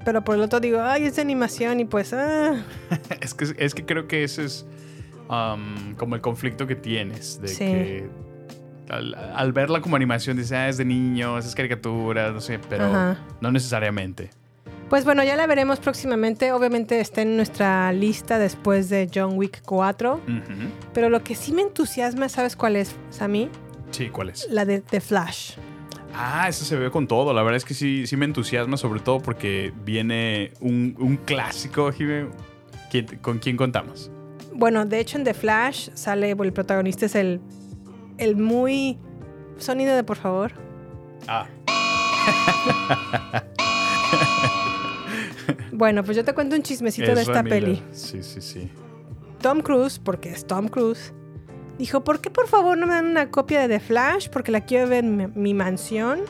pero 0.05 0.23
por 0.25 0.37
el 0.37 0.43
otro 0.43 0.61
digo, 0.61 0.81
ay, 0.83 1.05
es 1.05 1.17
de 1.17 1.23
animación 1.23 1.81
y 1.81 1.85
pues, 1.85 2.13
ah. 2.13 2.63
Es 3.21 3.35
que, 3.35 3.47
es 3.57 3.75
que 3.75 3.85
creo 3.85 4.07
que 4.07 4.23
ese 4.25 4.45
es 4.45 4.67
um, 5.29 5.95
como 5.97 6.15
el 6.15 6.21
conflicto 6.21 6.67
que 6.67 6.77
tienes. 6.77 7.41
De 7.41 7.49
Sí. 7.49 7.65
que 7.65 8.09
al, 8.89 9.15
al 9.15 9.53
verla 9.53 9.81
como 9.81 9.97
animación 9.97 10.37
dices, 10.37 10.53
ah, 10.53 10.69
es 10.69 10.77
de 10.77 10.85
niños, 10.85 11.45
es 11.47 11.55
caricatura, 11.55 12.31
no 12.33 12.41
sé, 12.41 12.59
pero 12.69 12.85
Ajá. 12.87 13.19
no 13.41 13.51
necesariamente. 13.53 14.31
Pues 14.91 15.05
bueno, 15.05 15.23
ya 15.25 15.37
la 15.37 15.47
veremos 15.47 15.79
próximamente. 15.79 16.53
Obviamente 16.53 17.01
está 17.01 17.23
en 17.23 17.37
nuestra 17.37 17.93
lista 17.93 18.39
después 18.39 18.89
de 18.91 19.09
John 19.15 19.39
Wick 19.39 19.63
4. 19.65 20.15
Ujú. 20.15 20.23
Pero 20.93 21.09
lo 21.09 21.23
que 21.23 21.35
sí 21.37 21.53
me 21.53 21.63
entusiasma, 21.63 22.29
¿sabes 22.29 22.57
cuál 22.57 22.75
es, 22.77 22.95
Sammy? 23.11 23.49
Sí, 23.93 24.09
¿cuál 24.11 24.31
es? 24.31 24.49
La 24.51 24.65
de 24.65 24.81
The 24.81 25.01
Flash. 25.01 25.53
Ah, 26.13 26.47
eso 26.49 26.65
se 26.65 26.75
ve 26.77 26.91
con 26.91 27.07
todo. 27.07 27.33
La 27.33 27.43
verdad 27.43 27.57
es 27.57 27.65
que 27.65 27.73
sí, 27.75 28.05
sí 28.09 28.17
me 28.17 28.25
entusiasma, 28.25 28.77
sobre 28.77 28.99
todo 28.99 29.21
porque 29.21 29.73
viene 29.85 30.53
un, 30.61 30.97
un 30.99 31.17
clásico. 31.19 31.93
¿Quién- 31.97 33.19
¿Con 33.23 33.39
quién 33.39 33.57
contamos? 33.57 34.11
Bueno, 34.53 34.85
de 34.85 34.99
hecho 34.99 35.17
en 35.19 35.23
The 35.25 35.35
Flash 35.35 35.91
sale, 35.95 36.35
bueno, 36.35 36.49
el 36.49 36.53
protagonista 36.53 37.07
es 37.07 37.15
el, 37.15 37.41
el 38.19 38.37
muy... 38.37 38.99
Sonido 39.59 39.95
de 39.95 40.03
por 40.03 40.17
favor. 40.17 40.53
Ah, 41.29 41.47
Bueno, 45.81 46.05
pues 46.05 46.15
yo 46.15 46.27
te 46.27 46.35
cuento 46.35 46.55
un 46.57 46.63
chismecito 46.63 47.15
de 47.15 47.23
esta 47.23 47.43
Miller. 47.43 47.65
peli. 47.65 47.83
Sí, 47.93 48.23
sí, 48.23 48.43
sí. 48.43 48.71
Tom 49.41 49.63
Cruise, 49.63 49.99
porque 49.99 50.29
es 50.29 50.47
Tom 50.47 50.69
Cruise, 50.69 51.15
dijo, 51.79 52.05
¿por 52.05 52.21
qué 52.21 52.29
por 52.29 52.49
favor 52.49 52.77
no 52.77 52.87
me 52.87 52.93
dan 52.93 53.07
una 53.07 53.31
copia 53.31 53.63
de 53.63 53.69
The 53.69 53.81
Flash? 53.81 54.29
Porque 54.29 54.53
la 54.53 54.61
quiero 54.61 54.91
ver 54.91 55.05
en 55.05 55.17
mi, 55.17 55.27
mi 55.29 55.55
mansión. 55.55 56.21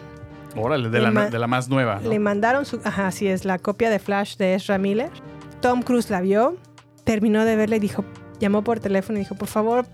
Órale, 0.55 0.89
de 0.89 1.01
la, 1.01 1.29
de 1.29 1.37
la 1.37 1.49
más 1.49 1.69
nueva. 1.69 1.99
¿no? 2.01 2.09
Le 2.09 2.21
mandaron 2.21 2.65
su... 2.65 2.81
Ajá, 2.85 3.09
así 3.09 3.27
es, 3.27 3.45
la 3.45 3.59
copia 3.59 3.91
de 3.91 3.99
Flash 3.99 4.37
de 4.37 4.55
Ezra 4.55 4.79
Miller. 4.79 5.11
Tom 5.61 5.83
Cruise 5.83 6.11
la 6.11 6.21
vio, 6.21 6.57
terminó 7.03 7.45
de 7.45 7.57
verla 7.57 7.75
y 7.75 7.81
dijo, 7.81 8.05
llamó 8.39 8.63
por 8.63 8.79
teléfono 8.79 9.19
y 9.19 9.23
dijo, 9.23 9.35
por 9.35 9.49
favor, 9.49 9.85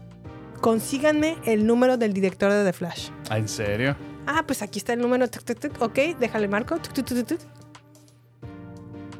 consíganme 0.61 1.39
el 1.47 1.67
número 1.67 1.97
del 1.97 2.13
director 2.13 2.53
de 2.53 2.63
The 2.63 2.75
Flash. 2.75 3.09
Ah, 3.31 3.39
¿En 3.39 3.49
serio? 3.49 3.97
Ah, 4.27 4.43
pues 4.47 4.61
aquí 4.61 4.79
está 4.79 4.93
el 4.93 5.01
número. 5.01 5.29
tuc, 5.29 5.45
tuc, 5.45 5.59
tuc, 5.59 5.81
Ok, 5.81 6.19
déjale 6.21 6.47
marco. 6.47 6.77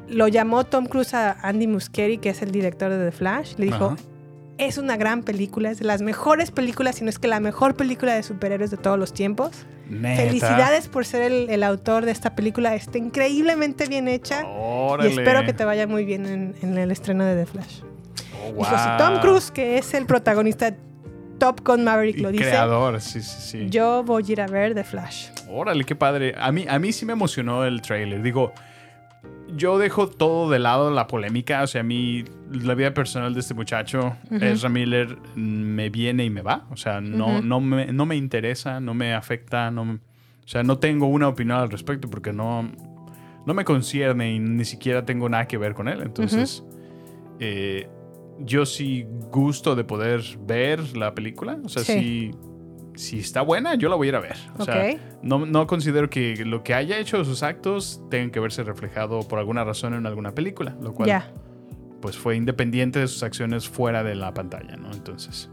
Lo 0.09 0.27
llamó 0.27 0.63
Tom 0.63 0.85
Cruise 0.85 1.13
a 1.13 1.31
Andy 1.41 1.67
Muschietti, 1.67 2.17
que 2.17 2.29
es 2.29 2.41
el 2.41 2.51
director 2.51 2.89
de 2.89 3.03
The 3.05 3.11
Flash. 3.11 3.55
Le 3.57 3.65
dijo, 3.65 3.85
Ajá. 3.87 3.95
es 4.57 4.77
una 4.77 4.97
gran 4.97 5.23
película, 5.23 5.69
es 5.71 5.79
de 5.79 5.85
las 5.85 6.01
mejores 6.01 6.51
películas, 6.51 6.95
si 6.95 7.03
no 7.03 7.09
es 7.09 7.19
que 7.19 7.27
la 7.27 7.39
mejor 7.39 7.75
película 7.75 8.13
de 8.13 8.23
superhéroes 8.23 8.71
de 8.71 8.77
todos 8.77 8.97
los 8.97 9.13
tiempos. 9.13 9.51
Neta. 9.89 10.23
Felicidades 10.23 10.87
por 10.87 11.05
ser 11.05 11.23
el, 11.23 11.49
el 11.49 11.63
autor 11.63 12.05
de 12.05 12.11
esta 12.11 12.35
película. 12.35 12.75
Está 12.75 12.97
increíblemente 12.97 13.87
bien 13.87 14.07
hecha. 14.07 14.43
Órale. 14.45 15.09
Y 15.09 15.13
espero 15.13 15.45
que 15.45 15.53
te 15.53 15.63
vaya 15.65 15.87
muy 15.87 16.03
bien 16.05 16.25
en, 16.25 16.55
en 16.61 16.77
el 16.77 16.91
estreno 16.91 17.23
de 17.23 17.35
The 17.35 17.45
Flash. 17.45 17.81
Oh, 18.45 18.51
Dijo, 18.53 18.65
si 18.77 18.87
wow. 18.87 18.97
Tom 18.97 19.19
Cruise, 19.21 19.51
que 19.51 19.77
es 19.77 19.93
el 19.93 20.05
protagonista 20.05 20.73
Top 21.37 21.61
Gun 21.65 21.83
Maverick, 21.83 22.19
lo 22.19 22.31
dice, 22.31 22.45
creador, 22.45 22.99
sí, 22.99 23.21
sí, 23.21 23.35
sí. 23.39 23.69
yo 23.69 24.03
voy 24.03 24.23
a 24.27 24.31
ir 24.31 24.41
a 24.41 24.47
ver 24.47 24.73
The 24.73 24.83
Flash. 24.83 25.27
Órale, 25.49 25.83
qué 25.83 25.95
padre. 25.95 26.33
A 26.37 26.51
mí, 26.51 26.65
a 26.67 26.79
mí 26.79 26.91
sí 26.91 27.05
me 27.05 27.13
emocionó 27.13 27.63
el 27.63 27.81
trailer. 27.81 28.21
Digo, 28.23 28.53
yo 29.55 29.77
dejo 29.77 30.07
todo 30.07 30.49
de 30.49 30.59
lado 30.59 30.91
la 30.91 31.07
polémica. 31.07 31.63
O 31.63 31.67
sea, 31.67 31.81
a 31.81 31.83
mí 31.83 32.23
la 32.51 32.75
vida 32.75 32.93
personal 32.93 33.33
de 33.33 33.39
este 33.39 33.53
muchacho, 33.53 34.15
Ezra 34.31 34.69
Miller, 34.69 35.17
me 35.35 35.89
viene 35.89 36.25
y 36.25 36.29
me 36.29 36.41
va. 36.41 36.65
O 36.71 36.77
sea, 36.77 37.01
no, 37.01 37.41
no, 37.41 37.59
me, 37.61 37.91
no 37.93 38.05
me 38.05 38.15
interesa, 38.15 38.79
no 38.79 38.93
me 38.93 39.13
afecta. 39.13 39.71
No, 39.71 39.83
o 39.83 40.47
sea, 40.47 40.63
no 40.63 40.77
tengo 40.77 41.07
una 41.07 41.27
opinión 41.27 41.57
al 41.59 41.69
respecto 41.69 42.09
porque 42.09 42.33
no, 42.33 42.69
no 43.45 43.53
me 43.53 43.65
concierne 43.65 44.33
y 44.33 44.39
ni 44.39 44.65
siquiera 44.65 45.05
tengo 45.05 45.29
nada 45.29 45.47
que 45.47 45.57
ver 45.57 45.73
con 45.73 45.87
él. 45.87 46.01
Entonces, 46.01 46.63
eh, 47.39 47.87
yo 48.39 48.65
sí 48.65 49.05
gusto 49.31 49.75
de 49.75 49.83
poder 49.83 50.21
ver 50.45 50.95
la 50.97 51.13
película. 51.15 51.57
O 51.63 51.69
sea, 51.69 51.83
Sí. 51.83 52.31
Si 52.97 53.19
está 53.19 53.41
buena, 53.41 53.75
yo 53.75 53.87
la 53.89 53.95
voy 53.95 54.07
a 54.07 54.09
ir 54.09 54.15
a 54.15 54.19
ver. 54.19 54.35
O 54.57 54.65
sea, 54.65 54.95
no, 55.21 55.45
no 55.45 55.67
considero 55.67 56.09
que 56.09 56.35
lo 56.45 56.63
que 56.63 56.73
haya 56.73 56.97
hecho 56.97 57.23
sus 57.23 57.43
actos 57.43 58.01
tengan 58.09 58.31
que 58.31 58.39
verse 58.39 58.63
reflejado 58.63 59.19
por 59.27 59.39
alguna 59.39 59.63
razón 59.63 59.93
en 59.93 60.05
alguna 60.05 60.33
película, 60.33 60.75
lo 60.81 60.93
cual 60.93 61.31
pues 62.01 62.15
fue 62.17 62.35
independiente 62.35 62.99
de 62.99 63.07
sus 63.07 63.23
acciones 63.23 63.67
fuera 63.67 64.03
de 64.03 64.13
la 64.15 64.33
pantalla, 64.33 64.75
¿no? 64.77 64.91
Entonces, 64.91 65.49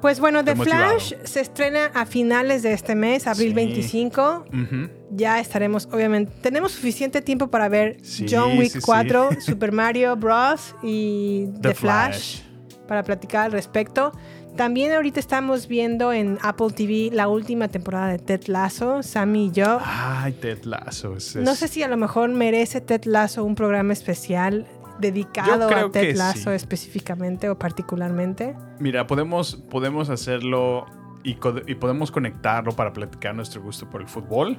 Pues 0.00 0.20
bueno, 0.20 0.44
The 0.44 0.54
motivado. 0.54 0.98
Flash 0.98 1.14
se 1.24 1.40
estrena 1.40 1.86
a 1.94 2.04
finales 2.04 2.62
de 2.62 2.72
este 2.72 2.94
mes, 2.94 3.26
abril 3.26 3.48
Sí. 3.48 3.54
25. 3.54 4.44
ujú. 4.52 4.90
Ya 5.12 5.40
estaremos, 5.40 5.88
obviamente, 5.92 6.32
tenemos 6.42 6.72
suficiente 6.72 7.22
tiempo 7.22 7.48
para 7.48 7.68
ver 7.68 7.96
Sí, 8.02 8.26
John 8.30 8.58
Wick 8.58 8.72
sí, 8.72 8.80
sí. 8.80 8.84
4, 8.84 9.28
Super 9.40 9.72
Mario 9.72 10.14
Bros. 10.16 10.74
y 10.82 11.46
The, 11.62 11.68
The 11.70 11.74
Flash, 11.74 12.40
para 12.86 13.02
platicar 13.02 13.46
al 13.46 13.52
respecto. 13.52 14.12
También 14.56 14.92
ahorita 14.92 15.20
estamos 15.20 15.68
viendo 15.68 16.12
en 16.12 16.38
Apple 16.42 16.68
TV 16.74 17.10
la 17.12 17.28
última 17.28 17.68
temporada 17.68 18.08
de 18.08 18.18
Ted 18.18 18.44
Lasso, 18.46 19.02
Sammy 19.02 19.46
y 19.46 19.50
yo. 19.52 19.78
Ay, 19.84 20.32
Ted 20.32 20.64
Lasso. 20.64 21.14
es- 21.16 21.36
No 21.36 21.50
es- 21.52 21.58
sé 21.58 21.68
si 21.68 21.82
a 21.82 21.88
lo 21.88 21.96
mejor 21.98 22.30
merece 22.30 22.80
Ted 22.80 23.04
Lasso 23.04 23.44
un 23.44 23.54
programa 23.54 23.92
especial 23.92 24.66
dedicado 24.98 25.68
a 25.68 25.90
Ted 25.90 26.16
Lasso 26.16 26.50
sí. 26.50 26.56
específicamente 26.56 27.50
o 27.50 27.58
particularmente. 27.58 28.56
Mira, 28.78 29.06
podemos, 29.06 29.56
podemos 29.56 30.08
hacerlo 30.08 30.86
y, 31.22 31.36
y 31.66 31.74
podemos 31.74 32.10
conectarlo 32.10 32.72
para 32.72 32.94
platicar 32.94 33.34
nuestro 33.34 33.60
gusto 33.62 33.90
por 33.90 34.00
el 34.00 34.08
fútbol. 34.08 34.58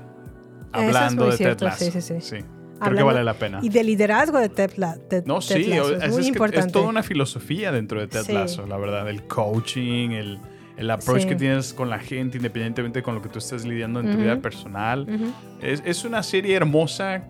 Hablando 0.73 1.25
de 1.25 1.37
cierto, 1.37 1.65
Ted 1.65 1.71
Lasso. 1.71 1.91
sí, 1.91 2.01
sí, 2.01 2.21
sí. 2.21 2.37
Creo 2.79 2.95
que 2.97 3.03
vale 3.03 3.23
la 3.23 3.33
pena. 3.33 3.59
Y 3.61 3.69
de 3.69 3.83
liderazgo 3.83 4.39
de 4.39 4.49
Ted, 4.49 4.71
La- 4.77 4.97
No, 5.25 5.39
Ted 5.39 5.55
sí, 5.57 5.63
Lasso. 5.67 5.95
es, 5.95 6.03
Es, 6.03 6.11
muy 6.11 6.21
es 6.21 6.27
importante. 6.27 6.67
es 6.67 6.71
toda 6.73 6.87
una 6.87 7.03
filosofía 7.03 7.71
dentro 7.71 7.99
de 7.99 8.07
Ted 8.07 8.23
Sí. 8.23 8.31
Lasso, 8.33 8.65
la 8.67 8.77
verdad. 8.77 9.09
El 9.09 9.23
coaching, 9.23 10.11
el, 10.11 10.39
el 10.77 10.89
approach 10.91 11.21
Sí. 11.23 11.27
que 11.29 11.35
tienes 11.35 11.73
con 11.73 11.89
la 11.89 11.99
gente, 11.99 12.37
independientemente 12.37 13.01
con 13.03 13.15
lo 13.15 13.21
que 13.21 13.29
tú 13.29 13.39
estés 13.39 13.65
lidiando 13.65 13.99
en 13.99 14.07
tu 14.07 14.13
Ujú. 14.13 14.21
vida 14.21 14.37
personal. 14.39 15.01
Ujú. 15.09 15.31
es, 15.61 15.81
es 15.85 16.03
una 16.05 16.21
serie 16.23 16.55
hermosa 16.55 17.23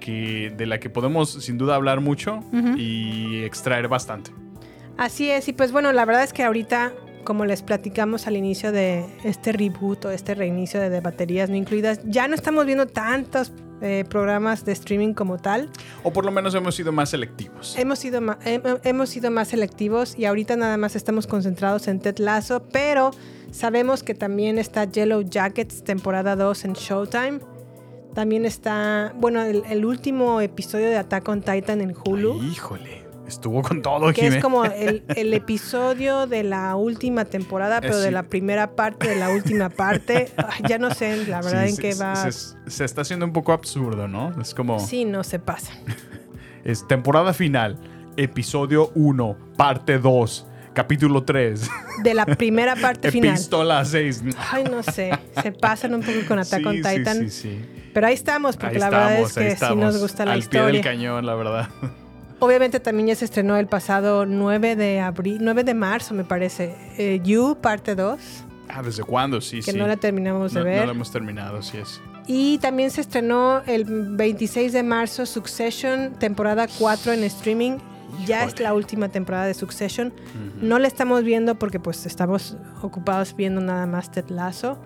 que, 0.00 0.52
de 0.56 0.66
la 0.66 0.78
que 0.80 0.90
podemos 0.90 1.30
sin 1.30 1.58
duda 1.58 1.74
hablar 1.76 2.00
mucho 2.00 2.36
Ujú. 2.52 2.76
y 2.76 3.42
extraer 3.44 3.88
bastante. 3.88 4.30
Así 4.98 5.30
es, 5.30 5.48
y 5.48 5.52
pues 5.52 5.72
bueno, 5.72 5.92
la 5.92 6.04
verdad 6.04 6.22
es 6.24 6.32
que 6.32 6.42
ahorita, 6.42 6.92
como 7.24 7.44
les 7.46 7.62
platicamos 7.62 8.26
al 8.26 8.36
inicio 8.36 8.72
de 8.72 9.06
este 9.24 9.52
reboot 9.52 10.04
o 10.06 10.10
este 10.10 10.34
reinicio 10.34 10.80
de, 10.80 10.90
de 10.90 11.00
baterías 11.00 11.48
no 11.48 11.56
incluidas, 11.56 12.00
ya 12.04 12.28
no 12.28 12.34
estamos 12.34 12.66
viendo 12.66 12.86
tantos 12.86 13.52
eh, 13.82 14.04
programas 14.08 14.64
de 14.64 14.72
streaming 14.72 15.12
como 15.12 15.38
tal. 15.38 15.68
O 16.02 16.12
por 16.12 16.24
lo 16.24 16.30
menos 16.32 16.54
hemos 16.54 16.74
sido 16.74 16.92
más 16.92 17.10
selectivos. 17.10 17.74
Hemos 17.78 17.98
sido, 17.98 18.20
ma- 18.20 18.38
hem- 18.44 18.80
hemos 18.84 19.10
sido 19.10 19.30
más 19.30 19.48
selectivos 19.48 20.18
y 20.18 20.24
ahorita 20.24 20.56
nada 20.56 20.76
más 20.76 20.96
estamos 20.96 21.26
concentrados 21.26 21.88
en 21.88 21.98
Ted 22.00 22.18
Lasso, 22.18 22.62
pero 22.72 23.10
sabemos 23.50 24.02
que 24.02 24.14
también 24.14 24.58
está 24.58 24.84
Yellow 24.84 25.22
Jackets 25.22 25.82
temporada 25.84 26.36
2 26.36 26.64
en 26.64 26.72
Showtime. 26.74 27.40
También 28.14 28.44
está, 28.44 29.14
bueno, 29.16 29.42
el, 29.42 29.62
el 29.70 29.84
último 29.86 30.40
episodio 30.42 30.88
de 30.90 30.98
Attack 30.98 31.26
on 31.28 31.40
Titan 31.40 31.80
en 31.80 31.94
Hulu. 32.04 32.40
Ay, 32.42 32.48
híjole, 32.52 33.01
estuvo 33.32 33.62
con 33.62 33.82
todo, 33.82 34.12
que 34.12 34.22
Jimé. 34.22 34.36
es 34.36 34.42
como 34.42 34.64
el, 34.64 35.02
el 35.16 35.34
episodio 35.34 36.26
de 36.26 36.42
la 36.44 36.74
última 36.76 37.24
temporada, 37.24 37.80
pero 37.80 37.98
de 37.98 38.10
la 38.10 38.22
primera 38.24 38.76
parte 38.76 39.08
de 39.08 39.16
la 39.16 39.30
última 39.30 39.68
parte. 39.68 40.30
Ay, 40.36 40.62
ya 40.68 40.78
no 40.78 40.92
sé 40.94 41.26
la 41.26 41.40
verdad 41.42 41.64
Sí, 41.64 41.70
en 41.70 41.76
se- 41.76 41.82
qué 41.82 41.94
va. 41.94 42.16
Se, 42.30 42.32
se 42.70 42.84
está 42.84 43.02
haciendo 43.02 43.26
un 43.26 43.32
poco 43.32 43.52
absurdo, 43.52 44.08
¿no? 44.08 44.32
Es 44.40 44.54
como... 44.54 44.78
Sí, 44.80 45.04
no 45.04 45.24
se 45.24 45.38
pasa. 45.38 45.72
Es 46.64 46.86
temporada 46.86 47.32
final, 47.34 47.76
episodio 48.16 48.92
1, 48.94 49.36
parte 49.56 49.98
2, 49.98 50.46
capítulo 50.74 51.24
3, 51.24 51.68
De 52.04 52.14
la 52.14 52.24
primera 52.24 52.76
parte 52.76 53.10
final. 53.12 53.30
epístola 53.30 53.84
6. 53.84 54.22
Ay, 54.52 54.64
no 54.70 54.82
sé. 54.84 55.10
Se 55.42 55.50
pasan 55.50 55.92
un 55.94 56.02
poco 56.02 56.18
con 56.28 56.38
Attack 56.38 56.64
on 56.64 56.76
Sí, 56.76 56.82
Titan. 56.82 57.16
Sí, 57.18 57.30
sí, 57.30 57.40
sí. 57.58 57.64
Pero 57.92 58.06
ahí 58.06 58.14
estamos, 58.14 58.56
porque 58.56 58.76
Ahí 58.76 58.80
la 58.80 58.90
verdad 58.90 59.12
estamos, 59.12 59.30
es 59.32 59.36
ahí 59.38 59.48
que 59.48 59.66
sí 59.74 59.74
nos 59.80 59.98
gusta 60.00 60.24
la 60.24 60.32
al 60.34 60.38
pie 60.38 60.44
historia. 60.44 60.66
del 60.72 60.80
cañón, 60.82 61.26
la 61.26 61.34
verdad. 61.34 61.68
Obviamente 62.42 62.80
también 62.80 63.06
ya 63.06 63.14
se 63.14 63.24
estrenó 63.24 63.56
el 63.56 63.68
pasado 63.68 64.26
9 64.26 64.74
de 64.74 64.98
abril, 64.98 65.38
9 65.42 65.62
de 65.62 65.74
marzo, 65.74 66.12
me 66.12 66.24
parece. 66.24 66.74
eh, 66.98 67.20
You, 67.22 67.56
parte 67.60 67.94
2, 67.94 68.18
Ah, 68.68 68.82
¿desde 68.82 69.04
cuándo? 69.04 69.40
Sí, 69.40 69.60
que 69.60 69.70
sí. 69.70 69.78
no 69.78 69.86
la 69.86 69.96
terminamos 69.96 70.52
de 70.52 70.58
No- 70.60 70.64
ver. 70.66 70.80
no 70.80 70.86
la 70.86 70.92
hemos 70.92 71.12
terminado, 71.12 71.62
sí 71.62 71.78
es. 71.78 72.00
Y 72.26 72.58
también 72.58 72.90
se 72.90 73.00
estrenó 73.02 73.62
el 73.66 73.84
26 73.84 74.72
de 74.72 74.82
marzo 74.82 75.24
Succession, 75.24 76.14
temporada 76.18 76.66
4 76.80 77.12
en 77.12 77.22
streaming. 77.24 77.78
Ya 78.26 78.44
es 78.44 78.58
la 78.58 78.74
última 78.74 79.08
temporada 79.08 79.46
de 79.46 79.54
Succession. 79.54 80.12
No 80.60 80.78
la 80.80 80.88
estamos 80.88 81.22
viendo 81.22 81.54
porque 81.58 81.78
pues 81.80 82.06
estamos 82.06 82.56
ocupados 82.82 83.36
viendo 83.36 83.60
nada 83.60 83.86
más 83.86 84.10
Ted 84.10 84.28
Lasso. 84.30 84.78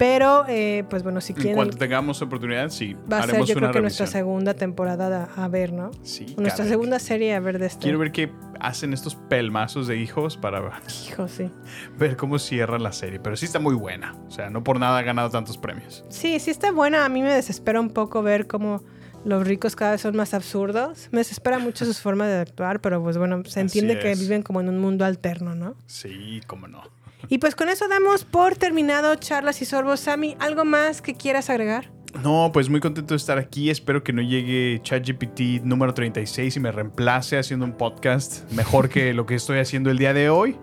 Pero 0.00 0.46
eh, 0.48 0.84
pues 0.88 1.02
bueno, 1.02 1.20
si 1.20 1.34
En 1.34 1.36
quieren, 1.36 1.56
cuanto 1.56 1.76
tengamos 1.76 2.22
oportunidad, 2.22 2.70
sí, 2.70 2.94
va 2.94 3.18
a 3.18 3.20
ser 3.20 3.30
haremos 3.32 3.48
yo 3.48 3.52
una 3.58 3.66
creo 3.66 3.72
que 3.72 3.80
nuestra 3.82 4.06
segunda 4.06 4.54
temporada 4.54 5.30
a, 5.36 5.44
a 5.44 5.48
ver, 5.48 5.74
¿no? 5.74 5.90
Sí, 6.02 6.34
Nuestra 6.38 6.64
segunda 6.64 6.98
serie 6.98 7.34
a 7.34 7.40
ver 7.40 7.58
de 7.58 7.66
este. 7.66 7.82
Quiero 7.82 7.98
ver 7.98 8.10
qué 8.10 8.32
hacen 8.60 8.94
estos 8.94 9.14
pelmazos 9.14 9.88
de 9.88 9.98
hijos 9.98 10.38
para 10.38 10.80
Hijo, 11.06 11.28
sí. 11.28 11.50
ver 11.98 12.16
cómo 12.16 12.38
cierran 12.38 12.82
la 12.82 12.92
serie. 12.92 13.20
Pero 13.20 13.36
sí 13.36 13.44
está 13.44 13.58
muy 13.58 13.74
buena. 13.74 14.14
O 14.26 14.30
sea, 14.30 14.48
no 14.48 14.64
por 14.64 14.80
nada 14.80 14.96
ha 14.96 15.02
ganado 15.02 15.28
tantos 15.28 15.58
premios. 15.58 16.02
Sí, 16.08 16.40
sí 16.40 16.50
está 16.50 16.72
buena. 16.72 17.04
A 17.04 17.10
mí 17.10 17.20
me 17.20 17.34
desespera 17.34 17.78
un 17.78 17.90
poco 17.90 18.22
ver 18.22 18.46
cómo 18.46 18.82
los 19.26 19.46
ricos 19.46 19.76
cada 19.76 19.92
vez 19.92 20.00
son 20.00 20.16
más 20.16 20.32
absurdos. 20.32 21.10
Me 21.12 21.18
desespera 21.18 21.58
mucho 21.58 21.84
sus 21.84 22.00
formas 22.00 22.28
de 22.28 22.38
actuar, 22.38 22.80
pero 22.80 23.02
pues 23.02 23.18
bueno, 23.18 23.42
se 23.44 23.60
entiende 23.60 23.98
que 23.98 24.14
viven 24.14 24.42
como 24.42 24.62
en 24.62 24.70
un 24.70 24.78
mundo 24.78 25.04
alterno, 25.04 25.54
¿no? 25.54 25.74
Sí, 25.84 26.40
cómo 26.46 26.68
no. 26.68 26.82
Y 27.28 27.38
pues 27.38 27.54
con 27.54 27.68
eso 27.68 27.86
damos 27.88 28.24
por 28.24 28.56
terminado 28.56 29.14
charlas 29.16 29.60
y 29.62 29.64
sorbos. 29.64 30.00
Sammy, 30.00 30.36
¿algo 30.40 30.64
más 30.64 31.00
que 31.02 31.14
quieras 31.14 31.50
agregar? 31.50 31.90
No, 32.24 32.50
pues 32.52 32.68
muy 32.68 32.80
contento 32.80 33.14
de 33.14 33.18
estar 33.18 33.38
aquí. 33.38 33.70
Espero 33.70 34.02
que 34.02 34.12
no 34.12 34.20
llegue 34.22 34.80
ChatGPT 34.82 35.62
número 35.62 35.94
36 35.94 36.56
y 36.56 36.60
me 36.60 36.72
reemplace 36.72 37.38
haciendo 37.38 37.64
un 37.66 37.72
podcast 37.72 38.50
mejor 38.52 38.88
que 38.88 39.14
lo 39.14 39.26
que 39.26 39.36
estoy 39.36 39.58
haciendo 39.60 39.90
el 39.90 39.98
día 39.98 40.12
de 40.12 40.28
hoy. 40.28 40.56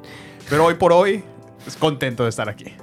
Pero 0.50 0.66
hoy 0.66 0.74
por 0.76 0.92
hoy, 0.92 1.24
es 1.66 1.76
contento 1.78 2.24
de 2.24 2.30
estar 2.30 2.50
aquí. 2.50 2.74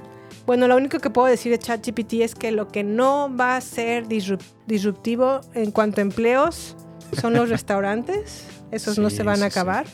Bueno, 0.47 0.67
lo 0.67 0.75
único 0.77 0.99
que 0.99 1.09
puedo 1.09 1.27
decir 1.27 1.51
de 1.51 1.59
ChatGPT 1.59 2.13
es 2.21 2.33
que 2.35 2.51
lo 2.51 2.67
que 2.67 2.83
no 2.83 3.35
va 3.35 3.55
a 3.55 3.61
ser 3.61 4.07
disrup- 4.07 4.41
disruptivo 4.67 5.41
en 5.53 5.71
cuanto 5.71 6.01
a 6.01 6.03
empleos 6.03 6.75
son 7.19 7.33
los 7.33 7.49
restaurantes. 7.55 8.47
Esos 8.71 8.97
no 8.97 9.09
Sí, 9.11 9.17
se 9.17 9.23
van 9.23 9.37
sí, 9.37 9.43
a 9.43 9.49
sí. 9.49 9.59
acabar. 9.59 9.85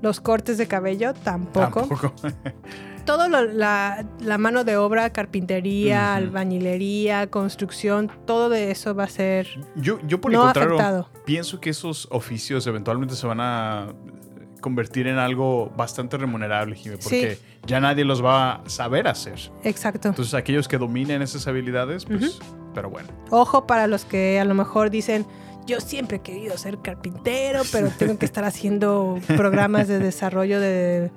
Los 0.00 0.20
cortes 0.20 0.58
de 0.58 0.66
cabello 0.66 1.14
tampoco. 1.14 1.80
Tampoco. 1.86 2.14
todo 3.04 3.28
lo- 3.28 3.44
la, 3.44 4.04
la 4.20 4.38
mano 4.38 4.64
de 4.64 4.76
obra, 4.76 5.10
carpintería, 5.10 6.14
Ujú. 6.16 6.24
albañilería, 6.26 7.26
construcción, 7.28 8.10
todo 8.26 8.48
de 8.48 8.70
eso 8.70 8.94
va 8.94 9.04
a 9.04 9.08
ser 9.08 9.46
Yo, 9.76 9.98
yo 10.06 10.20
por 10.20 10.32
No 10.32 10.38
el 10.40 10.44
contrario, 10.46 10.74
afectado. 10.74 11.08
pienso 11.24 11.60
que 11.60 11.70
esos 11.70 12.08
oficios 12.10 12.66
eventualmente 12.66 13.14
se 13.14 13.26
van 13.26 13.40
a 13.40 13.88
convertir 14.60 15.08
en 15.08 15.18
algo 15.18 15.70
bastante 15.76 16.16
remunerable, 16.16 16.76
Jimé, 16.76 16.96
porque 16.96 17.38
ya 17.66 17.80
nadie 17.80 18.04
los 18.04 18.24
va 18.24 18.52
a 18.56 18.68
saber 18.68 19.08
hacer. 19.08 19.50
exacto. 19.64 20.08
Entonces, 20.08 20.34
aquellos 20.34 20.68
que 20.68 20.78
dominen 20.78 21.20
esas 21.22 21.46
habilidades, 21.48 22.04
pues, 22.04 22.38
pero 22.74 22.88
bueno. 22.88 23.08
Ojo 23.30 23.66
para 23.66 23.86
los 23.88 24.04
que 24.04 24.38
a 24.38 24.44
lo 24.44 24.54
mejor 24.54 24.90
dicen, 24.90 25.26
yo 25.66 25.80
siempre 25.80 26.18
he 26.18 26.20
querido 26.20 26.56
ser 26.58 26.78
carpintero, 26.80 27.62
pero 27.72 27.88
tengo 27.98 28.18
que 28.18 28.24
estar 28.24 28.44
haciendo 28.44 29.18
programas 29.36 29.88
de 29.88 29.98
desarrollo 29.98 30.60
de, 30.60 31.10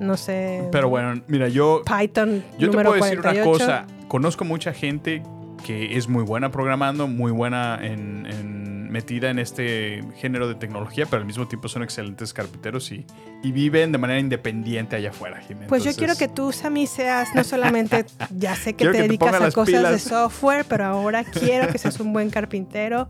no 0.00 0.16
sé, 0.16 0.68
Pero 0.72 0.88
bueno, 0.88 1.22
mira, 1.28 1.48
yo, 1.48 1.82
Python 1.84 2.42
yo 2.58 2.70
te 2.70 2.76
puedo 2.76 2.92
decir 2.94 3.20
48. 3.20 3.42
una 3.48 3.58
cosa. 3.58 3.86
Conozco 4.08 4.44
mucha 4.44 4.72
gente 4.72 5.22
que 5.64 5.96
es 5.96 6.08
muy 6.08 6.24
buena 6.24 6.50
programando, 6.50 7.06
muy 7.06 7.30
buena 7.32 7.78
en, 7.82 8.26
en- 8.26 8.70
metida 8.90 9.30
en 9.30 9.38
este 9.38 10.02
género 10.16 10.48
de 10.48 10.56
tecnología, 10.56 11.06
pero 11.06 11.20
al 11.20 11.24
mismo 11.26 11.46
tiempo 11.46 11.68
son 11.68 11.84
excelentes 11.84 12.32
carpinteros 12.32 12.90
y, 12.90 13.06
y 13.40 13.52
viven 13.52 13.92
de 13.92 13.98
manera 13.98 14.18
independiente 14.18 14.96
allá 14.96 15.10
afuera. 15.10 15.40
Pues 15.68 15.84
yo 15.84 15.92
quiero 15.94 16.16
que 16.16 16.26
tú, 16.26 16.50
Sammy, 16.50 16.88
seas 16.88 17.28
no 17.32 17.44
solamente, 17.44 18.04
ya 18.36 18.56
sé 18.56 18.72
que 18.72 18.78
Quiero 18.78 18.92
te 18.92 18.98
que 18.98 19.02
dedicas 19.04 19.40
a 19.40 19.50
cosas 19.52 19.90
de 19.92 19.98
software, 20.00 20.64
pero 20.68 20.86
ahora 20.86 21.22
quiero 21.22 21.68
que 21.68 21.78
seas 21.78 22.00
un 22.00 22.12
buen 22.12 22.30
carpintero. 22.30 23.08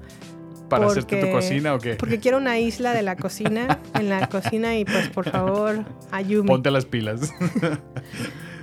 ¿Para 0.70 0.86
hacerte 0.86 1.16
tu 1.16 1.26
porque- 1.26 1.32
cocina 1.32 1.74
o 1.74 1.78
qué? 1.78 1.94
Porque 1.96 2.18
quiero 2.18 2.38
una 2.38 2.58
isla 2.58 2.94
de 2.94 3.02
la 3.02 3.16
cocina, 3.16 3.78
en 3.94 4.08
la 4.08 4.26
cocina 4.28 4.76
y 4.78 4.84
pues 4.86 5.08
por 5.10 5.28
favor, 5.30 5.84
ayúdame. 6.10 6.48
Ponte 6.48 6.70
las 6.70 6.86
pilas. 6.86 7.30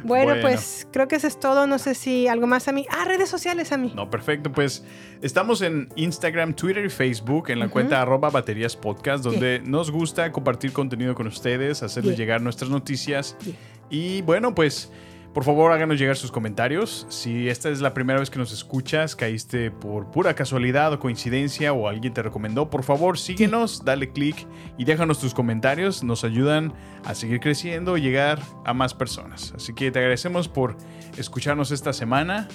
Bueno, 0.04 0.28
Bueno. 0.34 0.42
pues 0.48 0.88
creo 0.94 1.08
que 1.08 1.16
eso 1.18 1.28
es 1.28 1.38
todo. 1.40 1.68
No 1.68 1.80
sé 1.80 1.94
si 1.96 2.28
algo 2.28 2.48
más 2.48 2.68
a 2.68 2.72
mí. 2.72 2.86
Ah, 2.90 3.04
redes 3.06 3.30
sociales 3.30 3.72
a 3.74 3.78
mí. 3.78 3.92
No, 3.96 4.10
perfecto. 4.10 4.52
Pues 4.52 4.86
estamos 5.22 5.62
en 5.62 5.90
Instagram, 5.96 6.54
Twitter 6.54 6.86
y 6.86 6.90
Facebook 6.90 7.50
en 7.50 7.60
la 7.60 7.68
cuenta 7.68 8.02
arroba 8.02 8.30
baterías 8.30 8.76
podcast, 8.78 9.24
donde 9.24 9.60
nos 9.66 9.92
gusta 9.92 10.32
compartir 10.32 10.72
contenido 10.72 11.14
con 11.16 11.28
ustedes, 11.28 11.84
hacerles 11.84 12.16
Yeah. 12.16 12.18
llegar 12.26 12.42
nuestras 12.42 12.70
noticias. 12.70 13.36
Yeah. 13.44 13.56
Y 13.90 14.22
bueno, 14.22 14.54
pues 14.56 14.92
por 15.38 15.44
favor 15.44 15.72
háganos 15.72 16.00
llegar 16.00 16.18
sus 16.18 16.32
comentarios. 16.32 17.06
Si 17.10 17.48
esta 17.48 17.70
es 17.70 17.80
la 17.80 17.94
primera 17.94 18.20
vez 18.20 18.32
que 18.32 18.40
nos 18.40 18.52
escuchas, 18.52 19.16
caíste 19.16 19.70
por 19.70 20.10
pura 20.10 20.34
casualidad 20.34 20.92
o 20.94 21.00
coincidencia 21.00 21.74
o 21.74 21.88
alguien 21.88 22.12
te 22.12 22.24
recomendó, 22.24 22.72
por 22.72 22.82
favor 22.82 23.20
síguenos, 23.20 23.86
dale 23.86 24.12
click 24.12 24.48
y 24.80 24.86
déjanos 24.86 25.20
tus 25.20 25.36
comentarios. 25.36 26.04
Nos 26.04 26.24
ayudan 26.24 26.74
a 27.06 27.14
seguir 27.14 27.40
creciendo 27.40 27.98
y 27.98 28.02
llegar 28.02 28.42
a 28.66 28.74
más 28.74 28.96
personas. 28.96 29.54
Así 29.56 29.76
que 29.76 29.92
te 29.92 30.00
agradecemos 30.00 30.48
por 30.48 30.76
escucharnos 31.20 31.70
esta 31.70 31.94
semana. 31.94 32.48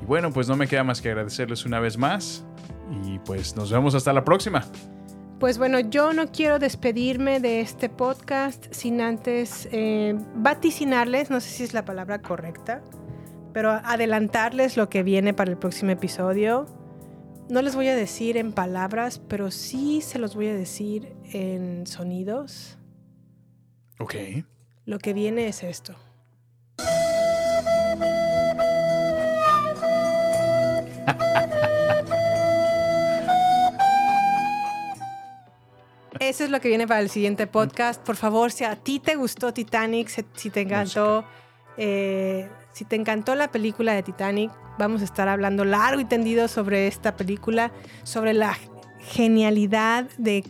Y 0.00 0.06
bueno, 0.06 0.32
pues 0.32 0.48
no 0.48 0.56
me 0.56 0.68
queda 0.68 0.84
más 0.84 1.02
que 1.02 1.10
agradecerles 1.10 1.66
una 1.66 1.80
vez 1.80 1.98
más. 1.98 2.46
Y 3.04 3.18
pues 3.18 3.56
nos 3.56 3.70
vemos 3.70 3.94
hasta 3.94 4.14
la 4.14 4.24
próxima. 4.24 4.64
Pues 5.38 5.58
bueno, 5.58 5.80
yo 5.80 6.14
no 6.14 6.28
quiero 6.28 6.58
despedirme 6.58 7.40
de 7.40 7.60
este 7.60 7.90
podcast 7.90 8.72
sin 8.72 9.02
antes 9.02 9.68
eh, 9.70 10.14
vaticinarles, 10.34 11.28
no 11.28 11.40
sé 11.40 11.50
si 11.50 11.62
es 11.62 11.74
la 11.74 11.84
palabra 11.84 12.22
correcta, 12.22 12.82
pero 13.52 13.70
adelantarles 13.70 14.78
lo 14.78 14.88
que 14.88 15.02
viene 15.02 15.34
para 15.34 15.50
el 15.50 15.58
próximo 15.58 15.90
episodio. 15.90 16.64
No 17.50 17.60
les 17.60 17.76
voy 17.76 17.88
a 17.88 17.94
decir 17.94 18.38
en 18.38 18.52
palabras, 18.52 19.18
pero 19.18 19.50
sí 19.50 20.00
se 20.00 20.18
los 20.18 20.34
voy 20.34 20.48
a 20.48 20.54
decir 20.54 21.14
en 21.32 21.86
sonidos. 21.86 22.78
Ok. 23.98 24.14
Lo 24.86 24.98
que 24.98 25.12
viene 25.12 25.48
es 25.48 25.62
esto. 25.62 25.96
Eso 36.28 36.42
es 36.42 36.50
lo 36.50 36.60
que 36.60 36.68
viene 36.68 36.88
para 36.88 36.98
el 36.98 37.08
siguiente 37.08 37.46
podcast. 37.46 38.02
Por 38.02 38.16
favor, 38.16 38.50
si 38.50 38.64
a 38.64 38.74
ti 38.74 38.98
te 38.98 39.14
gustó 39.14 39.54
Titanic, 39.54 40.08
si, 40.08 40.50
te 40.50 40.62
encantó, 40.62 41.24
eh, 41.76 42.48
si 42.72 42.84
te 42.84 42.96
encantó 42.96 43.36
la 43.36 43.52
película 43.52 43.94
de 43.94 44.02
Titanic, 44.02 44.50
vamos 44.76 45.02
a 45.02 45.04
estar 45.04 45.28
hablando 45.28 45.64
largo 45.64 46.00
y 46.00 46.04
tendido 46.04 46.48
sobre 46.48 46.88
esta 46.88 47.14
película, 47.14 47.70
sobre 48.02 48.34
la 48.34 48.58
genialidad 48.98 50.08
de 50.18 50.42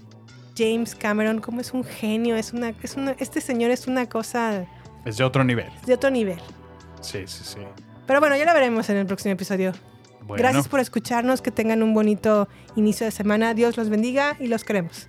James 0.57 0.95
Cameron, 0.95 1.43
cómo 1.43 1.61
es 1.61 1.75
un 1.75 1.85
genio, 1.85 2.37
es 2.37 2.55
una, 2.55 2.71
es 2.83 2.97
una, 2.97 3.15
este 3.19 3.43
señor 3.43 3.71
es 3.71 3.87
una 3.87 4.09
cosa 4.09 4.67
Es 5.05 5.19
de 5.19 5.25
otro 5.25 5.45
nivel. 5.45 5.69
de 5.85 5.93
otro 5.93 6.09
nivel. 6.09 6.39
Sí, 7.03 7.25
sí, 7.27 7.45
sí. 7.45 7.59
Pero 8.07 8.21
bueno, 8.21 8.35
ya 8.35 8.47
lo 8.47 8.55
veremos 8.55 8.89
en 8.89 8.97
el 8.97 9.05
próximo 9.05 9.35
episodio. 9.35 9.75
Bueno, 10.23 10.43
Gracias 10.43 10.69
por 10.69 10.81
escucharnos, 10.81 11.43
que 11.43 11.51
tengan 11.51 11.83
un 11.83 11.93
bonito 11.93 12.49
inicio 12.77 13.05
de 13.05 13.11
semana. 13.11 13.53
Dios 13.53 13.77
los 13.77 13.91
bendiga 13.91 14.39
y 14.41 14.47
los 14.47 14.65
queremos. 14.65 15.09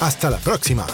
Hasta 0.00 0.30
la 0.30 0.38
próxima. 0.38 0.86